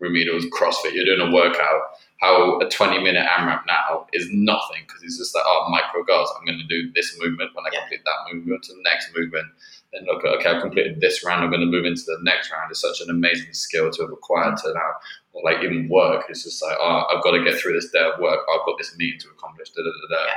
remedial 0.00 0.36
as 0.36 0.44
CrossFit. 0.46 0.92
You're 0.94 1.04
doing 1.04 1.28
a 1.28 1.32
workout. 1.34 1.80
How 2.20 2.58
a 2.60 2.68
20 2.68 3.00
minute 3.02 3.26
AMRAP 3.38 3.62
now 3.66 4.06
is 4.12 4.26
nothing 4.30 4.82
because 4.86 5.02
it's 5.02 5.18
just 5.18 5.34
like, 5.34 5.44
oh, 5.46 5.66
micro 5.70 6.02
goals. 6.04 6.30
I'm 6.38 6.46
going 6.46 6.58
to 6.58 6.66
do 6.66 6.90
this 6.94 7.16
movement. 7.20 7.50
When 7.54 7.64
I 7.66 7.70
Yeah. 7.72 7.80
complete 7.80 8.00
that 8.04 8.32
movement, 8.34 8.62
to 8.64 8.72
the 8.72 8.82
next 8.82 9.10
movement. 9.14 9.46
Then 9.94 10.06
look, 10.06 10.24
okay, 10.24 10.50
I've 10.50 10.60
completed 10.60 11.00
this 11.00 11.24
round. 11.24 11.44
I'm 11.44 11.50
going 11.50 11.60
to 11.60 11.66
move 11.66 11.84
into 11.84 12.02
the 12.04 12.18
next 12.22 12.50
round. 12.50 12.70
It's 12.70 12.80
such 12.80 13.00
an 13.00 13.10
amazing 13.10 13.52
skill 13.52 13.90
to 13.90 14.02
have 14.02 14.10
acquired 14.10 14.56
to 14.58 14.74
now, 14.74 14.90
or 15.32 15.42
like 15.44 15.62
even 15.62 15.88
work. 15.88 16.24
It's 16.28 16.42
just 16.42 16.60
like, 16.62 16.76
oh, 16.80 17.04
I've 17.14 17.22
got 17.22 17.30
to 17.30 17.44
get 17.44 17.60
through 17.60 17.74
this 17.74 17.90
day 17.90 18.00
of 18.00 18.20
work. 18.20 18.40
I've 18.52 18.66
got 18.66 18.76
this 18.76 18.96
meeting 18.98 19.20
to 19.20 19.28
accomplish. 19.28 19.70
Da, 19.70 19.82
da, 19.82 19.90
da, 19.90 20.16
da. 20.16 20.24
Yeah. 20.24 20.32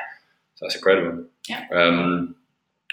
So 0.56 0.66
that's 0.66 0.76
incredible. 0.76 1.26
Yeah. 1.50 1.66
Um, 1.74 2.36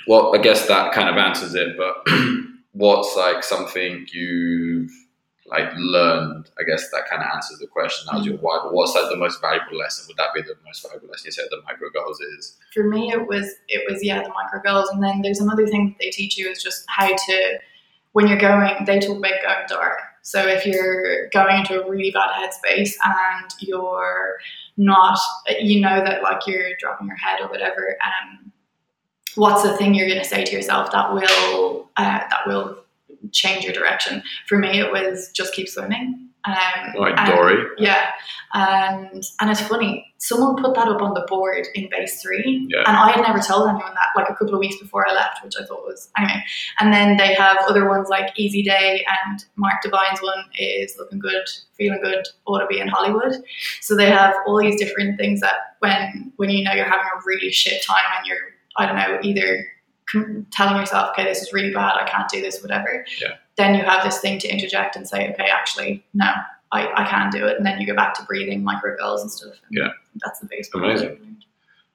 well, 0.07 0.35
I 0.35 0.39
guess 0.39 0.67
that 0.69 0.93
kind 0.93 1.11
of 1.11 1.17
answers 1.17 1.55
it. 1.55 1.77
But 1.77 2.07
what's 2.73 3.15
like 3.15 3.45
something 3.45 4.07
you've 4.11 4.91
like 5.47 5.69
learned? 5.77 6.51
I 6.59 6.63
guess 6.65 6.91
that 6.91 7.09
kind 7.09 7.23
of 7.23 7.29
answers 7.35 7.59
the 7.59 7.67
question. 7.67 8.07
That 8.11 8.19
was 8.19 8.27
your 8.27 8.39
why. 8.39 8.61
But 8.63 8.73
what's 8.73 8.95
like 8.95 9.11
the 9.11 9.17
most 9.17 9.41
valuable 9.41 9.77
lesson? 9.77 10.07
Would 10.09 10.17
that 10.17 10.31
be 10.35 10.43
the 10.43 10.57
most 10.65 10.83
valuable 10.83 11.09
lesson? 11.09 11.27
You 11.27 11.33
said 11.33 11.47
the 11.51 11.63
micro 11.67 11.89
goals 11.91 12.21
is. 12.21 12.57
for 12.73 12.85
me 12.85 13.11
it 13.13 13.27
was 13.27 13.55
it 13.69 13.91
was 13.91 14.03
yeah 14.03 14.23
the 14.23 14.29
micro 14.31 14.61
goals 14.61 14.89
and 14.91 15.03
then 15.03 15.23
there's 15.23 15.41
another 15.41 15.67
thing 15.67 15.89
that 15.89 15.97
they 16.05 16.11
teach 16.11 16.37
you 16.37 16.49
is 16.49 16.63
just 16.63 16.85
how 16.89 17.09
to 17.09 17.59
when 18.13 18.27
you're 18.27 18.39
going 18.39 18.85
they 18.85 18.99
talk 18.99 19.19
about 19.19 19.43
going 19.43 19.67
dark 19.69 19.99
so 20.23 20.47
if 20.47 20.67
you're 20.67 21.29
going 21.31 21.59
into 21.59 21.83
a 21.83 21.91
really 21.91 22.11
bad 22.11 22.31
headspace 22.31 22.93
and 23.05 23.51
you're 23.61 24.39
not 24.77 25.19
you 25.61 25.81
know 25.81 26.03
that 26.05 26.23
like 26.23 26.47
you're 26.47 26.71
dropping 26.79 27.07
your 27.07 27.17
head 27.17 27.41
or 27.41 27.49
whatever 27.49 27.97
um 28.05 28.53
what's 29.37 29.63
the 29.63 29.77
thing 29.77 29.95
you're 29.95 30.09
going 30.09 30.21
to 30.21 30.29
say 30.29 30.45
to 30.45 30.53
yourself 30.53 30.91
that 30.93 31.13
will 31.13 31.91
uh, 31.97 32.21
that 32.31 32.47
will 32.47 32.84
change 33.35 33.64
your 33.64 33.72
direction 33.74 34.22
for 34.49 34.57
me 34.59 34.80
it 34.80 34.91
was 34.91 35.30
just 35.35 35.53
keep 35.55 35.68
swimming 35.68 36.28
um, 36.47 36.93
Like 36.99 37.14
and- 37.18 37.30
Dory. 37.32 37.57
yeah, 37.78 38.11
and 38.53 39.22
and 39.41 39.51
it's 39.51 39.62
funny. 39.62 40.07
Someone 40.18 40.62
put 40.62 40.74
that 40.74 40.89
up 40.89 41.01
on 41.01 41.14
the 41.14 41.24
board 41.26 41.66
in 41.74 41.89
base 41.91 42.20
three, 42.20 42.66
Yeah. 42.70 42.82
and 42.87 42.97
I 42.99 43.12
had 43.12 43.22
never 43.22 43.39
told 43.39 43.66
anyone 43.68 43.95
that. 43.95 44.09
Like 44.14 44.28
a 44.28 44.35
couple 44.35 44.53
of 44.55 44.61
weeks 44.61 44.76
before 44.78 45.09
I 45.09 45.14
left, 45.14 45.43
which 45.43 45.55
I 45.59 45.64
thought 45.64 45.85
was 45.85 46.11
anyway. 46.18 46.43
And 46.80 46.93
then 46.93 47.16
they 47.16 47.32
have 47.35 47.57
other 47.66 47.89
ones 47.89 48.09
like 48.11 48.30
Easy 48.37 48.62
Day 48.62 49.05
and 49.24 49.43
Mark 49.57 49.80
Divine's 49.82 50.20
one 50.20 50.45
is 50.59 50.95
looking 50.99 51.18
good, 51.18 51.45
feeling 51.78 52.01
good, 52.03 52.26
ought 52.47 52.59
to 52.61 52.66
be 52.66 52.78
in 52.78 52.89
Hollywood. 52.89 53.43
So 53.80 53.97
they 53.97 54.11
have 54.11 54.35
all 54.47 54.59
these 54.61 54.78
different 54.78 55.16
things 55.18 55.41
that 55.41 55.55
when 55.78 56.30
when 56.37 56.51
you 56.51 56.62
know 56.62 56.72
you're 56.74 56.85
having 56.85 57.07
a 57.16 57.20
really 57.24 57.51
shit 57.53 57.82
time 57.82 58.05
and 58.18 58.26
you're 58.26 58.37
I 58.76 58.85
don't 58.87 58.97
know 58.97 59.18
either 59.22 59.66
telling 60.53 60.77
yourself 60.77 61.11
okay 61.11 61.25
this 61.25 61.43
is 61.43 61.53
really 61.53 61.73
bad 61.73 61.95
I 62.01 62.09
can't 62.09 62.29
do 62.29 62.41
this 62.41 62.63
whatever. 62.63 63.05
Yeah. 63.21 63.35
Then 63.57 63.75
you 63.75 63.85
have 63.85 64.05
this 64.05 64.19
thing 64.21 64.39
to 64.41 64.49
interject 64.49 64.97
and 64.97 65.09
say 65.09 65.31
okay 65.33 65.49
actually 65.51 66.05
no 66.15 66.31
I, 66.75 67.05
I 67.05 67.09
can 67.09 67.31
do 67.31 67.47
it. 67.47 67.57
And 67.57 67.65
then 67.65 67.81
you 67.81 67.87
go 67.87 67.95
back 67.95 68.15
to 68.15 68.25
breathing, 68.25 68.65
micro 68.65 68.97
goals 68.97 69.23
and 69.23 69.31
stuff. 69.31 69.53
And 69.69 69.79
Yeah. 69.79 69.89
That's 70.25 70.41
the 70.41 70.47
biggest. 70.47 70.75
Amazing. 70.75 71.37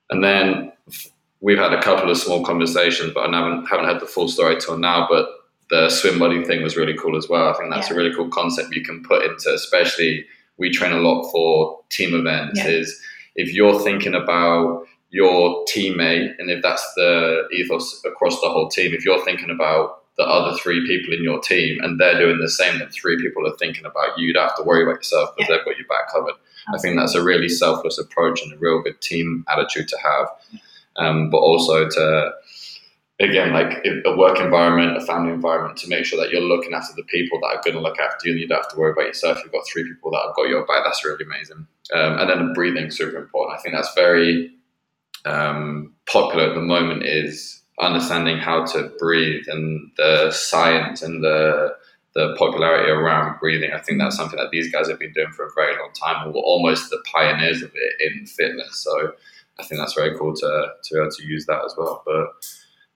And 0.10 0.24
then 0.24 0.72
we've 1.42 1.58
had 1.58 1.74
a 1.74 1.82
couple 1.82 2.10
of 2.10 2.18
small 2.18 2.44
conversations, 2.46 3.12
but 3.14 3.30
I 3.30 3.38
haven't, 3.38 3.66
haven't 3.66 3.86
had 3.86 4.00
the 4.00 4.06
full 4.06 4.30
story 4.30 4.58
till 4.58 4.78
now. 4.78 5.06
But 5.10 5.28
the 5.70 5.90
swim 5.90 6.18
buddy 6.18 6.46
thing 6.46 6.64
was 6.64 6.78
really 6.78 6.98
cool 6.98 7.18
as 7.18 7.28
well. 7.28 7.50
I 7.50 7.58
think 7.58 7.72
that's 7.72 7.92
a 7.92 7.94
really 7.94 8.16
cool 8.16 8.30
concept 8.30 8.74
you 8.74 8.82
can 8.82 9.04
put 9.04 9.24
into, 9.24 9.54
especially 9.54 10.26
we 10.58 10.72
train 10.72 10.94
a 10.94 11.00
lot 11.00 11.30
for 11.30 11.82
team 11.90 12.16
events. 12.16 12.60
Yeah. 12.60 12.70
Is 12.70 13.02
if 13.36 13.54
you're 13.54 13.82
thinking 13.82 14.16
about 14.16 14.86
your 15.10 15.66
teammate, 15.66 16.36
and 16.38 16.50
if 16.50 16.62
that's 16.62 16.94
the 16.96 17.48
ethos 17.54 18.02
across 18.06 18.40
the 18.42 18.50
whole 18.50 18.70
team, 18.70 18.94
if 18.94 19.04
you're 19.04 19.24
thinking 19.26 19.50
about 19.50 20.04
the 20.18 20.24
other 20.24 20.56
three 20.58 20.86
people 20.86 21.14
in 21.14 21.24
your 21.24 21.40
team 21.40 21.80
and 21.82 22.00
they're 22.00 22.20
doing 22.20 22.40
the 22.40 22.50
same, 22.50 22.78
then 22.78 22.90
three 22.90 23.18
people 23.18 23.48
are 23.48 23.56
thinking 23.58 23.86
about 23.86 24.18
you. 24.18 24.28
You 24.28 24.34
don't 24.34 24.50
have 24.50 24.58
to 24.58 24.64
worry 24.64 24.84
about 24.84 24.98
yourself 24.98 25.30
because 25.36 25.48
they've 25.48 25.66
got 25.66 25.78
your 25.78 25.88
back 25.88 26.12
covered. 26.12 26.34
I 26.74 26.78
think 26.78 26.98
that's 26.98 27.16
a 27.16 27.24
really 27.24 27.48
selfless 27.48 27.98
approach 27.98 28.42
and 28.44 28.54
a 28.54 28.58
real 28.58 28.82
good 28.82 29.02
team 29.02 29.46
attitude 29.48 29.88
to 29.88 29.98
have. 29.98 30.28
Um, 30.98 31.30
but 31.30 31.38
also 31.38 31.88
to, 31.88 32.32
again, 33.22 33.54
like 33.54 33.84
a 34.06 34.18
work 34.18 34.40
environment, 34.42 34.98
a 34.98 35.06
family 35.06 35.32
environment, 35.32 35.78
to 35.78 35.88
make 35.88 36.04
sure 36.04 36.20
that 36.22 36.32
you're 36.32 36.42
looking 36.42 36.74
after 36.74 36.94
the 36.96 37.04
people 37.04 37.40
that 37.40 37.56
are 37.56 37.62
going 37.64 37.76
to 37.76 37.82
look 37.82 37.98
after 37.98 38.28
you 38.28 38.34
and 38.34 38.42
you 38.42 38.48
don't 38.48 38.62
have 38.62 38.72
to 38.72 38.78
worry 38.78 38.92
about 38.92 39.08
yourself. 39.08 39.40
You've 39.42 39.54
got 39.54 39.66
three 39.72 39.86
people 39.86 40.12
that 40.12 40.22
have 40.26 40.36
got 40.36 40.50
your 40.50 40.66
back. 40.68 40.84
That's 40.84 41.04
really 41.06 41.24
amazing. 41.24 41.66
Um, 41.96 42.20
and 42.20 42.30
then 42.30 42.46
the 42.46 42.54
breathing, 42.54 42.92
super 42.92 43.18
important. 43.18 43.58
I 43.58 43.62
think 43.62 43.74
that's 43.74 43.96
very 43.96 44.52
um, 45.26 45.94
popular 46.06 46.50
at 46.50 46.56
the 46.56 46.62
moment 46.62 47.04
is 47.04 47.62
understanding 47.80 48.38
how 48.38 48.66
to 48.66 48.92
breathe 49.00 49.46
and 49.48 49.92
the 49.98 50.32
science 50.32 51.02
and 51.02 51.24
the 51.24 51.76
the 52.16 52.36
popularity 52.38 52.90
around 52.90 53.40
breathing. 53.40 53.72
I 53.72 53.80
think 53.80 54.00
that's 54.00 54.18
something 54.18 54.40
that 54.40 54.50
these 54.52 54.72
guys 54.72 54.90
have 54.90 54.98
been 54.98 55.14
doing 55.14 55.32
for 55.32 55.46
a 55.46 55.52
very 55.56 55.78
long 55.78 55.92
time 55.94 56.26
and 56.26 56.34
were 56.34 56.42
almost 56.42 56.90
the 56.90 57.02
pioneers 57.12 57.62
of 57.62 57.72
it 57.74 58.12
in 58.14 58.26
fitness. 58.26 58.78
So 58.84 59.14
I 59.60 59.64
think 59.64 59.80
that's 59.80 59.94
very 59.94 60.18
cool 60.18 60.34
to 60.34 60.68
to 60.84 60.94
be 60.94 61.00
able 61.00 61.12
to 61.12 61.26
use 61.26 61.46
that 61.46 61.64
as 61.64 61.76
well. 61.78 62.02
But 62.06 62.28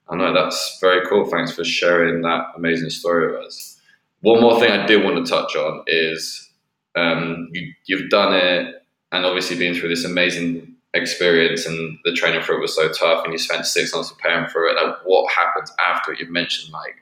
I 0.10 0.16
know 0.16 0.34
that's 0.34 0.80
very 0.82 1.06
cool. 1.08 1.26
Thanks 1.26 1.52
for 1.52 1.64
sharing 1.64 2.22
that 2.24 2.48
amazing 2.56 2.90
story 2.90 3.32
with 3.32 3.46
us. 3.46 3.80
One 4.22 4.42
more 4.42 4.60
thing 4.60 4.72
I 4.72 4.86
did 4.86 5.04
want 5.04 5.26
to 5.26 5.30
touch 5.30 5.56
on 5.56 5.84
is 5.88 6.50
um, 6.96 7.50
you, 7.52 7.74
you've 7.86 8.10
done 8.10 8.34
it, 8.34 8.84
and 9.12 9.26
obviously 9.26 9.58
been 9.58 9.76
through 9.76 9.90
this 9.90 10.06
amazing 10.06 10.73
experience, 10.94 11.66
and 11.66 11.98
the 12.04 12.14
training 12.14 12.42
for 12.42 12.54
it 12.54 12.62
was 12.62 12.76
so 12.76 12.92
tough, 12.92 13.24
and 13.24 13.34
you 13.34 13.38
spent 13.38 13.66
six 13.66 13.94
months 13.94 14.12
preparing 14.12 14.48
for 14.50 14.66
it. 14.66 14.76
Like, 14.76 14.96
what 15.06 15.32
happens 15.32 15.72
after? 15.80 16.14
You 16.14 16.32
mentioned 16.32 16.72
like 16.72 16.96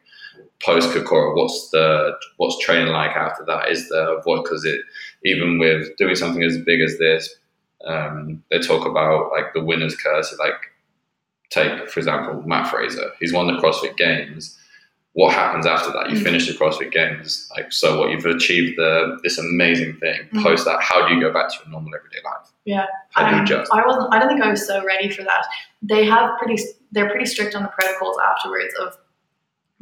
post 0.64 0.92
Kokoro, 0.94 1.36
what's 1.36 1.70
the 1.70 2.14
what's 2.38 2.60
training 2.60 2.94
like 2.94 3.16
after 3.16 3.44
that? 3.46 3.70
Is 3.70 3.90
there 3.90 4.20
what 4.24 4.44
because 4.44 4.66
it 4.66 4.82
even 5.24 5.60
with 5.60 5.96
doing 5.98 6.16
something 6.16 6.44
as 6.44 6.58
big 6.60 6.82
as 6.82 6.98
this, 6.98 7.36
um, 7.86 8.44
they 8.50 8.60
talk 8.60 8.86
about 8.86 9.32
like 9.32 9.54
the 9.54 9.64
winner's 9.64 9.96
curse. 9.96 10.36
Like 10.40 10.72
take 11.50 11.90
for 11.90 12.00
example 12.00 12.42
Matt 12.44 12.70
Fraser, 12.70 13.12
he's 13.20 13.34
won 13.34 13.48
the 13.48 13.54
CrossFit 13.54 13.98
Games. 13.98 14.58
What 15.14 15.34
happens 15.34 15.66
after 15.66 15.92
that? 15.92 16.10
You 16.10 16.18
Mm. 16.18 16.24
finish 16.24 16.48
the 16.48 16.54
CrossFit 16.54 16.92
Games, 16.92 17.50
like 17.56 17.74
so. 17.74 18.00
What 18.00 18.12
you've 18.12 18.26
achieved 18.26 18.78
the 18.78 19.20
this 19.24 19.38
amazing 19.38 19.98
thing. 19.98 20.22
Mm. 20.34 20.42
Post 20.44 20.64
that, 20.66 20.82
how 20.82 21.06
do 21.06 21.14
you 21.14 21.20
go 21.20 21.34
back 21.34 21.50
to 21.50 21.56
your 21.64 21.70
normal 21.70 21.92
everyday 21.94 22.20
life? 22.24 22.48
Yeah. 22.64 22.86
How 23.14 23.26
do 23.26 23.32
you 23.32 23.38
Um, 23.40 23.44
adjust? 23.44 23.72
I 23.74 23.86
wasn't. 23.86 24.14
I 24.14 24.20
don't 24.20 24.30
think 24.30 24.42
I 24.42 24.50
was 24.50 24.66
so 24.66 24.84
ready 24.86 25.10
for 25.10 25.24
that. 25.24 25.46
They 25.82 26.06
have 26.06 26.38
pretty. 26.40 26.64
They're 26.94 27.10
pretty 27.10 27.26
strict 27.26 27.56
on 27.56 27.64
the 27.64 27.70
protocols 27.70 28.18
afterwards 28.32 28.74
of 28.80 28.98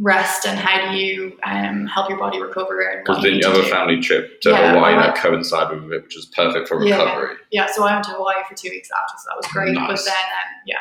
rest 0.02 0.48
and 0.48 0.58
how 0.58 0.90
do 0.90 0.98
you 0.98 1.38
um, 1.44 1.86
help 1.86 2.08
your 2.10 2.18
body 2.18 2.42
recover 2.42 2.80
and 2.82 3.04
Because 3.04 3.22
then 3.22 3.34
you 3.34 3.40
you 3.40 3.48
have 3.48 3.58
a 3.58 3.64
family 3.68 4.00
trip 4.00 4.40
to 4.42 4.50
Yeah, 4.52 4.72
Hawaii 4.74 4.96
that 4.96 5.16
coincided 5.16 5.84
with 5.84 5.92
it, 5.92 6.04
which 6.06 6.16
was 6.16 6.26
perfect 6.28 6.70
for 6.70 6.82
Yeah. 6.84 6.98
recovery. 7.04 7.36
Yeah, 7.52 7.66
so 7.68 7.84
I 7.84 7.92
went 7.94 8.06
to 8.06 8.12
Hawaii 8.12 8.38
for 8.48 8.56
two 8.56 8.70
weeks 8.70 8.88
after, 8.92 9.16
so 9.18 9.26
that 9.30 9.36
was 9.38 9.48
great. 9.52 9.74
Nice. 9.74 9.88
But 9.90 10.06
then, 10.06 10.16
um, 10.40 10.50
yeah, 10.66 10.78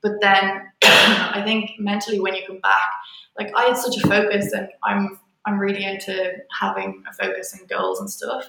but 0.00 0.12
then 0.20 0.72
I 1.34 1.42
think 1.44 1.72
mentally 1.80 2.20
when 2.20 2.34
you 2.36 2.42
come 2.46 2.60
back, 2.60 2.90
like 3.38 3.50
I 3.56 3.64
had 3.64 3.76
such 3.76 3.96
a 4.02 4.06
focus, 4.06 4.52
and 4.52 4.68
I'm 4.84 5.18
I'm 5.46 5.58
really 5.58 5.84
into 5.84 6.32
having 6.60 7.02
a 7.08 7.12
focus 7.14 7.52
and 7.58 7.68
goals 7.68 8.00
and 8.00 8.10
stuff. 8.10 8.48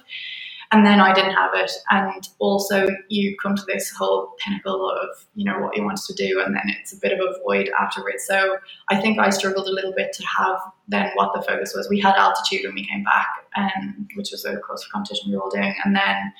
And 0.72 0.84
then 0.84 0.98
I 0.98 1.12
didn't 1.12 1.34
have 1.34 1.52
it, 1.54 1.70
and 1.90 2.28
also 2.38 2.88
you 3.08 3.36
come 3.40 3.54
to 3.54 3.62
this 3.66 3.90
whole 3.90 4.32
pinnacle 4.38 4.90
of 4.90 5.26
you 5.34 5.44
know 5.44 5.58
what 5.60 5.76
you 5.76 5.84
wanted 5.84 6.04
to 6.06 6.14
do, 6.14 6.42
and 6.44 6.54
then 6.54 6.62
it's 6.80 6.92
a 6.92 6.96
bit 6.96 7.12
of 7.12 7.20
a 7.20 7.38
void 7.44 7.70
afterwards. 7.78 8.24
So 8.26 8.56
I 8.88 9.00
think 9.00 9.18
I 9.18 9.30
struggled 9.30 9.68
a 9.68 9.72
little 9.72 9.92
bit 9.92 10.12
to 10.14 10.24
have 10.38 10.56
then 10.88 11.10
what 11.14 11.32
the 11.34 11.42
focus 11.42 11.74
was. 11.76 11.88
We 11.88 12.00
had 12.00 12.16
altitude 12.16 12.64
when 12.64 12.74
we 12.74 12.86
came 12.86 13.04
back, 13.04 13.28
um, 13.56 14.08
which 14.16 14.30
was 14.32 14.44
a 14.44 14.54
CrossFit 14.56 14.90
competition 14.92 15.30
we 15.30 15.36
were 15.36 15.42
all 15.42 15.50
doing, 15.50 15.74
and 15.84 15.94
then 15.94 16.32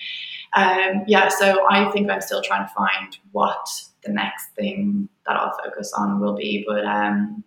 um, 0.55 1.05
yeah, 1.07 1.29
so 1.29 1.67
I 1.69 1.91
think 1.91 2.11
I'm 2.11 2.21
still 2.21 2.43
trying 2.43 2.67
to 2.67 2.75
find 2.75 3.17
what 3.33 3.67
the 4.05 4.13
next 4.13 4.51
thing 4.57 5.09
that 5.27 5.37
I'll 5.37 5.57
focus 5.65 5.93
on 5.97 6.21
will 6.21 6.37
be. 6.37 6.65
But 6.67 6.85
um, 6.85 7.43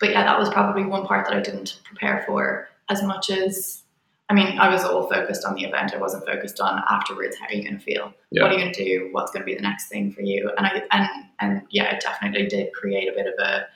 but 0.00 0.10
yeah, 0.10 0.24
that 0.24 0.38
was 0.38 0.48
probably 0.50 0.84
one 0.84 1.06
part 1.06 1.26
that 1.26 1.36
I 1.36 1.40
didn't 1.40 1.80
prepare 1.84 2.24
for 2.26 2.68
as 2.88 3.02
much 3.02 3.30
as 3.30 3.84
I 4.30 4.34
mean, 4.34 4.58
I 4.58 4.70
was 4.70 4.84
all 4.84 5.06
focused 5.06 5.44
on 5.44 5.54
the 5.54 5.64
event. 5.64 5.92
I 5.92 5.98
wasn't 5.98 6.24
focused 6.24 6.58
on 6.58 6.82
afterwards. 6.88 7.36
How 7.36 7.46
are 7.46 7.52
you 7.52 7.62
going 7.62 7.78
to 7.78 7.84
feel? 7.84 8.12
Yeah. 8.30 8.42
What 8.42 8.52
are 8.52 8.54
you 8.54 8.60
going 8.60 8.72
to 8.72 8.84
do? 8.84 9.08
What's 9.12 9.30
going 9.30 9.42
to 9.42 9.46
be 9.46 9.54
the 9.54 9.60
next 9.60 9.88
thing 9.88 10.12
for 10.12 10.22
you? 10.22 10.50
And 10.56 10.66
I 10.66 10.82
and 10.92 11.08
and 11.40 11.62
yeah, 11.70 11.94
it 11.94 12.00
definitely 12.00 12.46
did 12.46 12.72
create 12.72 13.08
a 13.08 13.12
bit 13.12 13.26
of 13.26 13.34
a. 13.38 13.66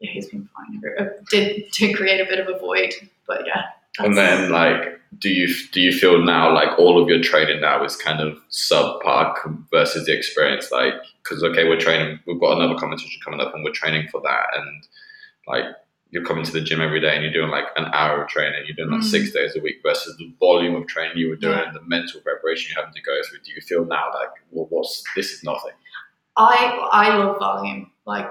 Yeah, 0.00 0.10
he's 0.10 0.28
been 0.28 0.48
fine. 0.54 0.82
Uh, 0.98 1.10
Did 1.30 1.70
did 1.70 1.96
create 1.96 2.20
a 2.20 2.24
bit 2.24 2.40
of 2.40 2.48
a 2.54 2.58
void, 2.58 2.92
but 3.26 3.46
yeah. 3.46 3.62
And 3.98 4.16
then, 4.16 4.50
like, 4.50 5.00
do 5.18 5.28
you 5.28 5.54
do 5.70 5.80
you 5.80 5.92
feel 5.92 6.22
now 6.22 6.52
like 6.52 6.78
all 6.78 7.00
of 7.00 7.08
your 7.08 7.22
training 7.22 7.60
now 7.60 7.84
is 7.84 7.94
kind 7.96 8.20
of 8.20 8.38
subpar 8.50 9.34
versus 9.70 10.06
the 10.06 10.16
experience? 10.16 10.72
Like, 10.72 10.94
because 11.22 11.44
okay, 11.44 11.68
we're 11.68 11.78
training, 11.78 12.18
we've 12.26 12.40
got 12.40 12.56
another 12.56 12.78
competition 12.78 13.20
coming 13.24 13.40
up, 13.40 13.54
and 13.54 13.62
we're 13.62 13.72
training 13.72 14.08
for 14.10 14.20
that, 14.22 14.46
and 14.56 14.86
like 15.46 15.64
you're 16.10 16.24
coming 16.24 16.44
to 16.44 16.52
the 16.52 16.60
gym 16.60 16.80
every 16.80 17.00
day 17.00 17.14
and 17.14 17.22
you're 17.24 17.32
doing 17.32 17.50
like 17.50 17.64
an 17.76 17.86
hour 17.94 18.22
of 18.22 18.28
training, 18.28 18.62
you're 18.66 18.76
doing 18.76 18.90
that 18.90 19.04
Mm. 19.06 19.10
six 19.10 19.32
days 19.32 19.56
a 19.56 19.60
week 19.60 19.76
versus 19.82 20.14
the 20.18 20.30
volume 20.38 20.74
of 20.74 20.86
training 20.86 21.16
you 21.16 21.28
were 21.30 21.36
doing, 21.36 21.58
Yeah. 21.58 21.72
the 21.72 21.80
mental 21.82 22.20
preparation 22.20 22.70
you're 22.74 22.84
having 22.84 22.94
to 22.94 23.02
go 23.02 23.18
through. 23.28 23.38
Do 23.44 23.52
you 23.52 23.60
feel 23.62 23.84
now 23.86 24.10
like, 24.14 24.28
well, 24.50 24.66
what's 24.70 25.02
this 25.16 25.32
is 25.32 25.42
nothing? 25.42 25.72
I 26.36 26.78
I 26.92 27.16
love 27.16 27.38
volume. 27.38 27.90
Like 28.06 28.30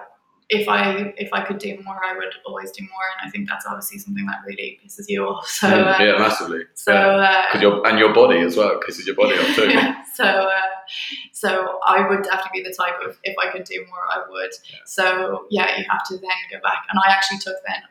if 0.50 0.68
I 0.68 1.14
if 1.18 1.30
I 1.34 1.44
could 1.44 1.60
do 1.60 1.80
more, 1.86 2.00
I 2.04 2.14
would 2.16 2.34
always 2.46 2.72
do 2.72 2.84
more, 2.84 3.06
and 3.20 3.28
I 3.28 3.32
think 3.32 3.48
that's 3.48 3.66
obviously 3.66 4.00
something 4.00 4.26
that 4.26 4.40
really 4.46 4.80
pisses 4.84 5.06
you 5.08 5.26
off. 5.26 5.48
So 5.48 5.68
uh, 5.68 5.98
yeah, 6.00 6.18
massively. 6.18 6.64
so 6.74 6.92
yeah. 6.94 7.46
uh, 7.56 7.60
your 7.60 7.88
and 7.88 7.98
your 7.98 8.14
body 8.14 8.40
as 8.40 8.58
well 8.58 8.80
pisses 8.88 9.06
your 9.06 9.16
body 9.16 9.38
off 9.40 9.56
too. 9.56 9.70
yeah, 9.70 10.04
so 10.14 10.24
uh, 10.26 10.52
so 11.32 11.80
I 11.86 12.08
would 12.08 12.24
definitely 12.24 12.62
be 12.62 12.70
the 12.70 12.76
type 12.76 12.96
of 13.06 13.18
if 13.24 13.36
I 13.38 13.52
could 13.52 13.64
do 13.64 13.86
more, 13.90 14.04
I 14.10 14.24
would. 14.30 14.52
Yeah. 14.70 14.80
So 14.86 15.46
yeah, 15.50 15.78
you 15.78 15.86
have 15.90 16.04
to 16.08 16.18
then 16.18 16.30
go 16.52 16.60
back, 16.62 16.86
and 16.90 17.00
I 17.06 17.12
actually 17.12 17.40
took 17.40 17.58
then. 17.68 17.82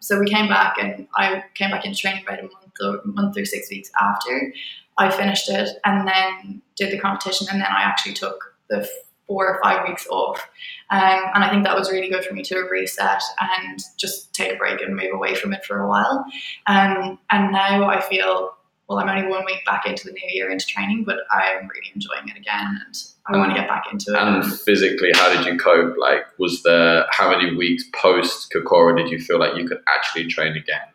So 0.00 0.18
we 0.18 0.26
came 0.26 0.48
back, 0.48 0.76
and 0.80 1.06
I 1.16 1.44
came 1.54 1.70
back 1.70 1.84
into 1.84 1.98
training 1.98 2.24
about 2.26 2.40
a 2.40 2.42
month 2.42 2.74
or 2.82 3.00
month 3.04 3.36
or 3.36 3.44
six 3.44 3.70
weeks 3.70 3.90
after 4.00 4.52
I 4.98 5.10
finished 5.10 5.48
it, 5.48 5.68
and 5.84 6.06
then 6.06 6.62
did 6.76 6.92
the 6.92 6.98
competition, 6.98 7.46
and 7.50 7.60
then 7.60 7.68
I 7.68 7.82
actually 7.82 8.14
took 8.14 8.54
the 8.68 8.88
four 9.26 9.46
or 9.46 9.60
five 9.62 9.86
weeks 9.86 10.08
off. 10.10 10.44
Um, 10.90 11.22
and 11.34 11.44
I 11.44 11.50
think 11.50 11.62
that 11.62 11.78
was 11.78 11.90
really 11.92 12.08
good 12.08 12.24
for 12.24 12.34
me 12.34 12.42
to 12.42 12.58
reset 12.68 13.22
and 13.40 13.78
just 13.96 14.34
take 14.34 14.52
a 14.52 14.56
break 14.56 14.80
and 14.80 14.96
move 14.96 15.14
away 15.14 15.36
from 15.36 15.52
it 15.52 15.64
for 15.64 15.80
a 15.80 15.88
while. 15.88 16.24
Um, 16.66 17.16
and 17.30 17.52
now 17.52 17.88
I 17.88 18.00
feel 18.00 18.56
well, 18.90 18.98
I'm 18.98 19.08
only 19.08 19.30
one 19.30 19.44
week 19.44 19.64
back 19.64 19.86
into 19.86 20.04
the 20.04 20.10
new 20.12 20.28
year 20.32 20.50
into 20.50 20.66
training, 20.66 21.04
but 21.04 21.18
I'm 21.30 21.68
really 21.68 21.92
enjoying 21.94 22.28
it 22.28 22.36
again, 22.36 22.76
and 22.84 22.94
I 23.28 23.36
want 23.36 23.52
to 23.52 23.56
get 23.56 23.68
back 23.68 23.84
into 23.92 24.06
it. 24.12 24.18
And 24.18 24.44
physically, 24.62 25.12
how 25.14 25.32
did 25.32 25.46
you 25.46 25.56
cope? 25.56 25.94
Like, 25.96 26.22
was 26.40 26.64
there 26.64 27.06
how 27.12 27.30
many 27.30 27.54
weeks 27.54 27.84
post 27.94 28.52
Kokoro 28.52 28.96
did 28.96 29.08
you 29.08 29.20
feel 29.20 29.38
like 29.38 29.56
you 29.56 29.64
could 29.68 29.78
actually 29.86 30.26
train 30.26 30.56
again? 30.56 30.88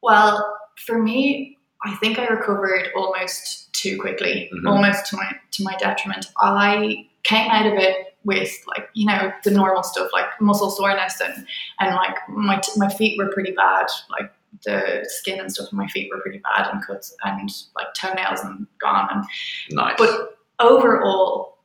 Well, 0.00 0.56
for 0.86 0.98
me, 1.02 1.58
I 1.84 1.94
think 1.96 2.18
I 2.18 2.24
recovered 2.24 2.88
almost 2.96 3.70
too 3.74 4.00
quickly, 4.00 4.50
Mhm. 4.54 4.66
almost 4.66 5.04
to 5.10 5.16
my 5.16 5.30
to 5.50 5.62
my 5.62 5.76
detriment. 5.76 6.28
I 6.40 7.06
came 7.22 7.50
out 7.50 7.66
of 7.66 7.74
it 7.74 8.16
with 8.24 8.50
like 8.66 8.88
you 8.94 9.06
know 9.06 9.30
the 9.42 9.50
normal 9.50 9.82
stuff 9.82 10.08
like 10.14 10.40
muscle 10.40 10.70
soreness 10.70 11.20
and 11.20 11.46
and 11.80 11.94
like 11.94 12.16
my 12.30 12.58
my 12.78 12.88
feet 12.88 13.18
were 13.18 13.30
pretty 13.30 13.52
bad, 13.52 13.88
like 14.08 14.32
the 14.64 15.06
skin 15.08 15.40
and 15.40 15.52
stuff 15.52 15.68
on 15.72 15.78
my 15.78 15.86
feet 15.88 16.10
were 16.12 16.20
pretty 16.20 16.38
bad 16.38 16.68
and 16.72 16.84
cuts 16.84 17.14
and 17.24 17.50
like 17.76 17.92
toenails 17.94 18.40
and 18.40 18.66
gone 18.80 19.08
and 19.10 19.24
Nice. 19.70 19.96
But 19.98 20.38
overall, 20.58 21.58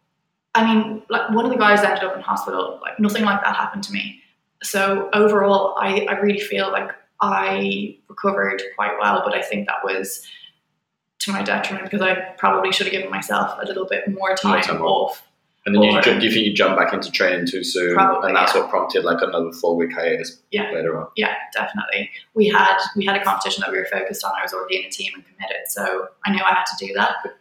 I 0.55 0.65
mean, 0.65 1.03
like 1.09 1.29
one 1.31 1.45
of 1.45 1.51
the 1.51 1.57
guys 1.57 1.83
ended 1.83 2.03
up 2.03 2.15
in 2.15 2.21
hospital. 2.21 2.79
Like 2.81 2.99
nothing 2.99 3.23
like 3.23 3.43
that 3.43 3.55
happened 3.55 3.83
to 3.83 3.93
me. 3.93 4.21
So 4.63 5.09
overall, 5.13 5.75
I, 5.79 6.05
I 6.09 6.19
really 6.19 6.39
feel 6.39 6.71
like 6.71 6.91
I 7.21 7.97
recovered 8.07 8.61
quite 8.75 8.93
well, 8.99 9.21
but 9.23 9.33
I 9.33 9.41
think 9.41 9.67
that 9.67 9.83
was 9.83 10.25
to 11.19 11.31
my 11.31 11.43
detriment 11.43 11.85
because 11.85 12.01
I 12.01 12.15
probably 12.37 12.71
should 12.71 12.87
have 12.87 12.93
given 12.93 13.09
myself 13.09 13.57
a 13.61 13.65
little 13.65 13.85
bit 13.85 14.07
more 14.07 14.35
time, 14.35 14.61
time 14.61 14.81
off. 14.81 15.28
And 15.65 15.75
then 15.75 15.83
you, 15.83 16.01
do 16.01 16.11
you 16.25 16.31
think 16.31 16.45
you 16.45 16.53
jump 16.53 16.77
back 16.77 16.93
into 16.93 17.11
training 17.11 17.45
too 17.45 17.63
soon? 17.63 17.93
Probably, 17.93 18.29
and 18.29 18.35
that's 18.35 18.55
yeah. 18.55 18.61
what 18.61 18.69
prompted 18.69 19.03
like 19.03 19.21
another 19.21 19.51
four 19.51 19.75
week 19.75 19.93
hiatus 19.93 20.41
Yeah. 20.51 20.71
later 20.71 20.99
on. 20.99 21.07
Yeah, 21.15 21.35
definitely. 21.53 22.09
We 22.33 22.47
had 22.47 22.77
we 22.95 23.05
had 23.05 23.17
a 23.17 23.23
competition 23.23 23.61
that 23.65 23.71
we 23.71 23.77
were 23.77 23.87
focused 23.91 24.23
on. 24.23 24.31
I 24.39 24.43
was 24.43 24.53
already 24.53 24.79
in 24.79 24.85
a 24.85 24.89
team 24.89 25.11
and 25.15 25.23
committed, 25.25 25.67
so 25.67 26.07
I 26.25 26.31
knew 26.31 26.41
I 26.43 26.53
had 26.53 26.65
to 26.65 26.85
do 26.87 26.93
that. 26.93 27.15
But 27.23 27.33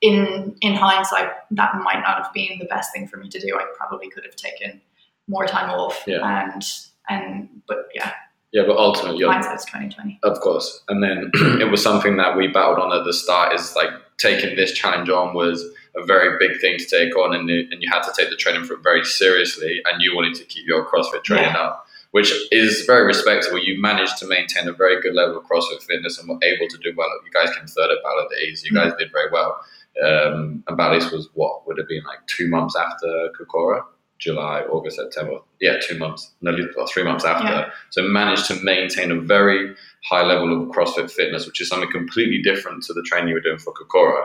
in 0.00 0.56
in 0.60 0.74
hindsight, 0.74 1.30
that 1.50 1.74
might 1.82 2.00
not 2.00 2.22
have 2.22 2.32
been 2.32 2.58
the 2.58 2.66
best 2.66 2.92
thing 2.92 3.06
for 3.06 3.18
me 3.18 3.28
to 3.28 3.38
do. 3.40 3.56
I 3.58 3.64
probably 3.76 4.08
could 4.08 4.24
have 4.24 4.36
taken 4.36 4.80
more 5.28 5.46
time 5.46 5.70
off. 5.70 6.02
Yeah. 6.06 6.20
And 6.24 6.64
and 7.08 7.48
but 7.68 7.88
yeah, 7.94 8.12
Yeah, 8.52 8.62
but 8.66 8.76
ultimately, 8.76 9.24
hindsight's 9.24 9.66
twenty 9.66 9.88
twenty. 9.90 10.18
Of 10.22 10.40
course. 10.40 10.82
And 10.88 11.02
then 11.02 11.30
it 11.60 11.70
was 11.70 11.82
something 11.82 12.16
that 12.16 12.36
we 12.36 12.48
battled 12.48 12.78
on 12.78 12.98
at 12.98 13.04
the 13.04 13.12
start 13.12 13.54
is 13.54 13.74
like 13.76 13.90
taking 14.18 14.56
this 14.56 14.72
challenge 14.72 15.08
on 15.10 15.34
was 15.34 15.64
a 15.96 16.04
very 16.04 16.38
big 16.38 16.60
thing 16.60 16.78
to 16.78 16.86
take 16.86 17.16
on 17.16 17.34
and, 17.34 17.48
and 17.50 17.82
you 17.82 17.90
had 17.90 18.02
to 18.02 18.12
take 18.16 18.30
the 18.30 18.36
training 18.36 18.64
for 18.64 18.74
it 18.74 18.82
very 18.82 19.04
seriously 19.04 19.80
and 19.84 20.02
you 20.02 20.14
wanted 20.14 20.34
to 20.34 20.44
keep 20.44 20.66
your 20.66 20.86
CrossFit 20.86 21.24
training 21.24 21.54
up, 21.56 21.86
which 22.10 22.32
is 22.50 22.84
very 22.86 23.04
respectable. 23.04 23.58
You 23.58 23.80
managed 23.80 24.18
to 24.18 24.26
maintain 24.26 24.68
a 24.68 24.72
very 24.72 25.00
good 25.00 25.14
level 25.14 25.38
of 25.38 25.44
CrossFit 25.44 25.82
fitness 25.82 26.18
and 26.18 26.28
were 26.28 26.38
able 26.42 26.68
to 26.68 26.78
do 26.78 26.92
well. 26.96 27.08
You 27.24 27.30
guys 27.32 27.54
came 27.54 27.66
third 27.66 27.90
at 27.90 27.98
Ballades. 28.04 28.64
You 28.64 28.72
guys 28.72 28.92
did 28.98 29.10
very 29.12 29.30
well. 29.30 29.60
Um, 30.04 30.62
and 30.68 30.76
Ballades 30.76 31.10
was 31.10 31.28
what 31.34 31.66
would 31.66 31.78
have 31.78 31.88
been 31.88 32.04
like 32.04 32.26
two 32.26 32.48
months 32.48 32.76
after 32.76 33.30
Kokoro? 33.36 33.84
July, 34.18 34.62
August, 34.62 34.96
September. 34.96 35.38
Yeah, 35.60 35.78
two 35.80 35.96
months, 35.96 36.32
no, 36.40 36.52
three 36.88 37.04
months 37.04 37.24
after. 37.24 37.48
Yeah. 37.48 37.70
So 37.90 38.02
managed 38.02 38.46
to 38.46 38.54
maintain 38.62 39.12
a 39.12 39.20
very 39.20 39.74
high 40.04 40.22
level 40.22 40.52
of 40.52 40.68
CrossFit 40.70 41.10
fitness, 41.10 41.46
which 41.46 41.60
is 41.60 41.68
something 41.68 41.90
completely 41.90 42.42
different 42.42 42.82
to 42.84 42.92
the 42.92 43.02
training 43.02 43.28
you 43.28 43.34
were 43.34 43.40
doing 43.40 43.58
for 43.58 43.72
Kokoro. 43.72 44.24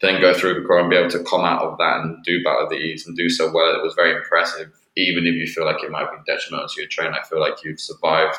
Then 0.00 0.20
go 0.20 0.32
through 0.32 0.54
the 0.60 0.66
core 0.66 0.80
and 0.80 0.88
be 0.88 0.96
able 0.96 1.10
to 1.10 1.22
come 1.24 1.42
out 1.42 1.62
of 1.62 1.76
that 1.78 2.00
and 2.00 2.22
do 2.24 2.42
Battle 2.42 2.64
of 2.64 2.70
the 2.70 2.76
East 2.76 3.06
and 3.06 3.16
do 3.16 3.28
so 3.28 3.52
well. 3.52 3.74
It 3.74 3.82
was 3.82 3.94
very 3.94 4.14
impressive. 4.14 4.70
Even 4.96 5.26
if 5.26 5.34
you 5.34 5.46
feel 5.46 5.66
like 5.66 5.82
it 5.84 5.90
might 5.90 6.10
be 6.10 6.16
detrimental 6.32 6.68
to 6.68 6.80
your 6.80 6.88
training, 6.88 7.14
I 7.20 7.26
feel 7.26 7.40
like 7.40 7.62
you've 7.64 7.80
survived 7.80 8.38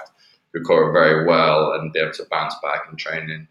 Kokoro 0.56 0.92
very 0.92 1.26
well 1.26 1.74
and 1.74 1.94
be 1.94 2.00
able 2.00 2.14
to 2.14 2.26
bounce 2.32 2.56
back 2.64 2.82
and 2.90 2.98
train 2.98 3.30
in 3.30 3.48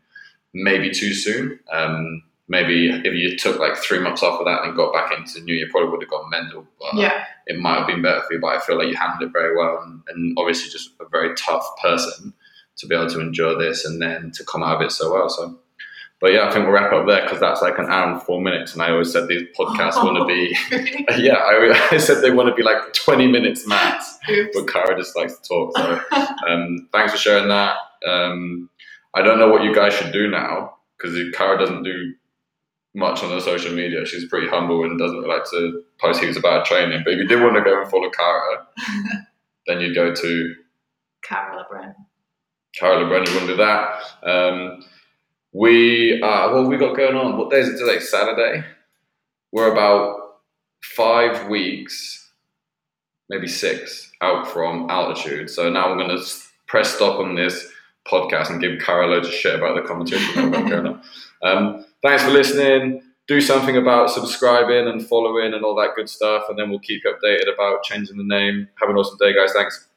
maybe 0.52 0.90
too 0.90 1.14
soon. 1.14 1.60
Um, 1.72 2.22
maybe 2.48 2.90
if 2.90 3.14
you 3.14 3.36
took 3.38 3.60
like 3.60 3.76
three 3.76 4.00
months 4.00 4.24
off 4.24 4.40
of 4.40 4.46
that 4.46 4.64
and 4.64 4.76
got 4.76 4.92
back 4.92 5.16
into 5.16 5.34
the 5.34 5.40
new, 5.44 5.54
you 5.54 5.68
probably 5.70 5.90
would 5.90 6.02
have 6.02 6.10
gone 6.10 6.28
mental. 6.30 6.66
But 6.80 6.94
Yeah. 7.00 7.24
it 7.46 7.58
might 7.60 7.78
have 7.78 7.86
been 7.86 8.02
better 8.02 8.22
for 8.22 8.34
you. 8.34 8.40
But 8.40 8.56
I 8.56 8.60
feel 8.60 8.76
like 8.76 8.88
you 8.88 8.96
handled 8.96 9.22
it 9.22 9.32
very 9.32 9.56
well, 9.56 9.80
and, 9.84 10.02
and 10.08 10.36
obviously 10.36 10.68
just 10.70 10.90
a 11.00 11.08
very 11.08 11.34
tough 11.36 11.64
person 11.80 12.34
to 12.78 12.86
be 12.88 12.94
able 12.96 13.08
to 13.10 13.20
endure 13.20 13.56
this 13.56 13.84
and 13.84 14.02
then 14.02 14.32
to 14.32 14.44
come 14.44 14.64
out 14.64 14.76
of 14.76 14.82
it 14.82 14.90
so 14.90 15.12
well. 15.12 15.28
So. 15.28 15.60
But 16.20 16.32
yeah, 16.34 16.46
I 16.46 16.52
think 16.52 16.66
we'll 16.66 16.74
wrap 16.74 16.92
up 16.92 17.06
there 17.06 17.22
because 17.22 17.40
that's 17.40 17.62
like 17.62 17.78
an 17.78 17.86
hour 17.86 18.12
and 18.12 18.22
four 18.22 18.42
minutes, 18.42 18.74
and 18.74 18.82
I 18.82 18.90
always 18.90 19.10
said 19.10 19.26
these 19.26 19.48
podcasts 19.58 20.04
want 20.04 20.18
to 20.18 20.26
be 20.26 20.54
Really? 20.70 21.06
yeah, 21.26 21.36
I, 21.36 21.88
I 21.92 21.96
said 21.96 22.22
they 22.22 22.30
want 22.30 22.50
to 22.50 22.54
be 22.54 22.62
like 22.62 22.92
20 22.92 23.26
minutes 23.26 23.66
max, 23.66 24.18
Oops. 24.28 24.54
but 24.54 24.70
Cara 24.70 24.98
just 24.98 25.16
likes 25.16 25.38
to 25.38 25.48
talk. 25.48 25.76
So 25.76 26.00
um, 26.46 26.88
thanks 26.92 27.12
for 27.12 27.18
sharing 27.18 27.48
that. 27.48 27.76
Um, 28.06 28.68
I 29.14 29.22
don't 29.22 29.38
know 29.38 29.48
what 29.48 29.64
you 29.64 29.74
guys 29.74 29.94
should 29.94 30.12
do 30.12 30.28
now 30.28 30.76
because 30.98 31.16
Cara 31.34 31.58
doesn't 31.58 31.84
do 31.84 32.12
much 32.94 33.22
on 33.22 33.30
the 33.30 33.40
social 33.40 33.72
media. 33.72 34.04
She's 34.04 34.26
pretty 34.28 34.48
humble 34.48 34.84
and 34.84 34.98
doesn't 34.98 35.26
like 35.26 35.44
to 35.50 35.82
post 35.98 36.20
heaps 36.22 36.36
about 36.36 36.68
her 36.68 36.74
training. 36.74 37.02
But 37.04 37.14
if 37.14 37.18
you 37.20 37.28
did 37.28 37.40
want 37.42 37.56
to 37.56 37.62
go 37.62 37.80
and 37.80 37.90
follow 37.90 38.10
Cara, 38.10 38.66
then 39.66 39.80
you'd 39.80 39.94
go 39.94 40.14
to 40.14 40.54
Carol 41.22 41.64
Brown. 41.70 41.94
Cara 42.76 43.04
LeBron. 43.04 43.26
You 43.26 43.34
want 43.34 43.46
to 43.46 43.46
do 43.46 43.56
that. 43.56 44.02
Um, 44.22 44.84
we 45.52 46.20
uh, 46.22 46.50
what 46.50 46.60
have 46.60 46.68
we 46.68 46.76
got 46.76 46.96
going 46.96 47.16
on? 47.16 47.36
What 47.36 47.50
day 47.50 47.60
is 47.60 47.68
it 47.68 47.78
today? 47.78 47.98
Saturday. 48.00 48.64
We're 49.52 49.72
about 49.72 50.16
five 50.82 51.48
weeks, 51.48 52.30
maybe 53.28 53.48
six, 53.48 54.10
out 54.20 54.46
from 54.46 54.88
altitude. 54.90 55.50
So 55.50 55.68
now 55.70 55.90
I'm 55.90 55.98
going 55.98 56.16
to 56.16 56.24
press 56.66 56.94
stop 56.94 57.18
on 57.18 57.34
this 57.34 57.66
podcast 58.06 58.50
and 58.50 58.60
give 58.60 58.80
Cara 58.80 59.06
loads 59.06 59.28
of 59.28 59.34
shit 59.34 59.56
about 59.56 59.74
the 59.74 59.86
competition 59.86 60.44
we've 60.44 60.52
got 60.52 60.68
going 60.68 60.86
on. 60.86 61.02
Um, 61.42 61.86
thanks 62.02 62.22
for 62.22 62.28
listening. 62.28 63.00
Do 63.26 63.40
something 63.40 63.78
about 63.78 64.10
subscribing 64.10 64.88
and 64.88 65.06
following 65.06 65.54
and 65.54 65.64
all 65.64 65.74
that 65.76 65.94
good 65.96 66.06
stuff, 66.06 66.50
and 66.50 66.58
then 66.58 66.68
we'll 66.68 66.80
keep 66.80 67.02
you 67.02 67.14
updated 67.14 67.50
about 67.54 67.82
changing 67.82 68.18
the 68.18 68.24
name. 68.24 68.68
Have 68.78 68.90
an 68.90 68.96
awesome 68.96 69.16
day, 69.18 69.34
guys. 69.34 69.54
Thanks. 69.54 69.88